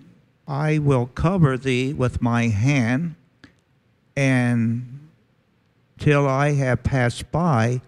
I 0.48 0.78
will 0.80 1.08
cover 1.08 1.58
thee 1.58 1.93
with 1.93 2.22
my 2.22 2.48
hand, 2.48 3.16
and 4.16 5.10
till 5.98 6.28
I 6.28 6.54
have 6.54 6.84
passed 6.84 7.32
by, 7.32 7.82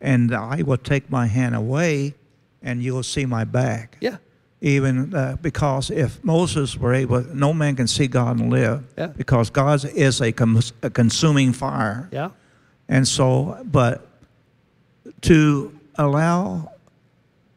and 0.00 0.34
I 0.34 0.62
will 0.62 0.76
take 0.78 1.10
my 1.10 1.26
hand 1.26 1.54
away, 1.54 2.14
and 2.62 2.82
you 2.82 2.94
will 2.94 3.02
see 3.02 3.26
my 3.26 3.44
back. 3.44 3.96
Yeah. 4.00 4.16
Even 4.62 5.14
uh, 5.14 5.36
because 5.40 5.90
if 5.90 6.22
Moses 6.22 6.76
were 6.76 6.92
able, 6.92 7.22
no 7.32 7.52
man 7.54 7.76
can 7.76 7.86
see 7.86 8.06
God 8.08 8.38
and 8.38 8.50
live, 8.50 8.82
Yeah. 8.98 9.06
because 9.08 9.48
God 9.48 9.84
is 9.84 10.20
a, 10.20 10.32
cons- 10.32 10.72
a 10.82 10.90
consuming 10.90 11.52
fire. 11.52 12.08
Yeah. 12.12 12.30
And 12.88 13.06
so, 13.08 13.58
but 13.64 14.06
to 15.22 15.72
allow, 15.94 16.72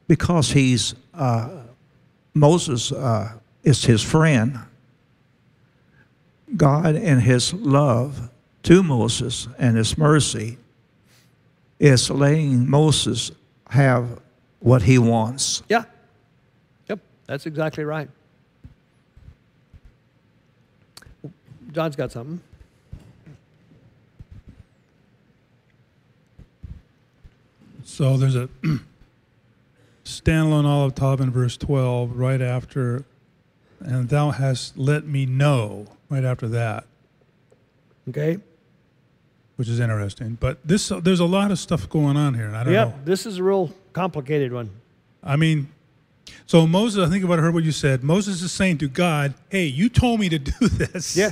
because 0.08 0.52
he's, 0.52 0.96
uh, 1.14 1.50
Moses 2.34 2.92
uh, 2.92 3.34
is 3.64 3.86
his 3.86 4.02
friend, 4.02 4.60
God 6.56 6.96
in 6.96 7.20
his 7.20 7.54
love 7.54 8.30
to 8.64 8.84
Moses 8.84 9.48
and 9.58 9.78
his 9.78 9.98
mercy 9.98 10.58
is 11.80 12.10
letting 12.10 12.70
Moses 12.70 13.32
have 13.70 14.22
what 14.60 14.84
he 14.84 14.98
wants. 14.98 15.64
Yeah. 15.68 15.84
Yep. 16.88 17.00
That's 17.26 17.46
exactly 17.46 17.84
right. 17.84 18.10
John's 21.72 21.96
got 21.96 22.12
something. 22.12 22.40
So 27.84 28.16
there's 28.18 28.36
a 28.36 28.50
standalone 30.06 30.66
aleph 30.66 30.96
tav 30.96 31.20
in 31.20 31.32
verse 31.32 31.58
12, 31.58 32.18
right 32.18 32.42
after, 32.42 33.06
and 33.84 34.10
thou 34.10 34.32
hast 34.32 34.78
let 34.78 35.06
me 35.06 35.26
know, 35.26 35.88
right 36.10 36.24
after 36.24 36.48
that, 36.50 36.86
Okay? 38.10 38.38
which 39.56 39.70
is 39.70 39.80
interesting. 39.80 40.38
But 40.40 40.58
this, 40.66 40.90
there's 41.02 41.20
a 41.20 41.26
lot 41.26 41.52
of 41.52 41.60
stuff 41.60 41.88
going 41.90 42.18
on 42.18 42.34
here, 42.34 42.48
and 42.48 42.56
I 42.58 42.64
don't 42.64 42.74
Yep, 42.74 42.88
know. 42.88 42.96
this 43.06 43.26
is 43.26 43.38
a 43.38 43.44
real 43.44 43.72
complicated 43.94 44.52
one. 44.52 44.70
I 45.24 45.36
mean, 45.36 45.70
so 46.46 46.66
Moses, 46.68 47.08
I 47.08 47.10
think 47.12 47.24
about 47.24 47.40
heard 47.40 47.54
what 47.54 47.64
you 47.64 47.72
said. 47.72 48.04
Moses 48.04 48.42
is 48.42 48.52
saying 48.52 48.80
to 48.80 48.88
God, 48.88 49.34
"Hey, 49.50 49.66
you 49.66 49.88
told 49.90 50.20
me 50.20 50.28
to 50.30 50.40
do 50.40 50.52
this." 50.68 51.16
Yeah. 51.16 51.32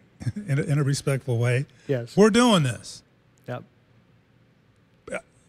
in 0.48 0.58
a, 0.58 0.62
in 0.62 0.78
a 0.78 0.84
respectful 0.84 1.38
way. 1.38 1.66
Yes. 1.88 2.16
We're 2.16 2.30
doing 2.30 2.62
this. 2.62 3.02
Yep. 3.48 3.64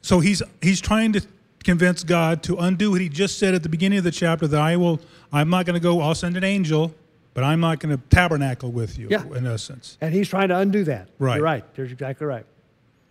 So 0.01 0.20
he's 0.20 0.41
he's 0.62 0.82
trying 0.82 1.14
to 1.14 1.22
convince 1.64 2.03
God 2.03 2.43
to 2.43 2.57
undo 2.57 2.91
what 2.91 3.01
he 3.01 3.09
just 3.09 3.39
said 3.39 3.53
at 3.55 3.64
the 3.64 3.70
beginning 3.70 3.97
of 3.97 4.03
the 4.03 4.11
chapter 4.11 4.47
that 4.47 4.59
I 4.61 4.76
will 4.78 4.99
I'm 5.32 5.49
not 5.49 5.66
going 5.66 5.76
to 5.76 5.80
go 5.80 6.01
I'll 6.01 6.16
send 6.16 6.38
an 6.38 6.43
angel, 6.43 6.93
but 7.34 7.43
I'm 7.43 7.59
not 7.59 7.80
going 7.80 7.95
to 7.97 8.01
tabernacle 8.09 8.72
with 8.72 8.97
you 8.99 9.07
Yeah. 9.09 9.24
in 9.36 9.45
essence. 9.47 9.97
And 10.01 10.14
he's 10.14 10.30
trying 10.30 10.49
to 10.49 10.57
undo 10.57 10.84
that. 10.86 11.07
Right. 11.20 11.36
You're 11.38 11.43
right. 11.45 11.64
You're 11.76 11.88
exactly 11.88 12.28
right. 12.28 12.45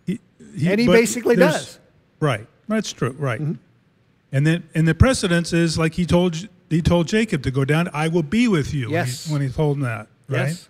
He, 0.05 0.19
And 0.67 0.79
he 0.79 0.87
basically 0.87 1.35
does. 1.35 1.79
Right. 2.19 2.47
That's 2.67 2.91
true. 2.93 3.15
Right. 3.17 3.41
Mm-hmm. 3.41 3.53
And 4.31 4.47
then 4.47 4.69
and 4.73 4.87
the 4.87 4.95
precedence 4.95 5.53
is 5.53 5.77
like 5.77 5.93
he 5.95 6.05
told 6.05 6.47
he 6.69 6.81
told 6.81 7.07
Jacob 7.07 7.43
to 7.43 7.51
go 7.51 7.65
down. 7.65 7.89
I 7.93 8.07
will 8.07 8.23
be 8.23 8.47
with 8.47 8.73
you. 8.73 8.85
when 8.85 8.89
he- 8.89 8.95
Yes. 9.11 9.29
When 9.29 9.41
he, 9.41 9.49
told 9.49 9.77
him 9.77 9.83
that. 9.83 10.07
Right. 10.27 10.47
Yes. 10.47 10.69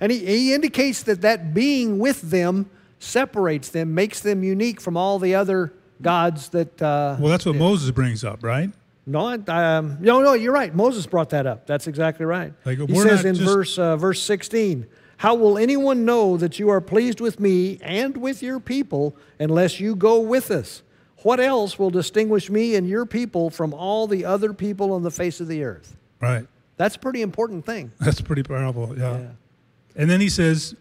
And 0.00 0.10
he, 0.10 0.24
he 0.24 0.52
indicates 0.54 1.02
that 1.04 1.20
that 1.20 1.54
being 1.54 1.98
with 2.00 2.20
them 2.30 2.68
separates 2.98 3.68
them, 3.68 3.94
makes 3.94 4.18
them 4.20 4.42
unique 4.42 4.80
from 4.80 4.96
all 4.96 5.18
the 5.20 5.34
other 5.34 5.72
gods 6.04 6.50
that. 6.50 6.80
Uh, 6.80 7.16
Well, 7.18 7.30
that's 7.30 7.44
what 7.46 7.56
Moses 7.56 7.90
brings 7.90 8.22
up, 8.22 8.44
right? 8.44 8.70
no, 9.06 9.26
um, 9.48 9.98
no, 10.00 10.20
no, 10.22 10.32
you're 10.34 10.52
right. 10.52 10.74
Moses 10.74 11.06
brought 11.06 11.30
that 11.30 11.46
up. 11.46 11.66
That's 11.66 11.86
exactly 11.86 12.24
right. 12.24 12.52
Like, 12.64 12.78
he 12.78 12.94
says 13.00 13.24
in 13.24 13.34
just- 13.34 13.46
verse 13.52 13.78
uh, 13.78 13.96
verse 13.96 14.22
16, 14.22 14.86
"How 15.18 15.34
will 15.34 15.58
anyone 15.58 16.04
know 16.04 16.36
that 16.36 16.58
you 16.58 16.68
are 16.70 16.80
pleased 16.80 17.20
with 17.20 17.38
me 17.40 17.78
and 17.82 18.16
with 18.16 18.42
your 18.42 18.60
people 18.60 19.16
unless 19.40 19.80
you 19.80 19.94
go 19.96 20.20
with 20.20 20.50
us? 20.50 20.82
What 21.22 21.40
else 21.40 21.78
will 21.78 21.90
distinguish 21.90 22.48
me 22.50 22.74
and 22.76 22.86
your 22.88 23.04
people 23.06 23.50
from 23.50 23.72
all 23.74 24.06
the 24.06 24.24
other 24.24 24.52
people 24.52 24.92
on 24.92 25.02
the 25.02 25.10
face 25.10 25.40
of 25.40 25.48
the 25.48 25.64
earth?" 25.64 25.96
Right. 26.20 26.46
That's 26.76 26.96
a 26.96 26.98
pretty 26.98 27.20
important 27.22 27.64
thing. 27.66 27.92
That's 28.00 28.20
pretty 28.20 28.42
powerful. 28.42 28.94
Yeah. 28.98 29.18
Yeah. 29.18 29.26
And 29.96 30.08
then 30.10 30.20
he 30.20 30.28
says, 30.28 30.74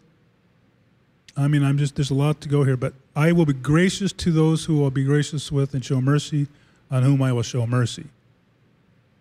I 1.37 1.47
mean, 1.47 1.63
I'm 1.63 1.77
just, 1.77 1.95
there's 1.95 2.09
a 2.11 2.15
lot 2.15 2.41
to 2.41 2.49
go 2.49 2.63
here, 2.63 2.77
but 2.77 2.93
I 3.15 3.31
will 3.31 3.45
be 3.45 3.53
gracious 3.53 4.11
to 4.13 4.31
those 4.31 4.65
who 4.65 4.83
I'll 4.83 4.89
be 4.89 5.03
gracious 5.03 5.51
with 5.51 5.73
and 5.73 5.83
show 5.83 6.01
mercy 6.01 6.47
on 6.89 7.03
whom 7.03 7.21
I 7.21 7.31
will 7.31 7.43
show 7.43 7.65
mercy. 7.67 8.05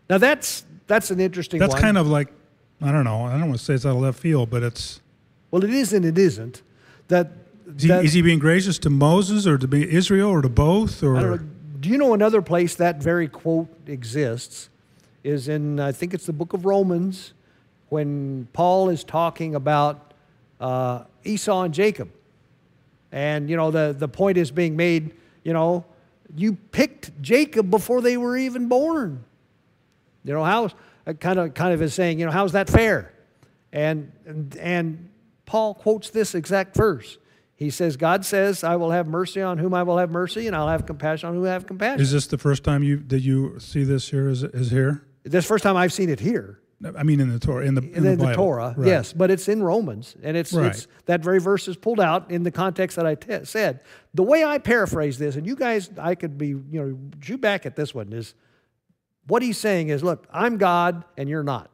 Now 0.08 0.18
that's 0.18 0.64
that's 0.86 1.10
an 1.10 1.20
interesting 1.20 1.58
That's 1.60 1.72
one. 1.74 1.82
kind 1.82 1.98
of 1.98 2.06
like, 2.06 2.28
I 2.80 2.92
don't 2.92 3.04
know, 3.04 3.24
I 3.24 3.32
don't 3.32 3.48
want 3.48 3.58
to 3.58 3.64
say 3.64 3.74
it's 3.74 3.86
out 3.86 3.96
of 3.96 4.02
left 4.02 4.18
field, 4.18 4.50
but 4.50 4.62
it's, 4.62 5.00
Well, 5.50 5.64
it 5.64 5.70
is 5.70 5.92
and 5.92 6.04
it 6.04 6.18
isn't. 6.18 6.62
That, 7.08 7.30
is 7.76 7.82
he, 7.82 7.88
that- 7.88 8.04
is 8.04 8.12
he 8.12 8.22
being 8.22 8.38
gracious 8.38 8.78
to 8.80 8.90
Moses 8.90 9.46
or 9.46 9.56
to 9.58 9.68
be 9.68 9.90
Israel 9.90 10.30
or 10.30 10.42
to 10.42 10.48
both? 10.48 11.02
Or. 11.02 11.38
Do 11.80 11.88
you 11.88 11.98
know 11.98 12.14
another 12.14 12.42
place 12.42 12.74
that 12.76 13.02
very 13.02 13.26
quote 13.26 13.68
exists? 13.86 14.68
Is 15.24 15.48
in 15.48 15.78
I 15.80 15.92
think 15.92 16.14
it's 16.14 16.26
the 16.26 16.32
book 16.32 16.52
of 16.52 16.64
Romans, 16.64 17.32
when 17.88 18.48
Paul 18.52 18.88
is 18.88 19.04
talking 19.04 19.54
about 19.54 20.12
uh, 20.60 21.04
Esau 21.24 21.62
and 21.62 21.72
Jacob, 21.72 22.10
and 23.12 23.48
you 23.48 23.56
know 23.56 23.70
the 23.70 23.94
the 23.96 24.08
point 24.08 24.38
is 24.38 24.50
being 24.50 24.74
made. 24.74 25.14
You 25.44 25.52
know, 25.52 25.84
you 26.34 26.54
picked 26.54 27.20
Jacob 27.20 27.70
before 27.70 28.00
they 28.00 28.16
were 28.16 28.36
even 28.36 28.68
born. 28.68 29.24
You 30.24 30.34
know 30.34 30.44
how 30.44 30.70
uh, 31.06 31.12
kind 31.12 31.38
of 31.38 31.54
kind 31.54 31.74
of 31.74 31.82
is 31.82 31.94
saying 31.94 32.18
you 32.18 32.26
know 32.26 32.32
how's 32.32 32.52
that 32.52 32.68
fair? 32.68 33.12
And 33.72 34.10
and, 34.26 34.56
and 34.56 35.10
Paul 35.46 35.74
quotes 35.74 36.10
this 36.10 36.34
exact 36.34 36.74
verse. 36.74 37.18
He 37.54 37.70
says, 37.70 37.96
God 37.96 38.24
says, 38.24 38.64
I 38.64 38.74
will 38.74 38.90
have 38.90 39.06
mercy 39.06 39.40
on 39.40 39.58
whom 39.58 39.72
I 39.72 39.84
will 39.84 39.98
have 39.98 40.10
mercy, 40.10 40.48
and 40.48 40.56
I'll 40.56 40.66
have 40.66 40.84
compassion 40.84 41.28
on 41.28 41.36
whom 41.36 41.44
I 41.44 41.50
have 41.50 41.64
compassion. 41.64 42.00
is 42.00 42.10
this 42.10 42.26
the 42.26 42.38
first 42.38 42.64
time 42.64 42.82
you, 42.82 42.96
did 42.96 43.24
you 43.24 43.60
see 43.60 43.84
this 43.84 44.08
here, 44.08 44.28
is, 44.28 44.42
is 44.42 44.72
here? 44.72 45.04
this 45.22 45.46
first 45.46 45.62
time 45.62 45.76
I've 45.76 45.92
seen 45.92 46.08
it 46.08 46.18
here. 46.18 46.58
I 46.96 47.02
mean, 47.04 47.20
in 47.20 47.30
the 47.32 47.38
Torah, 47.38 47.64
in 47.64 47.74
the, 47.74 47.82
in 47.82 48.04
In 48.06 48.18
the, 48.18 48.26
the. 48.26 48.32
Torah, 48.34 48.74
Right. 48.76 48.88
yes, 48.88 49.12
but 49.12 49.30
it's 49.30 49.48
in 49.48 49.62
Romans, 49.62 50.16
and 50.22 50.36
it's, 50.36 50.52
Right. 50.52 50.66
it's 50.66 50.88
that 51.06 51.22
very 51.22 51.38
verse 51.40 51.68
is 51.68 51.76
pulled 51.76 52.00
out 52.00 52.30
in 52.30 52.42
the 52.42 52.50
context 52.50 52.96
that 52.96 53.06
I 53.06 53.16
said. 53.44 53.80
The 54.14 54.22
way 54.22 54.44
I 54.44 54.58
paraphrase 54.58 55.18
this, 55.18 55.36
and 55.36 55.46
you 55.46 55.54
guys, 55.56 55.90
I 55.98 56.14
could 56.14 56.36
be, 56.38 56.48
you 56.48 56.64
know, 56.72 56.98
chew 57.20 57.38
back 57.38 57.66
at 57.66 57.76
this 57.76 57.94
one 57.94 58.12
is, 58.12 58.34
what 59.28 59.42
he's 59.42 59.58
saying 59.58 59.88
is, 59.90 60.02
look, 60.02 60.26
I'm 60.32 60.56
God 60.58 61.04
and 61.16 61.28
you're 61.28 61.44
not, 61.44 61.70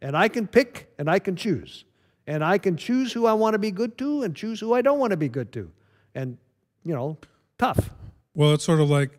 and 0.00 0.16
I 0.16 0.28
can 0.28 0.46
pick 0.46 0.92
and 0.98 1.10
I 1.10 1.18
can 1.18 1.34
choose, 1.34 1.84
and 2.26 2.44
I 2.44 2.58
can 2.58 2.76
choose 2.76 3.12
who 3.12 3.26
I 3.26 3.32
want 3.32 3.54
to 3.54 3.58
be 3.58 3.72
good 3.72 3.98
to 3.98 4.22
and 4.22 4.36
choose 4.36 4.60
who 4.60 4.72
I 4.74 4.80
don't 4.82 5.00
want 5.00 5.10
to 5.10 5.16
be 5.16 5.28
good 5.28 5.52
to, 5.54 5.72
and 6.14 6.38
you 6.84 6.94
know, 6.94 7.18
tough. 7.58 7.90
Well, 8.34 8.52
it's 8.54 8.64
sort 8.64 8.80
of 8.80 8.88
like 8.90 9.18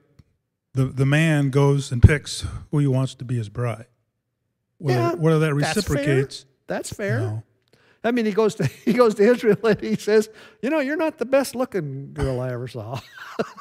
the, 0.74 0.86
the 0.86 1.06
man 1.06 1.50
goes 1.50 1.92
and 1.92 2.02
picks 2.02 2.46
who 2.72 2.80
he 2.80 2.88
wants 2.88 3.16
to 3.16 3.26
be 3.26 3.36
his 3.36 3.50
bride. 3.50 3.88
Whether, 4.78 5.00
Yeah, 5.00 5.14
whether 5.14 5.40
that 5.40 5.56
that's 5.60 5.86
fair. 5.86 5.96
reciprocates. 5.98 6.46
That's 6.68 6.90
fair. 6.92 7.20
No. 7.20 7.44
I 8.04 8.12
mean, 8.12 8.26
he 8.26 8.32
goes 8.34 8.56
to 8.56 8.66
he 8.86 8.94
goes 8.94 9.16
to 9.16 9.24
Israel 9.24 9.58
and 9.64 9.80
he 9.82 9.96
says, 9.96 10.30
"You 10.62 10.70
know, 10.70 10.80
you're 10.80 10.98
not 10.98 11.18
the 11.18 11.26
best 11.26 11.56
looking 11.56 12.14
girl 12.14 12.40
I 12.40 12.52
ever 12.52 12.68
saw, 12.68 13.00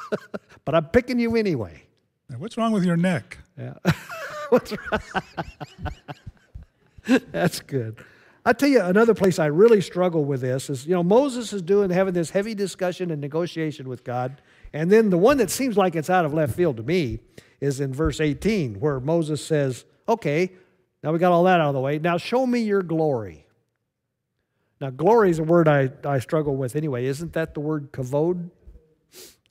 but 0.65 0.75
I'm 0.75 0.85
picking 0.85 1.19
you 1.19 1.35
anyway." 1.35 1.83
Now, 2.29 2.37
What's 2.37 2.57
wrong 2.57 2.71
with 2.71 2.83
your 2.83 2.97
neck? 2.97 3.37
Yeah, 3.57 3.73
what's 4.49 4.71
wrong? 4.71 5.23
That's 7.31 7.59
good. 7.59 7.97
I 8.47 8.53
tell 8.53 8.69
you, 8.69 8.81
another 8.81 9.13
place 9.15 9.39
I 9.39 9.47
really 9.47 9.81
struggle 9.81 10.23
with 10.23 10.41
this 10.41 10.69
is, 10.69 10.85
you 10.85 10.93
know, 10.93 11.01
Moses 11.03 11.51
is 11.53 11.61
doing 11.63 11.89
having 11.89 12.13
this 12.13 12.29
heavy 12.29 12.53
discussion 12.53 13.09
and 13.09 13.19
negotiation 13.19 13.87
with 13.89 14.03
God, 14.03 14.41
and 14.73 14.91
then 14.91 15.09
the 15.09 15.17
one 15.17 15.37
that 15.37 15.49
seems 15.49 15.77
like 15.77 15.95
it's 15.95 16.09
out 16.09 16.25
of 16.25 16.33
left 16.33 16.55
field 16.55 16.77
to 16.77 16.83
me 16.83 17.19
is 17.61 17.79
in 17.79 17.93
verse 17.93 18.19
18, 18.19 18.79
where 18.79 18.99
Moses 18.99 19.43
says, 19.43 19.85
"Okay, 20.07 20.51
now 21.05 21.13
we 21.13 21.19
got 21.19 21.31
all 21.31 21.45
that 21.45 21.61
out 21.61 21.69
of 21.69 21.73
the 21.73 21.79
way. 21.79 21.99
Now 21.99 22.17
show 22.17 22.45
me 22.45 22.59
your 22.59 22.81
glory." 22.81 23.45
Now, 24.81 24.89
glory 24.89 25.29
is 25.29 25.39
a 25.39 25.43
word 25.43 25.67
I, 25.67 25.89
I 26.03 26.19
struggle 26.19 26.55
with 26.55 26.75
anyway. 26.75 27.05
Isn't 27.05 27.33
that 27.33 27.53
the 27.53 27.61
word 27.61 27.91
kavod? 27.91 28.49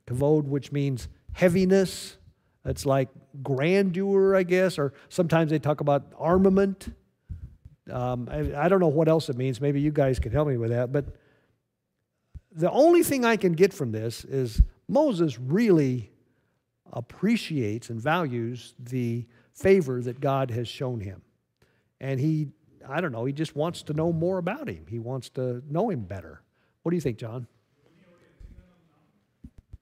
Kavod, 0.07 0.43
which 0.43 0.71
means 0.71 1.07
heaviness. 1.33 2.17
It's 2.63 2.85
like 2.85 3.09
grandeur, 3.41 4.35
I 4.35 4.43
guess, 4.43 4.77
or 4.77 4.93
sometimes 5.09 5.49
they 5.51 5.59
talk 5.59 5.81
about 5.81 6.13
armament. 6.17 6.95
Um, 7.91 8.29
I, 8.31 8.65
I 8.65 8.69
don't 8.69 8.79
know 8.79 8.87
what 8.87 9.07
else 9.07 9.29
it 9.29 9.37
means. 9.37 9.59
Maybe 9.59 9.81
you 9.81 9.91
guys 9.91 10.19
can 10.19 10.31
help 10.31 10.47
me 10.47 10.57
with 10.57 10.69
that. 10.69 10.91
But 10.91 11.05
the 12.51 12.71
only 12.71 13.03
thing 13.03 13.25
I 13.25 13.35
can 13.35 13.53
get 13.53 13.73
from 13.73 13.91
this 13.91 14.25
is 14.25 14.61
Moses 14.87 15.39
really 15.39 16.11
appreciates 16.93 17.89
and 17.89 17.99
values 17.99 18.75
the 18.79 19.25
favor 19.53 20.01
that 20.01 20.19
God 20.19 20.51
has 20.51 20.67
shown 20.67 20.99
him. 20.99 21.21
And 21.99 22.19
he, 22.19 22.49
I 22.87 23.01
don't 23.01 23.11
know, 23.11 23.25
he 23.25 23.33
just 23.33 23.55
wants 23.55 23.83
to 23.83 23.93
know 23.93 24.11
more 24.11 24.37
about 24.37 24.67
him. 24.69 24.85
He 24.89 24.99
wants 24.99 25.29
to 25.29 25.63
know 25.69 25.89
him 25.89 26.01
better. 26.01 26.41
What 26.83 26.91
do 26.91 26.95
you 26.95 27.01
think, 27.01 27.17
John? 27.17 27.47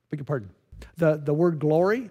Beg 0.10 0.20
your 0.20 0.26
pardon. 0.26 0.50
The, 0.98 1.18
the 1.18 1.34
word 1.34 1.60
glory, 1.60 2.10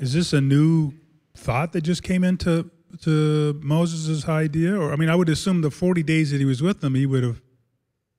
Is 0.00 0.14
this 0.14 0.32
a 0.32 0.40
new 0.40 0.94
thought 1.36 1.72
that 1.74 1.82
just 1.82 2.02
came 2.02 2.24
into 2.24 2.70
to 3.02 3.60
Moses' 3.62 4.26
idea? 4.26 4.74
Or 4.74 4.92
I 4.92 4.96
mean, 4.96 5.10
I 5.10 5.14
would 5.14 5.28
assume 5.28 5.60
the 5.60 5.70
40 5.70 6.02
days 6.02 6.30
that 6.30 6.38
he 6.38 6.46
was 6.46 6.62
with 6.62 6.80
them, 6.80 6.94
he 6.94 7.06
would 7.06 7.22
have 7.22 7.42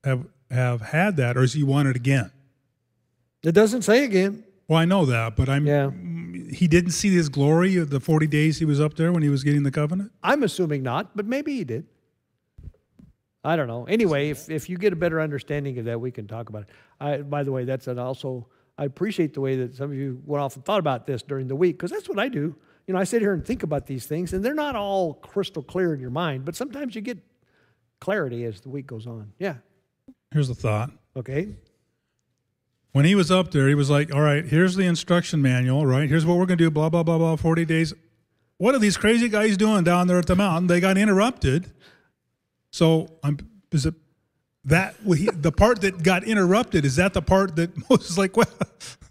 have, 0.03 0.25
have 0.51 0.81
had 0.81 1.17
that, 1.17 1.37
or 1.37 1.43
is 1.43 1.53
he 1.53 1.63
want 1.63 1.87
it 1.87 1.95
again? 1.95 2.31
it 3.43 3.53
doesn't 3.53 3.81
say 3.81 4.03
again. 4.03 4.43
Well, 4.67 4.77
I 4.77 4.85
know 4.85 5.05
that, 5.05 5.35
but 5.35 5.49
I'm 5.49 5.65
Yeah. 5.65 5.89
He 6.51 6.67
didn't 6.67 6.91
see 6.91 7.13
his 7.13 7.29
glory 7.29 7.77
of 7.77 7.89
the 7.89 7.99
40 7.99 8.27
days 8.27 8.59
he 8.59 8.65
was 8.65 8.79
up 8.79 8.95
there 8.95 9.11
when 9.11 9.23
he 9.23 9.29
was 9.29 9.43
getting 9.43 9.63
the 9.63 9.71
covenant? 9.71 10.11
I'm 10.23 10.43
assuming 10.43 10.83
not, 10.83 11.15
but 11.15 11.25
maybe 11.25 11.55
he 11.55 11.63
did. 11.63 11.85
I 13.43 13.55
don't 13.55 13.67
know. 13.67 13.85
Anyway, 13.85 14.29
if, 14.29 14.49
if 14.49 14.69
you 14.69 14.77
get 14.77 14.93
a 14.93 14.95
better 14.95 15.19
understanding 15.19 15.79
of 15.79 15.85
that, 15.85 15.99
we 15.99 16.11
can 16.11 16.27
talk 16.27 16.49
about 16.49 16.63
it. 16.63 16.69
I, 16.99 17.17
by 17.17 17.43
the 17.43 17.51
way, 17.51 17.63
that's 17.63 17.87
an 17.87 17.97
also, 17.97 18.47
I 18.77 18.85
appreciate 18.85 19.33
the 19.33 19.41
way 19.41 19.55
that 19.57 19.75
some 19.75 19.91
of 19.91 19.97
you 19.97 20.21
went 20.25 20.43
off 20.43 20.55
and 20.55 20.63
thought 20.63 20.79
about 20.79 21.07
this 21.07 21.23
during 21.23 21.47
the 21.47 21.55
week, 21.55 21.77
because 21.77 21.89
that's 21.89 22.07
what 22.07 22.19
I 22.19 22.27
do. 22.27 22.55
You 22.87 22.93
know, 22.93 22.99
I 22.99 23.03
sit 23.03 23.21
here 23.21 23.33
and 23.33 23.45
think 23.45 23.63
about 23.63 23.87
these 23.87 24.05
things, 24.05 24.33
and 24.33 24.43
they're 24.43 24.53
not 24.53 24.75
all 24.75 25.15
crystal 25.15 25.63
clear 25.63 25.93
in 25.93 25.99
your 25.99 26.11
mind, 26.11 26.45
but 26.45 26.55
sometimes 26.55 26.93
you 26.93 27.01
get 27.01 27.17
clarity 27.99 28.45
as 28.45 28.61
the 28.61 28.69
week 28.69 28.85
goes 28.85 29.07
on. 29.07 29.31
Yeah. 29.39 29.55
Here's 30.31 30.47
the 30.47 30.55
thought. 30.55 30.91
Okay. 31.15 31.55
When 32.93 33.05
he 33.05 33.15
was 33.15 33.31
up 33.31 33.51
there, 33.51 33.67
he 33.69 33.75
was 33.75 33.89
like, 33.89 34.13
"All 34.13 34.21
right, 34.21 34.43
here's 34.45 34.75
the 34.75 34.83
instruction 34.85 35.41
manual, 35.41 35.85
right? 35.85 36.09
Here's 36.09 36.25
what 36.25 36.37
we're 36.37 36.45
going 36.45 36.57
to 36.57 36.63
do, 36.65 36.69
blah 36.71 36.89
blah 36.89 37.03
blah 37.03 37.17
blah 37.17 37.35
40 37.37 37.65
days. 37.65 37.93
What 38.57 38.75
are 38.75 38.79
these 38.79 38.97
crazy 38.97 39.29
guys 39.29 39.57
doing 39.57 39.83
down 39.83 40.07
there 40.07 40.19
at 40.19 40.25
the 40.27 40.35
mountain? 40.35 40.67
They 40.67 40.79
got 40.79 40.97
interrupted. 40.97 41.71
So, 42.71 43.09
I'm 43.23 43.37
is 43.71 43.85
it 43.85 43.95
that 44.65 44.95
the 45.05 45.51
part 45.51 45.81
that 45.81 46.03
got 46.03 46.23
interrupted 46.23 46.85
is 46.85 46.97
that 46.97 47.13
the 47.13 47.21
part 47.21 47.55
that 47.55 47.71
Moses 47.89 48.17
like, 48.17 48.35
well, 48.37 48.45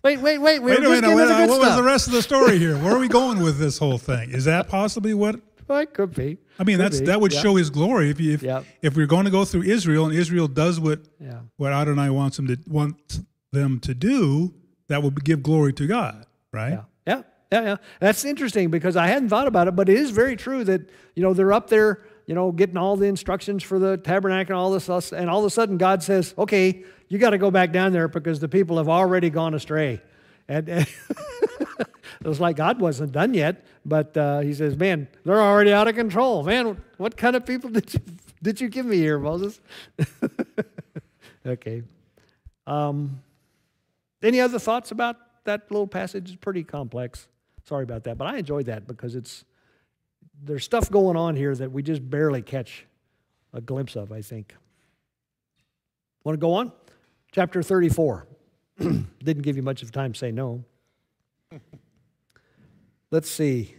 Wait, 0.02 0.18
wait, 0.20 0.38
wait. 0.38 0.60
Wait 0.62 0.78
a 0.78 0.80
minute, 0.80 1.00
getting 1.02 1.14
wait, 1.16 1.26
the 1.26 1.34
uh, 1.34 1.38
good 1.40 1.50
what 1.50 1.60
was 1.60 1.76
the 1.76 1.82
rest 1.82 2.06
of 2.06 2.14
the 2.14 2.22
story 2.22 2.58
here? 2.58 2.76
Where 2.78 2.94
are 2.94 2.98
we 2.98 3.08
going 3.20 3.42
with 3.42 3.58
this 3.58 3.76
whole 3.78 3.98
thing? 3.98 4.30
Is 4.30 4.44
that 4.46 4.68
possibly 4.68 5.12
what? 5.12 5.40
Well, 5.68 5.78
it 5.80 5.92
could 5.92 6.14
be. 6.14 6.38
I 6.58 6.64
mean, 6.64 6.76
Could 6.78 6.84
that's 6.86 7.00
be. 7.00 7.06
that 7.06 7.20
would 7.20 7.32
Yeah. 7.32 7.40
show 7.42 7.56
his 7.56 7.68
glory 7.70 8.08
if 8.10 8.18
you, 8.18 8.32
if 8.32 8.42
Yep. 8.42 8.64
if 8.82 8.96
we're 8.96 9.06
going 9.06 9.24
to 9.26 9.30
go 9.30 9.44
through 9.44 9.62
Israel 9.64 10.06
and 10.06 10.14
Israel 10.14 10.48
does 10.48 10.80
what 10.80 11.00
Yeah. 11.20 11.40
what 11.56 11.72
Adonai 11.72 12.10
wants 12.10 12.36
them 12.38 12.46
to 12.46 12.56
want 12.66 13.20
them 13.53 13.80
to 13.80 13.94
do, 13.94 14.55
that 14.88 15.03
will 15.03 15.11
give 15.11 15.42
glory 15.42 15.72
to 15.74 15.86
God, 15.86 16.26
right? 16.53 16.70
Yeah, 16.70 16.82
yeah, 17.07 17.22
yeah, 17.53 17.62
yeah. 17.62 17.76
That's 18.01 18.24
interesting 18.24 18.70
because 18.70 18.96
I 18.96 19.07
hadn't 19.07 19.28
thought 19.28 19.46
about 19.46 19.68
it, 19.68 19.76
but 19.76 19.88
it 19.88 19.96
is 19.96 20.11
very 20.11 20.36
true 20.36 20.64
that 20.64 20.82
you 21.14 21.22
know 21.22 21.34
they're 21.34 21.53
up 21.53 21.68
there, 21.68 22.03
you 22.26 22.34
know, 22.34 22.53
getting 22.53 22.76
all 22.76 22.96
the 22.96 23.07
instructions 23.07 23.62
for 23.62 23.78
the 23.78 23.96
tabernacle 23.96 24.55
and 24.55 24.61
all 24.61 24.70
this, 24.70 24.84
stuff, 24.84 25.12
and 25.12 25.28
all 25.30 25.40
of 25.40 25.44
a 25.44 25.51
sudden 25.51 25.78
God 25.78 26.03
says, 26.03 26.34
"Okay, 26.38 26.84
you 27.09 27.18
got 27.18 27.30
to 27.30 27.38
go 27.38 27.51
back 27.51 27.72
down 27.72 27.92
there 27.92 28.09
because 28.09 28.40
the 28.40 28.48
people 28.48 28.76
have 28.76 28.88
already 28.88 29.30
gone 29.30 29.55
astray." 29.55 30.01
And, 30.48 30.68
and 30.68 30.86
it 31.78 32.26
was 32.26 32.40
like 32.40 32.57
God 32.57 32.80
wasn't 32.80 33.12
done 33.12 33.34
yet, 33.34 33.64
but 33.84 34.16
uh, 34.16 34.40
He 34.40 34.55
says, 34.55 34.76
"Man, 34.76 35.09
they're 35.24 35.40
already 35.40 35.72
out 35.72 35.88
of 35.88 35.94
control. 35.94 36.42
Man, 36.42 36.80
what 36.98 37.16
kind 37.16 37.36
of 37.36 37.46
people 37.46 37.70
did 37.78 37.94
you 37.94 38.01
did 38.42 38.61
you 38.61 38.68
give 38.68 38.86
me 38.86 38.96
here, 38.96 39.18
Moses?" 39.18 39.61
okay. 41.46 41.82
Um, 42.66 43.20
any 44.22 44.40
other 44.40 44.58
thoughts 44.58 44.90
about 44.90 45.16
that 45.44 45.70
little 45.70 45.86
passage? 45.86 46.28
It's 46.28 46.36
pretty 46.36 46.64
complex. 46.64 47.28
Sorry 47.64 47.84
about 47.84 48.04
that, 48.04 48.18
but 48.18 48.26
I 48.26 48.38
enjoyed 48.38 48.66
that 48.66 48.86
because 48.86 49.14
it's 49.14 49.44
there's 50.42 50.64
stuff 50.64 50.90
going 50.90 51.16
on 51.16 51.36
here 51.36 51.54
that 51.54 51.70
we 51.70 51.82
just 51.82 52.08
barely 52.08 52.42
catch 52.42 52.86
a 53.52 53.60
glimpse 53.60 53.96
of, 53.96 54.12
I 54.12 54.22
think. 54.22 54.54
Want 56.24 56.34
to 56.34 56.40
go 56.40 56.54
on? 56.54 56.72
Chapter 57.32 57.62
34. 57.62 58.26
Didn't 58.78 59.42
give 59.42 59.56
you 59.56 59.62
much 59.62 59.82
of 59.82 59.92
time 59.92 60.12
to 60.12 60.18
say 60.18 60.32
no. 60.32 60.64
Let's 63.10 63.30
see. 63.30 63.76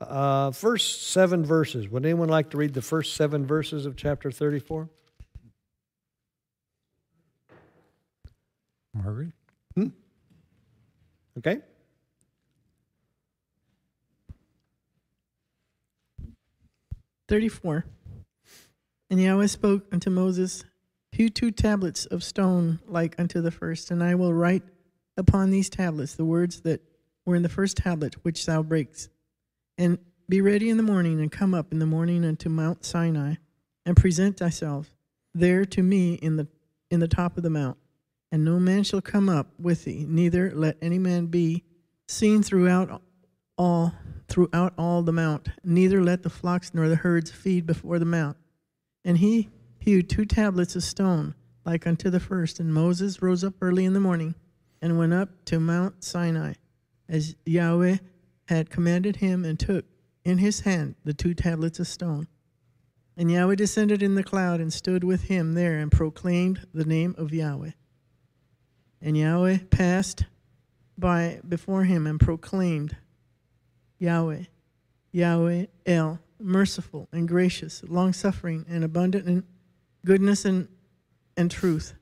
Uh, 0.00 0.50
first 0.50 1.08
seven 1.08 1.44
verses. 1.44 1.88
Would 1.88 2.04
anyone 2.04 2.28
like 2.28 2.50
to 2.50 2.56
read 2.56 2.74
the 2.74 2.82
first 2.82 3.14
seven 3.14 3.46
verses 3.46 3.86
of 3.86 3.96
chapter 3.96 4.30
34? 4.30 4.88
Margaret? 8.94 9.32
Hmm? 9.74 9.88
Okay? 11.38 11.60
Thirty-four. 17.28 17.84
And 19.10 19.20
Yahweh 19.20 19.46
spoke 19.46 19.86
unto 19.92 20.10
Moses, 20.10 20.64
Hew 21.12 21.28
two 21.28 21.50
tablets 21.50 22.06
of 22.06 22.22
stone 22.22 22.80
like 22.86 23.18
unto 23.18 23.40
the 23.40 23.50
first, 23.50 23.90
and 23.90 24.02
I 24.02 24.14
will 24.14 24.32
write 24.32 24.62
upon 25.16 25.50
these 25.50 25.68
tablets 25.68 26.14
the 26.14 26.24
words 26.24 26.60
that 26.62 26.80
were 27.26 27.36
in 27.36 27.42
the 27.42 27.48
first 27.48 27.76
tablet 27.76 28.14
which 28.22 28.46
thou 28.46 28.62
breakest. 28.62 29.10
And 29.76 29.98
be 30.28 30.40
ready 30.40 30.70
in 30.70 30.76
the 30.76 30.82
morning, 30.82 31.20
and 31.20 31.30
come 31.30 31.54
up 31.54 31.72
in 31.72 31.78
the 31.78 31.86
morning 31.86 32.24
unto 32.24 32.48
Mount 32.48 32.84
Sinai, 32.84 33.34
and 33.84 33.96
present 33.96 34.38
thyself 34.38 34.94
there 35.34 35.64
to 35.64 35.82
me 35.82 36.14
in 36.14 36.36
the 36.36 36.48
in 36.90 37.00
the 37.00 37.08
top 37.08 37.36
of 37.36 37.42
the 37.42 37.50
mount. 37.50 37.76
And 38.32 38.44
no 38.44 38.60
man 38.60 38.84
shall 38.84 39.00
come 39.00 39.28
up 39.28 39.48
with 39.58 39.84
thee, 39.84 40.06
neither 40.08 40.52
let 40.54 40.76
any 40.80 40.98
man 40.98 41.26
be 41.26 41.64
seen 42.06 42.42
throughout 42.42 43.02
all 43.58 43.92
throughout 44.30 44.72
all 44.78 45.02
the 45.02 45.12
mount, 45.12 45.48
neither 45.64 46.02
let 46.02 46.22
the 46.22 46.30
flocks 46.30 46.72
nor 46.72 46.88
the 46.88 46.96
herds 46.96 47.30
feed 47.30 47.66
before 47.66 47.98
the 47.98 48.04
mount. 48.04 48.36
And 49.04 49.18
he 49.18 49.50
hewed 49.80 50.08
two 50.08 50.24
tablets 50.24 50.76
of 50.76 50.84
stone, 50.84 51.34
like 51.64 51.86
unto 51.86 52.10
the 52.10 52.20
first. 52.20 52.60
And 52.60 52.72
Moses 52.72 53.20
rose 53.20 53.42
up 53.42 53.54
early 53.60 53.84
in 53.84 53.92
the 53.92 54.00
morning, 54.00 54.36
and 54.80 54.98
went 54.98 55.12
up 55.12 55.44
to 55.46 55.58
Mount 55.58 56.04
Sinai, 56.04 56.54
as 57.08 57.34
Yahweh 57.44 57.96
had 58.46 58.70
commanded 58.70 59.16
him, 59.16 59.44
and 59.44 59.58
took 59.58 59.84
in 60.24 60.38
his 60.38 60.60
hand 60.60 60.94
the 61.04 61.14
two 61.14 61.34
tablets 61.34 61.80
of 61.80 61.88
stone. 61.88 62.28
And 63.16 63.30
Yahweh 63.30 63.56
descended 63.56 64.02
in 64.02 64.14
the 64.14 64.22
cloud, 64.22 64.60
and 64.60 64.72
stood 64.72 65.02
with 65.02 65.24
him 65.24 65.54
there, 65.54 65.78
and 65.78 65.90
proclaimed 65.90 66.66
the 66.72 66.84
name 66.84 67.14
of 67.18 67.34
Yahweh. 67.34 67.72
And 69.02 69.16
Yahweh 69.16 69.58
passed 69.70 70.24
by 70.98 71.40
before 71.48 71.84
him, 71.84 72.06
and 72.06 72.20
proclaimed, 72.20 72.96
Yahweh, 73.98 74.44
Yahweh 75.12 75.66
El, 75.86 76.18
merciful 76.38 77.08
and 77.12 77.26
gracious, 77.26 77.82
long 77.88 78.12
suffering 78.12 78.66
and 78.68 78.84
abundant 78.84 79.26
in 79.26 79.44
goodness 80.04 80.44
and, 80.44 80.68
and 81.36 81.50
truth, 81.50 81.94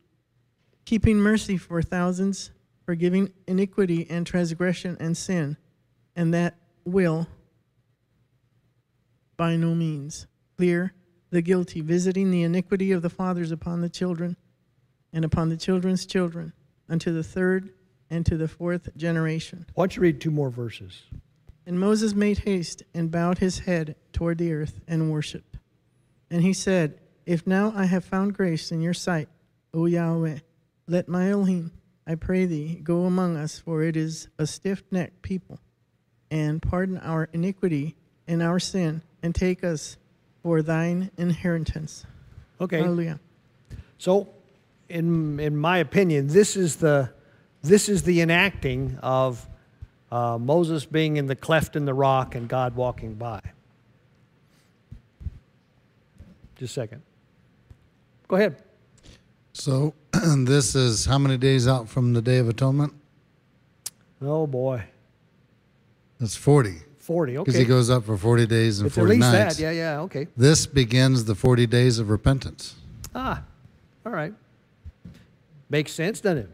keeping 0.85 1.19
mercy 1.19 1.57
for 1.57 1.81
thousands, 1.83 2.51
forgiving 2.85 3.33
iniquity 3.47 4.07
and 4.11 4.27
transgression 4.27 4.97
and 4.99 5.17
sin, 5.17 5.57
and 6.17 6.35
that 6.35 6.57
will 6.85 7.29
by 9.37 9.57
no 9.57 9.75
means 9.75 10.27
clear 10.57 10.93
the 11.31 11.43
guilty, 11.43 11.81
visiting 11.81 12.31
the 12.31 12.43
iniquity 12.43 12.91
of 12.91 13.03
the 13.03 13.11
fathers 13.11 13.53
upon 13.53 13.81
the 13.81 13.89
children 13.89 14.37
and 15.13 15.25
upon 15.25 15.49
the 15.49 15.57
children's 15.57 16.05
children 16.05 16.53
unto 16.89 17.13
the 17.13 17.23
third 17.23 17.71
and 18.11 18.25
to 18.27 18.37
the 18.37 18.49
fourth 18.49 18.97
generation. 18.97 19.67
Why 19.75 19.83
don't 19.83 19.97
you 19.97 20.03
read 20.03 20.21
two 20.21 20.31
more 20.31 20.51
verses? 20.51 21.03
And 21.67 21.79
Moses 21.79 22.15
made 22.15 22.39
haste 22.39 22.83
and 22.95 23.11
bowed 23.11 23.39
his 23.39 23.61
head 23.61 23.95
toward 24.13 24.39
the 24.39 24.53
earth 24.53 24.81
and 24.89 25.13
worshipped. 25.13 25.59
And 26.31 26.43
he 26.43 26.53
said, 26.53 26.99
If 27.27 27.47
now 27.47 27.73
I 27.77 27.85
have 27.85 28.05
found 28.05 28.35
grace 28.35 28.73
in 28.73 28.81
your 28.81 28.95
sight, 28.95 29.29
O 29.75 29.87
Yahweh, 29.87 30.39
let 30.87 31.09
my 31.09 31.31
Elohim, 31.31 31.73
I 32.07 32.15
pray 32.15 32.47
thee, 32.47 32.81
go 32.83 33.05
among 33.05 33.37
us, 33.37 33.59
for 33.59 33.83
it 33.83 33.97
is 33.97 34.29
a 34.39 34.47
stiff 34.47 34.83
necked 34.91 35.21
people, 35.21 35.61
and 36.31 36.63
pardon 36.63 36.97
our 36.99 37.29
iniquity 37.35 37.97
and 38.27 38.43
our 38.43 38.59
sin, 38.59 39.03
and 39.23 39.35
take 39.35 39.63
us 39.63 39.99
for 40.43 40.63
thine 40.63 41.11
inheritance. 41.19 42.07
Okay. 42.61 42.79
Hallelujah. 42.79 43.21
So, 43.99 44.29
in 44.89 45.39
in 45.41 45.57
my 45.57 45.79
opinion, 45.79 46.29
this 46.29 46.57
is 46.57 46.77
the 46.77 47.11
this 47.63 47.89
is 47.89 48.03
the 48.05 48.21
enacting 48.21 48.99
of 49.03 49.47
uh, 50.11 50.39
Moses 50.39 50.85
being 50.87 51.17
in 51.17 51.27
the 51.27 51.37
cleft 51.37 51.77
in 51.77 51.85
the 51.85 51.95
rock 51.95 52.35
and 52.35 52.49
God 52.49 52.75
walking 52.77 53.15
by. 53.15 53.41
Just 56.57 56.77
a 56.77 56.81
second. 56.81 57.03
Go 58.27 58.37
ahead. 58.37 58.57
So 59.53 59.95
this 60.37 60.75
is 60.75 61.05
how 61.07 61.19
many 61.19 61.37
days 61.37 61.67
out 61.69 61.89
from 61.89 62.13
the 62.15 62.23
Day 62.23 62.39
of 62.39 62.49
Atonement? 62.49 62.95
Oh 64.21 64.47
boy, 64.47 64.83
That's 66.19 66.35
40. 66.37 66.79
forty. 66.99 67.39
okay. 67.39 67.45
Because 67.45 67.59
he 67.61 67.65
goes 67.65 67.89
up 67.91 68.05
for 68.05 68.17
40 68.17 68.47
days 68.47 68.81
and 68.81 68.89
it's 68.89 68.97
at 68.99 69.01
40 69.03 69.15
least 69.15 69.21
nights. 69.33 69.57
that. 69.57 69.63
Yeah, 69.63 69.71
yeah. 69.71 70.01
Okay. 70.01 70.27
This 70.37 70.67
begins 70.67 71.25
the 71.25 71.35
40 71.37 71.67
days 71.67 71.99
of 72.01 72.11
repentance. 72.11 72.75
Ah, 73.15 73.43
all 74.05 74.11
right. 74.13 74.35
Makes 75.71 75.93
sense, 75.93 76.21
doesn't 76.21 76.39
it? 76.39 76.51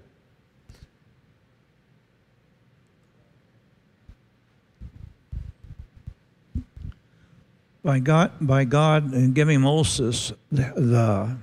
By 7.83 7.99
God, 7.99 8.33
by 8.41 8.65
God 8.65 9.13
and 9.13 9.35
giving 9.35 9.61
Moses 9.61 10.33
the, 10.51 10.73
the, 10.75 11.37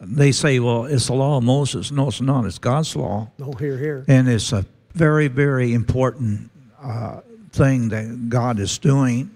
they 0.00 0.32
say, 0.32 0.58
well, 0.58 0.86
it's 0.86 1.06
the 1.06 1.14
law 1.14 1.38
of 1.38 1.44
Moses. 1.44 1.92
No, 1.92 2.08
it's 2.08 2.20
not. 2.20 2.44
It's 2.44 2.58
God's 2.58 2.96
law. 2.96 3.30
No, 3.38 3.52
here, 3.52 3.78
here. 3.78 4.04
And 4.08 4.28
it's 4.28 4.52
a 4.52 4.66
very, 4.92 5.28
very 5.28 5.72
important 5.72 6.50
uh, 6.82 7.20
thing 7.52 7.90
that 7.90 8.28
God 8.28 8.58
is 8.58 8.78
doing 8.78 9.30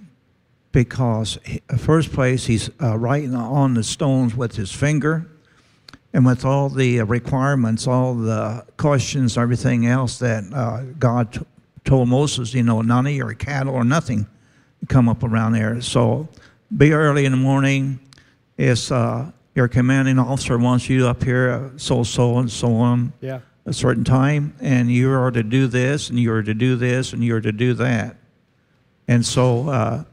because, 0.73 1.39
he, 1.45 1.63
first 1.79 2.13
place, 2.13 2.47
He's 2.47 2.69
uh, 2.83 2.99
writing 2.99 3.37
on 3.37 3.75
the 3.75 3.85
stones 3.85 4.35
with 4.35 4.57
His 4.57 4.73
finger 4.73 5.31
and 6.15 6.25
with 6.25 6.45
all 6.45 6.69
the 6.69 7.03
requirements, 7.03 7.87
all 7.89 8.15
the 8.15 8.65
questions, 8.77 9.37
everything 9.37 9.87
else 9.87 10.19
that 10.21 10.45
uh, 10.55 10.83
God 10.97 11.33
t- 11.33 11.41
told 11.85 12.09
Moses, 12.09 12.55
you 12.55 12.63
know, 12.63 12.81
none 12.83 13.07
of 13.09 13.13
your 13.13 13.35
cattle 13.35 13.75
or 13.75 13.85
nothing 13.85 14.27
come 14.89 15.09
up 15.09 15.25
around 15.25 15.53
there. 15.53 15.81
So 15.81 16.29
be 16.77 16.93
early 16.93 17.25
in 17.25 17.33
the 17.33 17.37
morning. 17.39 17.99
It's 18.57 18.93
uh, 18.93 19.33
your 19.57 19.67
commanding 19.67 20.21
officer 20.21 20.57
wants 20.57 20.89
you 20.89 21.09
up 21.09 21.23
here, 21.25 21.51
uh, 21.51 21.79
so, 21.79 22.05
so, 22.05 22.39
and 22.39 22.49
so 22.51 22.77
on 22.77 23.13
Yeah. 23.21 23.41
a 23.67 23.73
certain 23.73 24.05
time, 24.05 24.55
and 24.61 24.91
you 24.93 25.11
are 25.11 25.33
to 25.33 25.43
do 25.43 25.67
this, 25.67 26.11
and 26.11 26.19
you 26.19 26.33
are 26.33 26.45
to 26.45 26.55
do 26.55 26.77
this, 26.77 27.13
and 27.13 27.25
you 27.25 27.35
are 27.35 27.41
to 27.41 27.53
do 27.53 27.75
that. 27.75 28.17
And 29.09 29.27
so, 29.27 29.69
uh, 29.69 30.05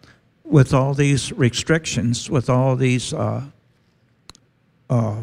with 0.44 0.74
all 0.74 0.96
these 0.96 1.32
restrictions, 1.34 2.30
with 2.30 2.50
all 2.50 2.76
these 2.76 3.14
uh, 3.14 3.44
uh, 4.90 5.16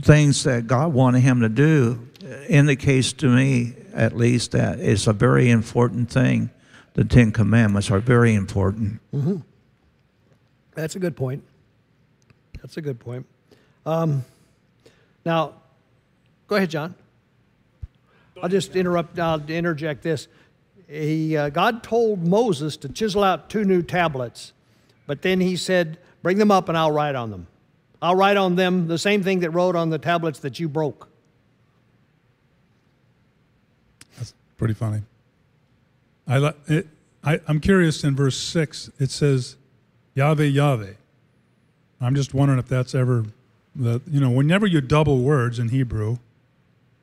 things 0.00 0.44
that 0.44 0.66
God 0.66 0.92
wanted 0.92 1.20
him 1.20 1.40
to 1.40 1.48
do, 1.48 2.08
indicates 2.48 3.12
to 3.14 3.28
me, 3.28 3.74
at 3.92 4.16
least, 4.16 4.52
that 4.52 4.80
it's 4.80 5.06
a 5.06 5.12
very 5.12 5.50
important 5.50 6.10
thing. 6.10 6.50
The 6.94 7.04
Ten 7.04 7.32
Commandments 7.32 7.90
are 7.90 8.00
very 8.00 8.34
important. 8.34 9.00
That's 10.74 10.96
a 10.96 10.98
good 10.98 11.16
point. 11.16 11.44
That's 12.60 12.76
a 12.76 12.80
good 12.80 13.00
point. 13.00 13.26
Um, 13.84 14.24
now, 15.24 15.54
go 16.46 16.56
ahead, 16.56 16.70
John. 16.70 16.94
I'll 18.42 18.48
just 18.48 18.74
interrupt. 18.76 19.18
I'll 19.18 19.42
interject 19.48 20.02
this. 20.02 20.28
He, 20.88 21.36
uh, 21.36 21.48
God 21.48 21.82
told 21.82 22.26
Moses 22.26 22.76
to 22.78 22.88
chisel 22.88 23.22
out 23.24 23.50
two 23.50 23.64
new 23.64 23.82
tablets, 23.82 24.52
but 25.06 25.22
then 25.22 25.40
he 25.40 25.56
said, 25.56 25.98
"Bring 26.22 26.38
them 26.38 26.50
up, 26.50 26.68
and 26.68 26.78
I'll 26.78 26.90
write 26.92 27.14
on 27.14 27.30
them. 27.30 27.46
I'll 28.02 28.16
write 28.16 28.36
on 28.36 28.56
them 28.56 28.88
the 28.88 28.98
same 28.98 29.22
thing 29.22 29.40
that 29.40 29.50
wrote 29.50 29.76
on 29.76 29.88
the 29.88 29.98
tablets 29.98 30.40
that 30.40 30.60
you 30.60 30.68
broke." 30.68 31.08
That's 34.18 34.34
pretty 34.58 34.74
funny. 34.74 35.02
I, 36.26 36.38
li- 36.38 36.52
it, 36.68 36.88
I, 37.24 37.40
I'm 37.46 37.60
curious 37.60 38.04
in 38.04 38.16
verse 38.16 38.36
6, 38.36 38.90
it 38.98 39.10
says, 39.10 39.56
Yahweh, 40.14 40.44
Yahweh. 40.44 40.92
I'm 42.00 42.14
just 42.14 42.34
wondering 42.34 42.58
if 42.58 42.68
that's 42.68 42.94
ever, 42.94 43.24
the, 43.76 44.00
you 44.10 44.20
know, 44.20 44.30
whenever 44.30 44.66
you 44.66 44.80
double 44.80 45.20
words 45.20 45.58
in 45.58 45.68
Hebrew, 45.68 46.18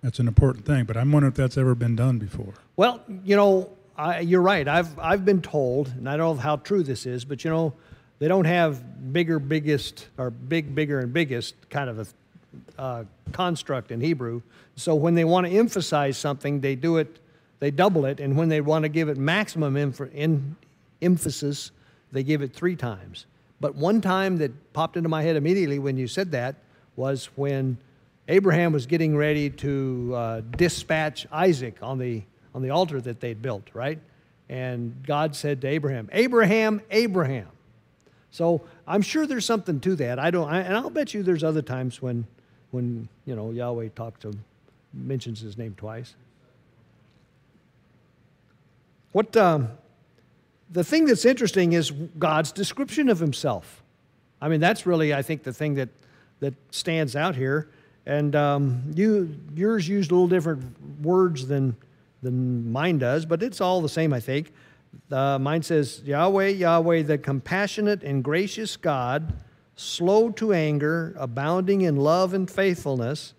that's 0.01 0.19
an 0.19 0.27
important 0.27 0.65
thing, 0.65 0.85
but 0.85 0.97
I'm 0.97 1.11
wondering 1.11 1.31
if 1.31 1.37
that's 1.37 1.57
ever 1.57 1.75
been 1.75 1.95
done 1.95 2.17
before. 2.17 2.53
Well, 2.75 3.01
you 3.23 3.35
know, 3.35 3.69
I, 3.97 4.19
you're 4.21 4.41
right. 4.41 4.65
I've 4.67 4.97
I've 4.97 5.25
been 5.25 5.41
told, 5.41 5.89
and 5.89 6.07
I 6.07 6.15
don't 6.15 6.37
know 6.37 6.41
how 6.41 6.55
true 6.57 6.83
this 6.83 7.05
is, 7.05 7.25
but 7.25 7.43
you 7.43 7.49
know, 7.49 7.73
they 8.19 8.27
don't 8.27 8.45
have 8.45 9.13
bigger, 9.13 9.39
biggest, 9.39 10.07
or 10.17 10.29
big, 10.29 10.75
bigger, 10.75 10.99
and 10.99 11.13
biggest 11.13 11.55
kind 11.69 11.89
of 11.89 11.99
a 11.99 12.05
uh, 12.77 13.03
construct 13.31 13.91
in 13.91 14.01
Hebrew. 14.01 14.41
So 14.75 14.95
when 14.95 15.15
they 15.15 15.23
want 15.23 15.47
to 15.47 15.53
emphasize 15.53 16.17
something, 16.17 16.61
they 16.61 16.75
do 16.75 16.97
it, 16.97 17.19
they 17.59 17.71
double 17.71 18.05
it, 18.05 18.19
and 18.19 18.37
when 18.37 18.49
they 18.49 18.61
want 18.61 18.83
to 18.83 18.89
give 18.89 19.09
it 19.09 19.17
maximum 19.17 19.77
in, 19.77 20.55
emphasis, 21.01 21.71
they 22.11 22.23
give 22.23 22.41
it 22.41 22.53
three 22.53 22.75
times. 22.75 23.25
But 23.61 23.75
one 23.75 24.01
time 24.01 24.37
that 24.37 24.73
popped 24.73 24.97
into 24.97 25.09
my 25.09 25.21
head 25.21 25.35
immediately 25.35 25.79
when 25.79 25.97
you 25.97 26.07
said 26.07 26.31
that 26.31 26.55
was 26.95 27.29
when 27.35 27.77
Abraham 28.27 28.71
was 28.71 28.85
getting 28.85 29.15
ready 29.15 29.49
to 29.49 30.13
uh, 30.15 30.41
dispatch 30.57 31.27
Isaac 31.31 31.77
on 31.81 31.97
the 31.97 32.23
on 32.55 32.61
the 32.63 32.71
altar 32.71 32.99
that 32.99 33.19
they'd 33.19 33.41
built, 33.41 33.69
right? 33.73 33.99
And 34.49 34.95
God 35.05 35.35
said 35.35 35.61
to 35.61 35.67
Abraham, 35.67 36.09
"Abraham, 36.11 36.81
Abraham." 36.89 37.47
So 38.31 38.61
I'm 38.87 39.01
sure 39.01 39.25
there's 39.25 39.45
something 39.45 39.79
to 39.81 39.95
that. 39.95 40.19
I 40.19 40.31
don't, 40.31 40.49
I, 40.49 40.61
and 40.61 40.75
I'll 40.75 40.89
bet 40.89 41.13
you 41.13 41.23
there's 41.23 41.43
other 41.43 41.61
times 41.61 42.01
when, 42.01 42.27
when 42.71 43.07
you 43.25 43.35
know 43.35 43.51
Yahweh 43.51 43.89
talks 43.95 44.21
to, 44.21 44.33
mentions 44.93 45.39
his 45.39 45.57
name 45.57 45.75
twice. 45.77 46.15
What 49.11 49.35
um, 49.35 49.69
the 50.69 50.83
thing 50.83 51.05
that's 51.05 51.25
interesting 51.25 51.73
is 51.73 51.91
God's 51.91 52.51
description 52.51 53.09
of 53.09 53.19
Himself. 53.19 53.81
I 54.41 54.49
mean, 54.49 54.59
that's 54.59 54.85
really, 54.85 55.13
I 55.13 55.21
think, 55.21 55.43
the 55.43 55.53
thing 55.53 55.75
that 55.75 55.89
that 56.39 56.53
stands 56.71 57.15
out 57.15 57.35
here. 57.35 57.69
And 58.05 58.35
um, 58.35 58.91
you, 58.95 59.35
yours 59.53 59.87
used 59.87 60.11
a 60.11 60.13
little 60.13 60.27
different 60.27 61.01
words 61.01 61.47
than 61.47 61.75
than 62.21 62.71
mine 62.71 62.99
does, 62.99 63.25
but 63.25 63.41
it's 63.41 63.61
all 63.61 63.81
the 63.81 63.89
same, 63.89 64.13
I 64.13 64.19
think. 64.19 64.53
Uh, 65.11 65.39
mine 65.39 65.63
says, 65.63 66.01
Yahweh, 66.05 66.47
Yahweh, 66.47 67.03
the 67.03 67.17
compassionate 67.17 68.03
and 68.03 68.23
gracious 68.23 68.77
God, 68.77 69.33
slow 69.75 70.29
to 70.31 70.53
anger, 70.53 71.15
abounding 71.17 71.81
in 71.81 71.95
love 71.95 72.33
and 72.33 72.49
faithfulness, 72.49 73.33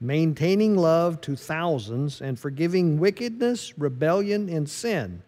maintaining 0.00 0.76
love 0.76 1.20
to 1.22 1.34
thousands, 1.34 2.20
and 2.20 2.38
forgiving 2.38 2.98
wickedness, 2.98 3.78
rebellion, 3.78 4.48
and 4.48 4.68
sin. 4.68 5.22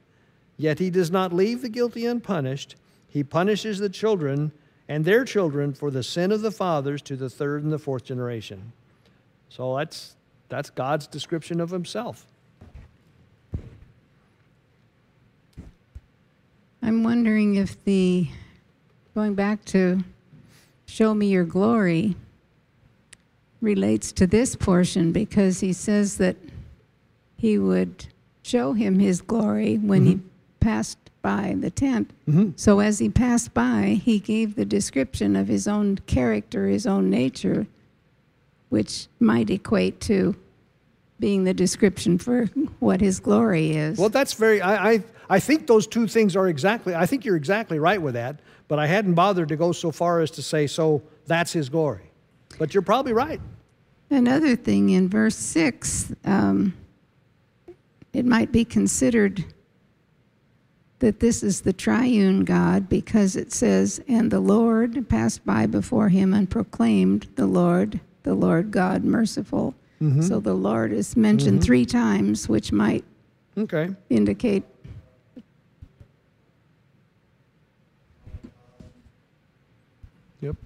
Yet 0.56 0.78
he 0.78 0.90
does 0.90 1.10
not 1.10 1.32
leave 1.32 1.62
the 1.62 1.68
guilty 1.68 2.06
unpunished. 2.06 2.76
He 3.08 3.24
punishes 3.24 3.78
the 3.78 3.88
children 3.88 4.52
and 4.88 5.04
their 5.04 5.24
children 5.24 5.72
for 5.72 5.90
the 5.90 6.02
sin 6.02 6.32
of 6.32 6.42
the 6.42 6.50
fathers 6.50 7.02
to 7.02 7.16
the 7.16 7.30
third 7.30 7.62
and 7.62 7.72
the 7.72 7.78
fourth 7.78 8.04
generation. 8.04 8.72
So 9.48 9.76
that's, 9.76 10.16
that's 10.48 10.70
God's 10.70 11.06
description 11.06 11.60
of 11.60 11.70
himself. 11.70 12.26
Wondering 17.08 17.54
if 17.54 17.82
the, 17.84 18.28
going 19.14 19.34
back 19.34 19.64
to 19.64 19.98
show 20.84 21.14
me 21.14 21.26
your 21.26 21.44
glory, 21.44 22.14
relates 23.62 24.12
to 24.12 24.26
this 24.26 24.54
portion 24.54 25.10
because 25.10 25.60
he 25.60 25.72
says 25.72 26.18
that 26.18 26.36
he 27.38 27.58
would 27.58 28.06
show 28.42 28.74
him 28.74 28.98
his 28.98 29.22
glory 29.22 29.78
when 29.78 30.04
he 30.04 30.14
mm-hmm. 30.16 30.26
passed 30.60 30.98
by 31.22 31.56
the 31.58 31.70
tent. 31.70 32.10
Mm-hmm. 32.28 32.50
So 32.56 32.80
as 32.80 32.98
he 32.98 33.08
passed 33.08 33.54
by, 33.54 33.98
he 34.04 34.18
gave 34.18 34.54
the 34.54 34.66
description 34.66 35.34
of 35.34 35.48
his 35.48 35.66
own 35.66 35.96
character, 36.06 36.66
his 36.66 36.86
own 36.86 37.08
nature, 37.08 37.66
which 38.68 39.06
might 39.18 39.48
equate 39.48 39.98
to 40.00 40.36
being 41.20 41.44
the 41.44 41.54
description 41.54 42.18
for 42.18 42.46
what 42.78 43.00
his 43.00 43.20
glory 43.20 43.72
is. 43.72 43.98
Well, 43.98 44.08
that's 44.08 44.34
very, 44.34 44.60
I, 44.60 44.92
I, 44.92 45.04
I 45.28 45.40
think 45.40 45.66
those 45.66 45.86
two 45.86 46.06
things 46.06 46.36
are 46.36 46.48
exactly, 46.48 46.94
I 46.94 47.06
think 47.06 47.24
you're 47.24 47.36
exactly 47.36 47.78
right 47.78 48.00
with 48.00 48.14
that, 48.14 48.40
but 48.68 48.78
I 48.78 48.86
hadn't 48.86 49.14
bothered 49.14 49.48
to 49.48 49.56
go 49.56 49.72
so 49.72 49.90
far 49.90 50.20
as 50.20 50.30
to 50.32 50.42
say, 50.42 50.66
so 50.66 51.02
that's 51.26 51.52
his 51.52 51.68
glory. 51.68 52.10
But 52.58 52.74
you're 52.74 52.82
probably 52.82 53.12
right. 53.12 53.40
Another 54.10 54.56
thing 54.56 54.90
in 54.90 55.08
verse 55.08 55.36
6, 55.36 56.14
um, 56.24 56.74
it 58.12 58.24
might 58.24 58.52
be 58.52 58.64
considered 58.64 59.44
that 61.00 61.20
this 61.20 61.42
is 61.42 61.60
the 61.60 61.72
triune 61.72 62.44
God 62.44 62.88
because 62.88 63.36
it 63.36 63.52
says, 63.52 64.00
And 64.08 64.30
the 64.30 64.40
Lord 64.40 65.08
passed 65.08 65.44
by 65.44 65.66
before 65.66 66.08
him 66.08 66.34
and 66.34 66.50
proclaimed, 66.50 67.28
The 67.36 67.46
Lord, 67.46 68.00
the 68.22 68.34
Lord 68.34 68.70
God 68.70 69.04
merciful. 69.04 69.74
Mm-hmm. 70.00 70.22
So 70.22 70.38
the 70.40 70.54
Lord 70.54 70.92
is 70.92 71.16
mentioned 71.16 71.58
mm-hmm. 71.58 71.64
three 71.66 71.84
times, 71.84 72.48
which 72.48 72.70
might 72.72 73.04
Okay. 73.56 73.90
indicate 74.08 74.62
Yep. 80.40 80.56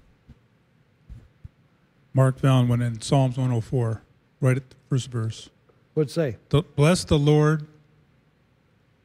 Mark 2.13 2.39
found 2.39 2.69
one 2.69 2.81
in 2.81 3.01
Psalms 3.01 3.37
104, 3.37 4.01
right 4.39 4.57
at 4.57 4.69
the 4.69 4.75
first 4.89 5.09
verse. 5.09 5.49
What'd 5.93 6.09
it 6.09 6.13
say? 6.13 6.37
The- 6.49 6.63
Bless 6.75 7.03
the 7.03 7.17
Lord, 7.17 7.65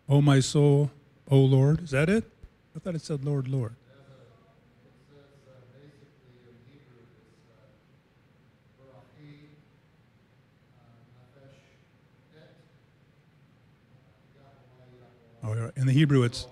O 0.08 0.20
my 0.20 0.40
soul, 0.40 0.90
O 1.30 1.38
Lord. 1.38 1.82
Is 1.82 1.90
that 1.90 2.08
it? 2.08 2.24
I 2.76 2.80
thought 2.80 2.94
it 2.94 3.02
said 3.02 3.24
Lord, 3.24 3.48
Lord. 3.48 3.74
Oh, 15.48 15.70
in 15.76 15.86
the 15.86 15.92
Hebrew, 15.92 16.22
it's 16.22 16.46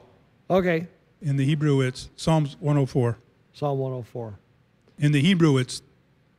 Okay. 0.48 0.86
in 1.20 1.36
the 1.36 1.44
Hebrew, 1.44 1.80
it's 1.80 2.08
Psalms 2.16 2.56
104. 2.60 3.18
Psalm 3.52 3.78
104. 3.78 4.38
In 4.98 5.12
the 5.12 5.20
Hebrew, 5.20 5.58
it's 5.58 5.82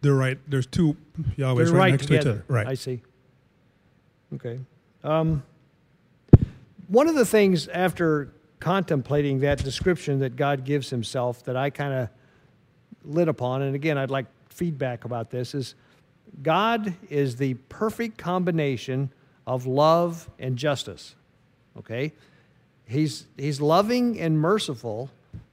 they're 0.02 0.14
right. 0.14 0.38
There's 0.48 0.66
two 0.68 0.96
Yahwehs 1.38 1.72
right, 1.72 1.80
right 1.80 1.92
next 1.92 2.04
together. 2.08 2.24
to 2.24 2.30
each 2.30 2.34
other. 2.40 2.46
Right. 2.48 2.68
I 2.68 2.74
see. 2.76 3.02
Okay. 4.36 4.60
Um, 5.04 5.44
one 6.88 7.08
of 7.08 7.16
the 7.16 7.26
things 7.26 7.68
after 7.68 8.32
contemplating 8.60 9.40
that 9.42 9.64
description 9.64 10.20
that 10.20 10.36
God 10.36 10.64
gives 10.66 10.90
himself 10.90 11.44
that 11.46 11.56
I 11.56 11.70
kind 11.70 11.94
of 11.94 12.10
lit 13.04 13.28
upon, 13.28 13.62
and 13.62 13.76
again, 13.76 13.98
I'd 13.98 14.10
like 14.12 14.26
feedback 14.50 15.06
about 15.06 15.30
this, 15.30 15.54
is 15.54 15.76
God 16.42 16.94
is 17.10 17.36
the 17.36 17.54
perfect 17.70 18.18
combination 18.18 19.12
of 19.46 19.66
love 19.66 20.30
and 20.40 20.58
justice. 20.58 21.16
Okay? 21.78 22.14
He's, 22.88 23.28
he's 23.38 23.60
loving 23.60 24.20
and 24.20 24.40
merciful, 24.40 25.10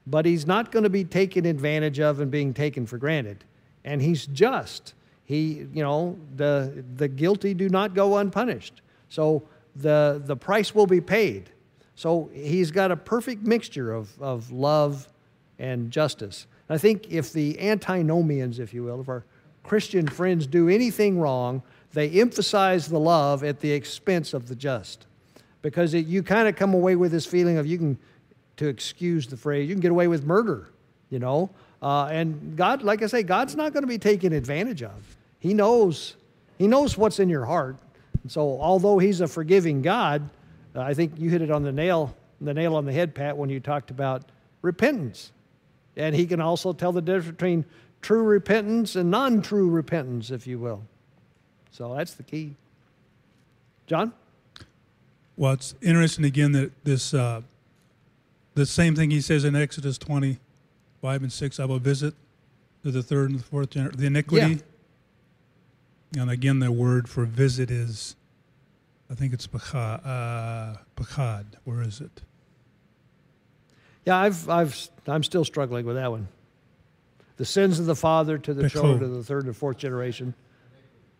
but 0.06 0.24
he's 0.24 0.46
not 0.46 0.70
going 0.70 0.84
to 0.84 0.90
be 0.90 1.04
taken 1.04 1.44
advantage 1.46 1.98
of 1.98 2.20
and 2.20 2.30
being 2.30 2.54
taken 2.54 2.86
for 2.86 2.96
granted. 2.96 3.44
And 3.84 4.00
he's 4.00 4.26
just. 4.26 4.94
He, 5.24 5.66
you 5.72 5.82
know, 5.82 6.18
the, 6.36 6.84
the 6.96 7.08
guilty 7.08 7.54
do 7.54 7.68
not 7.68 7.94
go 7.94 8.18
unpunished. 8.18 8.82
So 9.08 9.42
the, 9.74 10.22
the 10.24 10.36
price 10.36 10.74
will 10.74 10.86
be 10.86 11.00
paid. 11.00 11.50
So 11.96 12.30
he's 12.32 12.70
got 12.70 12.90
a 12.90 12.96
perfect 12.96 13.46
mixture 13.46 13.92
of, 13.92 14.20
of 14.20 14.50
love 14.50 15.08
and 15.58 15.90
justice. 15.90 16.46
I 16.68 16.78
think 16.78 17.10
if 17.10 17.32
the 17.32 17.60
antinomians, 17.60 18.58
if 18.58 18.72
you 18.74 18.84
will, 18.84 19.00
if 19.00 19.08
our 19.08 19.24
Christian 19.62 20.06
friends 20.06 20.46
do 20.46 20.68
anything 20.68 21.18
wrong, 21.18 21.62
they 21.92 22.10
emphasize 22.10 22.88
the 22.88 22.98
love 22.98 23.44
at 23.44 23.60
the 23.60 23.72
expense 23.72 24.34
of 24.34 24.48
the 24.48 24.54
just. 24.54 25.06
Because 25.64 25.94
it, 25.94 26.04
you 26.04 26.22
kind 26.22 26.46
of 26.46 26.56
come 26.56 26.74
away 26.74 26.94
with 26.94 27.10
this 27.10 27.24
feeling 27.24 27.56
of 27.56 27.64
you 27.66 27.78
can, 27.78 27.98
to 28.58 28.68
excuse 28.68 29.26
the 29.26 29.36
phrase, 29.38 29.66
you 29.66 29.74
can 29.74 29.80
get 29.80 29.90
away 29.90 30.08
with 30.08 30.26
murder, 30.26 30.68
you 31.08 31.18
know? 31.18 31.48
Uh, 31.80 32.04
and 32.12 32.54
God, 32.54 32.82
like 32.82 33.02
I 33.02 33.06
say, 33.06 33.22
God's 33.22 33.56
not 33.56 33.72
going 33.72 33.82
to 33.82 33.88
be 33.88 33.96
taken 33.96 34.34
advantage 34.34 34.82
of. 34.82 35.16
He 35.38 35.54
knows, 35.54 36.16
He 36.58 36.68
knows 36.68 36.98
what's 36.98 37.18
in 37.18 37.30
your 37.30 37.46
heart. 37.46 37.78
And 38.22 38.30
so, 38.30 38.60
although 38.60 38.98
He's 38.98 39.22
a 39.22 39.26
forgiving 39.26 39.80
God, 39.80 40.28
uh, 40.76 40.82
I 40.82 40.92
think 40.92 41.14
you 41.16 41.30
hit 41.30 41.40
it 41.40 41.50
on 41.50 41.62
the 41.62 41.72
nail, 41.72 42.14
the 42.42 42.52
nail 42.52 42.76
on 42.76 42.84
the 42.84 42.92
head, 42.92 43.14
Pat, 43.14 43.34
when 43.34 43.48
you 43.48 43.58
talked 43.58 43.90
about 43.90 44.22
repentance. 44.60 45.32
And 45.96 46.14
He 46.14 46.26
can 46.26 46.42
also 46.42 46.74
tell 46.74 46.92
the 46.92 47.00
difference 47.00 47.30
between 47.30 47.64
true 48.02 48.22
repentance 48.22 48.96
and 48.96 49.10
non 49.10 49.40
true 49.40 49.70
repentance, 49.70 50.30
if 50.30 50.46
you 50.46 50.58
will. 50.58 50.82
So 51.70 51.94
that's 51.94 52.12
the 52.12 52.22
key. 52.22 52.54
John? 53.86 54.12
Well, 55.36 55.52
it's 55.52 55.74
interesting 55.82 56.24
again 56.24 56.52
that 56.52 56.84
this, 56.84 57.12
uh, 57.12 57.42
the 58.54 58.66
same 58.66 58.94
thing 58.94 59.10
he 59.10 59.20
says 59.20 59.44
in 59.44 59.56
Exodus 59.56 59.98
20, 59.98 60.38
5 61.02 61.22
and 61.22 61.32
6, 61.32 61.60
I 61.60 61.64
will 61.64 61.78
visit 61.78 62.14
to 62.84 62.90
the 62.90 63.02
third 63.02 63.30
and 63.30 63.40
the 63.40 63.42
fourth 63.42 63.70
generation, 63.70 63.98
the 63.98 64.06
iniquity. 64.06 64.60
And 66.16 66.30
again, 66.30 66.60
the 66.60 66.70
word 66.70 67.08
for 67.08 67.24
visit 67.24 67.70
is, 67.70 68.14
I 69.10 69.14
think 69.14 69.32
it's 69.32 69.46
pakad. 69.46 70.04
Uh. 70.04 71.58
Where 71.64 71.82
is 71.82 72.00
it? 72.00 72.22
Yeah, 74.04 74.18
I've, 74.18 74.48
I've, 74.48 74.88
I'm 75.06 75.22
still 75.22 75.44
struggling 75.44 75.86
with 75.86 75.96
that 75.96 76.10
one. 76.10 76.28
The 77.36 77.44
sins 77.44 77.80
of 77.80 77.86
the 77.86 77.96
father 77.96 78.38
to 78.38 78.54
the 78.54 78.64
Peko. 78.64 78.70
children 78.70 79.00
to 79.00 79.08
the 79.08 79.24
third 79.24 79.46
and 79.46 79.56
fourth 79.56 79.78
generation. 79.78 80.34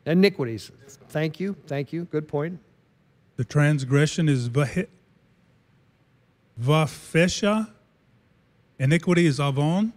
Iniquities. 0.07 0.71
Thank 1.09 1.41
you. 1.41 1.57
Thank 1.67 1.93
you. 1.93 2.05
Good 2.05 2.29
point. 2.29 2.61
The 3.37 3.45
transgression 3.45 4.29
is 4.29 4.49
vahe- 4.49 4.89
vafesha. 6.61 7.71
Iniquity 8.79 9.27
is 9.27 9.41
avon. 9.41 9.93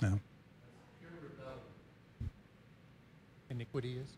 No. 0.00 0.18
Iniquity 3.50 3.98
is? 3.98 4.08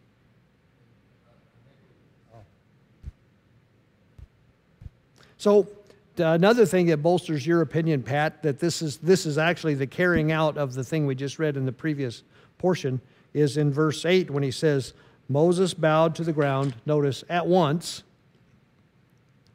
So 5.45 5.69
another 6.17 6.65
thing 6.65 6.87
that 6.87 7.03
bolsters 7.03 7.47
your 7.47 7.61
opinion, 7.61 8.03
Pat, 8.03 8.43
that 8.45 8.61
this 8.61 8.81
is 8.81 8.97
this 8.97 9.27
is 9.27 9.37
actually 9.37 9.75
the 9.75 9.87
carrying 9.87 10.33
out 10.33 10.57
of 10.57 10.73
the 10.73 10.83
thing 10.83 11.05
we 11.05 11.15
just 11.15 11.39
read 11.39 11.59
in 11.59 11.67
the 11.67 11.73
previous 11.73 12.23
portion 12.57 12.99
is 13.35 13.59
in 13.59 13.71
verse 13.71 14.07
8 14.07 14.31
when 14.31 14.43
he 14.43 14.51
says 14.51 14.95
Moses 15.29 15.75
bowed 15.75 16.15
to 16.17 16.25
the 16.25 16.33
ground, 16.33 16.75
notice 16.85 17.25
at 17.29 17.47
once, 17.47 18.03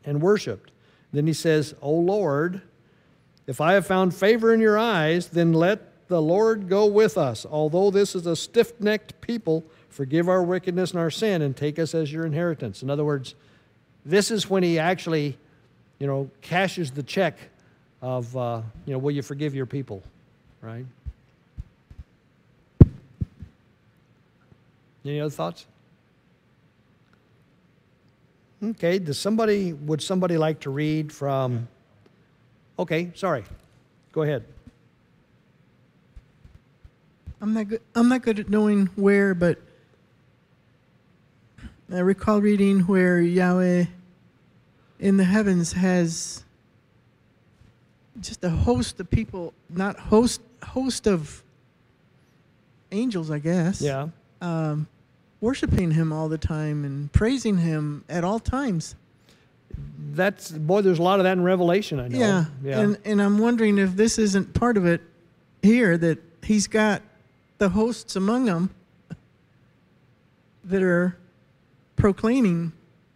and 0.03 0.21
worshiped. 0.21 0.71
Then 1.11 1.27
he 1.27 1.33
says, 1.33 1.75
"O 1.81 1.93
Lord, 1.93 2.61
if 3.47 3.61
I 3.61 3.73
have 3.73 3.85
found 3.85 4.13
favor 4.13 4.53
in 4.53 4.59
your 4.59 4.77
eyes, 4.77 5.27
then 5.27 5.53
let 5.53 6.07
the 6.07 6.21
Lord 6.21 6.69
go 6.69 6.85
with 6.85 7.17
us. 7.17 7.45
Although 7.45 7.91
this 7.91 8.15
is 8.15 8.25
a 8.25 8.35
stiff-necked 8.35 9.21
people, 9.21 9.63
forgive 9.89 10.27
our 10.27 10.43
wickedness 10.43 10.91
and 10.91 10.99
our 10.99 11.11
sin 11.11 11.41
and 11.41 11.55
take 11.55 11.77
us 11.79 11.93
as 11.93 12.11
your 12.11 12.25
inheritance." 12.25 12.81
In 12.81 12.89
other 12.89 13.05
words, 13.05 13.35
this 14.05 14.31
is 14.31 14.49
when 14.49 14.63
he 14.63 14.79
actually 14.79 15.37
you 15.99 16.07
know, 16.07 16.29
cashes 16.41 16.91
the 16.91 17.03
check 17.03 17.37
of, 18.01 18.35
uh, 18.35 18.61
you 18.85 18.93
know, 18.93 18.99
will 18.99 19.11
you 19.11 19.21
forgive 19.21 19.53
your 19.53 19.65
people, 19.65 20.01
right? 20.61 20.85
Any 25.05 25.19
other 25.19 25.29
thoughts? 25.29 25.65
Okay, 28.61 28.99
does 28.99 29.17
somebody, 29.17 29.73
would 29.73 30.01
somebody 30.01 30.37
like 30.37 30.59
to 30.61 30.69
read 30.69 31.13
from, 31.13 31.67
okay, 32.77 33.11
sorry, 33.15 33.45
go 34.11 34.23
ahead. 34.23 34.43
I'm 37.41 37.53
not 37.53 37.69
good. 37.69 37.81
I'm 37.95 38.09
not 38.09 38.21
good 38.21 38.39
at 38.39 38.49
knowing 38.49 38.87
where, 38.97 39.33
but 39.33 39.57
I 41.89 41.99
recall 41.99 42.41
reading 42.41 42.81
where 42.81 43.21
Yahweh 43.21 43.85
in 44.99 45.15
the 45.15 45.23
heavens 45.23 45.71
has 45.71 46.43
just 48.19 48.43
a 48.43 48.49
host 48.49 48.99
of 48.99 49.09
people, 49.09 49.53
not 49.69 49.97
host 49.97 50.41
host 50.61 51.07
of 51.07 51.41
angels, 52.91 53.31
I 53.31 53.39
guess. 53.39 53.81
Yeah. 53.81 54.09
Um, 54.41 54.87
worshiping 55.41 55.91
Him 55.91 56.11
all 56.13 56.29
the 56.29 56.37
time 56.37 56.83
and 56.85 57.11
praising 57.11 57.57
Him 57.57 58.03
at 58.09 58.23
all 58.23 58.39
times. 58.39 58.95
That's, 60.11 60.51
boy, 60.51 60.81
there's 60.81 60.99
a 60.99 61.03
lot 61.03 61.19
of 61.19 61.25
that 61.25 61.33
in 61.33 61.43
Revelation, 61.43 61.99
I 61.99 62.07
know. 62.07 62.17
Yeah. 62.19 62.45
Yeah. 62.63 62.79
And 62.79 62.97
and 63.05 63.21
I'm 63.21 63.37
wondering 63.37 63.77
if 63.77 63.95
this 63.95 64.17
isn't 64.17 64.53
part 64.53 64.77
of 64.77 64.85
it 64.85 65.01
here 65.61 65.97
that 65.97 66.19
He's 66.43 66.67
got 66.67 67.01
the 67.59 67.69
hosts 67.69 68.15
among 68.15 68.45
them 68.45 68.71
that 70.63 70.81
are 70.81 71.15
proclaiming 71.95 72.71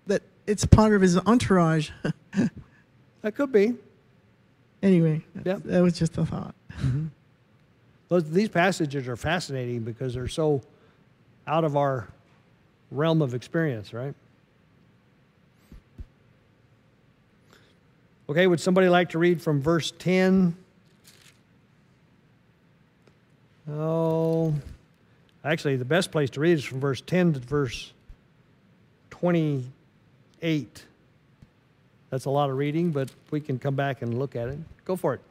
that 0.07 0.21
it's 0.45 0.65
part 0.65 0.93
of 0.93 1.01
His 1.01 1.17
entourage. 1.17 1.89
that 3.21 3.35
could 3.35 3.51
be. 3.51 3.75
anyway, 4.81 5.23
Yep. 5.45 5.63
that 5.63 5.81
was 5.81 5.97
just 5.97 6.17
a 6.17 6.25
thought. 6.25 6.53
Those, 8.09 8.29
these 8.29 8.49
passages 8.49 9.07
are 9.07 9.15
fascinating 9.15 9.79
because 9.81 10.13
they're 10.13 10.27
so 10.27 10.61
out 11.47 11.63
of 11.63 11.75
our 11.75 12.07
realm 12.91 13.21
of 13.21 13.33
experience, 13.33 13.93
right? 13.93 14.13
Okay, 18.29 18.47
would 18.47 18.59
somebody 18.59 18.87
like 18.87 19.09
to 19.09 19.19
read 19.19 19.41
from 19.41 19.61
verse 19.61 19.91
10? 19.99 20.55
Oh, 23.69 24.53
actually, 25.43 25.75
the 25.75 25.85
best 25.85 26.11
place 26.11 26.29
to 26.31 26.39
read 26.39 26.53
is 26.53 26.63
from 26.63 26.79
verse 26.79 27.01
10 27.01 27.33
to 27.33 27.39
verse 27.39 27.91
28. 29.09 30.83
That's 32.09 32.25
a 32.25 32.29
lot 32.29 32.49
of 32.49 32.57
reading, 32.57 32.91
but 32.91 33.09
we 33.31 33.41
can 33.41 33.59
come 33.59 33.75
back 33.75 34.01
and 34.01 34.17
look 34.19 34.35
at 34.35 34.47
it. 34.47 34.59
Go 34.85 34.95
for 34.95 35.15
it. 35.15 35.21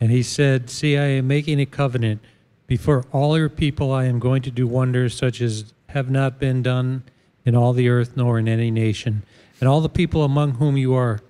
And 0.00 0.10
he 0.10 0.22
said, 0.22 0.68
See, 0.68 0.98
I 0.98 1.04
am 1.04 1.28
making 1.28 1.60
a 1.60 1.66
covenant. 1.66 2.20
Before 2.72 3.04
all 3.12 3.36
your 3.36 3.50
people, 3.50 3.92
I 3.92 4.06
am 4.06 4.18
going 4.18 4.40
to 4.40 4.50
do 4.50 4.66
wonders 4.66 5.14
such 5.14 5.42
as 5.42 5.74
have 5.90 6.08
not 6.08 6.38
been 6.38 6.62
done 6.62 7.02
in 7.44 7.54
all 7.54 7.74
the 7.74 7.90
earth 7.90 8.16
nor 8.16 8.38
in 8.38 8.48
any 8.48 8.70
nation. 8.70 9.24
And 9.60 9.68
all 9.68 9.82
the 9.82 9.90
people 9.90 10.24
among 10.24 10.52
whom 10.52 10.78
you 10.78 10.94
are 10.94 11.20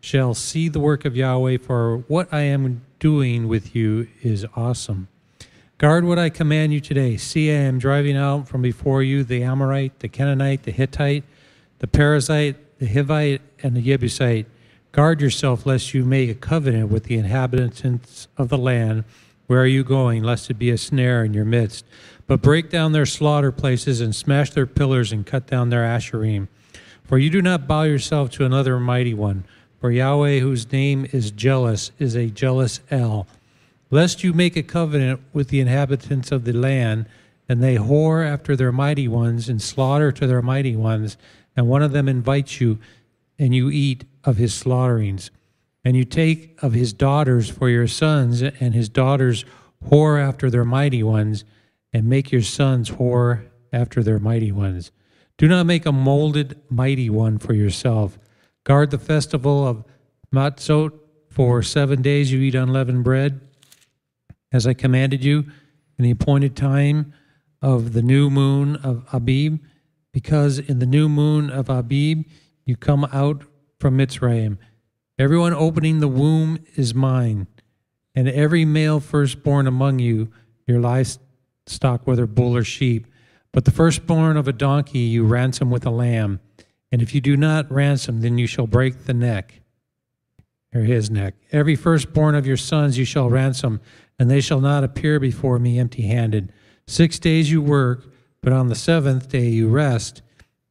shall 0.00 0.34
see 0.34 0.68
the 0.68 0.80
work 0.80 1.04
of 1.04 1.14
Yahweh, 1.14 1.58
for 1.58 1.98
what 2.08 2.26
I 2.34 2.40
am 2.40 2.82
doing 2.98 3.46
with 3.46 3.76
you 3.76 4.08
is 4.20 4.44
awesome. 4.56 5.06
Guard 5.78 6.02
what 6.02 6.18
I 6.18 6.28
command 6.28 6.72
you 6.72 6.80
today. 6.80 7.16
See, 7.16 7.52
I 7.52 7.60
am 7.60 7.78
driving 7.78 8.16
out 8.16 8.48
from 8.48 8.60
before 8.60 9.04
you 9.04 9.22
the 9.22 9.44
Amorite, 9.44 10.00
the 10.00 10.08
Canaanite, 10.08 10.64
the 10.64 10.72
Hittite, 10.72 11.22
the 11.78 11.86
Perizzite, 11.86 12.56
the 12.80 12.86
Hivite, 12.86 13.42
and 13.62 13.76
the 13.76 13.80
Jebusite. 13.80 14.46
Guard 14.90 15.20
yourself 15.20 15.66
lest 15.66 15.94
you 15.94 16.04
make 16.04 16.28
a 16.28 16.34
covenant 16.34 16.90
with 16.90 17.04
the 17.04 17.16
inhabitants 17.16 18.26
of 18.36 18.48
the 18.48 18.58
land. 18.58 19.04
Where 19.48 19.62
are 19.62 19.66
you 19.66 19.82
going, 19.82 20.22
lest 20.22 20.50
it 20.50 20.58
be 20.58 20.68
a 20.68 20.76
snare 20.76 21.24
in 21.24 21.32
your 21.32 21.46
midst? 21.46 21.86
But 22.26 22.42
break 22.42 22.68
down 22.68 22.92
their 22.92 23.06
slaughter 23.06 23.50
places 23.50 24.02
and 24.02 24.14
smash 24.14 24.50
their 24.50 24.66
pillars 24.66 25.10
and 25.10 25.24
cut 25.24 25.46
down 25.46 25.70
their 25.70 25.84
asherim. 25.84 26.48
For 27.02 27.16
you 27.16 27.30
do 27.30 27.40
not 27.40 27.66
bow 27.66 27.84
yourself 27.84 28.28
to 28.32 28.44
another 28.44 28.78
mighty 28.78 29.14
one. 29.14 29.44
For 29.80 29.90
Yahweh, 29.90 30.40
whose 30.40 30.70
name 30.70 31.08
is 31.12 31.30
jealous, 31.30 31.92
is 31.98 32.14
a 32.14 32.26
jealous 32.26 32.80
El. 32.90 33.26
Lest 33.90 34.22
you 34.22 34.34
make 34.34 34.54
a 34.54 34.62
covenant 34.62 35.20
with 35.32 35.48
the 35.48 35.60
inhabitants 35.60 36.30
of 36.30 36.44
the 36.44 36.52
land, 36.52 37.06
and 37.48 37.62
they 37.62 37.76
whore 37.76 38.30
after 38.30 38.54
their 38.54 38.70
mighty 38.70 39.08
ones, 39.08 39.48
and 39.48 39.62
slaughter 39.62 40.12
to 40.12 40.26
their 40.26 40.42
mighty 40.42 40.76
ones, 40.76 41.16
and 41.56 41.66
one 41.66 41.82
of 41.82 41.92
them 41.92 42.06
invites 42.06 42.60
you, 42.60 42.78
and 43.38 43.54
you 43.54 43.70
eat 43.70 44.04
of 44.24 44.36
his 44.36 44.52
slaughterings. 44.52 45.30
And 45.88 45.96
you 45.96 46.04
take 46.04 46.62
of 46.62 46.74
his 46.74 46.92
daughters 46.92 47.48
for 47.48 47.70
your 47.70 47.86
sons, 47.86 48.42
and 48.42 48.74
his 48.74 48.90
daughters 48.90 49.46
whore 49.86 50.22
after 50.22 50.50
their 50.50 50.66
mighty 50.66 51.02
ones, 51.02 51.46
and 51.94 52.04
make 52.04 52.30
your 52.30 52.42
sons 52.42 52.90
whore 52.90 53.46
after 53.72 54.02
their 54.02 54.18
mighty 54.18 54.52
ones. 54.52 54.92
Do 55.38 55.48
not 55.48 55.64
make 55.64 55.86
a 55.86 55.90
molded 55.90 56.60
mighty 56.68 57.08
one 57.08 57.38
for 57.38 57.54
yourself. 57.54 58.18
Guard 58.64 58.90
the 58.90 58.98
festival 58.98 59.66
of 59.66 59.82
Matzot. 60.30 60.92
For 61.30 61.62
seven 61.62 62.02
days 62.02 62.30
you 62.30 62.40
eat 62.40 62.54
unleavened 62.54 63.02
bread, 63.02 63.40
as 64.52 64.66
I 64.66 64.74
commanded 64.74 65.24
you, 65.24 65.46
in 65.98 66.04
the 66.04 66.10
appointed 66.10 66.54
time 66.54 67.14
of 67.62 67.94
the 67.94 68.02
new 68.02 68.28
moon 68.28 68.76
of 68.76 69.06
Abib, 69.10 69.58
because 70.12 70.58
in 70.58 70.80
the 70.80 70.86
new 70.86 71.08
moon 71.08 71.48
of 71.48 71.70
Abib 71.70 72.26
you 72.66 72.76
come 72.76 73.06
out 73.10 73.44
from 73.80 73.96
Mitzrayim. 73.96 74.58
Everyone 75.18 75.52
opening 75.52 75.98
the 75.98 76.06
womb 76.06 76.60
is 76.76 76.94
mine, 76.94 77.48
and 78.14 78.28
every 78.28 78.64
male 78.64 79.00
firstborn 79.00 79.66
among 79.66 79.98
you, 79.98 80.30
your 80.64 80.78
livestock, 80.78 82.06
whether 82.06 82.24
bull 82.24 82.56
or 82.56 82.62
sheep. 82.62 83.06
But 83.50 83.64
the 83.64 83.72
firstborn 83.72 84.36
of 84.36 84.46
a 84.46 84.52
donkey 84.52 85.00
you 85.00 85.24
ransom 85.24 85.70
with 85.70 85.84
a 85.84 85.90
lamb. 85.90 86.38
And 86.92 87.02
if 87.02 87.14
you 87.16 87.20
do 87.20 87.36
not 87.36 87.70
ransom, 87.70 88.20
then 88.20 88.38
you 88.38 88.46
shall 88.46 88.68
break 88.68 89.06
the 89.06 89.14
neck, 89.14 89.60
or 90.72 90.82
his 90.82 91.10
neck. 91.10 91.34
Every 91.50 91.74
firstborn 91.74 92.36
of 92.36 92.46
your 92.46 92.56
sons 92.56 92.96
you 92.96 93.04
shall 93.04 93.28
ransom, 93.28 93.80
and 94.20 94.30
they 94.30 94.40
shall 94.40 94.60
not 94.60 94.84
appear 94.84 95.18
before 95.18 95.58
me 95.58 95.80
empty 95.80 96.02
handed. 96.02 96.52
Six 96.86 97.18
days 97.18 97.50
you 97.50 97.60
work, 97.60 98.06
but 98.40 98.52
on 98.52 98.68
the 98.68 98.76
seventh 98.76 99.28
day 99.28 99.48
you 99.48 99.68
rest. 99.68 100.22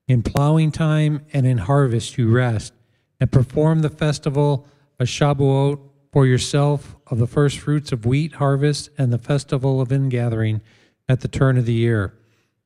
In 0.08 0.24
plowing 0.24 0.72
time 0.72 1.26
and 1.34 1.46
in 1.46 1.58
harvest 1.58 2.18
you 2.18 2.32
rest, 2.32 2.72
and 3.20 3.32
perform 3.32 3.82
the 3.82 3.90
festival 3.90 4.68
of 5.00 5.08
Shabuot 5.08 5.80
for 6.12 6.26
yourself 6.26 6.96
of 7.08 7.18
the 7.18 7.28
first 7.28 7.60
fruits 7.60 7.92
of 7.92 8.06
wheat 8.06 8.34
harvest 8.34 8.90
and 8.98 9.12
the 9.12 9.18
festival 9.18 9.82
of 9.82 9.92
ingathering 9.92 10.62
at 11.08 11.22
the 11.22 11.28
turn 11.28 11.58
of 11.58 11.66
the 11.66 11.74
year. 11.74 12.14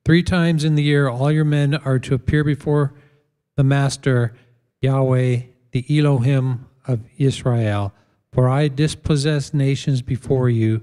Three 0.04 0.24
times 0.24 0.64
in 0.64 0.76
the 0.76 0.84
year, 0.84 1.08
all 1.08 1.32
your 1.32 1.46
men 1.46 1.76
are 1.76 2.00
to 2.00 2.16
appear 2.16 2.44
before 2.44 2.94
the 3.56 3.64
Master 3.64 4.34
Yahweh, 4.82 5.42
the 5.72 5.86
Elohim 5.90 6.68
of 6.88 7.02
Israel. 7.18 7.94
For 8.34 8.50
I 8.50 8.68
dispossess 8.68 9.54
nations 9.54 10.02
before 10.02 10.50
you 10.50 10.82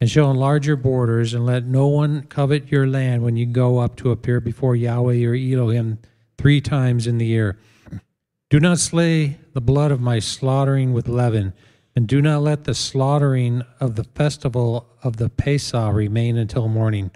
and 0.00 0.10
shall 0.10 0.30
enlarge 0.30 0.66
your 0.66 0.76
borders, 0.76 1.34
and 1.34 1.44
let 1.44 1.64
no 1.64 1.88
one 1.88 2.22
covet 2.22 2.70
your 2.70 2.86
land 2.86 3.22
when 3.22 3.36
you 3.36 3.46
go 3.46 3.78
up 3.78 3.96
to 3.96 4.12
appear 4.12 4.40
before 4.40 4.76
Yahweh 4.76 5.14
your 5.14 5.34
Elohim 5.34 5.98
three 6.36 6.60
times 6.60 7.06
in 7.06 7.18
the 7.18 7.26
year. 7.26 7.58
Do 8.50 8.58
not 8.58 8.78
slay 8.78 9.38
the 9.52 9.60
blood 9.60 9.92
of 9.92 10.00
my 10.00 10.20
slaughtering 10.20 10.94
with 10.94 11.06
leaven, 11.06 11.52
and 11.94 12.08
do 12.08 12.22
not 12.22 12.40
let 12.40 12.64
the 12.64 12.74
slaughtering 12.74 13.62
of 13.78 13.96
the 13.96 14.04
festival 14.04 14.88
of 15.02 15.18
the 15.18 15.28
Pesach 15.28 15.92
remain 15.92 16.38
until 16.38 16.66
morning. 16.66 17.10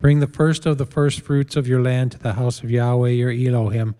Bring 0.00 0.20
the 0.20 0.26
first 0.26 0.64
of 0.64 0.78
the 0.78 0.86
first 0.86 1.20
fruits 1.20 1.56
of 1.56 1.68
your 1.68 1.82
land 1.82 2.12
to 2.12 2.18
the 2.18 2.34
house 2.34 2.62
of 2.62 2.70
Yahweh 2.70 3.10
your 3.10 3.30
Elohim. 3.30 3.96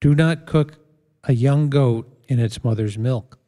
Do 0.00 0.14
not 0.14 0.46
cook 0.46 0.78
a 1.24 1.34
young 1.34 1.68
goat 1.68 2.10
in 2.26 2.38
its 2.38 2.64
mother's 2.64 2.96
milk. 2.96 3.38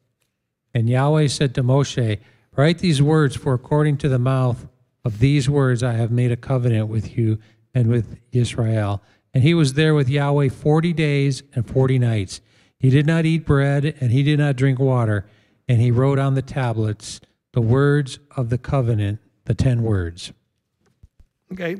And 0.71 0.87
Yahweh 0.87 1.27
said 1.27 1.55
to 1.55 1.63
Moshe, 1.63 2.19
Write 2.55 2.77
these 2.77 3.01
words, 3.01 3.35
for 3.35 3.55
according 3.55 3.97
to 3.97 4.09
the 4.09 4.19
mouth 4.19 4.67
of 5.03 5.17
these 5.17 5.49
words 5.49 5.81
I 5.81 5.93
have 5.93 6.11
made 6.11 6.31
a 6.31 6.37
covenant 6.37 6.89
with 6.89 7.17
you 7.17 7.39
and 7.73 7.87
with 7.87 8.19
Israel. 8.31 9.01
And 9.33 9.41
he 9.41 9.55
was 9.55 9.73
there 9.73 9.95
with 9.95 10.09
Yahweh 10.09 10.49
forty 10.49 10.93
days 10.93 11.41
and 11.55 11.67
forty 11.67 11.97
nights. 11.97 12.39
He 12.83 12.89
did 12.89 13.07
not 13.07 13.25
eat 13.25 13.45
bread, 13.45 13.95
and 14.01 14.11
he 14.11 14.23
did 14.23 14.37
not 14.39 14.57
drink 14.57 14.77
water. 14.77 15.25
And 15.69 15.79
he 15.79 15.89
wrote 15.89 16.19
on 16.19 16.33
the 16.33 16.41
tablets 16.41 17.21
the 17.53 17.61
words 17.61 18.19
of 18.35 18.49
the 18.49 18.57
covenant, 18.57 19.21
the 19.45 19.53
ten 19.53 19.83
words. 19.83 20.33
Okay. 21.53 21.77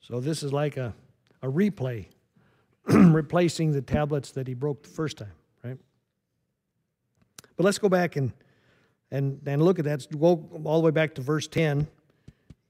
So 0.00 0.20
this 0.20 0.42
is 0.42 0.50
like 0.50 0.78
a, 0.78 0.94
a 1.42 1.46
replay, 1.46 2.06
replacing 2.86 3.72
the 3.72 3.82
tablets 3.82 4.30
that 4.30 4.48
he 4.48 4.54
broke 4.54 4.82
the 4.84 4.88
first 4.88 5.18
time, 5.18 5.32
right? 5.62 5.76
But 7.58 7.64
let's 7.64 7.76
go 7.76 7.90
back 7.90 8.16
and 8.16 8.32
and 9.10 9.42
and 9.44 9.62
look 9.62 9.78
at 9.78 9.84
that. 9.84 10.06
Go 10.18 10.48
all 10.64 10.80
the 10.80 10.86
way 10.86 10.90
back 10.90 11.14
to 11.16 11.20
verse 11.20 11.46
ten. 11.46 11.86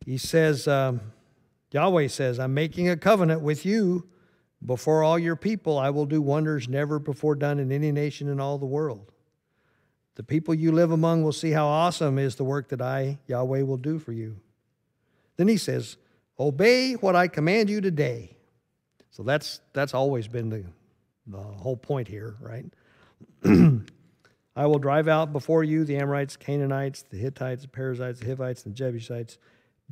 He 0.04 0.18
says, 0.18 0.66
um, 0.66 1.00
Yahweh 1.70 2.08
says, 2.08 2.40
"I'm 2.40 2.52
making 2.52 2.88
a 2.88 2.96
covenant 2.96 3.42
with 3.42 3.64
you 3.64 4.08
before 4.64 5.02
all 5.02 5.18
your 5.18 5.36
people. 5.36 5.78
I 5.78 5.90
will 5.90 6.06
do 6.06 6.22
wonders 6.22 6.68
never 6.68 6.98
before 6.98 7.34
done 7.34 7.58
in 7.58 7.70
any 7.70 7.92
nation 7.92 8.28
in 8.28 8.40
all 8.40 8.58
the 8.58 8.66
world. 8.66 9.12
The 10.16 10.22
people 10.22 10.54
you 10.54 10.72
live 10.72 10.92
among 10.92 11.22
will 11.22 11.32
see 11.32 11.50
how 11.50 11.66
awesome 11.66 12.18
is 12.18 12.36
the 12.36 12.44
work 12.44 12.68
that 12.68 12.80
I, 12.80 13.18
Yahweh, 13.26 13.62
will 13.62 13.76
do 13.76 13.98
for 13.98 14.12
you." 14.12 14.36
Then 15.36 15.48
he 15.48 15.56
says, 15.56 15.96
Obey 16.38 16.94
what 16.94 17.14
I 17.14 17.28
command 17.28 17.70
you 17.70 17.80
today. 17.80 18.36
So 19.10 19.22
that's 19.22 19.60
that's 19.72 19.94
always 19.94 20.26
been 20.26 20.48
the, 20.48 20.64
the 21.26 21.38
whole 21.38 21.76
point 21.76 22.08
here, 22.08 22.34
right? 22.40 22.66
I 24.56 24.66
will 24.66 24.78
drive 24.78 25.08
out 25.08 25.32
before 25.32 25.62
you 25.64 25.84
the 25.84 25.96
Amorites, 25.96 26.36
Canaanites, 26.36 27.02
the 27.02 27.16
Hittites, 27.16 27.62
the 27.62 27.68
Perizzites, 27.68 28.20
the 28.20 28.26
Hivites, 28.26 28.64
and 28.64 28.74
the 28.74 28.76
Jebusites. 28.76 29.38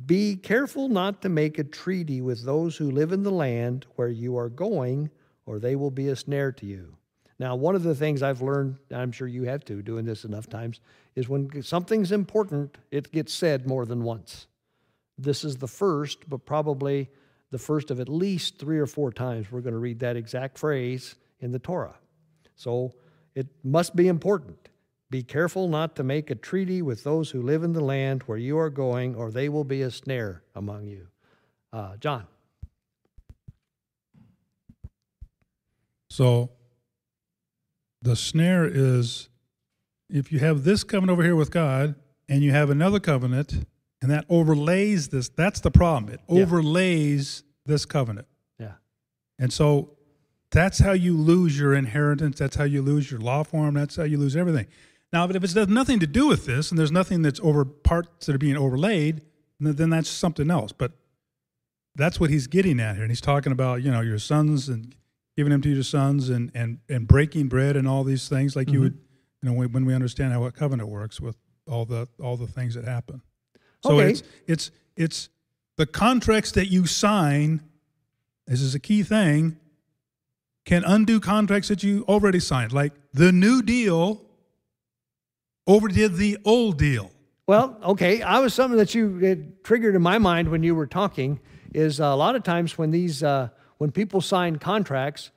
Be 0.05 0.35
careful 0.35 0.89
not 0.89 1.21
to 1.21 1.29
make 1.29 1.59
a 1.59 1.63
treaty 1.63 2.21
with 2.21 2.45
those 2.45 2.77
who 2.77 2.91
live 2.91 3.11
in 3.11 3.23
the 3.23 3.31
land 3.31 3.85
where 3.95 4.09
you 4.09 4.37
are 4.37 4.49
going, 4.49 5.11
or 5.45 5.59
they 5.59 5.75
will 5.75 5.91
be 5.91 6.09
a 6.09 6.15
snare 6.15 6.51
to 6.53 6.65
you. 6.65 6.97
Now, 7.39 7.55
one 7.55 7.75
of 7.75 7.83
the 7.83 7.95
things 7.95 8.23
I've 8.23 8.41
learned, 8.41 8.77
I'm 8.91 9.11
sure 9.11 9.27
you 9.27 9.43
have 9.43 9.65
too, 9.65 9.81
doing 9.81 10.05
this 10.05 10.23
enough 10.23 10.47
times, 10.47 10.79
is 11.15 11.29
when 11.29 11.61
something's 11.61 12.11
important, 12.11 12.77
it 12.91 13.11
gets 13.11 13.33
said 13.33 13.67
more 13.67 13.85
than 13.85 14.03
once. 14.03 14.47
This 15.17 15.43
is 15.43 15.57
the 15.57 15.67
first, 15.67 16.29
but 16.29 16.45
probably 16.45 17.09
the 17.51 17.59
first 17.59 17.91
of 17.91 17.99
at 17.99 18.09
least 18.09 18.57
three 18.57 18.79
or 18.79 18.87
four 18.87 19.11
times 19.11 19.51
we're 19.51 19.61
going 19.61 19.73
to 19.73 19.79
read 19.79 19.99
that 19.99 20.15
exact 20.15 20.57
phrase 20.57 21.15
in 21.39 21.51
the 21.51 21.59
Torah. 21.59 21.95
So 22.55 22.93
it 23.35 23.47
must 23.63 23.95
be 23.95 24.07
important. 24.07 24.69
Be 25.13 25.21
careful 25.21 25.67
not 25.67 25.95
to 25.97 26.03
make 26.03 26.31
a 26.31 26.35
treaty 26.35 26.81
with 26.81 27.03
those 27.03 27.29
who 27.29 27.39
live 27.43 27.61
in 27.61 27.73
the 27.73 27.83
land 27.83 28.23
where 28.23 28.39
you 28.39 28.57
are 28.57 28.71
going, 28.71 29.13
or 29.13 29.29
they 29.29 29.47
will 29.47 29.63
be 29.63 29.83
a 29.83 29.91
snare 29.91 30.41
among 30.55 30.87
you. 30.87 31.05
Uh, 31.71 31.97
John. 31.97 32.25
So 36.09 36.49
the 38.01 38.15
snare 38.15 38.65
is 38.65 39.29
if 40.09 40.31
you 40.31 40.39
have 40.39 40.63
this 40.63 40.83
covenant 40.83 41.11
over 41.11 41.23
here 41.23 41.35
with 41.35 41.51
God 41.51 41.93
and 42.27 42.41
you 42.41 42.49
have 42.49 42.71
another 42.71 42.99
covenant 42.99 43.67
and 44.01 44.09
that 44.09 44.25
overlays 44.29 45.09
this, 45.09 45.29
that's 45.29 45.59
the 45.59 45.69
problem. 45.69 46.11
It 46.11 46.21
Yeah. 46.27 46.41
overlays 46.41 47.43
this 47.67 47.85
covenant. 47.85 48.25
Yeah. 48.57 48.77
And 49.37 49.53
so 49.53 49.95
that's 50.49 50.79
how 50.79 50.93
you 50.93 51.15
lose 51.15 51.59
your 51.59 51.75
inheritance. 51.75 52.39
That's 52.39 52.55
how 52.55 52.63
you 52.63 52.81
lose 52.81 53.11
your 53.11 53.19
law 53.19 53.43
form. 53.43 53.75
That's 53.75 53.95
how 53.95 54.05
you 54.05 54.17
lose 54.17 54.35
everything. 54.35 54.65
Now, 55.13 55.27
but 55.27 55.35
if 55.35 55.43
it 55.43 55.51
has 55.51 55.67
nothing 55.67 55.99
to 55.99 56.07
do 56.07 56.27
with 56.27 56.45
this 56.47 56.71
and 56.71 56.79
there's 56.79 56.91
nothing 56.91 57.21
that's 57.21 57.39
over 57.41 57.63
parts 57.63 58.25
that 58.25 58.35
are 58.35 58.39
being 58.39 58.57
overlaid, 58.57 59.21
then 59.59 59.75
then 59.75 59.89
that's 59.91 60.09
something 60.09 60.49
else. 60.49 60.71
But 60.71 60.91
that's 61.95 62.19
what 62.19 62.31
he's 62.31 62.47
getting 62.47 62.79
at 62.79 62.95
here. 62.95 63.03
And 63.03 63.11
he's 63.11 63.21
talking 63.21 63.51
about, 63.51 63.83
you 63.83 63.91
know, 63.91 64.01
your 64.01 64.17
sons 64.17 64.67
and 64.67 64.95
giving 65.37 65.51
them 65.51 65.61
to 65.61 65.69
your 65.69 65.83
sons 65.83 66.29
and, 66.29 66.51
and, 66.53 66.79
and 66.89 67.07
breaking 67.07 67.47
bread 67.47 67.75
and 67.75 67.87
all 67.87 68.03
these 68.03 68.27
things 68.27 68.55
like 68.55 68.69
you 68.69 68.79
mm-hmm. 68.79 68.83
would, 68.83 68.97
you 69.41 69.49
know, 69.49 69.53
when, 69.53 69.71
when 69.71 69.85
we 69.85 69.93
understand 69.93 70.33
how 70.33 70.43
a 70.45 70.51
covenant 70.51 70.89
works 70.89 71.21
with 71.21 71.35
all 71.67 71.85
the, 71.85 72.07
all 72.21 72.37
the 72.37 72.47
things 72.47 72.75
that 72.75 72.85
happen. 72.85 73.21
So 73.83 73.99
Okay. 73.99 74.11
it's, 74.11 74.23
it's, 74.47 74.71
it's 74.95 75.29
the 75.77 75.85
contracts 75.85 76.51
that 76.53 76.67
you 76.67 76.85
sign, 76.85 77.61
this 78.47 78.61
is 78.61 78.75
a 78.75 78.79
key 78.79 79.03
thing, 79.03 79.57
can 80.65 80.83
undo 80.83 81.19
contracts 81.19 81.67
that 81.67 81.83
you 81.83 82.05
already 82.07 82.39
signed. 82.39 82.71
Like 82.71 82.93
the 83.13 83.31
new 83.31 83.61
deal 83.61 84.22
overdid 85.67 86.15
the 86.15 86.37
old 86.45 86.77
deal. 86.77 87.11
Well, 87.45 87.77
okay. 87.83 88.21
I 88.21 88.39
was 88.39 88.53
something 88.53 88.77
that 88.77 88.95
you 88.95 89.53
triggered 89.63 89.95
in 89.95 90.01
my 90.01 90.17
mind 90.17 90.49
when 90.49 90.63
you 90.63 90.75
were 90.75 90.87
talking 90.87 91.39
is 91.73 91.99
a 91.99 92.13
lot 92.13 92.35
of 92.35 92.43
times 92.43 92.77
when 92.77 92.91
these 92.91 93.23
uh, 93.23 93.49
when 93.77 93.91
people 93.91 94.21
sign 94.21 94.57
contracts, 94.57 95.31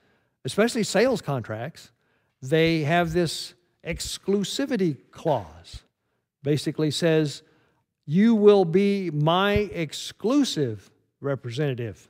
especially 0.44 0.84
sales 0.84 1.20
contracts, 1.20 1.90
they 2.42 2.82
have 2.82 3.12
this 3.12 3.54
exclusivity 3.84 4.96
clause. 5.10 5.82
Basically 6.42 6.90
says 6.90 7.42
you 8.04 8.34
will 8.34 8.64
be 8.64 9.10
my 9.10 9.52
exclusive 9.54 10.90
representative 11.20 12.08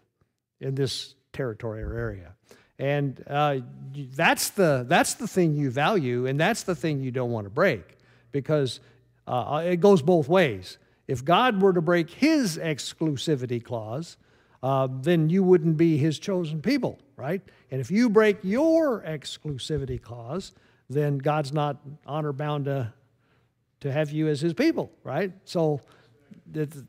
in 0.60 0.74
this 0.74 1.14
territory 1.32 1.82
or 1.82 1.94
area. 1.94 2.34
And 2.78 3.24
uh, 3.26 3.60
that's 3.94 4.50
the 4.50 4.84
that's 4.86 5.14
the 5.14 5.26
thing 5.26 5.54
you 5.54 5.70
value, 5.70 6.26
and 6.26 6.38
that's 6.38 6.64
the 6.64 6.74
thing 6.74 7.00
you 7.00 7.10
don't 7.10 7.30
want 7.30 7.46
to 7.46 7.50
break, 7.50 7.95
because 8.40 8.80
uh, 9.26 9.62
it 9.64 9.78
goes 9.78 10.02
both 10.02 10.28
ways. 10.28 10.78
If 11.08 11.24
God 11.24 11.62
were 11.62 11.72
to 11.72 11.80
break 11.80 12.10
His 12.10 12.58
exclusivity 12.58 13.62
clause, 13.62 14.16
uh, 14.62 14.88
then 14.90 15.30
you 15.30 15.42
wouldn't 15.42 15.76
be 15.76 15.96
His 15.96 16.18
chosen 16.18 16.60
people, 16.60 16.98
right? 17.16 17.40
And 17.70 17.80
if 17.80 17.90
you 17.90 18.10
break 18.10 18.38
your 18.42 19.02
exclusivity 19.02 20.00
clause, 20.00 20.52
then 20.90 21.18
God's 21.18 21.52
not 21.52 21.78
honor 22.06 22.32
bound 22.32 22.66
to 22.66 22.92
to 23.80 23.92
have 23.92 24.10
you 24.10 24.28
as 24.28 24.40
His 24.40 24.54
people, 24.54 24.90
right? 25.04 25.32
So, 25.44 25.80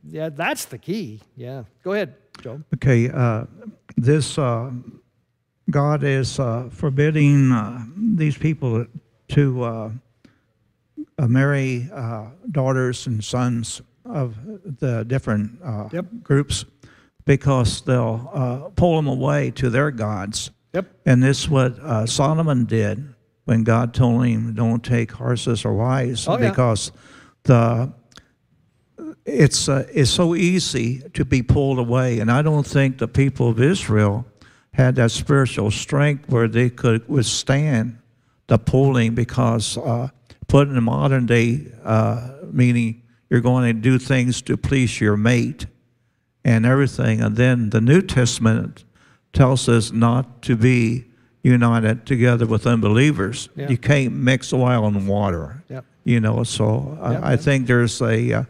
yeah, 0.03 0.29
that's 0.29 0.65
the 0.65 0.77
key. 0.77 1.21
Yeah, 1.35 1.63
go 1.83 1.93
ahead, 1.93 2.15
Joe. 2.41 2.61
Okay, 2.75 3.09
uh, 3.09 3.45
this 3.97 4.37
uh, 4.37 4.71
God 5.69 6.03
is 6.03 6.39
uh, 6.39 6.69
forbidding 6.71 7.51
uh, 7.51 7.85
these 7.95 8.37
people 8.37 8.85
to 9.29 9.63
uh, 9.63 9.89
marry 11.25 11.89
uh, 11.93 12.25
daughters 12.51 13.07
and 13.07 13.23
sons 13.23 13.81
of 14.05 14.35
the 14.79 15.03
different 15.05 15.59
uh, 15.63 15.89
Yep. 15.91 16.05
groups 16.23 16.65
because 17.25 17.81
they'll 17.81 18.29
uh, 18.33 18.57
pull 18.75 18.95
them 18.97 19.07
away 19.07 19.51
to 19.51 19.69
their 19.69 19.91
gods. 19.91 20.51
Yep. 20.73 20.85
And 21.05 21.23
this 21.23 21.39
is 21.43 21.49
what 21.49 21.79
uh, 21.79 22.05
Solomon 22.05 22.65
did 22.65 23.13
when 23.45 23.63
God 23.63 23.93
told 23.93 24.25
him, 24.25 24.53
"Don't 24.53 24.83
take 24.83 25.11
horses 25.13 25.65
or 25.65 25.73
wives," 25.73 26.27
Oh, 26.27 26.37
yeah. 26.37 26.49
because 26.49 26.91
the 27.43 27.91
it's 29.25 29.67
uh, 29.69 29.85
it's 29.93 30.11
so 30.11 30.35
easy 30.35 31.01
to 31.13 31.25
be 31.25 31.41
pulled 31.41 31.79
away, 31.79 32.19
and 32.19 32.29
I 32.31 32.41
don't 32.41 32.65
think 32.65 32.97
the 32.97 33.07
people 33.07 33.49
of 33.49 33.59
Israel 33.61 34.25
had 34.73 34.95
that 34.95 35.11
spiritual 35.11 35.71
strength 35.71 36.29
where 36.29 36.47
they 36.47 36.69
could 36.69 37.07
withstand 37.09 37.97
the 38.47 38.57
pulling, 38.57 39.15
because 39.15 39.77
uh, 39.77 40.09
put 40.47 40.67
in 40.67 40.75
the 40.75 40.81
modern 40.81 41.25
day 41.25 41.67
uh, 41.83 42.29
meaning, 42.51 43.03
you're 43.29 43.41
going 43.41 43.65
to 43.75 43.81
do 43.81 43.99
things 43.99 44.41
to 44.43 44.55
please 44.57 45.01
your 45.01 45.17
mate 45.17 45.65
and 46.45 46.65
everything, 46.65 47.21
and 47.21 47.35
then 47.35 47.69
the 47.71 47.81
New 47.81 48.01
Testament 48.01 48.85
tells 49.33 49.67
us 49.67 49.91
not 49.91 50.41
to 50.43 50.55
be 50.55 51.03
united 51.43 52.05
together 52.05 52.45
with 52.45 52.65
unbelievers. 52.65 53.49
Yeah. 53.55 53.69
You 53.69 53.77
can't 53.77 54.13
mix 54.13 54.53
oil 54.53 54.85
and 54.87 55.07
water. 55.07 55.63
Yep. 55.69 55.85
You 56.05 56.19
know, 56.21 56.43
so 56.43 56.97
Yep. 57.01 57.23
I, 57.23 57.33
I 57.33 57.37
think 57.37 57.67
there's 57.67 58.01
a 58.01 58.33
uh, 58.33 58.43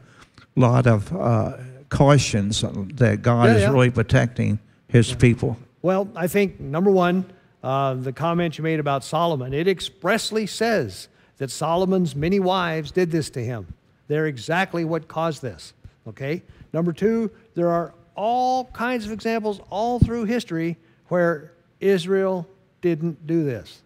lot 0.56 0.86
of 0.86 1.12
uh, 1.16 1.58
cautions 1.90 2.62
that 2.62 3.22
God 3.24 3.50
Yeah, 3.50 3.56
is 3.56 3.62
yeah. 3.64 3.72
really 3.72 3.90
protecting 3.90 4.60
His 4.88 5.14
people. 5.14 5.58
Well, 5.82 6.08
I 6.16 6.28
think 6.28 6.60
number 6.60 6.92
one, 6.92 7.26
uh, 7.64 7.96
the 7.96 8.14
comment 8.14 8.58
you 8.58 8.64
made 8.64 8.80
about 8.80 9.04
Solomon, 9.04 9.54
it 9.54 9.68
expressly 9.68 10.46
says 10.46 11.08
that 11.38 11.52
Solomon's 11.52 12.16
many 12.16 12.40
wives 12.40 12.92
did 12.92 13.12
this 13.12 13.30
to 13.32 13.44
him. 13.44 13.74
They're 14.08 14.28
exactly 14.28 14.86
what 14.86 15.08
caused 15.08 15.42
this. 15.42 15.74
Okay? 16.08 16.42
Number 16.74 16.94
two, 16.94 17.30
there 17.56 17.70
are 17.70 17.94
all 18.16 18.66
kinds 18.66 19.06
of 19.06 19.12
examples 19.12 19.62
all 19.70 20.00
through 20.00 20.26
history 20.26 20.78
where 21.10 21.52
Israel 21.80 22.48
didn't 22.82 23.28
do 23.28 23.44
this, 23.44 23.82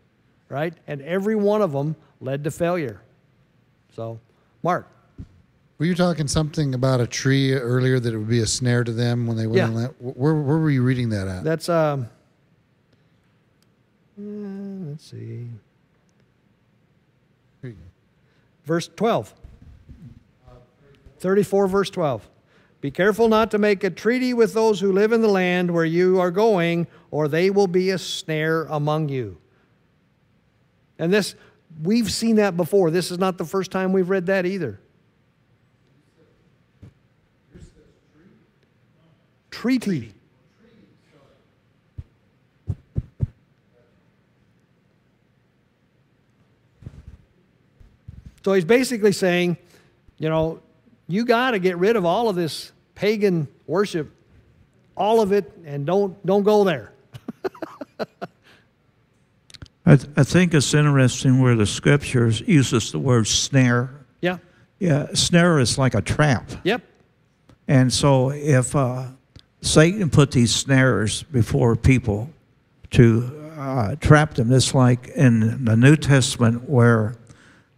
right? 0.50 0.74
And 0.88 1.02
every 1.02 1.36
one 1.36 1.62
of 1.62 1.72
them 1.72 1.96
led 2.22 2.44
to 2.46 2.52
failure. 2.52 3.02
So, 3.96 4.20
Mark. 4.64 4.88
Were 5.78 5.86
you 5.86 5.96
talking 5.96 6.28
something 6.28 6.76
about 6.76 7.02
a 7.02 7.08
tree 7.08 7.54
earlier 7.54 8.00
that 8.00 8.14
it 8.14 8.18
would 8.18 8.30
be 8.30 8.42
a 8.42 8.46
snare 8.48 8.84
to 8.84 8.92
them 8.92 9.26
when 9.28 9.36
they 9.36 9.48
went 9.48 9.58
Yeah. 9.58 9.68
on 9.68 9.76
that? 9.76 10.02
Where, 10.02 10.36
where 10.36 10.58
were 10.58 10.70
you 10.70 10.84
reading 10.84 11.10
that 11.10 11.28
at? 11.28 11.44
That's 11.44 11.68
um. 11.70 12.08
uh, 14.20 14.24
let's 14.92 15.10
see. 15.10 15.48
Here 17.62 17.72
you 17.72 17.72
go. 17.72 17.78
Verse 18.72 18.88
twelve. 18.88 19.34
Thirty-four, 21.20 21.68
verse 21.68 21.90
twelve. 21.90 22.30
Be 22.80 22.90
careful 22.90 23.28
not 23.28 23.52
to 23.52 23.58
make 23.58 23.84
a 23.84 23.90
treaty 23.90 24.34
with 24.34 24.54
those 24.54 24.80
who 24.80 24.94
live 24.94 25.12
in 25.12 25.22
the 25.22 25.28
land 25.28 25.72
where 25.72 25.84
you 25.84 26.22
are 26.22 26.32
going, 26.32 26.88
or 27.12 27.28
they 27.28 27.50
will 27.50 27.68
be 27.68 27.90
a 27.90 27.98
snare 27.98 28.64
among 28.70 29.10
you. 29.10 29.38
And 30.98 31.12
this, 31.12 31.36
we've 31.84 32.10
seen 32.10 32.38
that 32.38 32.56
before. 32.56 32.92
This 32.92 33.12
is 33.12 33.18
not 33.18 33.38
the 33.38 33.44
first 33.44 33.72
time 33.72 33.92
we've 33.92 34.10
read 34.10 34.28
that 34.28 34.46
either. 34.46 34.80
Treaty. 39.50 40.14
So 48.44 48.54
he's 48.54 48.66
basically 48.66 49.12
saying, 49.12 49.58
you 50.18 50.30
know, 50.30 50.60
you 51.08 51.26
got 51.26 51.52
to 51.52 51.60
get 51.60 51.78
rid 51.78 51.96
of 51.96 52.06
all 52.06 52.30
of 52.30 52.36
this 52.36 52.72
pagan 52.96 53.48
worship, 53.68 54.12
all 54.96 55.22
of 55.22 55.32
it, 55.32 55.52
and 55.66 55.86
don't 55.86 56.26
don't 56.26 56.44
go 56.44 56.64
there. 56.64 56.94
I, 59.86 59.96
th- 59.96 60.10
I 60.16 60.24
think 60.24 60.54
it's 60.54 60.74
interesting 60.74 61.42
where 61.42 61.56
the 61.56 61.66
scriptures 61.66 62.42
uses 62.42 62.92
the 62.92 63.00
word 63.00 63.28
snare. 63.28 63.90
Yeah. 64.22 64.38
Yeah, 64.80 65.08
snare 65.14 65.60
is 65.60 65.78
like 65.78 65.96
a 65.96 66.02
trap. 66.02 66.50
Yep. 66.64 66.82
And 67.68 67.92
so 67.92 68.32
if 68.32 68.76
uh, 68.76 69.06
Satan 69.62 70.10
put 70.10 70.32
these 70.32 70.54
snares 70.54 71.24
before 71.24 71.76
people 71.76 72.30
to 72.92 73.52
uh, 73.58 73.96
trap 73.96 74.36
them, 74.36 74.52
it's 74.52 74.74
like 74.74 75.08
in 75.10 75.66
the 75.66 75.76
New 75.76 75.96
Testament 75.96 76.70
where 76.70 77.16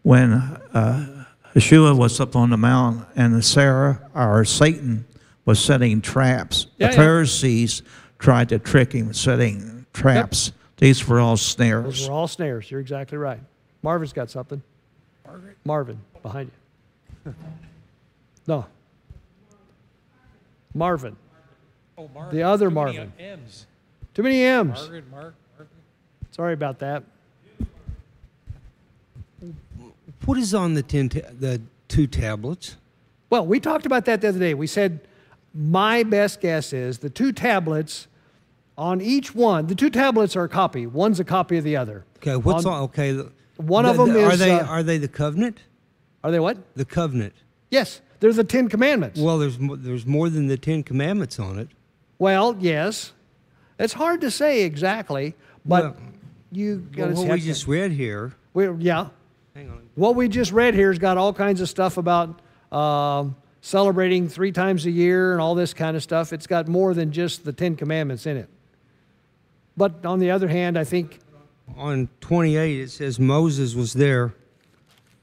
when 0.03 0.33
uh, 0.33 1.25
Yeshua 1.55 1.97
was 1.97 2.19
up 2.19 2.35
on 2.35 2.49
the 2.51 2.57
mount 2.57 3.05
and 3.15 3.43
Sarah 3.43 4.09
or 4.15 4.45
Satan 4.45 5.05
was 5.45 5.59
setting 5.59 6.01
traps, 6.01 6.67
Yeah, 6.77 6.87
the 6.87 6.93
yeah. 6.93 6.97
Pharisees 6.99 7.81
tried 8.19 8.49
to 8.49 8.59
trick 8.59 8.93
him, 8.93 9.13
setting 9.13 9.85
traps. 9.93 10.51
These 10.77 11.07
were 11.07 11.19
all 11.19 11.37
snares. 11.37 11.83
Those 11.85 11.95
snares. 11.97 12.09
were 12.09 12.15
all 12.15 12.27
snares. 12.27 12.71
You're 12.71 12.79
exactly 12.81 13.17
right. 13.17 13.39
Marvin's 13.81 14.13
got 14.13 14.29
something. 14.29 14.61
Marvin, 15.65 15.99
behind 16.21 16.51
you. 17.25 17.33
No. 18.45 18.65
Marvin. 20.73 21.15
Oh, 21.97 22.09
Mark, 22.13 22.31
The 22.31 22.43
other 22.43 22.67
too 22.69 22.75
many 22.75 22.97
Marvin. 22.97 23.13
M's. 23.19 23.65
Too 24.13 24.23
many 24.23 24.43
M's. 24.43 24.79
Margaret, 24.81 25.09
Mark, 25.11 25.35
Mark. 25.57 25.69
Sorry 26.31 26.53
about 26.53 26.79
that. 26.79 27.03
What 30.25 30.37
is 30.37 30.53
on 30.53 30.73
the 30.73 30.83
ten 30.83 31.09
ta- 31.09 31.29
the 31.37 31.61
two 31.87 32.07
tablets? 32.07 32.77
Well, 33.29 33.45
we 33.45 33.59
talked 33.59 33.85
about 33.85 34.05
that 34.05 34.21
the 34.21 34.29
other 34.29 34.39
day. 34.39 34.53
We 34.53 34.67
said 34.67 35.01
my 35.53 36.03
best 36.03 36.39
guess 36.41 36.71
is 36.73 36.99
the 36.99 37.09
two 37.09 37.31
tablets 37.31 38.07
on 38.77 39.01
each 39.01 39.35
one. 39.35 39.67
The 39.67 39.75
two 39.75 39.89
tablets 39.89 40.35
are 40.35 40.43
a 40.43 40.49
copy. 40.49 40.85
One's 40.87 41.19
a 41.19 41.23
copy 41.23 41.57
of 41.57 41.63
the 41.63 41.75
other. 41.75 42.05
Okay, 42.17 42.35
what's 42.35 42.65
On- 42.65 42.73
on? 42.73 42.81
Okay, 42.83 43.11
the- 43.11 43.31
One 43.57 43.85
of 43.85 43.97
them 43.97 44.13
the- 44.13 44.23
are 44.25 44.31
is, 44.33 44.39
they 44.39 44.51
uh, 44.51 44.65
are 44.65 44.81
they 44.83 44.97
the 44.97 45.07
covenant? 45.07 45.59
Are 46.23 46.31
they 46.31 46.39
what? 46.39 46.57
The 46.75 46.85
covenant. 46.85 47.33
Yes, 47.69 48.01
they're 48.19 48.31
the 48.33 48.43
Ten 48.43 48.69
Commandments. 48.69 49.19
Well, 49.19 49.37
there's 49.37 49.57
there's 49.59 50.05
more 50.05 50.29
than 50.29 50.47
the 50.47 50.57
Ten 50.57 50.83
Commandments 50.83 51.39
on 51.39 51.59
it. 51.59 51.67
Well, 52.17 52.55
yes. 52.59 53.11
It's 53.79 53.93
hard 53.93 54.21
to 54.21 54.31
say 54.31 54.63
exactly, 54.63 55.35
but 55.65 55.83
Well, 55.83 55.95
you 56.51 56.87
Well, 56.95 57.09
got 57.09 57.17
what 57.17 57.29
we 57.31 57.41
just 57.41 57.67
read 57.67 57.91
here. 57.91 58.33
yeah. 58.55 59.09
Hang 59.55 59.69
on. 59.69 59.82
What 59.95 60.15
we 60.15 60.27
just 60.27 60.51
read 60.51 60.73
here 60.73 60.89
has 60.89 60.97
got 60.97 61.17
all 61.17 61.33
kinds 61.33 61.61
of 61.61 61.69
stuff 61.69 61.97
about 61.97 62.41
um, 62.71 63.35
celebrating 63.61 64.27
three 64.27 64.51
times 64.51 64.85
a 64.85 64.91
year 64.91 65.33
and 65.33 65.41
all 65.41 65.55
this 65.55 65.73
kind 65.73 65.95
of 65.95 66.01
stuff. 66.01 66.33
It's 66.33 66.47
got 66.47 66.67
more 66.67 66.93
than 66.93 67.11
just 67.11 67.45
the 67.45 67.53
Ten 67.53 67.75
Commandments 67.75 68.25
in 68.25 68.37
it. 68.37 68.49
But 69.77 70.05
on 70.05 70.19
the 70.19 70.31
other 70.31 70.47
hand, 70.47 70.77
I 70.77 70.83
think 70.83 71.19
On 71.77 72.09
28, 72.21 72.79
it 72.79 72.91
says 72.91 73.19
Moses 73.19 73.75
was 73.75 73.93
there 73.93 74.33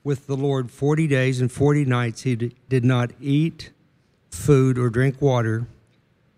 with 0.03 0.27
the 0.27 0.37
Lord 0.37 0.71
40 0.71 1.07
days 1.07 1.41
and 1.41 1.51
40 1.51 1.85
nights. 1.85 2.23
He 2.23 2.37
d- 2.37 2.57
did 2.69 2.85
not 2.85 3.11
eat 3.21 3.71
food 4.31 4.79
or 4.79 4.89
drink 4.89 5.21
water. 5.21 5.67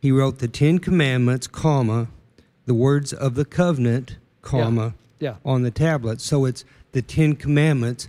He 0.00 0.10
wrote 0.10 0.38
the 0.38 0.48
Ten 0.48 0.78
Commandments, 0.78 1.46
comma, 1.46 2.08
the 2.66 2.74
words 2.74 3.12
of 3.12 3.34
the 3.34 3.44
covenant, 3.44 4.16
comma, 4.40 4.94
yeah. 5.20 5.36
on 5.44 5.62
the 5.62 5.70
tablet. 5.70 6.20
So 6.20 6.44
it's 6.44 6.64
the 6.90 7.02
Ten 7.02 7.36
Commandments 7.36 8.08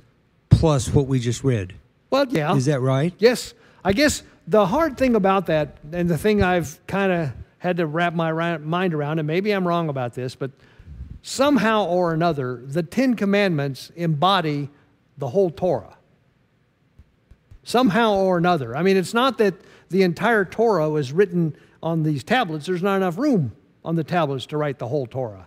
plus 0.63 0.87
what 0.93 1.07
we 1.07 1.19
just 1.19 1.43
read. 1.43 1.73
Well, 2.09 2.25
yeah. 2.29 2.55
Is 2.55 2.67
that 2.67 2.79
right? 2.79 3.13
Yes. 3.17 3.53
I 3.83 3.91
guess 3.91 4.23
the 4.47 4.65
hard 4.65 4.97
thing 4.97 5.13
about 5.13 5.47
that, 5.47 5.75
and 5.91 6.09
the 6.09 6.17
thing 6.17 6.41
I've 6.41 6.79
kind 6.87 7.11
of 7.11 7.31
had 7.57 7.75
to 7.77 7.85
wrap 7.85 8.13
my 8.13 8.57
mind 8.59 8.93
around, 8.93 9.19
and 9.19 9.27
maybe 9.27 9.51
I'm 9.51 9.67
wrong 9.67 9.89
about 9.89 10.13
this, 10.13 10.35
but 10.35 10.51
somehow 11.21 11.87
or 11.87 12.13
another, 12.13 12.61
the 12.63 12.81
Ten 12.81 13.15
Commandments 13.15 13.91
embody 13.97 14.69
the 15.17 15.27
whole 15.27 15.49
Torah. 15.49 15.97
Somehow 17.63 18.13
or 18.13 18.37
another. 18.37 18.73
I 18.73 18.83
mean, 18.83 18.95
it's 18.95 19.13
not 19.13 19.39
that 19.39 19.55
the 19.89 20.03
entire 20.03 20.45
Torah 20.45 20.89
was 20.89 21.11
written 21.11 21.57
on 21.81 22.03
these 22.03 22.23
tablets, 22.23 22.67
there's 22.67 22.81
not 22.81 22.95
enough 22.95 23.17
room 23.17 23.51
on 23.83 23.97
the 23.97 24.03
tablets 24.05 24.45
to 24.45 24.55
write 24.55 24.79
the 24.79 24.87
whole 24.87 25.07
Torah. 25.07 25.45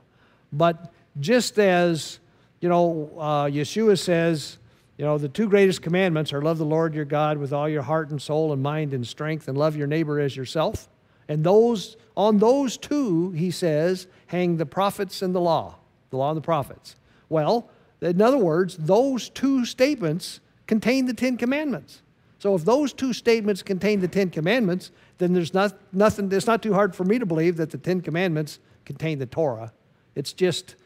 But 0.52 0.92
just 1.20 1.58
as, 1.58 2.18
you 2.60 2.68
know, 2.68 3.10
uh, 3.16 3.46
Yeshua 3.46 3.98
says, 3.98 4.58
you 4.98 5.04
know, 5.04 5.18
the 5.18 5.28
two 5.28 5.48
greatest 5.48 5.82
commandments 5.82 6.32
are 6.32 6.40
love 6.40 6.58
the 6.58 6.64
Lord 6.64 6.94
your 6.94 7.04
God 7.04 7.38
with 7.38 7.52
all 7.52 7.68
your 7.68 7.82
heart 7.82 8.10
and 8.10 8.20
soul 8.20 8.52
and 8.52 8.62
mind 8.62 8.94
and 8.94 9.06
strength, 9.06 9.48
and 9.48 9.56
love 9.56 9.76
your 9.76 9.86
neighbor 9.86 10.18
as 10.20 10.36
yourself. 10.36 10.88
And 11.28 11.44
those, 11.44 11.96
on 12.16 12.38
those 12.38 12.76
two, 12.76 13.32
he 13.32 13.50
says, 13.50 14.06
hang 14.28 14.56
the 14.56 14.66
prophets 14.66 15.22
and 15.22 15.34
the 15.34 15.40
law, 15.40 15.76
the 16.10 16.16
law 16.16 16.30
and 16.30 16.36
the 16.36 16.42
prophets. 16.42 16.96
Well, 17.28 17.68
in 18.00 18.22
other 18.22 18.38
words, 18.38 18.76
those 18.76 19.28
two 19.28 19.64
statements 19.64 20.40
contain 20.66 21.06
the 21.06 21.14
Ten 21.14 21.36
Commandments. 21.36 22.02
So 22.38 22.54
if 22.54 22.64
those 22.64 22.92
two 22.92 23.12
statements 23.12 23.62
contain 23.62 24.00
the 24.00 24.08
Ten 24.08 24.30
Commandments, 24.30 24.92
then 25.18 25.32
there's 25.32 25.54
not, 25.54 25.74
nothing, 25.92 26.30
it's 26.30 26.46
not 26.46 26.62
too 26.62 26.74
hard 26.74 26.94
for 26.94 27.04
me 27.04 27.18
to 27.18 27.26
believe 27.26 27.56
that 27.56 27.70
the 27.70 27.78
Ten 27.78 28.00
Commandments 28.00 28.60
contain 28.84 29.18
the 29.18 29.26
Torah. 29.26 29.72
It's 30.14 30.32
just, 30.32 30.76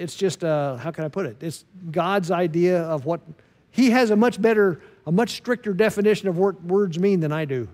it's 0.00 0.14
just, 0.16 0.42
uh, 0.42 0.76
how 0.76 0.90
can 0.90 1.04
I 1.04 1.08
put 1.08 1.26
it? 1.26 1.36
It's 1.42 1.64
God's 1.90 2.30
idea 2.30 2.82
of 2.82 3.04
what, 3.04 3.20
He 3.70 3.90
has 3.90 4.10
a 4.10 4.16
much 4.16 4.40
better, 4.40 4.80
a 5.06 5.12
much 5.12 5.30
stricter 5.30 5.72
definition 5.74 6.28
of 6.28 6.38
what 6.38 6.62
words 6.64 6.98
mean 6.98 7.20
than 7.20 7.32
I 7.32 7.44
do. 7.44 7.68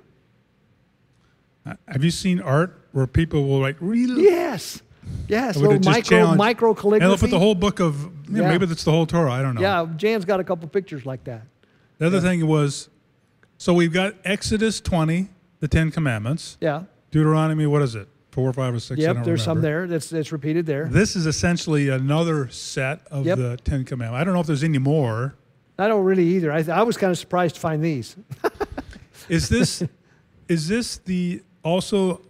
Uh, 1.64 1.74
Have 1.88 2.04
you 2.04 2.10
seen 2.10 2.40
art 2.40 2.78
where 2.92 3.06
people 3.06 3.46
will 3.46 3.60
like 3.60 3.76
really? 3.80 4.24
Yes, 4.24 4.82
yes, 5.28 5.56
it 5.56 5.84
micro, 5.84 6.34
micro 6.34 6.74
And 6.74 7.10
they'll 7.10 7.16
put 7.18 7.30
the 7.30 7.38
whole 7.38 7.54
book 7.54 7.80
of, 7.80 8.04
know, 8.30 8.42
Yeah. 8.42 8.48
maybe 8.50 8.66
that's 8.66 8.84
the 8.84 8.90
whole 8.90 9.06
Torah. 9.06 9.32
I 9.32 9.42
don't 9.42 9.54
know. 9.54 9.60
yeah, 9.60 9.86
Jan's 9.96 10.24
got 10.24 10.40
a 10.40 10.44
couple 10.44 10.68
pictures 10.68 11.06
like 11.06 11.24
that. 11.24 11.42
The 11.98 12.06
other 12.06 12.20
thing 12.20 12.46
was, 12.46 12.88
so 13.58 13.72
we've 13.72 13.92
got 13.92 14.14
Exodus 14.24 14.80
20, 14.80 15.28
the 15.60 15.68
Ten 15.68 15.90
Commandments. 15.90 16.58
Yeah. 16.60 16.82
Deuteronomy, 17.10 17.66
what 17.66 17.82
is 17.82 17.94
it? 17.94 18.08
Four, 18.36 18.52
five, 18.52 18.74
or 18.74 18.80
six? 18.80 19.00
Yep, 19.00 19.24
there's 19.24 19.42
some 19.42 19.62
there. 19.62 19.86
That's 19.86 20.10
that's 20.10 20.30
repeated 20.30 20.66
there. 20.66 20.84
This 20.90 21.16
is 21.16 21.24
essentially 21.24 21.88
another 21.88 22.48
set 22.50 23.00
of 23.10 23.24
Yep. 23.24 23.38
the 23.38 23.56
Ten 23.64 23.82
Commandments. 23.86 24.20
I 24.20 24.24
don't 24.24 24.34
know 24.34 24.40
if 24.40 24.46
there's 24.46 24.62
any 24.62 24.76
more. 24.76 25.34
I 25.78 25.88
don't 25.88 26.04
really 26.04 26.24
either. 26.36 26.52
I, 26.52 26.62
I 26.70 26.82
was 26.82 26.98
kind 26.98 27.10
of 27.10 27.16
surprised 27.16 27.54
to 27.54 27.60
find 27.62 27.82
these. 27.82 28.14
Is 29.30 29.48
this 29.48 29.82
is 30.48 30.68
this 30.68 30.98
the 30.98 31.40
also? 31.64 32.20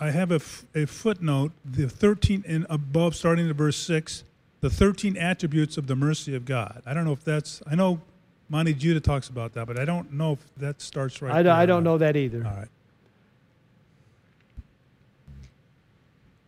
I 0.00 0.10
have 0.12 0.30
a, 0.30 0.36
f- 0.36 0.64
a 0.74 0.86
footnote. 0.86 1.50
The 1.64 1.88
13 1.88 2.44
and 2.46 2.64
above, 2.70 3.14
starting 3.16 3.48
at 3.50 3.56
verse 3.56 3.76
six. 3.76 4.22
the 4.60 4.70
13 4.70 5.16
attributes 5.16 5.76
of 5.76 5.88
the 5.88 5.96
mercy 5.96 6.34
of 6.36 6.44
God. 6.44 6.82
I 6.86 6.94
don't 6.94 7.04
know 7.04 7.12
if 7.12 7.24
that's, 7.24 7.62
I 7.70 7.74
know 7.74 8.00
Monte 8.48 8.74
Judah 8.74 9.00
talks 9.00 9.28
about 9.28 9.52
that, 9.54 9.66
but 9.66 9.76
I 9.78 9.84
don't 9.84 10.12
know 10.12 10.32
if 10.34 10.54
that 10.56 10.80
starts 10.80 11.20
right 11.20 11.32
I, 11.34 11.42
don't- 11.42 11.56
I 11.56 11.66
don't 11.66 11.82
know 11.84 11.98
that 11.98 12.16
either. 12.16 12.44
All 12.46 12.52
right. 12.54 12.68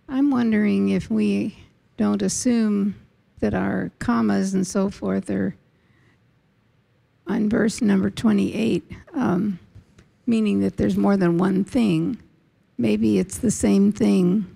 I'm 0.08 0.30
wondering 0.30 0.90
if 0.90 1.10
we 1.10 1.56
don't 1.96 2.22
assume 2.22 2.94
that 3.40 3.54
our 3.54 3.90
commas 3.98 4.54
and 4.54 4.66
so 4.66 4.90
forth 4.90 5.30
are 5.30 5.56
on 7.26 7.48
verse 7.48 7.80
number 7.80 8.10
28, 8.10 8.84
um, 9.14 9.58
meaning 10.26 10.60
that 10.60 10.76
there's 10.76 10.96
more 10.96 11.16
than 11.16 11.38
one 11.38 11.64
thing. 11.64 12.20
Maybe 12.76 13.18
it's 13.18 13.38
the 13.38 13.50
same 13.50 13.92
thing 13.92 14.46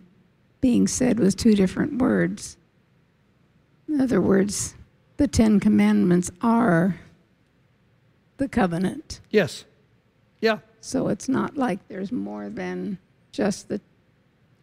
being 0.60 0.86
said 0.86 1.18
with 1.18 1.36
two 1.36 1.54
different 1.54 1.98
words. 2.00 2.56
In 3.88 4.00
other 4.00 4.20
words, 4.20 4.74
the 5.16 5.28
Ten 5.28 5.60
Commandments 5.60 6.30
are 6.42 7.00
the 8.36 8.48
covenant. 8.48 9.20
Yes. 9.30 9.64
Yeah. 10.40 10.58
So 10.80 11.08
it's 11.08 11.28
not 11.28 11.56
like 11.56 11.86
there's 11.88 12.12
more 12.12 12.48
than 12.48 12.98
just 13.32 13.68
the 13.68 13.80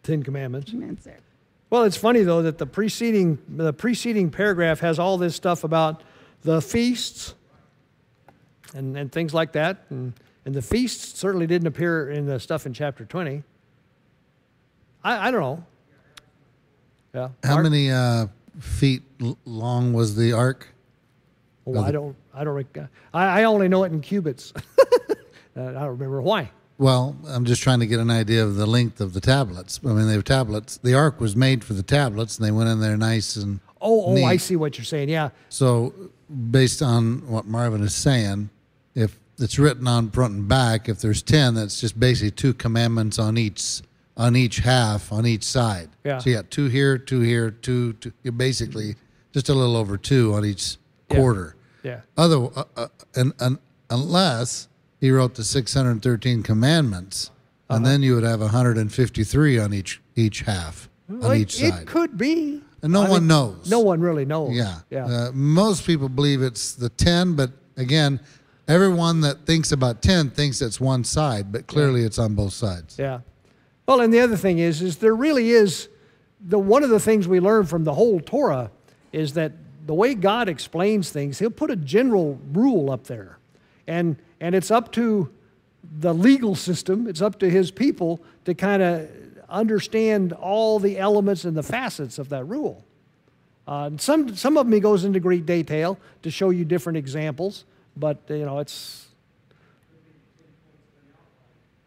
Ten 0.06 0.22
Commandments. 0.22 0.70
commandments 0.70 1.04
there. 1.04 1.18
Well, 1.68 1.82
it's 1.82 1.96
funny 1.96 2.22
though 2.22 2.42
that 2.42 2.58
the 2.58 2.66
preceding 2.66 3.38
the 3.48 3.72
preceding 3.72 4.30
paragraph 4.30 4.80
has 4.80 4.98
all 5.00 5.18
this 5.18 5.34
stuff 5.34 5.64
about 5.64 6.02
the 6.42 6.62
feasts 6.62 7.34
and, 8.72 8.96
and 8.96 9.10
things 9.10 9.34
like 9.34 9.52
that, 9.52 9.78
and 9.90 10.12
and 10.44 10.54
the 10.54 10.62
feasts 10.62 11.18
certainly 11.18 11.48
didn't 11.48 11.66
appear 11.66 12.08
in 12.10 12.26
the 12.26 12.38
stuff 12.38 12.66
in 12.66 12.72
chapter 12.72 13.04
twenty. 13.04 13.42
I, 15.02 15.28
I 15.28 15.30
don't 15.32 15.40
know. 15.40 15.64
Yeah. 17.12 17.28
How 17.42 17.54
Mark? 17.54 17.64
many 17.64 17.90
uh, 17.90 18.28
feet 18.60 19.02
long 19.44 19.92
was 19.92 20.14
the 20.14 20.32
ark? 20.34 20.68
Oh, 21.66 21.80
I 21.80 21.90
don't. 21.90 22.14
I 22.32 22.44
don't. 22.44 22.64
I, 23.12 23.40
I 23.40 23.44
only 23.44 23.68
know 23.68 23.82
it 23.82 23.92
in 23.92 24.00
cubits. 24.00 24.52
Uh, 25.58 25.70
I 25.70 25.72
don't 25.72 25.92
remember 25.92 26.20
why. 26.20 26.50
Well, 26.78 27.16
I'm 27.28 27.44
just 27.46 27.62
trying 27.62 27.80
to 27.80 27.86
get 27.86 28.00
an 28.00 28.10
idea 28.10 28.44
of 28.44 28.56
the 28.56 28.66
length 28.66 29.00
of 29.00 29.14
the 29.14 29.20
tablets. 29.20 29.80
I 29.84 29.88
mean, 29.88 30.06
they 30.08 30.16
were 30.16 30.22
tablets. 30.22 30.76
The 30.78 30.94
ark 30.94 31.20
was 31.20 31.34
made 31.34 31.64
for 31.64 31.72
the 31.72 31.82
tablets, 31.82 32.38
and 32.38 32.46
they 32.46 32.50
went 32.50 32.68
in 32.68 32.80
there 32.80 32.96
nice 32.96 33.36
and. 33.36 33.60
Oh, 33.80 34.16
oh, 34.16 34.24
I 34.24 34.36
see 34.36 34.56
what 34.56 34.76
you're 34.78 34.84
saying. 34.84 35.08
Yeah. 35.08 35.30
So, 35.48 35.92
based 36.50 36.82
on 36.82 37.26
what 37.28 37.46
Marvin 37.46 37.82
is 37.82 37.94
saying, 37.94 38.50
if 38.94 39.18
it's 39.38 39.58
written 39.58 39.86
on 39.86 40.10
front 40.10 40.34
and 40.34 40.48
back, 40.48 40.88
if 40.88 41.00
there's 41.00 41.22
ten, 41.22 41.54
that's 41.54 41.80
just 41.80 41.98
basically 42.00 42.30
two 42.30 42.54
commandments 42.54 43.18
on 43.18 43.38
each 43.38 43.82
on 44.16 44.34
each 44.34 44.58
half 44.58 45.12
on 45.12 45.26
each 45.26 45.44
side. 45.44 45.90
Yeah. 46.04 46.18
So 46.18 46.30
you 46.30 46.36
got 46.36 46.50
two 46.50 46.68
here, 46.68 46.96
two 46.98 47.20
here, 47.20 47.50
two. 47.50 47.92
two 47.94 48.12
you're 48.22 48.32
basically 48.32 48.96
just 49.32 49.48
a 49.50 49.54
little 49.54 49.76
over 49.76 49.96
two 49.98 50.32
on 50.34 50.44
each 50.44 50.78
Yeah. 51.10 51.16
quarter. 51.16 51.56
Yeah. 51.82 52.00
Other, 52.16 52.48
uh, 52.56 52.64
uh, 52.76 52.88
and, 53.14 53.32
and 53.38 53.58
unless 53.90 54.68
he 55.06 55.12
wrote 55.12 55.36
the 55.36 55.44
613 55.44 56.42
commandments, 56.42 57.30
and 57.70 57.84
Uh-huh. 57.84 57.92
then 57.92 58.02
you 58.02 58.16
would 58.16 58.24
have 58.24 58.40
153 58.40 59.56
on 59.58 59.72
each 59.72 60.00
each 60.16 60.40
half 60.40 60.88
on 61.08 61.32
it- 61.32 61.38
each 61.42 61.56
side. 61.60 61.82
It 61.82 61.86
could 61.86 62.16
be. 62.18 62.60
And 62.82 62.92
no 62.92 63.02
I 63.02 63.08
one 63.08 63.20
think 63.20 63.28
knows. 63.28 63.70
No 63.70 63.78
one 63.80 64.00
really 64.00 64.24
knows. 64.24 64.52
Yeah. 64.54 64.78
Yeah. 64.90 65.06
Uh, 65.06 65.30
most 65.32 65.86
people 65.86 66.08
believe 66.08 66.42
it's 66.42 66.72
the 66.72 66.88
10, 66.88 67.34
but 67.34 67.52
again, 67.76 68.18
everyone 68.66 69.20
that 69.20 69.46
thinks 69.46 69.70
about 69.72 70.02
10 70.02 70.30
thinks 70.30 70.60
it's 70.60 70.80
one 70.80 71.04
side, 71.04 71.52
but 71.52 71.66
clearly 71.68 72.02
it's 72.02 72.18
on 72.18 72.34
both 72.34 72.52
sides. 72.52 72.96
Yeah. 72.98 73.20
Well, 73.86 74.00
and 74.00 74.12
the 74.12 74.20
other 74.20 74.36
thing 74.36 74.58
is, 74.58 74.82
is 74.82 74.96
there 74.96 75.14
really 75.14 75.50
is 75.50 75.88
the 76.40 76.58
one 76.58 76.82
of 76.82 76.90
the 76.90 77.00
things 77.00 77.28
we 77.28 77.38
learn 77.40 77.64
from 77.66 77.84
the 77.84 77.94
whole 77.94 78.18
Torah 78.20 78.70
is 79.12 79.34
that 79.34 79.52
the 79.86 79.94
way 79.94 80.14
God 80.14 80.48
explains 80.48 81.10
things, 81.10 81.38
He'll 81.38 81.50
put 81.50 81.70
a 81.70 81.76
general 81.76 82.38
rule 82.52 82.90
up 82.90 83.04
there, 83.06 83.38
and 83.86 84.16
and 84.40 84.54
it's 84.54 84.70
up 84.70 84.92
to 84.92 85.30
the 85.98 86.12
legal 86.12 86.54
system, 86.54 87.06
it's 87.06 87.22
up 87.22 87.38
to 87.40 87.50
His 87.50 87.70
people 87.70 88.20
to 88.44 88.54
kind 88.54 88.82
of 88.82 89.08
understand 89.48 90.32
all 90.32 90.78
the 90.78 90.98
elements 90.98 91.44
and 91.44 91.56
the 91.56 91.62
facets 91.62 92.18
of 92.18 92.28
that 92.30 92.44
rule. 92.44 92.84
Uh, 93.68 93.86
and 93.86 94.00
some 94.00 94.36
some 94.36 94.56
of 94.56 94.66
them 94.66 94.72
He 94.72 94.80
goes 94.80 95.04
into 95.04 95.20
great 95.20 95.46
detail 95.46 95.98
to 96.22 96.30
show 96.30 96.50
you 96.50 96.64
different 96.64 96.96
examples, 96.96 97.64
but 97.96 98.18
you 98.28 98.44
know 98.44 98.58
it's 98.58 99.06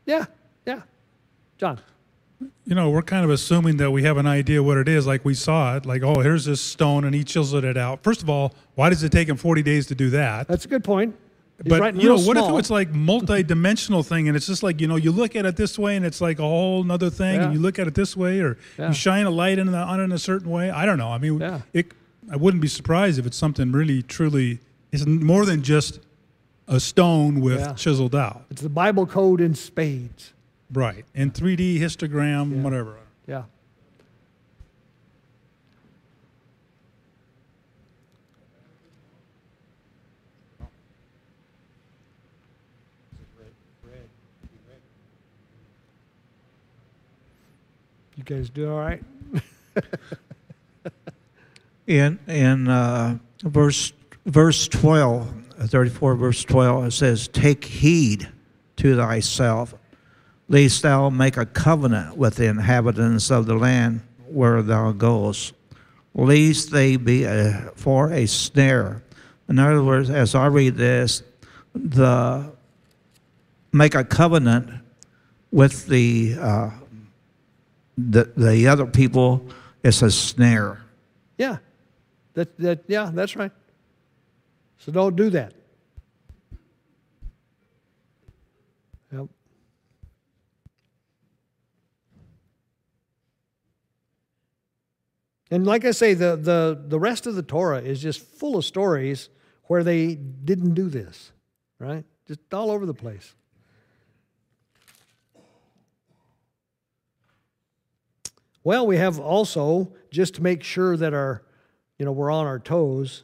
yeah, 0.10 0.26
yeah. 0.66 0.82
John. 1.60 1.80
You 2.66 2.74
know, 2.74 2.90
we're 2.90 3.04
kind 3.04 3.24
of 3.24 3.30
assuming 3.30 3.78
that 3.78 3.92
we 3.92 4.02
have 4.04 4.18
an 4.18 4.26
idea 4.26 4.64
what 4.64 4.78
it 4.78 4.88
is, 4.88 5.06
like 5.06 5.24
we 5.24 5.36
saw 5.36 5.76
it, 5.76 5.86
like, 5.86 6.02
oh, 6.02 6.22
here's 6.22 6.46
this 6.46 6.62
stone, 6.62 7.04
and 7.04 7.14
he 7.14 7.24
chiseled 7.24 7.64
it 7.64 7.78
out. 7.78 8.02
First 8.02 8.24
of 8.24 8.30
all, 8.30 8.56
why 8.74 8.90
does 8.90 9.04
it 9.04 9.12
take 9.12 9.30
him 9.30 9.38
40 9.38 9.62
days 9.62 9.86
to 9.88 9.96
do 9.96 10.10
that? 10.10 10.48
That's 10.48 10.66
a 10.66 10.68
good 10.68 10.84
point. 10.84 11.16
He's 11.64 11.78
but 11.78 11.96
you 11.96 12.08
know, 12.08 12.16
what 12.16 12.38
small. 12.38 12.56
if 12.56 12.60
it's 12.60 12.70
like 12.70 12.94
multi-dimensional 12.94 14.02
thing, 14.04 14.28
and 14.30 14.38
it's 14.38 14.48
just 14.48 14.64
like 14.64 14.80
you 14.80 14.88
know, 14.88 14.96
you 14.96 15.12
look 15.12 15.36
at 15.36 15.46
it 15.46 15.58
this 15.58 15.78
way, 15.78 15.98
and 15.98 16.06
it's 16.06 16.22
like 16.22 16.40
a 16.40 16.44
whole 16.44 16.84
nother 16.86 17.10
thing, 17.10 17.36
Yeah. 17.36 17.46
and 17.46 17.54
you 17.54 17.60
look 17.60 17.78
at 17.78 17.86
it 17.88 17.96
this 17.96 18.16
way, 18.16 18.40
or 18.40 18.58
Yeah. 18.78 18.88
you 18.90 18.94
shine 18.94 19.26
a 19.26 19.30
light 19.30 19.60
in 19.60 19.68
the, 19.72 19.78
on 19.78 20.00
it 20.00 20.04
in 20.04 20.12
a 20.14 20.18
certain 20.20 20.50
way. 20.50 20.70
I 20.70 20.86
don't 20.86 20.98
know. 20.98 21.10
I 21.10 21.18
mean, 21.18 21.40
Yeah. 21.40 21.62
it. 21.74 21.92
I 22.32 22.38
wouldn't 22.38 22.62
be 22.62 22.68
surprised 22.70 23.20
if 23.20 23.26
it's 23.26 23.36
something 23.38 23.72
really, 23.74 24.04
truly. 24.04 24.60
It's 24.92 25.06
more 25.06 25.46
than 25.46 25.62
just 25.64 26.00
a 26.68 26.80
stone 26.80 27.42
with 27.42 27.76
chiseled 27.76 28.16
out, 28.16 28.46
It's 28.52 28.62
the 28.62 28.70
Bible 28.70 29.06
code 29.06 29.42
in 29.42 29.54
spades. 29.56 30.32
right? 30.72 31.04
In 31.16 31.32
3D 31.32 31.80
histogram, 31.80 32.62
whatever. 32.62 32.96
Yeah. 33.28 33.44
You 48.20 48.26
guys 48.26 48.50
do 48.50 48.70
all 48.70 48.78
right? 48.80 49.02
In 51.88 52.20
in 52.28 52.68
uh, 52.68 53.18
verse 53.44 53.94
verse 54.26 54.68
twelve, 54.68 55.34
uh, 55.58 55.68
thirty 55.68 55.90
four, 55.90 56.16
verse 56.16 56.44
twelve, 56.44 56.88
it 56.88 56.92
says, 56.92 57.30
"Take 57.30 57.64
heed 57.64 58.28
to 58.76 58.98
thyself, 58.98 59.74
lest 60.50 60.82
thou 60.82 61.10
make 61.10 61.38
a 61.38 61.46
covenant 61.46 62.18
with 62.18 62.36
the 62.36 62.48
inhabitants 62.48 63.32
of 63.32 63.46
the 63.46 63.56
land 63.56 64.02
where 64.28 64.62
thou 64.62 64.92
goest, 64.92 65.54
lest 66.14 66.72
they 66.72 66.98
be 66.98 67.24
a, 67.24 67.72
for 67.76 68.12
a 68.12 68.26
snare." 68.26 69.02
In 69.48 69.60
other 69.60 69.82
words, 69.82 70.10
as 70.10 70.36
I 70.36 70.48
read 70.48 70.76
this, 70.76 71.24
the 71.74 72.52
make 73.72 73.96
a 73.96 74.04
covenant 74.04 74.70
with 75.52 75.88
the 75.88 76.36
uh, 76.38 76.70
the 78.12 78.32
the 78.36 78.68
other 78.68 78.86
people 78.86 79.46
it's 79.84 80.02
a 80.02 80.12
snare. 80.12 80.82
Yeah. 81.38 81.58
That, 82.34 82.58
that, 82.60 82.84
yeah, 82.88 83.12
that's 83.14 83.36
right. 83.36 83.52
So 84.78 84.92
don't 84.92 85.16
do 85.16 85.30
that. 85.32 85.54
Yep. 89.12 89.28
And 95.52 95.66
like 95.66 95.86
I 95.86 95.92
say, 95.92 96.14
the, 96.14 96.36
the, 96.36 96.86
the 96.88 97.00
rest 97.00 97.26
of 97.26 97.36
the 97.36 97.42
Torah 97.42 97.82
is 97.82 98.02
just 98.02 98.22
full 98.22 98.58
of 98.58 98.66
stories 98.66 99.30
where 99.64 99.84
they 99.84 100.16
didn't 100.16 100.76
do 100.76 100.90
this, 100.90 101.32
right? 101.80 102.06
Just 102.28 102.40
all 102.54 102.70
over 102.70 102.86
the 102.86 102.94
place. 102.94 103.34
Well, 108.64 108.86
we 108.86 108.98
have 108.98 109.20
also, 109.20 109.92
just 110.12 110.36
to 110.36 110.44
make 110.44 110.64
sure 110.64 110.98
that 110.98 111.14
our, 111.14 111.44
you 111.98 112.06
know, 112.06 112.12
we're 112.12 112.32
on 112.32 112.46
our 112.46 112.60
toes, 112.60 113.24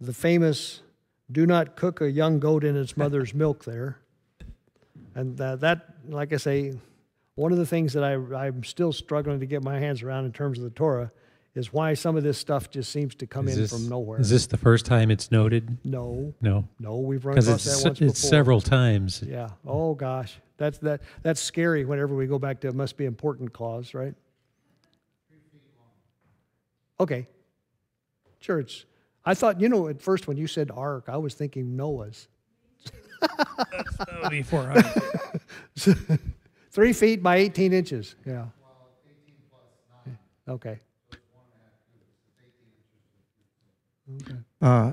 the 0.00 0.12
famous 0.12 0.82
do 1.30 1.46
not 1.46 1.76
cook 1.76 2.00
a 2.00 2.10
young 2.10 2.40
goat 2.40 2.64
in 2.64 2.76
its 2.76 2.96
mother's 2.96 3.34
milk 3.34 3.64
there. 3.64 3.98
And 5.14 5.40
uh, 5.40 5.56
that, 5.56 5.86
like 6.08 6.32
I 6.32 6.36
say, 6.36 6.74
one 7.34 7.52
of 7.52 7.58
the 7.58 7.66
things 7.66 7.92
that 7.92 8.04
I, 8.04 8.14
I'm 8.14 8.64
still 8.64 8.92
struggling 8.92 9.40
to 9.40 9.46
get 9.46 9.62
my 9.62 9.78
hands 9.78 10.02
around 10.02 10.24
in 10.24 10.32
terms 10.32 10.58
of 10.58 10.64
the 10.64 10.70
Torah 10.70 11.12
is 11.54 11.72
why 11.72 11.94
some 11.94 12.16
of 12.16 12.22
this 12.22 12.38
stuff 12.38 12.70
just 12.70 12.92
seems 12.92 13.14
to 13.16 13.26
come 13.26 13.48
Is 13.48 13.56
in 13.56 13.62
this, 13.62 13.72
from 13.72 13.88
nowhere. 13.88 14.20
is 14.20 14.30
this 14.30 14.46
the 14.46 14.56
first 14.56 14.86
time 14.86 15.10
it's 15.10 15.30
noted? 15.32 15.78
no, 15.84 16.32
No, 16.40 16.66
no, 16.78 16.98
we've 16.98 17.24
run 17.24 17.36
across 17.38 17.66
it's 17.66 17.82
that 17.82 17.88
once 17.88 18.00
it's 18.00 18.20
before. 18.20 18.30
several 18.30 18.60
times. 18.60 19.22
Yeah. 19.26 19.48
Oh 19.66 19.94
gosh, 19.94 20.38
that's 20.58 20.78
that. 20.78 21.00
That's 21.22 21.40
scary. 21.40 21.84
Whenever 21.84 22.14
we 22.14 22.26
go 22.26 22.38
back 22.38 22.60
to 22.60 22.68
it, 22.68 22.74
must 22.74 22.96
be 22.96 23.04
important 23.04 23.52
clause, 23.52 23.94
right? 23.94 24.14
Okay. 27.00 27.26
Church. 28.40 28.86
I 29.24 29.34
thought 29.34 29.60
you 29.60 29.68
know 29.68 29.88
at 29.88 30.00
first 30.00 30.28
when 30.28 30.36
you 30.36 30.46
said 30.46 30.70
ark, 30.70 31.06
I 31.08 31.16
was 31.16 31.34
thinking 31.34 31.76
Noah's. 31.76 32.28
That 33.20 34.22
would 34.22 34.30
be 34.30 34.42
400. 34.42 34.84
Three 36.70 36.92
feet 36.92 37.22
by 37.22 37.36
18 37.36 37.72
inches. 37.72 38.14
Yeah. 38.24 38.46
Okay. 40.48 40.80
Uh, 44.60 44.92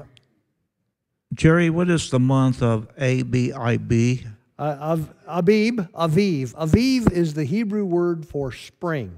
Jerry, 1.33 1.69
what 1.69 1.89
is 1.89 2.09
the 2.09 2.19
month 2.19 2.61
of 2.61 2.87
ABIB? 2.97 4.27
Uh, 4.59 4.61
Av- 4.61 5.13
Abib, 5.27 5.81
Aviv. 5.93 6.53
Aviv 6.53 7.11
is 7.11 7.33
the 7.33 7.43
Hebrew 7.43 7.85
word 7.85 8.25
for 8.25 8.51
spring. 8.51 9.17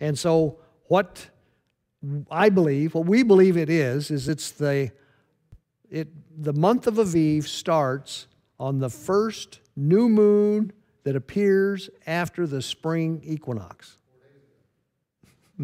And 0.00 0.18
so, 0.18 0.58
what 0.88 1.28
I 2.30 2.48
believe, 2.48 2.94
what 2.94 3.06
we 3.06 3.22
believe 3.22 3.56
it 3.56 3.70
is, 3.70 4.10
is 4.10 4.28
it's 4.28 4.50
the, 4.50 4.90
it, 5.90 6.08
the 6.36 6.52
month 6.52 6.86
of 6.86 6.94
Aviv 6.94 7.44
starts 7.44 8.26
on 8.58 8.78
the 8.78 8.90
first 8.90 9.60
new 9.76 10.08
moon 10.08 10.72
that 11.04 11.16
appears 11.16 11.88
after 12.06 12.46
the 12.46 12.60
spring 12.60 13.20
equinox. 13.24 13.98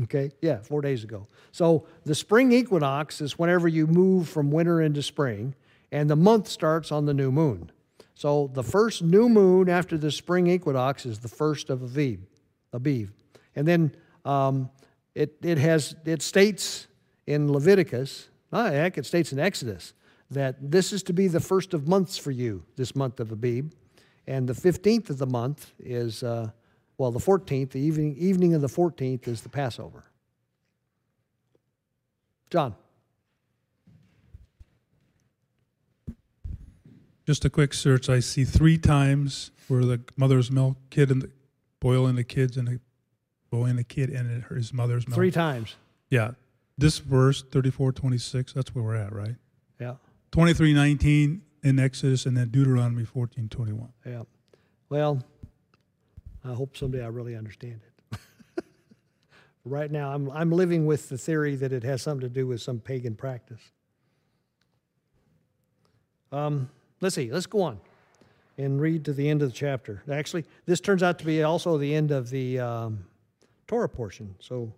Okay, 0.04 0.30
yeah, 0.40 0.58
four 0.58 0.80
days 0.80 1.04
ago. 1.04 1.26
So 1.50 1.86
the 2.04 2.14
spring 2.14 2.52
equinox 2.52 3.20
is 3.20 3.38
whenever 3.38 3.68
you 3.68 3.86
move 3.86 4.28
from 4.28 4.50
winter 4.50 4.80
into 4.80 5.02
spring, 5.02 5.54
and 5.90 6.08
the 6.08 6.16
month 6.16 6.48
starts 6.48 6.90
on 6.90 7.04
the 7.04 7.12
new 7.12 7.30
moon. 7.30 7.70
So 8.14 8.50
the 8.54 8.62
first 8.62 9.02
new 9.02 9.28
moon 9.28 9.68
after 9.68 9.98
the 9.98 10.10
spring 10.10 10.46
equinox 10.46 11.04
is 11.04 11.18
the 11.18 11.28
first 11.28 11.68
of 11.70 11.80
Aviv, 11.80 12.20
Aviv. 12.72 13.10
And 13.54 13.68
then 13.68 13.94
um, 14.24 14.70
it, 15.14 15.36
it 15.42 15.58
has 15.58 15.94
it 16.04 16.22
states 16.22 16.86
in 17.26 17.52
Leviticus, 17.52 18.28
ah, 18.52 18.70
heck, 18.70 18.98
it 18.98 19.06
states 19.06 19.32
in 19.32 19.38
Exodus 19.38 19.94
that 20.30 20.56
this 20.70 20.92
is 20.92 21.02
to 21.04 21.12
be 21.12 21.28
the 21.28 21.40
first 21.40 21.74
of 21.74 21.86
months 21.86 22.16
for 22.16 22.30
you, 22.30 22.64
this 22.76 22.96
month 22.96 23.20
of 23.20 23.32
Abib. 23.32 23.72
And 24.26 24.48
the 24.48 24.54
15th 24.54 25.10
of 25.10 25.18
the 25.18 25.26
month 25.26 25.72
is, 25.78 26.22
uh, 26.22 26.50
well, 26.96 27.10
the 27.10 27.18
14th, 27.18 27.70
the 27.70 27.80
evening, 27.80 28.16
evening 28.16 28.54
of 28.54 28.60
the 28.60 28.68
14th 28.68 29.28
is 29.28 29.42
the 29.42 29.48
Passover. 29.48 30.04
John. 32.50 32.74
Just 37.26 37.44
a 37.44 37.50
quick 37.50 37.72
search. 37.74 38.08
I 38.08 38.20
see 38.20 38.44
three 38.44 38.78
times 38.78 39.52
where 39.68 39.84
the 39.84 40.00
mother's 40.16 40.50
milk, 40.50 40.76
kid 40.90 41.10
and 41.10 41.22
the 41.22 41.30
boiling 41.80 42.16
the 42.16 42.24
kids 42.24 42.56
and 42.56 42.68
the 42.68 42.80
boiling 43.52 43.76
the 43.76 43.84
kid 43.84 44.08
and 44.08 44.44
his 44.44 44.72
mother's 44.72 45.06
milk. 45.06 45.14
Three 45.14 45.30
times. 45.30 45.76
Yeah. 46.08 46.32
This 46.78 46.98
verse, 46.98 47.42
34, 47.42 47.92
26, 47.92 48.54
that's 48.54 48.74
where 48.74 48.82
we're 48.82 48.96
at, 48.96 49.12
right? 49.12 49.36
Yeah. 49.78 49.96
23, 50.32 50.72
19 50.72 51.42
in 51.62 51.78
Exodus 51.78 52.24
and 52.24 52.34
then 52.34 52.48
Deuteronomy 52.48 53.04
14, 53.04 53.50
21. 53.50 53.92
Yeah. 54.06 54.22
Well, 54.88 55.22
I 56.42 56.54
hope 56.54 56.76
someday 56.76 57.04
I 57.04 57.08
really 57.08 57.36
understand 57.36 57.80
it. 58.12 58.64
right 59.66 59.90
now, 59.90 60.14
I'm, 60.14 60.30
I'm 60.30 60.50
living 60.50 60.86
with 60.86 61.10
the 61.10 61.18
theory 61.18 61.54
that 61.56 61.74
it 61.74 61.84
has 61.84 62.00
something 62.00 62.26
to 62.26 62.34
do 62.34 62.46
with 62.46 62.62
some 62.62 62.80
pagan 62.80 63.14
practice. 63.14 63.60
Um, 66.32 66.70
let's 67.02 67.14
see, 67.14 67.30
let's 67.30 67.46
go 67.46 67.60
on 67.62 67.80
and 68.56 68.80
read 68.80 69.04
to 69.04 69.12
the 69.12 69.28
end 69.28 69.42
of 69.42 69.50
the 69.50 69.54
chapter. 69.54 70.02
Actually, 70.10 70.46
this 70.64 70.80
turns 70.80 71.02
out 71.02 71.18
to 71.18 71.26
be 71.26 71.42
also 71.42 71.76
the 71.76 71.94
end 71.94 72.10
of 72.10 72.30
the 72.30 72.58
um, 72.58 73.04
Torah 73.72 73.88
portion, 73.88 74.34
so 74.38 74.70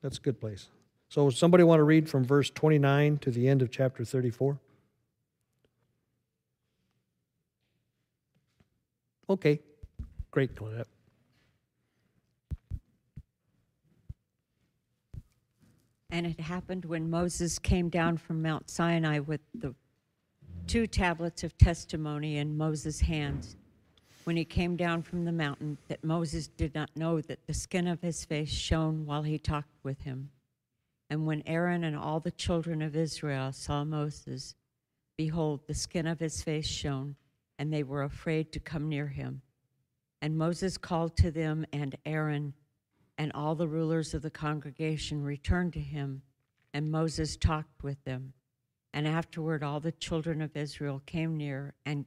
that's 0.00 0.18
a 0.18 0.20
good 0.20 0.40
place. 0.40 0.68
So, 1.08 1.30
somebody 1.30 1.64
want 1.64 1.80
to 1.80 1.82
read 1.82 2.08
from 2.08 2.24
verse 2.24 2.48
29 2.48 3.18
to 3.18 3.30
the 3.32 3.48
end 3.48 3.60
of 3.60 3.72
chapter 3.72 4.04
34? 4.04 4.56
Okay, 9.28 9.58
great, 10.30 10.54
Claudette. 10.54 10.84
And 16.12 16.24
it 16.24 16.38
happened 16.38 16.84
when 16.84 17.10
Moses 17.10 17.58
came 17.58 17.88
down 17.88 18.16
from 18.16 18.40
Mount 18.40 18.70
Sinai 18.70 19.18
with 19.18 19.40
the 19.52 19.74
two 20.68 20.86
tablets 20.86 21.42
of 21.42 21.58
testimony 21.58 22.36
in 22.36 22.56
Moses' 22.56 23.00
hands. 23.00 23.56
When 24.24 24.36
he 24.36 24.44
came 24.44 24.76
down 24.76 25.02
from 25.02 25.24
the 25.24 25.32
mountain, 25.32 25.76
that 25.88 26.02
Moses 26.02 26.48
did 26.48 26.74
not 26.74 26.96
know 26.96 27.20
that 27.20 27.46
the 27.46 27.54
skin 27.54 27.86
of 27.86 28.00
his 28.00 28.24
face 28.24 28.50
shone 28.50 29.04
while 29.04 29.22
he 29.22 29.38
talked 29.38 29.76
with 29.82 30.00
him. 30.00 30.30
And 31.10 31.26
when 31.26 31.42
Aaron 31.46 31.84
and 31.84 31.94
all 31.94 32.20
the 32.20 32.30
children 32.30 32.80
of 32.80 32.96
Israel 32.96 33.52
saw 33.52 33.84
Moses, 33.84 34.54
behold, 35.18 35.60
the 35.66 35.74
skin 35.74 36.06
of 36.06 36.18
his 36.18 36.42
face 36.42 36.66
shone, 36.66 37.16
and 37.58 37.72
they 37.72 37.82
were 37.82 38.02
afraid 38.02 38.50
to 38.52 38.60
come 38.60 38.88
near 38.88 39.08
him. 39.08 39.42
And 40.22 40.38
Moses 40.38 40.78
called 40.78 41.16
to 41.18 41.30
them, 41.30 41.66
and 41.72 41.94
Aaron 42.06 42.54
and 43.18 43.30
all 43.32 43.54
the 43.54 43.68
rulers 43.68 44.14
of 44.14 44.22
the 44.22 44.30
congregation 44.30 45.22
returned 45.22 45.74
to 45.74 45.80
him, 45.80 46.22
and 46.72 46.90
Moses 46.90 47.36
talked 47.36 47.84
with 47.84 48.02
them. 48.04 48.32
And 48.94 49.06
afterward, 49.06 49.62
all 49.62 49.80
the 49.80 49.92
children 49.92 50.40
of 50.40 50.56
Israel 50.56 51.02
came 51.04 51.36
near, 51.36 51.74
and 51.84 52.06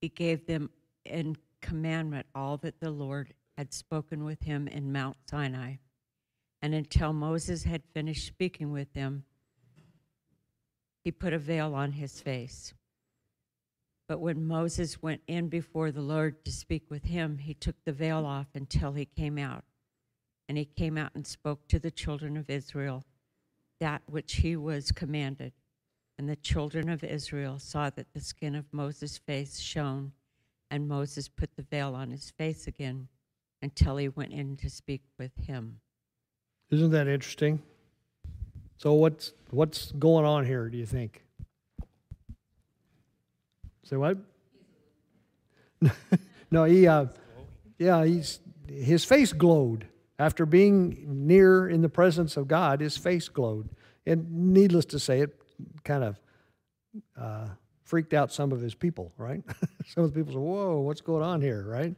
he 0.00 0.08
gave 0.08 0.46
them 0.46 0.70
in 1.04 1.36
commandment 1.64 2.26
all 2.34 2.58
that 2.58 2.78
the 2.78 2.90
Lord 2.90 3.32
had 3.56 3.72
spoken 3.72 4.24
with 4.24 4.42
him 4.42 4.68
in 4.68 4.92
Mount 4.92 5.16
Sinai. 5.28 5.76
And 6.60 6.74
until 6.74 7.12
Moses 7.12 7.64
had 7.64 7.82
finished 7.94 8.26
speaking 8.26 8.70
with 8.70 8.92
them, 8.92 9.24
he 11.02 11.10
put 11.10 11.32
a 11.32 11.38
veil 11.38 11.74
on 11.74 11.92
his 11.92 12.20
face. 12.20 12.74
But 14.06 14.20
when 14.20 14.46
Moses 14.46 15.02
went 15.02 15.22
in 15.26 15.48
before 15.48 15.90
the 15.90 16.02
Lord 16.02 16.44
to 16.44 16.52
speak 16.52 16.84
with 16.90 17.04
him, 17.04 17.38
he 17.38 17.54
took 17.54 17.76
the 17.84 17.92
veil 17.92 18.26
off 18.26 18.48
until 18.54 18.92
he 18.92 19.06
came 19.06 19.38
out. 19.38 19.64
And 20.46 20.58
he 20.58 20.66
came 20.66 20.98
out 20.98 21.12
and 21.14 21.26
spoke 21.26 21.66
to 21.68 21.78
the 21.78 21.90
children 21.90 22.36
of 22.36 22.50
Israel 22.50 23.04
that 23.80 24.02
which 24.06 24.36
he 24.36 24.54
was 24.56 24.92
commanded. 24.92 25.52
And 26.18 26.28
the 26.28 26.36
children 26.36 26.90
of 26.90 27.02
Israel 27.02 27.58
saw 27.58 27.88
that 27.90 28.12
the 28.12 28.20
skin 28.20 28.54
of 28.54 28.72
Moses' 28.72 29.16
face 29.18 29.58
shone, 29.58 30.12
and 30.74 30.88
Moses 30.88 31.28
put 31.28 31.54
the 31.54 31.62
veil 31.62 31.94
on 31.94 32.10
his 32.10 32.30
face 32.30 32.66
again 32.66 33.06
until 33.62 33.96
he 33.96 34.08
went 34.08 34.32
in 34.32 34.56
to 34.56 34.68
speak 34.68 35.02
with 35.20 35.30
him. 35.46 35.78
Isn't 36.68 36.90
that 36.90 37.06
interesting? 37.06 37.62
So 38.76 38.94
what's 38.94 39.32
what's 39.50 39.92
going 39.92 40.24
on 40.24 40.44
here? 40.44 40.68
Do 40.68 40.76
you 40.76 40.84
think? 40.84 41.22
Say 43.84 43.96
what? 43.96 44.18
no, 46.50 46.64
he. 46.64 46.88
Uh, 46.88 47.06
yeah, 47.78 48.04
he's 48.04 48.40
his 48.66 49.04
face 49.04 49.32
glowed 49.32 49.86
after 50.18 50.44
being 50.44 51.04
near 51.06 51.68
in 51.68 51.82
the 51.82 51.88
presence 51.88 52.36
of 52.36 52.48
God. 52.48 52.80
His 52.80 52.96
face 52.96 53.28
glowed, 53.28 53.68
and 54.04 54.52
needless 54.52 54.86
to 54.86 54.98
say, 54.98 55.20
it 55.20 55.40
kind 55.84 56.02
of 56.02 56.20
uh, 57.16 57.46
freaked 57.84 58.14
out 58.14 58.32
some 58.32 58.52
of 58.52 58.60
his 58.60 58.74
people. 58.74 59.12
Right? 59.16 59.42
some 59.86 60.04
of 60.04 60.12
the 60.12 60.20
people 60.20 60.32
said, 60.32 60.42
"Whoa, 60.42 60.80
what's 60.80 61.00
going 61.00 61.22
on 61.22 61.40
here?" 61.40 61.64
Right? 61.66 61.94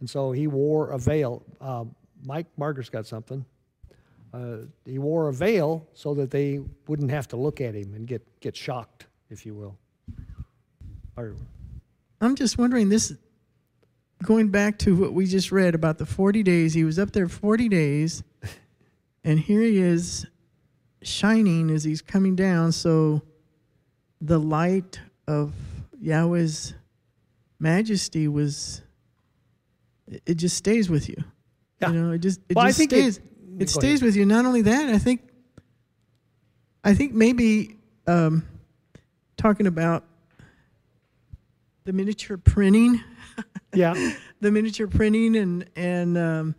And 0.00 0.10
so 0.10 0.32
he 0.32 0.46
wore 0.46 0.90
a 0.90 0.98
veil. 0.98 1.42
Uh, 1.60 1.84
Mike 2.24 2.46
Margaret's 2.56 2.90
got 2.90 3.06
something. 3.06 3.44
Uh, 4.32 4.58
he 4.84 4.98
wore 4.98 5.28
a 5.28 5.32
veil 5.32 5.86
so 5.94 6.14
that 6.14 6.30
they 6.30 6.60
wouldn't 6.88 7.10
have 7.10 7.28
to 7.28 7.36
look 7.36 7.60
at 7.60 7.74
him 7.74 7.94
and 7.94 8.06
get, 8.06 8.22
get 8.40 8.54
shocked, 8.54 9.06
if 9.30 9.46
you 9.46 9.54
will. 9.54 9.78
Or, 11.16 11.34
I'm 12.20 12.36
just 12.36 12.58
wondering 12.58 12.88
this 12.88 13.14
going 14.22 14.48
back 14.48 14.78
to 14.80 14.94
what 14.94 15.14
we 15.14 15.26
just 15.26 15.52
read 15.52 15.74
about 15.74 15.98
the 15.98 16.06
40 16.06 16.42
days. 16.42 16.74
He 16.74 16.84
was 16.84 16.98
up 16.98 17.12
there 17.12 17.28
40 17.28 17.68
days, 17.68 18.22
and 19.24 19.38
here 19.38 19.62
he 19.62 19.78
is 19.78 20.26
shining 21.02 21.70
as 21.70 21.84
he's 21.84 22.02
coming 22.02 22.36
down. 22.36 22.72
So 22.72 23.22
the 24.20 24.38
light 24.38 25.00
of 25.28 25.52
Yahweh's 26.00 26.74
majesty 27.58 28.28
was, 28.28 28.82
it- 30.06 30.22
it 30.26 30.34
just 30.34 30.56
stays 30.56 30.88
with 30.90 31.08
you. 31.08 31.16
Yeah. 31.80 31.90
You 31.90 32.02
know, 32.02 32.12
it 32.12 32.18
just, 32.18 32.40
it 32.48 32.56
Well, 32.56 32.64
I 32.64 32.68
just 32.68 32.78
think 32.78 32.92
it- 32.92 33.14
stays. 33.14 33.20
It, 33.58 33.60
Go 33.60 33.64
stays 33.80 34.00
ahead. 34.00 34.02
with 34.02 34.16
you. 34.16 34.26
Not 34.26 34.44
only 34.44 34.60
that, 34.62 34.90
I 34.90 34.98
think, 34.98 35.22
I 36.84 36.92
think 36.94 37.14
maybe 37.14 37.78
um, 38.06 38.46
talking 39.38 39.66
about 39.66 40.04
the 41.84 41.92
miniature 41.94 42.36
printing, 42.36 43.00
yeah, 43.74 43.94
the 44.40 44.50
miniature 44.50 44.86
printing, 44.88 45.36
and 45.36 45.64
and 45.74 46.18
um, 46.18 46.54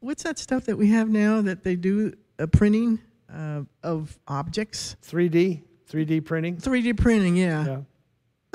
what's 0.00 0.24
that 0.24 0.38
stuff 0.40 0.64
that 0.64 0.76
we 0.76 0.88
have 0.90 1.08
now 1.08 1.40
that 1.42 1.62
they 1.62 1.76
do 1.76 2.12
a 2.40 2.48
printing 2.48 2.98
uh, 3.32 3.60
of 3.84 4.18
objects, 4.26 4.96
3D, 5.06 5.62
3D 5.88 6.24
printing. 6.24 6.56
3D 6.56 6.96
printing. 6.96 7.36
Yeah. 7.36 7.64
Yeah. 7.64 7.80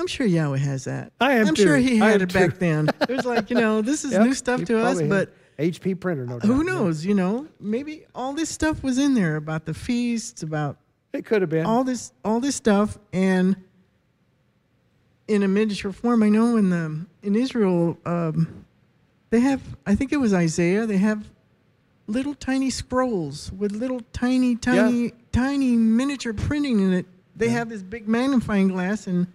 I'm 0.00 0.06
sure 0.06 0.26
Yahweh 0.26 0.58
has 0.58 0.84
that. 0.84 1.12
I 1.20 1.32
am 1.34 1.48
I'm 1.48 1.54
sure 1.54 1.76
he 1.76 1.98
had 1.98 2.22
it 2.22 2.32
back 2.32 2.58
then. 2.58 2.88
It 3.08 3.10
was 3.10 3.24
like 3.26 3.50
you 3.50 3.56
know 3.56 3.82
this 3.82 4.04
is 4.04 4.12
Yep, 4.12 4.22
new 4.24 4.34
stuff 4.34 4.64
to 4.64 4.78
us, 4.78 4.98
had 5.00 5.08
but 5.08 5.32
HP 5.58 6.00
printer, 6.00 6.26
no 6.26 6.38
doubt. 6.38 6.46
who 6.46 6.64
knows? 6.64 7.04
You 7.04 7.14
know, 7.14 7.46
maybe 7.60 8.04
all 8.14 8.32
this 8.32 8.48
stuff 8.48 8.82
was 8.82 8.98
in 8.98 9.14
there 9.14 9.36
about 9.36 9.66
the 9.66 9.74
feasts, 9.74 10.42
about 10.42 10.78
It 11.12 11.24
could 11.26 11.42
have 11.42 11.50
been. 11.50 11.66
all 11.66 11.84
this 11.84 12.12
all 12.24 12.40
this 12.40 12.56
stuff 12.56 12.98
and 13.12 13.56
in 15.28 15.42
a 15.44 15.48
miniature 15.48 15.92
form 15.92 16.22
i 16.24 16.28
know 16.28 16.56
in 16.56 16.70
the 16.70 17.06
in 17.22 17.36
israel 17.36 17.96
um, 18.04 18.64
they 19.30 19.38
have 19.40 19.60
i 19.86 19.94
think 19.94 20.12
it 20.12 20.16
was 20.16 20.34
isaiah 20.34 20.86
they 20.86 20.96
have 20.96 21.24
little 22.08 22.34
tiny 22.34 22.70
scrolls 22.70 23.52
with 23.52 23.70
little 23.70 24.00
tiny, 24.12 24.56
tiny, 24.56 25.12
tiny 25.30 25.76
miniature 25.76 26.32
printing 26.32 26.80
in 26.80 26.92
it. 26.92 27.06
They 27.36 27.50
have 27.50 27.68
this 27.68 27.84
big 27.84 28.08
magnifying 28.08 28.66
glass, 28.66 29.06
and 29.06 29.28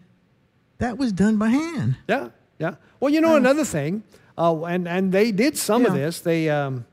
that 0.79 0.97
was 0.97 1.11
done 1.13 1.37
by 1.37 1.49
hand. 1.49 1.95
Yeah, 2.07 2.29
yeah. 2.59 2.75
Well, 2.99 3.11
you 3.13 3.21
know 3.21 3.35
another 3.35 3.65
thing, 3.65 4.03
uh, 4.37 4.63
and 4.63 4.87
and 4.87 5.11
they 5.11 5.31
did 5.31 5.57
some 5.57 5.85
of 5.85 5.93
this. 5.93 6.19
They, 6.19 6.49
um, 6.49 6.85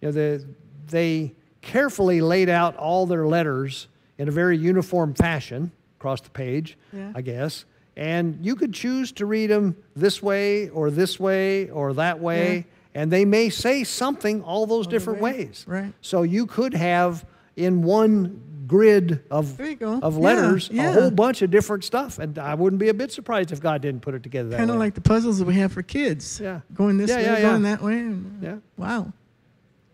you 0.00 0.08
know, 0.08 0.12
they 0.12 0.44
they 0.88 1.34
carefully 1.62 2.20
laid 2.20 2.48
out 2.48 2.76
all 2.76 3.06
their 3.06 3.26
letters 3.26 3.88
in 4.18 4.28
a 4.28 4.30
very 4.30 4.56
uniform 4.56 5.14
fashion 5.14 5.72
across 5.98 6.20
the 6.20 6.30
page, 6.30 6.76
Yeah. 6.92 7.12
I 7.14 7.20
guess. 7.22 7.64
And 7.96 8.38
you 8.42 8.54
could 8.56 8.72
choose 8.74 9.10
to 9.12 9.26
read 9.26 9.48
them 9.50 9.74
this 9.96 10.22
way 10.22 10.68
or 10.68 10.90
this 10.90 11.18
way 11.18 11.70
or 11.70 11.94
that 11.94 12.20
way, 12.20 12.66
and 12.94 13.10
they 13.10 13.24
may 13.24 13.48
say 13.50 13.84
something 13.84 14.42
all 14.42 14.66
those 14.66 14.86
different 14.86 15.20
way, 15.20 15.32
ways. 15.46 15.64
right. 15.66 15.92
So 16.02 16.22
you 16.22 16.46
could 16.46 16.74
have 16.74 17.24
in 17.56 17.82
one 17.82 18.40
grid 18.66 19.22
of 19.30 19.56
There 19.56 19.68
you 19.68 19.76
go. 19.76 19.98
of 20.00 20.16
letters 20.16 20.68
yeah. 20.72 20.90
a 20.90 20.92
whole 20.92 21.10
bunch 21.10 21.42
of 21.42 21.50
different 21.50 21.84
stuff, 21.84 22.18
and 22.18 22.38
I 22.38 22.54
wouldn't 22.54 22.80
be 22.80 22.88
a 22.88 22.94
bit 22.94 23.12
surprised 23.12 23.52
if 23.52 23.60
God 23.60 23.82
didn't 23.82 24.00
put 24.02 24.14
it 24.14 24.22
together 24.22 24.48
that 24.50 24.56
Kind 24.58 24.70
of 24.70 24.76
like 24.76 24.94
the 24.94 25.00
puzzles 25.00 25.38
that 25.38 25.44
we 25.46 25.54
have 25.54 25.72
for 25.72 25.82
kids. 25.82 26.40
Yeah. 26.40 26.60
Going 26.74 26.96
this 26.96 27.10
Yeah, 27.10 27.16
way, 27.16 27.22
yeah, 27.24 27.32
yeah. 27.36 27.42
going 27.42 27.62
that 27.62 27.82
way. 27.82 27.98
and- 27.98 28.42
Yeah. 28.42 28.56
Wow. 28.76 29.12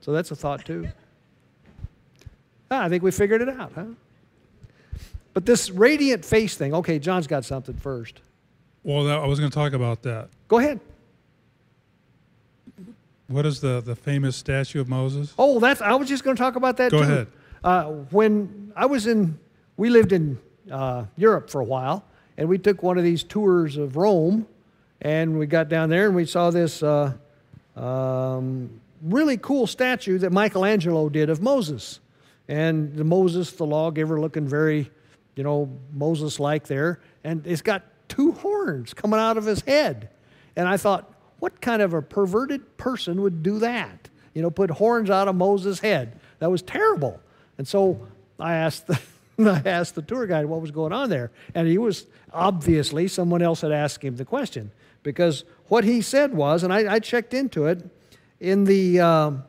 So 0.00 0.12
that's 0.12 0.30
a 0.30 0.36
thought 0.36 0.64
too. 0.64 0.88
Ah, 2.70 2.84
I 2.84 2.88
think 2.88 3.02
we 3.02 3.10
figured 3.10 3.42
it 3.42 3.48
out, 3.48 3.72
huh? 3.74 3.84
But 5.34 5.46
this 5.46 5.70
radiant 5.70 6.24
face 6.24 6.56
thing, 6.56 6.74
okay, 6.74 6.98
John's 6.98 7.26
got 7.26 7.44
something 7.44 7.74
first. 7.76 8.20
Well, 8.84 9.04
that, 9.04 9.18
I 9.20 9.26
was 9.26 9.38
going 9.38 9.50
to 9.50 9.54
talk 9.54 9.72
about 9.74 10.02
that. 10.02 10.28
Go 10.48 10.58
ahead. 10.58 10.80
What 13.28 13.46
is 13.46 13.60
the, 13.60 13.80
the 13.80 13.94
famous 13.96 14.36
statue 14.36 14.80
of 14.80 14.88
Moses? 14.88 15.32
Oh, 15.38 15.58
that's 15.60 15.80
I 15.80 15.94
was 15.94 16.08
just 16.08 16.22
going 16.24 16.36
to 16.36 16.40
talk 16.42 16.56
about 16.56 16.76
that 16.78 16.90
Go 16.90 16.98
too. 16.98 17.04
ahead. 17.04 17.26
Uh, 17.64 17.84
when 18.10 18.72
I 18.74 18.86
was 18.86 19.06
in, 19.06 19.38
we 19.76 19.88
lived 19.88 20.12
in 20.12 20.38
uh, 20.70 21.04
Europe 21.16 21.48
for 21.48 21.60
a 21.60 21.64
while, 21.64 22.04
and 22.36 22.48
we 22.48 22.58
took 22.58 22.82
one 22.82 22.98
of 22.98 23.04
these 23.04 23.22
tours 23.22 23.76
of 23.76 23.96
Rome, 23.96 24.46
and 25.00 25.38
we 25.38 25.46
got 25.46 25.68
down 25.68 25.88
there 25.88 26.06
and 26.06 26.16
we 26.16 26.24
saw 26.24 26.50
this 26.50 26.82
uh, 26.82 27.12
um, 27.76 28.80
really 29.02 29.36
cool 29.36 29.66
statue 29.66 30.18
that 30.18 30.32
Michelangelo 30.32 31.08
did 31.08 31.30
of 31.30 31.40
Moses, 31.40 32.00
and 32.48 32.94
the 32.96 33.04
Moses, 33.04 33.52
the 33.52 33.66
lawgiver, 33.66 34.20
looking 34.20 34.48
very, 34.48 34.90
you 35.36 35.44
know, 35.44 35.70
Moses-like 35.92 36.66
there, 36.66 36.98
and 37.22 37.46
it's 37.46 37.62
got 37.62 37.84
two 38.08 38.32
horns 38.32 38.92
coming 38.92 39.20
out 39.20 39.36
of 39.36 39.44
his 39.44 39.60
head, 39.60 40.08
and 40.56 40.68
I 40.68 40.76
thought, 40.76 41.12
what 41.38 41.60
kind 41.60 41.80
of 41.80 41.94
a 41.94 42.02
perverted 42.02 42.76
person 42.76 43.22
would 43.22 43.42
do 43.42 43.60
that? 43.60 44.08
You 44.34 44.42
know, 44.42 44.50
put 44.50 44.70
horns 44.70 45.10
out 45.10 45.28
of 45.28 45.36
Moses' 45.36 45.78
head. 45.78 46.18
That 46.40 46.50
was 46.50 46.62
terrible. 46.62 47.20
And 47.58 47.66
so 47.66 48.06
I 48.38 48.54
asked 48.54 48.86
the, 48.86 49.00
I 49.38 49.68
asked 49.68 49.94
the 49.94 50.02
tour 50.02 50.26
guide 50.26 50.46
what 50.46 50.60
was 50.60 50.70
going 50.70 50.92
on 50.92 51.10
there, 51.10 51.30
and 51.54 51.66
he 51.68 51.78
was 51.78 52.06
obviously 52.32 53.08
someone 53.08 53.42
else 53.42 53.60
had 53.60 53.72
asked 53.72 54.02
him 54.02 54.16
the 54.16 54.24
question 54.24 54.70
because 55.02 55.44
what 55.68 55.84
he 55.84 56.00
said 56.00 56.34
was, 56.34 56.62
and 56.62 56.72
I, 56.72 56.94
I 56.94 56.98
checked 56.98 57.34
into 57.34 57.66
it, 57.66 57.84
in 58.40 58.64
the 58.64 59.00
um, 59.00 59.44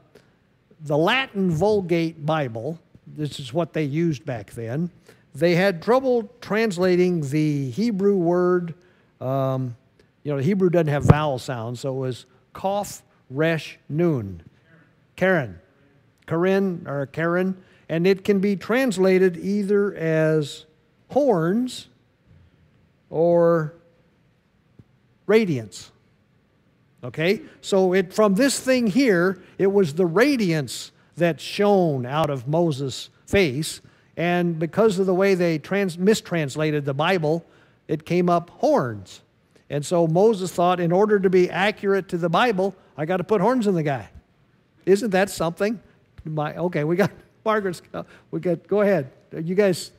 the 0.82 0.98
Latin 0.98 1.50
Vulgate 1.50 2.26
Bible, 2.26 2.80
this 3.08 3.40
is 3.40 3.54
what 3.54 3.74
they 3.74 3.84
used 3.84 4.26
back 4.26 4.52
then. 4.52 4.90
They 5.34 5.56
had 5.56 5.82
trouble 5.82 6.30
translating 6.42 7.22
the 7.22 7.72
Hebrew 7.72 8.16
word. 8.16 8.76
Um, 9.20 9.76
you 10.24 10.32
know, 10.32 10.38
Hebrew 10.38 10.70
doesn't 10.70 10.88
have 10.88 11.04
vowel 11.04 11.40
sounds, 11.40 11.80
so 11.80 11.96
it 11.96 12.00
was 12.00 12.26
Kof 12.54 13.02
Resh 13.30 13.80
Nun, 13.90 14.44
Karen, 15.16 15.60
Karen 16.28 16.86
or 16.88 17.08
Karen, 17.08 17.58
and 17.90 18.08
it 18.08 18.24
can 18.24 18.40
be 18.40 18.56
translated 18.56 19.38
either 19.38 19.94
as 19.96 20.66
horns 21.10 21.88
or 23.10 23.74
radiance. 25.26 25.92
Okay? 27.04 27.42
So 27.62 27.94
it 27.94 28.14
from 28.14 28.36
this 28.36 28.60
thing 28.60 28.88
here, 28.88 29.42
it 29.58 29.72
was 29.72 29.94
the 29.94 30.06
radiance 30.06 30.92
that 31.18 31.40
shone 31.40 32.06
out 32.06 32.30
of 32.30 32.48
Moses' 32.48 33.10
face, 33.26 33.82
and 34.18 34.58
because 34.58 35.00
of 35.00 35.06
the 35.06 35.14
way 35.14 35.36
they 35.36 35.58
trans- 35.58 35.98
mistranslated 35.98 36.86
the 36.86 36.94
Bible, 36.94 37.46
it 37.88 38.06
came 38.06 38.30
up 38.30 38.50
horns. 38.50 39.22
And 39.70 39.86
so 39.86 40.08
Moses 40.08 40.52
thought, 40.52 40.80
in 40.80 40.92
order 40.92 41.20
to 41.20 41.30
be 41.30 41.50
accurate 41.50 42.08
to 42.10 42.18
the 42.18 42.30
Bible, 42.30 42.76
I 42.98 43.06
got 43.06 43.18
to 43.18 43.24
put 43.24 43.42
horns 43.42 43.68
in 43.68 43.76
the 43.76 43.84
guy. 43.84 44.10
Isn't 44.86 45.12
that 45.12 45.30
something? 45.30 45.80
My, 46.26 46.56
okay, 46.56 46.84
we 46.84 46.96
got 46.96 47.12
Margaret's. 47.46 47.82
We 48.32 48.40
got. 48.40 48.68
Go 48.68 48.82
ahead, 48.82 49.10
you 49.32 49.56
guys. 49.56 49.92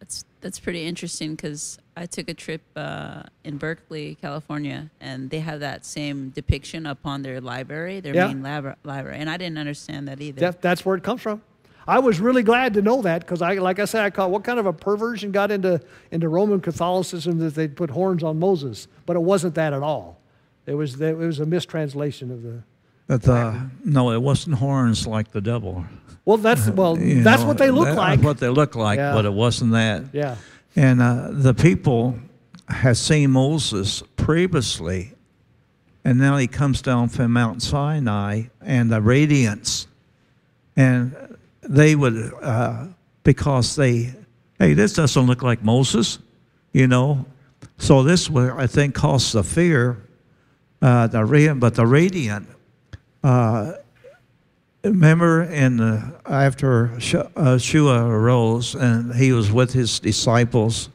That's 0.00 0.24
that's 0.40 0.60
pretty 0.60 0.84
interesting 0.84 1.34
because 1.34 1.78
I 1.96 2.06
took 2.06 2.28
a 2.28 2.34
trip 2.34 2.60
uh, 2.76 3.22
in 3.44 3.56
Berkeley, 3.56 4.16
California, 4.20 4.90
and 5.00 5.30
they 5.30 5.40
have 5.40 5.60
that 5.60 5.84
same 5.86 6.30
depiction 6.30 6.86
up 6.86 6.98
on 7.04 7.22
their 7.22 7.40
library, 7.40 8.00
their 8.00 8.14
Yeah. 8.14 8.26
main 8.28 8.42
lab- 8.42 8.76
library, 8.84 9.18
and 9.18 9.30
I 9.30 9.36
didn't 9.36 9.58
understand 9.58 10.08
that 10.08 10.20
either. 10.20 10.40
That, 10.40 10.60
that's 10.60 10.84
where 10.84 10.96
it 10.96 11.02
comes 11.02 11.22
from. 11.22 11.40
I 11.86 11.98
was 11.98 12.18
really 12.18 12.42
glad 12.42 12.72
to 12.74 12.82
know 12.82 13.02
that 13.02 13.20
because 13.20 13.42
I, 13.42 13.54
like 13.54 13.78
I 13.78 13.84
said, 13.84 14.04
I 14.04 14.10
caught 14.10 14.30
what 14.30 14.42
kind 14.42 14.58
of 14.58 14.64
a 14.66 14.72
perversion 14.72 15.32
got 15.32 15.50
into 15.50 15.80
into 16.10 16.28
Roman 16.28 16.60
Catholicism 16.60 17.38
that 17.38 17.54
they'd 17.54 17.76
put 17.76 17.90
horns 17.90 18.22
on 18.22 18.38
Moses, 18.38 18.88
but 19.06 19.16
it 19.16 19.22
wasn't 19.22 19.54
that 19.56 19.72
at 19.74 19.82
all. 19.82 20.18
It 20.66 20.74
was 20.74 21.00
it 21.00 21.16
was 21.16 21.40
a 21.40 21.46
mistranslation 21.46 22.30
of 22.30 22.42
the. 22.42 22.62
But 23.06 23.28
uh, 23.28 23.54
no, 23.84 24.12
it 24.12 24.22
wasn't 24.22 24.56
horns 24.56 25.06
like 25.06 25.30
the 25.32 25.42
devil. 25.42 25.84
Well, 26.24 26.38
that's 26.38 26.68
well, 26.70 26.98
You 26.98 27.22
that's 27.22 27.42
know, 27.42 27.48
what 27.48 27.58
they 27.58 27.70
look 27.70 27.86
that- 27.86 27.96
like. 27.96 28.22
What 28.22 28.38
they 28.38 28.48
look 28.48 28.74
like, 28.74 28.98
Yeah. 28.98 29.12
but 29.14 29.24
it 29.24 29.32
wasn't 29.32 29.72
that. 29.72 30.04
Yeah, 30.12 30.36
And 30.76 31.00
uh, 31.02 31.28
the 31.30 31.54
people 31.54 32.18
had 32.68 32.96
seen 32.96 33.30
Moses 33.32 34.02
previously, 34.16 35.12
and 36.04 36.18
now 36.18 36.36
he 36.36 36.46
comes 36.46 36.80
down 36.82 37.08
from 37.08 37.32
Mount 37.32 37.62
Sinai 37.62 38.44
and 38.60 38.90
the 38.90 39.00
radiance. 39.00 39.86
And 40.76 41.14
they 41.62 41.94
would, 41.94 42.32
uh, 42.42 42.86
because 43.22 43.76
they, 43.76 44.14
hey, 44.58 44.74
this 44.74 44.92
doesn't 44.94 45.26
look 45.26 45.42
like 45.42 45.62
Moses, 45.62 46.18
you 46.72 46.86
know. 46.86 47.26
So 47.78 48.02
this 48.02 48.28
would, 48.30 48.50
I 48.52 48.66
think, 48.66 48.94
caused 48.94 49.32
the 49.34 49.42
fear, 49.44 49.98
uh, 50.82 51.06
the 51.06 51.56
but 51.58 51.74
the 51.74 51.86
radiant. 51.86 52.48
Uh, 53.22 53.72
remember 54.84 55.42
in 55.42 55.78
the, 55.78 56.14
after 56.26 56.98
Sh- 57.00 57.14
uh, 57.36 57.58
Shua 57.58 58.06
arose 58.06 58.74
and 58.74 59.14
he 59.14 59.32
was 59.32 59.50
with 59.50 59.72
his 59.72 59.98
disciples, 59.98 60.88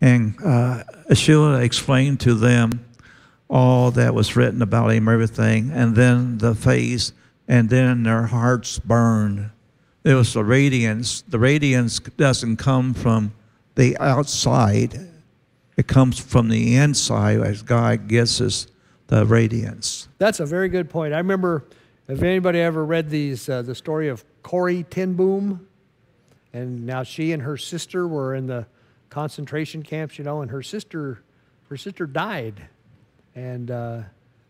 and 0.00 0.34
uh, 0.44 0.82
Yeshua 1.10 1.62
explained 1.62 2.20
to 2.20 2.34
them 2.34 2.84
all 3.48 3.90
that 3.92 4.14
was 4.14 4.34
written 4.34 4.62
about 4.62 4.88
him, 4.92 5.08
everything, 5.08 5.70
and 5.70 5.94
then 5.94 6.38
the 6.38 6.54
face, 6.54 7.12
and 7.46 7.68
then 7.68 8.02
their 8.02 8.26
hearts 8.26 8.78
burned. 8.78 9.50
It 10.04 10.14
was 10.14 10.32
the 10.32 10.42
radiance. 10.44 11.22
The 11.22 11.38
radiance 11.38 11.98
doesn't 12.00 12.56
come 12.56 12.94
from 12.94 13.32
the 13.74 13.96
outside, 13.98 15.08
it 15.76 15.86
comes 15.86 16.18
from 16.18 16.48
the 16.48 16.76
inside 16.76 17.40
as 17.40 17.62
God 17.62 18.06
gives 18.08 18.40
us 18.40 18.66
the 19.06 19.24
radiance. 19.26 20.08
that's 20.18 20.40
a 20.40 20.46
very 20.46 20.68
good 20.68 20.88
point. 20.88 21.12
I 21.12 21.18
remember 21.18 21.64
if 22.12 22.22
anybody 22.22 22.60
ever 22.60 22.84
read 22.84 23.10
these 23.10 23.48
uh, 23.48 23.62
the 23.62 23.74
story 23.74 24.08
of 24.08 24.24
Corrie 24.42 24.84
ten 24.84 25.14
Boom? 25.14 25.66
And 26.52 26.84
now 26.84 27.02
she 27.02 27.32
and 27.32 27.42
her 27.42 27.56
sister 27.56 28.06
were 28.06 28.34
in 28.34 28.46
the 28.46 28.66
concentration 29.08 29.82
camps, 29.82 30.18
you 30.18 30.24
know, 30.24 30.42
and 30.42 30.50
her 30.50 30.62
sister 30.62 31.22
her 31.68 31.76
sister 31.78 32.06
died, 32.06 32.68
and 33.34 33.70
uh, 33.70 34.02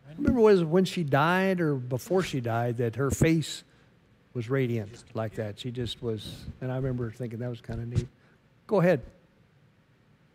I 0.09 0.13
remember 0.17 0.41
was 0.41 0.65
when 0.65 0.85
she 0.85 1.05
died 1.05 1.61
or 1.61 1.77
before 1.77 2.25
she 2.25 2.41
died 2.41 2.79
that 2.79 2.97
her 2.97 3.13
face 3.13 3.63
was 4.35 4.51
radiant 4.51 5.05
like 5.15 5.37
that. 5.37 5.61
She 5.61 5.71
just 5.71 6.03
was, 6.03 6.47
and 6.61 6.73
I 6.73 6.77
remember 6.77 7.13
thinking 7.13 7.39
that 7.39 7.49
was 7.49 7.61
kind 7.61 7.81
of 7.81 7.87
neat. 7.87 8.09
Go 8.67 8.81
ahead. 8.81 9.03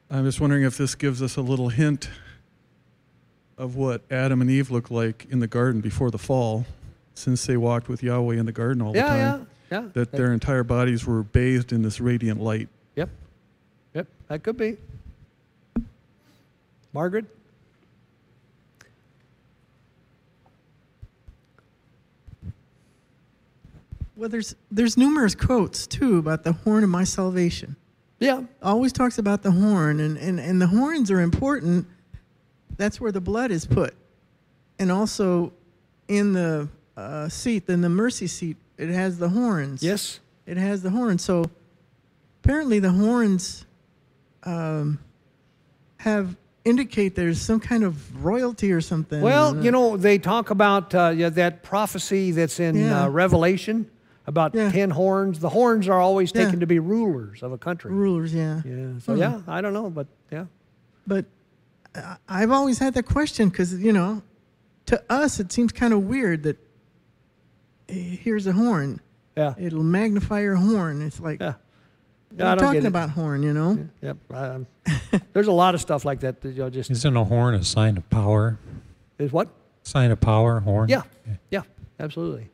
I'm 0.10 0.24
just 0.24 0.40
wondering 0.40 0.64
if 0.64 0.78
this 0.78 0.96
gives 0.96 1.22
us 1.22 1.36
a 1.36 1.42
little 1.42 1.68
hint 1.68 2.10
of 3.58 3.76
what 3.76 4.02
Adam 4.10 4.40
and 4.40 4.50
Eve 4.50 4.72
looked 4.72 4.92
like 4.92 5.28
in 5.30 5.40
the 5.40 5.48
garden 5.48 5.82
before 5.82 6.10
the 6.10 6.18
fall, 6.18 6.66
since 7.18 7.46
they 7.46 7.58
walked 7.58 7.90
with 7.90 8.04
Yahweh 8.04 8.36
in 8.36 8.46
the 8.46 8.52
garden 8.52 8.82
all 8.82 8.92
the 8.94 9.00
Yeah, 9.00 9.08
time. 9.08 9.48
yeah, 9.72 9.82
yeah. 9.82 9.88
That 9.94 10.12
their 10.12 10.32
entire 10.34 10.64
bodies 10.64 11.06
were 11.06 11.24
bathed 11.24 11.72
in 11.74 11.82
this 11.82 12.00
radiant 12.00 12.40
light. 12.40 12.70
Yep, 12.96 13.10
yep, 13.96 14.08
that 14.28 14.44
could 14.44 14.58
be. 14.58 14.78
Margaret. 16.94 17.26
Well, 24.16 24.30
there's 24.30 24.56
there's 24.72 24.98
numerous 24.98 25.36
quotes 25.36 25.86
too 25.86 26.18
about 26.18 26.44
the 26.44 26.54
horn 26.54 26.84
of 26.84 26.90
my 26.90 27.04
salvation. 27.04 27.76
Yeah, 28.20 28.44
Always 28.64 28.92
talks 28.94 29.20
about 29.20 29.44
the 29.44 29.52
horn, 29.52 30.00
and, 30.00 30.18
and, 30.18 30.40
and 30.40 30.60
the 30.60 30.66
horns 30.66 31.12
are 31.12 31.22
important. 31.22 31.86
That's 32.76 33.00
where 33.00 33.12
the 33.12 33.22
blood 33.22 33.52
is 33.52 33.68
put, 33.68 33.94
and 34.80 34.92
also 34.92 35.54
in 36.08 36.34
the 36.34 36.68
uh, 36.98 37.30
seat, 37.30 37.68
than 37.68 37.80
the 37.82 37.90
mercy 37.90 38.28
seat, 38.28 38.58
it 38.78 38.90
has 38.90 39.18
the 39.20 39.30
horns. 39.30 39.82
Yes? 39.84 40.20
It 40.46 40.58
has 40.58 40.82
the 40.82 40.90
horns. 40.90 41.24
So 41.24 41.46
apparently 42.44 42.80
the 42.80 42.92
horns 42.92 43.66
um, 44.44 45.00
have 45.98 46.36
indicate 46.66 47.16
there's 47.16 47.42
some 47.42 47.60
kind 47.62 47.84
of 47.84 48.24
royalty 48.26 48.72
or 48.74 48.82
something. 48.82 49.22
Well, 49.22 49.64
you 49.64 49.72
know, 49.72 49.96
they 49.96 50.18
talk 50.18 50.50
about 50.50 50.94
uh, 50.94 51.14
yeah, 51.16 51.30
that 51.30 51.64
prophecy 51.64 52.32
that's 52.32 52.60
in 52.60 52.76
Yeah. 52.76 53.04
uh, 53.04 53.10
Revelation 53.10 53.90
about 54.26 54.54
Yeah. 54.54 54.70
ten 54.72 54.90
horns. 54.90 55.40
The 55.40 55.50
horns 55.50 55.88
are 55.88 56.00
always 56.00 56.32
Yeah. 56.36 56.44
taken 56.46 56.60
to 56.60 56.68
be 56.68 56.80
rulers 56.80 57.42
of 57.44 57.52
a 57.54 57.58
country. 57.58 57.92
rulers, 57.94 58.34
yeah. 58.34 58.62
Yeah. 58.66 59.00
So 59.00 59.14
Hmm. 59.14 59.20
yeah, 59.20 59.42
I 59.48 59.62
don't 59.62 59.74
know, 59.74 59.90
but 59.90 60.08
yeah. 60.32 60.46
But 61.06 61.26
I- 61.96 62.18
I've 62.28 62.52
always 62.52 62.80
had 62.80 62.94
that 62.96 63.06
question 63.06 63.48
because, 63.50 63.74
you 63.74 63.94
know, 63.94 64.22
to 64.88 65.02
us 65.10 65.40
it 65.40 65.52
seems 65.54 65.72
kind 65.72 65.94
of 65.94 66.04
weird 66.04 66.44
that 66.44 66.58
here's 67.88 68.48
a 68.48 68.54
horn. 68.54 69.00
Yeah. 69.36 69.54
It'll 69.58 69.84
magnify 69.84 70.42
your 70.42 70.56
horn. 70.56 71.02
It's 71.02 71.20
like, 71.20 71.40
Yeah. 71.40 71.54
what 72.30 72.40
Yeah, 72.40 72.46
are 72.46 72.48
I 72.48 72.54
you 72.54 72.60
don't 72.60 72.74
talking 72.74 72.86
about 72.88 73.10
horn, 73.12 73.44
you 73.44 73.54
know? 73.54 73.88
Yep. 74.02 74.18
Um, 74.34 74.68
there's 75.34 75.48
a 75.48 75.52
lot 75.52 75.76
of 75.76 75.82
stuff 75.82 76.06
like 76.06 76.22
that 76.22 76.42
that 76.42 76.50
you 76.50 76.60
know 76.64 76.70
just 76.70 76.90
Isn't 76.92 77.16
a 77.18 77.24
horn 77.24 77.54
a 77.56 77.64
sign 77.64 77.98
of 77.98 78.10
power? 78.10 78.58
is 79.20 79.32
what? 79.32 79.50
Sign 79.84 80.12
of 80.12 80.20
power, 80.20 80.60
horn? 80.60 80.90
Yeah. 80.90 81.04
Yeah. 81.52 81.62
Absolutely. 82.00 82.50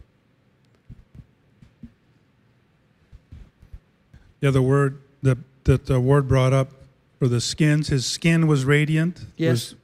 Yeah, 4.41 4.51
the 4.51 4.61
word 4.61 5.01
that 5.21 5.37
that 5.63 5.85
the 5.85 5.99
word 5.99 6.27
brought 6.27 6.53
up 6.53 6.71
for 7.17 7.27
the 7.27 7.39
skins. 7.39 7.87
His 7.87 8.05
skin 8.05 8.47
was 8.47 8.65
radiant. 8.65 9.25
Yes. 9.37 9.71
Was 9.71 9.75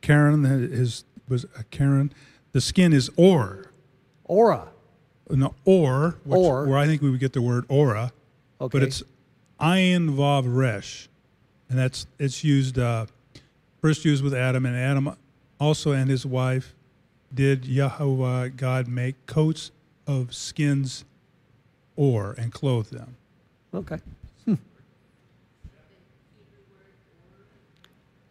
Karen, 0.00 0.42
his 0.44 1.04
was 1.28 1.44
uh, 1.56 1.62
Karen. 1.70 2.12
The 2.52 2.60
skin 2.60 2.92
is 2.92 3.10
or. 3.16 3.69
Aura. 4.30 4.68
No, 5.28 5.54
or, 5.64 6.16
which, 6.24 6.38
Or. 6.38 6.66
where 6.66 6.78
I 6.78 6.86
think 6.86 7.02
we 7.02 7.10
would 7.10 7.18
get 7.18 7.32
the 7.32 7.42
word 7.42 7.64
aura, 7.68 8.12
Okay. 8.60 8.78
but 8.78 8.82
it's 8.84 9.02
ayin 9.60 10.10
vav 10.14 10.44
resh, 10.46 11.08
and 11.68 11.76
that's 11.76 12.06
it's 12.18 12.44
used 12.44 12.78
uh, 12.78 13.06
first 13.80 14.04
used 14.04 14.22
with 14.22 14.32
Adam, 14.34 14.66
and 14.66 14.76
Adam 14.76 15.16
also 15.58 15.90
and 15.92 16.08
his 16.08 16.24
wife 16.24 16.74
did 17.34 17.64
Yahweh 17.66 18.48
God 18.50 18.86
make 18.86 19.14
coats 19.26 19.72
of 20.06 20.32
skins 20.32 21.04
or 21.96 22.34
and 22.38 22.52
clothe 22.52 22.90
them. 22.90 23.16
Okay. 23.74 23.98
Hmm. 24.44 24.54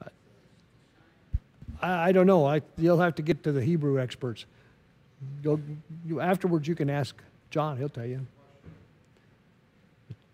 I, 1.81 2.09
I 2.09 2.11
don't 2.13 2.27
know. 2.27 2.45
I, 2.45 2.61
you'll 2.77 2.99
have 2.99 3.15
to 3.15 3.21
get 3.21 3.43
to 3.43 3.51
the 3.51 3.61
Hebrew 3.63 3.99
experts. 3.99 4.45
You'll, 5.43 5.59
you, 6.05 6.19
afterwards, 6.19 6.67
you 6.67 6.75
can 6.75 6.89
ask 6.89 7.15
John. 7.49 7.77
He'll 7.77 7.89
tell 7.89 8.05
you. 8.05 8.25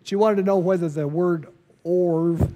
She 0.02 0.14
wanted 0.14 0.36
to 0.36 0.42
know 0.42 0.58
whether 0.58 0.88
the 0.88 1.08
word 1.08 1.48
orv. 1.84 2.54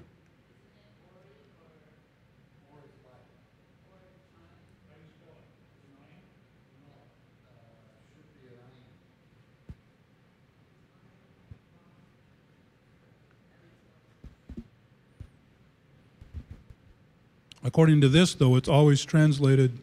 According 17.62 18.00
to 18.00 18.08
this, 18.08 18.34
though, 18.34 18.56
it's 18.56 18.68
always 18.68 19.04
translated 19.04 19.78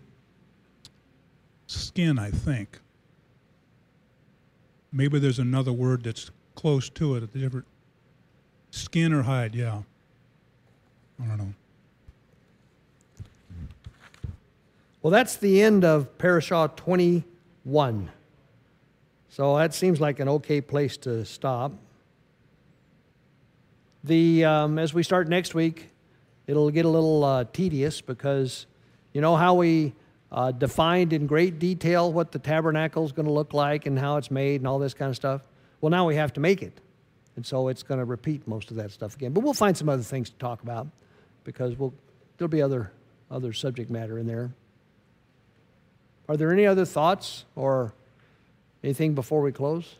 skin, 1.68 2.18
I 2.18 2.32
think. 2.32 2.80
Maybe 4.92 5.20
there's 5.20 5.40
another 5.40 5.74
word 5.74 6.04
that's 6.04 6.32
close 6.56 6.90
to 6.90 7.16
it, 7.16 7.24
a 7.24 7.28
different 7.28 7.68
skin 8.72 9.14
or 9.14 9.24
hide, 9.24 9.54
yeah. 9.54 9.82
I 11.22 11.26
don't 11.28 11.38
know. 11.38 11.54
Well, 15.02 15.12
that's 15.12 15.36
the 15.36 15.62
end 15.62 15.86
of 15.86 16.18
Parashah 16.18 16.76
21. 16.76 18.10
So 19.30 19.58
that 19.58 19.74
seems 19.74 20.02
like 20.02 20.20
an 20.20 20.28
okay 20.30 20.62
place 20.62 20.98
to 20.98 21.24
stop. 21.24 21.72
The 24.04 24.46
um, 24.46 24.80
as 24.80 24.94
we 24.94 25.04
start 25.04 25.28
next 25.28 25.54
week, 25.54 25.90
it'll 26.48 26.72
get 26.72 26.86
a 26.86 26.90
little 26.90 27.24
uh, 27.24 27.46
tedious 27.52 28.02
because 28.02 28.66
you 29.14 29.22
know 29.22 29.36
how 29.36 29.54
we 29.54 29.94
uh, 30.32 30.52
defined 30.52 31.14
in 31.14 31.28
great 31.28 31.60
detail 31.60 32.12
what 32.12 32.32
the 32.32 32.40
tabernacle 32.40 33.06
is 33.06 33.12
going 33.12 33.26
to 33.26 33.32
look 33.32 33.54
like 33.54 33.86
and 33.86 33.98
how 33.98 34.18
it's 34.18 34.30
made 34.30 34.62
and 34.62 34.68
all 34.68 34.80
this 34.80 34.94
kind 34.94 35.10
of 35.10 35.16
stuff. 35.16 35.42
Well, 35.82 35.90
now 35.90 36.06
we 36.08 36.16
have 36.16 36.34
to 36.34 36.40
make 36.40 36.62
it, 36.62 36.80
and 37.36 37.46
so 37.46 37.68
it's 37.68 37.84
going 37.84 38.00
to 38.00 38.06
repeat 38.06 38.48
most 38.48 38.72
of 38.72 38.78
that 38.78 38.92
stuff 38.92 39.16
again. 39.16 39.32
But 39.32 39.44
we'll 39.44 39.54
find 39.54 39.78
some 39.78 39.90
other 39.90 40.04
things 40.04 40.30
to 40.30 40.36
talk 40.38 40.64
about 40.64 40.88
because 41.44 41.78
we'll 41.78 41.94
there'll 42.38 42.50
be 42.50 42.62
other 42.62 42.92
other 43.30 43.54
subject 43.54 43.90
matter 43.90 44.18
in 44.18 44.28
there. 44.28 44.52
Are 46.30 46.36
there 46.36 46.52
any 46.52 46.66
other 46.66 46.86
thoughts 46.86 47.46
or 47.56 47.94
anything 48.84 49.16
before 49.16 49.42
we 49.42 49.52
close? 49.52 49.96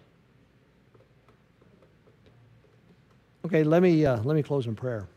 Okay, 3.46 3.64
let 3.64 3.82
me, 3.82 4.06
uh, 4.06 4.22
let 4.24 4.36
me 4.36 4.44
close 4.44 4.68
in 4.68 4.76
prayer. 4.76 5.08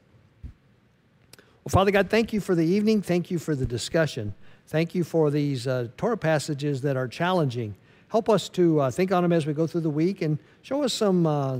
Well, 0.45 1.71
Father 1.71 1.91
God, 1.91 2.11
thank 2.11 2.33
you 2.33 2.41
for 2.41 2.55
the 2.55 2.65
evening. 2.65 3.03
Thank 3.03 3.31
you 3.31 3.41
for 3.41 3.57
the 3.57 3.67
discussion. 3.67 4.35
Thank 4.71 4.95
you 4.95 5.03
for 5.03 5.33
these 5.33 5.67
uh, 5.67 5.89
Torah 5.97 6.17
passages 6.17 6.81
that 6.83 6.97
are 6.97 7.09
challenging. 7.09 7.75
Help 8.07 8.29
us 8.29 8.49
to 8.51 8.83
uh, 8.83 8.91
think 8.93 9.11
on 9.11 9.25
them 9.25 9.33
as 9.33 9.45
we 9.45 9.53
go 9.53 9.67
through 9.67 9.81
the 9.81 9.91
week 9.91 10.23
and 10.23 10.39
show 10.63 10.85
us 10.85 10.93
some, 10.93 11.27
uh, 11.27 11.59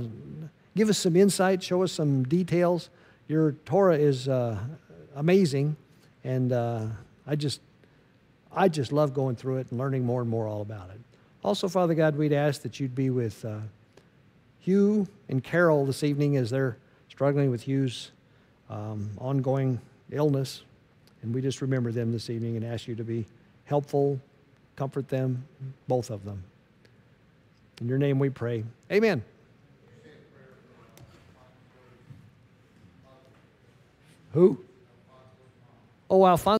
give 0.77 0.87
us 0.87 0.97
some 0.97 1.17
insight, 1.17 1.61
show 1.61 1.83
us 1.83 1.91
some 1.91 2.23
details. 2.23 2.89
Your 3.27 3.51
Torah 3.65 3.97
is 3.97 4.29
uh, 4.29 4.57
amazing, 5.17 5.75
and 6.23 6.53
uh, 6.53 6.85
I 7.27 7.35
just 7.35 7.59
I 8.49 8.69
just 8.69 8.93
love 8.93 9.13
going 9.13 9.35
through 9.35 9.57
it 9.57 9.67
and 9.71 9.77
learning 9.77 10.05
more 10.05 10.21
and 10.21 10.29
more 10.29 10.47
all 10.47 10.61
about 10.61 10.89
it. 10.91 11.01
Also, 11.43 11.67
Father 11.67 11.93
God, 11.93 12.15
we'd 12.15 12.31
ask 12.31 12.61
that 12.61 12.79
you'd 12.79 12.95
be 12.95 13.09
with 13.09 13.43
uh, 13.43 13.57
Hugh 14.61 15.05
and 15.27 15.43
Carol 15.43 15.85
this 15.85 16.05
evening 16.05 16.37
as 16.37 16.49
they're 16.49 16.77
struggling 17.09 17.51
with 17.51 17.67
Hugh's 17.67 18.11
um, 18.69 19.09
ongoing 19.17 19.81
illness. 20.11 20.63
And 21.21 21.33
we 21.33 21.41
just 21.41 21.61
remember 21.61 21.91
them 21.91 22.11
this 22.11 22.29
evening 22.29 22.55
and 22.57 22.65
ask 22.65 22.87
you 22.87 22.95
to 22.95 23.03
be 23.03 23.25
helpful, 23.65 24.19
comfort 24.75 25.07
them, 25.07 25.45
both 25.87 26.09
of 26.09 26.25
them. 26.25 26.43
In 27.79 27.87
your 27.87 27.97
name 27.97 28.19
we 28.19 28.29
pray. 28.29 28.63
Amen. 28.91 29.23
Who? 34.33 34.57
Oh, 36.09 36.25
Alfonso. 36.25 36.49